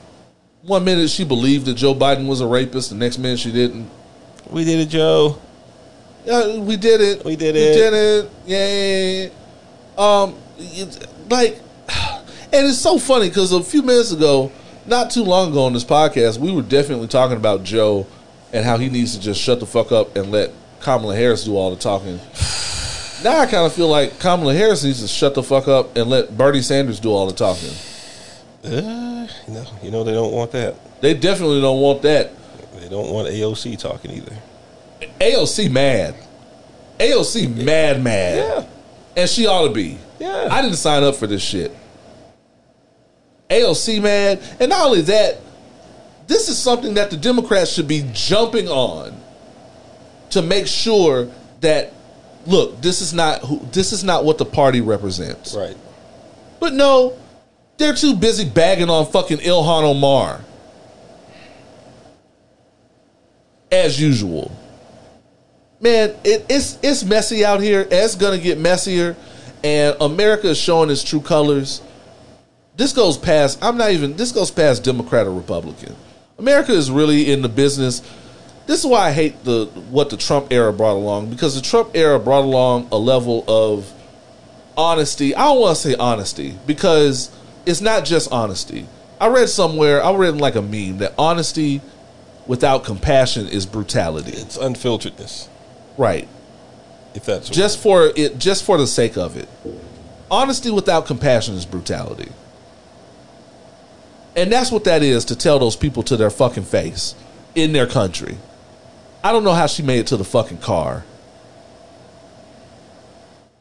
One 0.63 0.83
minute 0.83 1.09
she 1.09 1.23
believed 1.23 1.65
that 1.67 1.75
Joe 1.75 1.95
Biden 1.95 2.27
was 2.27 2.41
a 2.41 2.47
rapist, 2.47 2.89
the 2.89 2.95
next 2.95 3.17
minute 3.17 3.39
she 3.39 3.51
didn't. 3.51 3.89
We 4.49 4.65
did 4.65 4.79
it, 4.79 4.89
Joe. 4.89 5.39
Yeah, 6.25 6.59
we 6.59 6.77
did 6.77 7.01
it. 7.01 7.25
We 7.25 7.35
did 7.35 7.55
it. 7.55 7.69
We 7.69 7.75
did 7.75 7.93
it. 7.93 8.31
Yay. 8.45 9.31
Um, 9.97 10.35
like, 11.29 11.59
and 11.89 12.67
it's 12.67 12.77
so 12.77 12.97
funny 12.97 13.29
because 13.29 13.51
a 13.51 13.63
few 13.63 13.81
minutes 13.81 14.11
ago, 14.11 14.51
not 14.85 15.11
too 15.11 15.23
long 15.23 15.51
ago 15.51 15.63
on 15.63 15.73
this 15.73 15.83
podcast, 15.83 16.37
we 16.37 16.51
were 16.51 16.61
definitely 16.61 17.07
talking 17.07 17.37
about 17.37 17.63
Joe 17.63 18.07
and 18.51 18.65
how 18.65 18.77
he 18.77 18.89
needs 18.89 19.15
to 19.15 19.21
just 19.21 19.41
shut 19.41 19.59
the 19.59 19.65
fuck 19.65 19.91
up 19.91 20.15
and 20.15 20.31
let 20.31 20.51
Kamala 20.79 21.15
Harris 21.15 21.43
do 21.43 21.55
all 21.55 21.69
the 21.69 21.79
talking. 21.79 22.19
Now 23.21 23.39
I 23.41 23.47
kind 23.47 23.65
of 23.65 23.73
feel 23.73 23.89
like 23.89 24.17
Kamala 24.19 24.53
Harris 24.53 24.81
needs 24.81 25.01
to 25.01 25.07
shut 25.09 25.33
the 25.33 25.43
fuck 25.43 25.67
up 25.67 25.97
and 25.97 26.09
let 26.09 26.37
Bernie 26.37 26.61
Sanders 26.61 27.01
do 27.01 27.09
all 27.09 27.27
the 27.27 27.33
talking. 27.33 27.73
Uh, 28.63 29.27
know, 29.49 29.65
you 29.83 29.91
know 29.91 30.03
they 30.03 30.13
don't 30.13 30.31
want 30.31 30.51
that. 30.51 30.75
They 31.01 31.13
definitely 31.13 31.61
don't 31.61 31.81
want 31.81 32.01
that. 32.03 32.31
They 32.79 32.89
don't 32.89 33.11
want 33.11 33.27
AOC 33.27 33.77
talking 33.77 34.11
either. 34.11 34.35
AOC 35.19 35.71
mad. 35.71 36.15
AOC 36.99 37.63
mad 37.63 38.01
mad. 38.03 38.37
Yeah, 38.37 38.65
And 39.15 39.29
she 39.29 39.47
ought 39.47 39.67
to 39.67 39.73
be. 39.73 39.97
Yeah. 40.19 40.47
I 40.51 40.61
didn't 40.61 40.77
sign 40.77 41.03
up 41.03 41.15
for 41.15 41.27
this 41.27 41.41
shit. 41.41 41.75
AOC 43.49 44.01
mad. 44.01 44.41
And 44.59 44.69
not 44.69 44.85
only 44.85 45.01
that, 45.01 45.39
this 46.27 46.49
is 46.49 46.57
something 46.57 46.93
that 46.95 47.09
the 47.09 47.17
Democrats 47.17 47.71
should 47.73 47.87
be 47.87 48.07
jumping 48.13 48.67
on 48.67 49.19
to 50.31 50.41
make 50.41 50.67
sure 50.67 51.29
that 51.61 51.93
look, 52.45 52.81
this 52.81 53.01
is 53.01 53.13
not 53.13 53.41
who 53.41 53.59
this 53.71 53.91
is 53.91 54.03
not 54.03 54.23
what 54.25 54.37
the 54.37 54.45
party 54.45 54.81
represents. 54.81 55.55
right. 55.55 55.75
But 56.59 56.73
no, 56.73 57.17
they're 57.77 57.93
too 57.95 58.15
busy 58.15 58.47
bagging 58.47 58.89
on 58.89 59.05
fucking 59.05 59.37
Ilhan 59.37 59.83
Omar. 59.83 60.41
As 63.71 63.99
usual. 64.01 64.51
Man, 65.81 66.15
it, 66.23 66.45
it's 66.49 66.77
it's 66.83 67.03
messy 67.03 67.45
out 67.45 67.61
here. 67.61 67.87
It's 67.89 68.15
gonna 68.15 68.37
get 68.37 68.57
messier, 68.59 69.15
and 69.63 69.95
America 70.01 70.49
is 70.49 70.57
showing 70.57 70.89
its 70.89 71.03
true 71.03 71.21
colors. 71.21 71.81
This 72.75 72.93
goes 72.93 73.17
past. 73.17 73.59
I'm 73.61 73.77
not 73.77 73.91
even. 73.91 74.15
This 74.15 74.31
goes 74.31 74.51
past 74.51 74.83
Democrat 74.83 75.25
or 75.25 75.31
Republican. 75.33 75.95
America 76.37 76.71
is 76.71 76.89
really 76.89 77.31
in 77.31 77.41
the 77.41 77.49
business. 77.49 78.01
This 78.65 78.79
is 78.79 78.85
why 78.85 79.07
I 79.07 79.11
hate 79.11 79.43
the 79.43 79.65
what 79.89 80.09
the 80.09 80.17
Trump 80.17 80.51
era 80.51 80.71
brought 80.71 80.95
along 80.95 81.29
because 81.29 81.55
the 81.55 81.61
Trump 81.61 81.91
era 81.95 82.19
brought 82.19 82.43
along 82.43 82.89
a 82.91 82.97
level 82.97 83.43
of 83.47 83.91
honesty. 84.77 85.35
I 85.35 85.43
don't 85.43 85.61
want 85.61 85.75
to 85.77 85.81
say 85.81 85.95
honesty 85.95 86.57
because 86.65 87.31
it's 87.65 87.81
not 87.81 88.05
just 88.05 88.31
honesty. 88.31 88.87
I 89.19 89.27
read 89.27 89.49
somewhere, 89.49 90.03
I 90.03 90.13
read 90.13 90.37
like 90.37 90.55
a 90.55 90.61
meme 90.61 90.99
that 90.99 91.13
honesty 91.17 91.81
without 92.47 92.85
compassion 92.85 93.47
is 93.47 93.65
brutality. 93.65 94.31
It's 94.31 94.57
unfilteredness, 94.57 95.49
Right. 95.99 96.29
if 97.13 97.25
that's 97.25 97.49
Just 97.49 97.77
for 97.79 98.11
it 98.15 98.39
just 98.39 98.63
for 98.63 98.77
the 98.77 98.87
sake 98.87 99.17
of 99.17 99.35
it. 99.35 99.49
Honesty 100.31 100.71
without 100.71 101.05
compassion 101.05 101.55
is 101.55 101.65
brutality. 101.65 102.31
And 104.35 104.49
that's 104.51 104.71
what 104.71 104.85
that 104.85 105.03
is 105.03 105.25
to 105.25 105.35
tell 105.35 105.59
those 105.59 105.75
people 105.75 106.01
to 106.03 106.15
their 106.15 106.29
fucking 106.29 106.63
face 106.63 107.15
in 107.55 107.73
their 107.73 107.85
country. 107.87 108.37
I 109.23 109.33
don't 109.33 109.43
know 109.43 109.53
how 109.53 109.67
she 109.67 109.83
made 109.83 109.99
it 109.99 110.07
to 110.07 110.17
the 110.17 110.23
fucking 110.23 110.59
car. 110.59 111.03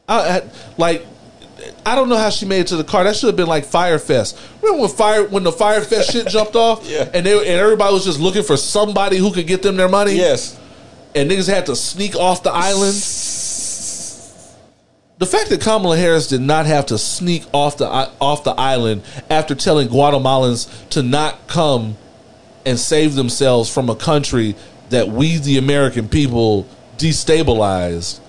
I, 0.07 0.37
I 0.39 0.49
like 0.77 1.05
I 1.85 1.95
don't 1.95 2.07
know 2.07 2.17
how 2.17 2.29
she 2.29 2.45
made 2.45 2.61
it 2.61 2.67
to 2.67 2.77
the 2.77 2.85
car. 2.85 3.03
That 3.03 3.17
should 3.17 3.27
have 3.27 3.35
been 3.35 3.47
like 3.47 3.65
Fyre 3.65 3.99
Fest. 3.99 4.39
Remember 4.61 4.83
when 4.83 4.89
fire 4.89 5.27
when 5.27 5.43
the 5.43 5.51
Fyre 5.51 5.81
Fest 5.81 6.11
shit 6.13 6.27
jumped 6.27 6.55
off? 6.55 6.87
Yeah. 6.89 7.09
And 7.13 7.25
they 7.25 7.37
and 7.37 7.59
everybody 7.59 7.93
was 7.93 8.05
just 8.05 8.19
looking 8.21 8.43
for 8.43 8.55
somebody 8.55 9.17
who 9.17 9.33
could 9.33 9.45
get 9.47 9.61
them 9.61 9.75
their 9.75 9.89
money. 9.89 10.13
yes, 10.13 10.57
And 11.15 11.29
niggas 11.29 11.49
had 11.49 11.65
to 11.67 11.75
sneak 11.75 12.15
off 12.15 12.43
the 12.43 12.51
island. 12.51 12.95
The 15.17 15.25
fact 15.25 15.49
that 15.49 15.59
Kamala 15.61 15.97
Harris 15.97 16.27
did 16.27 16.39
not 16.41 16.65
have 16.65 16.85
to 16.87 16.97
sneak 16.97 17.43
off 17.53 17.77
the 17.77 17.87
off 17.87 18.43
the 18.45 18.51
island 18.51 19.01
after 19.29 19.53
telling 19.53 19.89
Guatemalans 19.89 20.69
to 20.89 21.03
not 21.03 21.47
come 21.47 21.97
and 22.65 22.79
save 22.79 23.15
themselves 23.15 23.73
from 23.73 23.89
a 23.89 23.95
country 23.95 24.55
that 24.91 25.09
we 25.09 25.37
the 25.37 25.57
American 25.57 26.07
people 26.07 26.65
destabilized. 26.97 28.19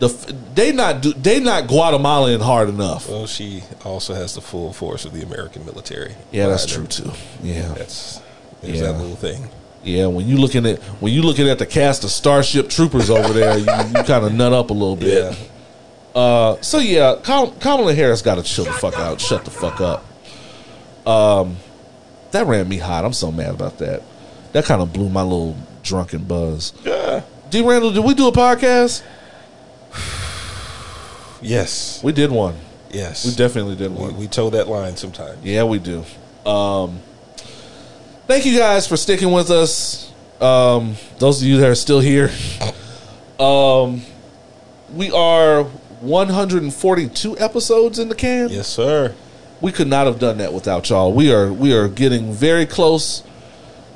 The 0.00 0.08
they 0.54 0.72
not 0.72 1.00
do, 1.00 1.14
they 1.14 1.40
not 1.40 1.68
Guatemalan 1.68 2.40
hard 2.40 2.68
enough. 2.68 3.08
well, 3.08 3.26
she 3.26 3.62
also 3.84 4.12
has 4.12 4.34
the 4.34 4.40
full 4.42 4.72
force 4.74 5.06
of 5.06 5.12
the 5.14 5.22
American 5.22 5.64
military. 5.64 6.14
Yeah, 6.32 6.48
that's 6.48 6.66
true 6.66 6.86
too. 6.86 7.12
Yeah. 7.42 7.68
That's 7.68 8.20
there's 8.60 8.80
Yeah. 8.80 8.92
that 8.92 8.98
little 9.00 9.16
thing. 9.16 9.48
Yeah, 9.84 10.06
when 10.06 10.26
you 10.26 10.38
looking 10.38 10.64
at 10.66 10.78
when 11.00 11.12
you 11.12 11.22
looking 11.22 11.48
at 11.48 11.58
the 11.58 11.66
cast 11.66 12.04
of 12.04 12.10
Starship 12.10 12.68
Troopers 12.70 13.10
over 13.10 13.32
there, 13.34 13.58
you, 13.58 13.64
you 13.66 14.02
kind 14.04 14.24
of 14.24 14.32
nut 14.32 14.52
up 14.52 14.70
a 14.70 14.72
little 14.72 14.96
bit. 14.96 15.34
Yeah, 15.34 16.20
Uh, 16.20 16.56
so 16.62 16.78
yeah, 16.78 17.16
Kam- 17.22 17.52
Kamala 17.60 17.92
Harris 17.94 18.22
got 18.22 18.36
to 18.36 18.42
chill 18.42 18.64
the 18.64 18.72
fuck 18.72 18.94
out, 18.98 19.20
shut 19.20 19.44
the 19.44 19.50
fuck 19.50 19.80
up. 19.80 20.04
Um, 21.06 21.56
that 22.30 22.46
ran 22.46 22.66
me 22.68 22.78
hot. 22.78 23.04
I'm 23.04 23.12
so 23.12 23.30
mad 23.30 23.50
about 23.50 23.78
that. 23.78 24.02
That 24.52 24.64
kind 24.64 24.80
of 24.80 24.92
blew 24.92 25.08
my 25.10 25.22
little 25.22 25.56
drunken 25.82 26.24
buzz. 26.24 26.72
yeah. 26.84 27.22
D. 27.50 27.60
Randle, 27.60 27.92
did 27.92 28.04
we 28.04 28.14
do 28.14 28.26
a 28.28 28.32
podcast? 28.32 29.02
Yes, 31.42 32.02
We 32.02 32.12
did 32.12 32.30
one. 32.30 32.54
yes. 32.90 33.26
We 33.26 33.34
definitely 33.34 33.76
did 33.76 33.90
we, 33.90 33.96
one. 33.98 34.16
we 34.16 34.26
toe 34.28 34.48
that 34.50 34.66
line 34.66 34.96
sometimes. 34.96 35.44
Yeah, 35.44 35.64
we 35.64 35.78
do. 35.78 36.04
Um, 36.46 37.00
thank 38.26 38.46
you 38.46 38.58
guys 38.58 38.86
for 38.86 38.96
sticking 38.96 39.32
with 39.32 39.50
us. 39.50 40.12
Um, 40.40 40.96
those 41.18 41.40
of 41.40 41.48
you 41.48 41.58
that 41.58 41.68
are 41.68 41.74
still 41.74 42.00
here. 42.00 42.30
Um, 43.38 44.02
we 44.92 45.10
are 45.10 45.64
142 45.64 47.38
episodes 47.38 47.98
in 47.98 48.08
the 48.08 48.14
can. 48.14 48.50
Yes, 48.50 48.68
sir. 48.68 49.14
We 49.60 49.72
could 49.72 49.88
not 49.88 50.06
have 50.06 50.18
done 50.18 50.38
that 50.38 50.52
without 50.52 50.88
y'all. 50.90 51.12
We 51.12 51.32
are 51.32 51.52
we 51.52 51.72
are 51.72 51.88
getting 51.88 52.32
very 52.32 52.66
close. 52.66 53.22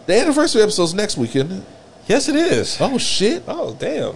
The 0.06 0.18
anniversary 0.18 0.62
episode's 0.62 0.94
next 0.94 1.16
weekend. 1.18 1.64
Yes, 2.06 2.28
it 2.28 2.36
is. 2.36 2.78
Oh 2.80 2.96
shit! 2.96 3.42
Oh, 3.46 3.76
damn. 3.78 4.14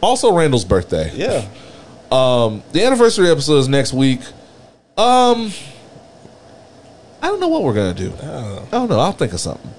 Also 0.00 0.32
Randle's 0.32 0.64
birthday. 0.64 1.12
Yeah. 1.14 1.46
Um, 2.10 2.62
the 2.72 2.82
anniversary 2.84 3.30
episode 3.30 3.58
is 3.58 3.68
next 3.68 3.92
week. 3.92 4.20
Um, 4.96 5.52
I 7.22 7.26
don't 7.26 7.40
know 7.40 7.48
what 7.48 7.62
we're 7.62 7.74
gonna 7.74 7.94
do. 7.94 8.12
I 8.22 8.66
don't 8.70 8.88
know. 8.88 8.98
I'll 9.00 9.12
think 9.12 9.32
of 9.32 9.40
something. 9.40 9.70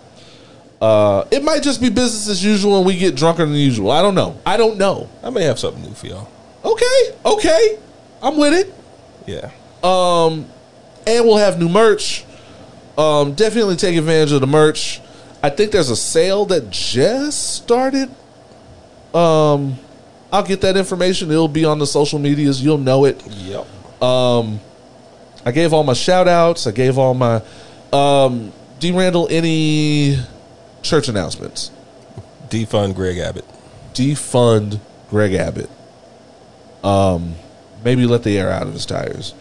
Uh, 0.82 1.26
it 1.32 1.44
might 1.44 1.62
just 1.62 1.80
be 1.80 1.90
business 1.90 2.28
as 2.28 2.44
usual, 2.44 2.78
and 2.78 2.86
we 2.86 2.98
get 2.98 3.16
drunker 3.16 3.46
than 3.46 3.54
usual. 3.56 3.92
I 3.92 4.02
don't 4.02 4.16
know. 4.16 4.40
I 4.46 4.58
don't 4.58 4.78
know. 4.78 5.10
I 5.24 5.30
may 5.30 5.44
have 5.44 5.60
something 5.60 5.84
new 5.84 5.94
for 5.94 6.08
y'all. 6.08 6.28
Okay, 6.66 7.16
okay, 7.26 7.80
I'm 8.22 8.38
with 8.38 8.54
it. 8.54 8.74
Yeah. 9.28 9.52
and 11.08 11.26
we'll 11.26 11.38
have 11.38 11.60
new 11.60 11.70
merch. 11.70 12.26
Um, 12.98 13.34
definitely 13.34 13.76
take 13.76 13.96
advantage 13.96 14.32
of 14.32 14.42
the 14.42 14.48
merch. 14.48 15.02
I 15.44 15.50
think 15.50 15.72
there's 15.72 15.90
a 15.90 15.96
sale 15.96 16.46
that 16.46 16.70
just 16.70 17.56
started. 17.56 18.10
Um, 19.14 19.78
I'll 20.32 20.44
get 20.44 20.62
that 20.62 20.78
information. 20.78 21.32
It'll 21.32 21.48
be 21.48 21.66
on 21.66 21.80
the 21.80 21.88
social 21.88 22.20
medias. 22.20 22.64
You'll 22.64 22.78
know 22.78 23.06
it. 23.06 23.26
Yep. 23.28 23.68
I 25.46 25.52
gave 25.52 25.74
all 25.74 25.84
my 25.84 25.94
shout 25.94 26.28
outs. 26.28 26.68
I 26.68 26.72
gave 26.72 26.98
all 26.98 27.14
my 27.14 27.42
um 27.92 28.52
D 28.80 28.92
Randle 28.92 29.28
any 29.30 30.18
church 30.82 31.08
announcements. 31.08 31.72
Defund 32.50 32.96
Greg 32.96 33.18
Abbott. 33.18 33.46
Defund 33.94 34.80
Greg 35.10 35.34
Abbott. 35.34 35.70
Um 36.84 37.36
maybe 37.84 38.06
let 38.06 38.24
the 38.24 38.38
air 38.38 38.52
out 38.52 38.68
of 38.68 38.74
his 38.74 38.86
tires. 38.86 39.34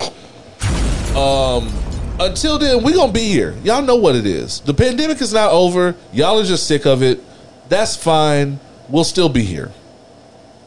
Um 1.16 1.72
until 2.18 2.58
then, 2.58 2.82
we're 2.82 2.94
gonna 2.94 3.12
be 3.12 3.28
here. 3.28 3.56
Y'all 3.64 3.82
know 3.82 3.96
what 3.96 4.14
it 4.14 4.26
is. 4.26 4.60
The 4.60 4.74
pandemic 4.74 5.20
is 5.22 5.32
not 5.32 5.52
over. 5.52 5.94
Y'all 6.12 6.38
are 6.38 6.44
just 6.44 6.66
sick 6.66 6.86
of 6.86 7.02
it. 7.02 7.20
That's 7.68 7.96
fine. 7.96 8.60
We'll 8.88 9.04
still 9.04 9.28
be 9.28 9.42
here. 9.42 9.70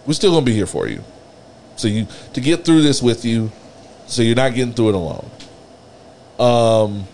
We're 0.06 0.14
still 0.14 0.32
gonna 0.32 0.46
be 0.46 0.54
here 0.54 0.66
for 0.66 0.88
you. 0.88 1.04
So 1.76 1.88
you 1.88 2.08
to 2.34 2.42
get 2.42 2.66
through 2.66 2.82
this 2.82 3.02
with 3.02 3.24
you, 3.26 3.52
so 4.08 4.22
you're 4.22 4.36
not 4.36 4.54
getting 4.54 4.74
through 4.74 4.90
it 4.90 4.96
alone. 4.96 5.30
Um, 6.40 7.08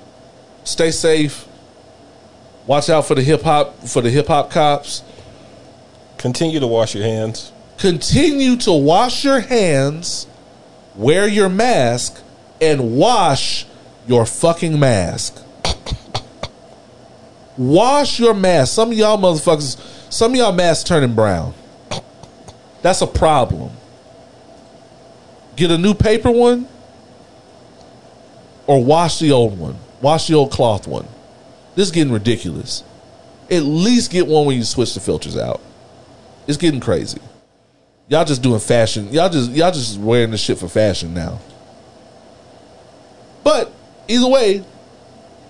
stay 0.64 0.92
safe. 0.92 1.48
Watch 2.68 2.90
out 2.90 3.06
for 3.06 3.16
the 3.16 3.24
hip 3.24 3.42
hop 3.42 3.80
for 3.88 4.02
the 4.02 4.10
hip 4.10 4.28
hop 4.28 4.52
cops. 4.52 5.04
Continue 6.18 6.60
to 6.60 6.68
wash 6.68 6.94
your 6.94 7.04
hands. 7.04 7.52
Continue 7.78 8.58
to 8.58 8.74
wash 8.74 9.24
your 9.24 9.40
hands, 9.40 10.28
wear 10.96 11.28
your 11.28 11.48
mask, 11.48 12.22
and 12.62 12.98
wash 12.98 13.66
your 14.06 14.26
fucking 14.26 14.78
mask. 14.80 15.42
wash 17.58 18.20
your 18.20 18.34
mask. 18.34 18.74
Some 18.74 18.92
of 18.92 18.98
y'all 18.98 19.18
motherfuckers, 19.18 19.80
some 20.12 20.34
of 20.34 20.38
y'all 20.38 20.52
masks 20.52 20.84
turning 20.84 21.16
brown. 21.16 21.54
That's 22.82 23.02
a 23.02 23.08
problem. 23.08 23.72
Get 25.56 25.72
a 25.72 25.78
new 25.78 25.94
paper 25.94 26.32
one 26.32 26.68
or 28.70 28.86
wash 28.86 29.18
the 29.18 29.32
old 29.32 29.58
one. 29.58 29.76
Wash 30.00 30.28
the 30.28 30.36
old 30.36 30.52
cloth 30.52 30.88
one. 30.88 31.08
This 31.74 31.88
is 31.88 31.92
getting 31.92 32.14
ridiculous. 32.14 32.84
At 33.50 33.64
least 33.64 34.12
get 34.12 34.28
one 34.28 34.46
when 34.46 34.58
you 34.58 34.64
switch 34.64 34.94
the 34.94 35.00
filters 35.00 35.36
out. 35.36 35.60
It's 36.46 36.58
getting 36.58 36.80
crazy. 36.80 37.20
Y'all 38.10 38.26
just 38.26 38.44
doing 38.44 38.60
fashion. 38.60 39.12
Y'all 39.12 39.28
just 39.28 39.50
y'all 39.52 39.72
just 39.72 40.00
wearing 40.00 40.30
this 40.30 40.42
shit 40.42 40.60
for 40.60 40.68
fashion 40.68 41.16
now. 41.16 41.40
But 43.44 43.74
either 44.08 44.28
way, 44.28 44.64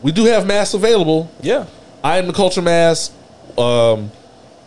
we 0.01 0.13
do 0.13 0.23
have 0.25 0.47
masks 0.47 0.73
available. 0.73 1.29
Yeah. 1.41 1.65
I 2.01 2.19
am 2.19 2.27
the 2.27 2.33
culture 2.33 2.61
mask. 2.61 3.11
Um, 3.57 4.11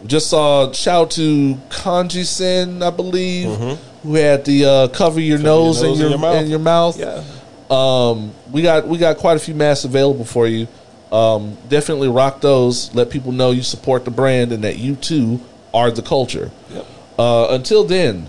just 0.04 0.28
saw 0.28 0.72
shout 0.72 1.12
to 1.12 1.54
Kanji 1.70 2.26
Sen, 2.26 2.82
I 2.82 2.90
believe, 2.90 3.78
who 4.02 4.14
had 4.14 4.44
the 4.44 4.66
uh, 4.66 4.88
cover 4.88 5.20
your 5.20 5.38
nose, 5.38 5.80
nose 5.80 5.98
and, 5.98 6.10
your, 6.10 6.18
your 6.18 6.36
and 6.36 6.50
your 6.50 6.58
mouth. 6.58 6.98
Yeah. 6.98 7.24
Um, 7.72 8.32
we 8.50 8.62
got 8.62 8.86
we 8.86 8.98
got 8.98 9.16
quite 9.16 9.36
a 9.36 9.40
few 9.40 9.54
masks 9.54 9.84
available 9.84 10.24
for 10.24 10.46
you. 10.46 10.68
Um, 11.10 11.56
definitely 11.68 12.08
rock 12.08 12.40
those. 12.40 12.94
Let 12.94 13.10
people 13.10 13.32
know 13.32 13.50
you 13.50 13.62
support 13.62 14.04
the 14.04 14.10
brand 14.10 14.52
and 14.52 14.64
that 14.64 14.78
you 14.78 14.96
too 14.96 15.40
are 15.74 15.90
the 15.90 16.02
culture. 16.02 16.50
Yep. 16.70 16.86
Uh, 17.18 17.46
until 17.50 17.84
then, 17.84 18.26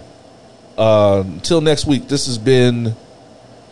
uh, 0.77 1.23
until 1.25 1.61
next 1.61 1.85
week, 1.85 2.07
this 2.07 2.25
has 2.27 2.37
been 2.37 2.95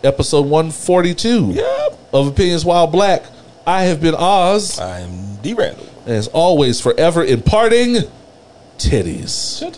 episode 0.04 0.42
142 0.48 1.52
Yep. 1.54 2.00
of 2.14 2.28
Opinions 2.28 2.66
While 2.66 2.88
Black. 2.88 3.24
I 3.68 3.84
have 3.84 4.02
been 4.02 4.16
Oz, 4.16 4.80
I'm 4.80 5.36
D 5.38 5.54
Randle. 5.54 5.86
and 6.06 6.16
as 6.16 6.28
always, 6.30 6.82
forever 6.82 7.24
imparting 7.24 7.98
titties. 8.78 9.60
Shut 9.60 9.78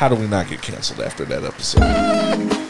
How 0.00 0.08
do 0.08 0.14
we 0.14 0.26
not 0.26 0.48
get 0.48 0.62
canceled 0.62 1.00
after 1.00 1.26
that 1.26 1.44
episode? 1.44 2.69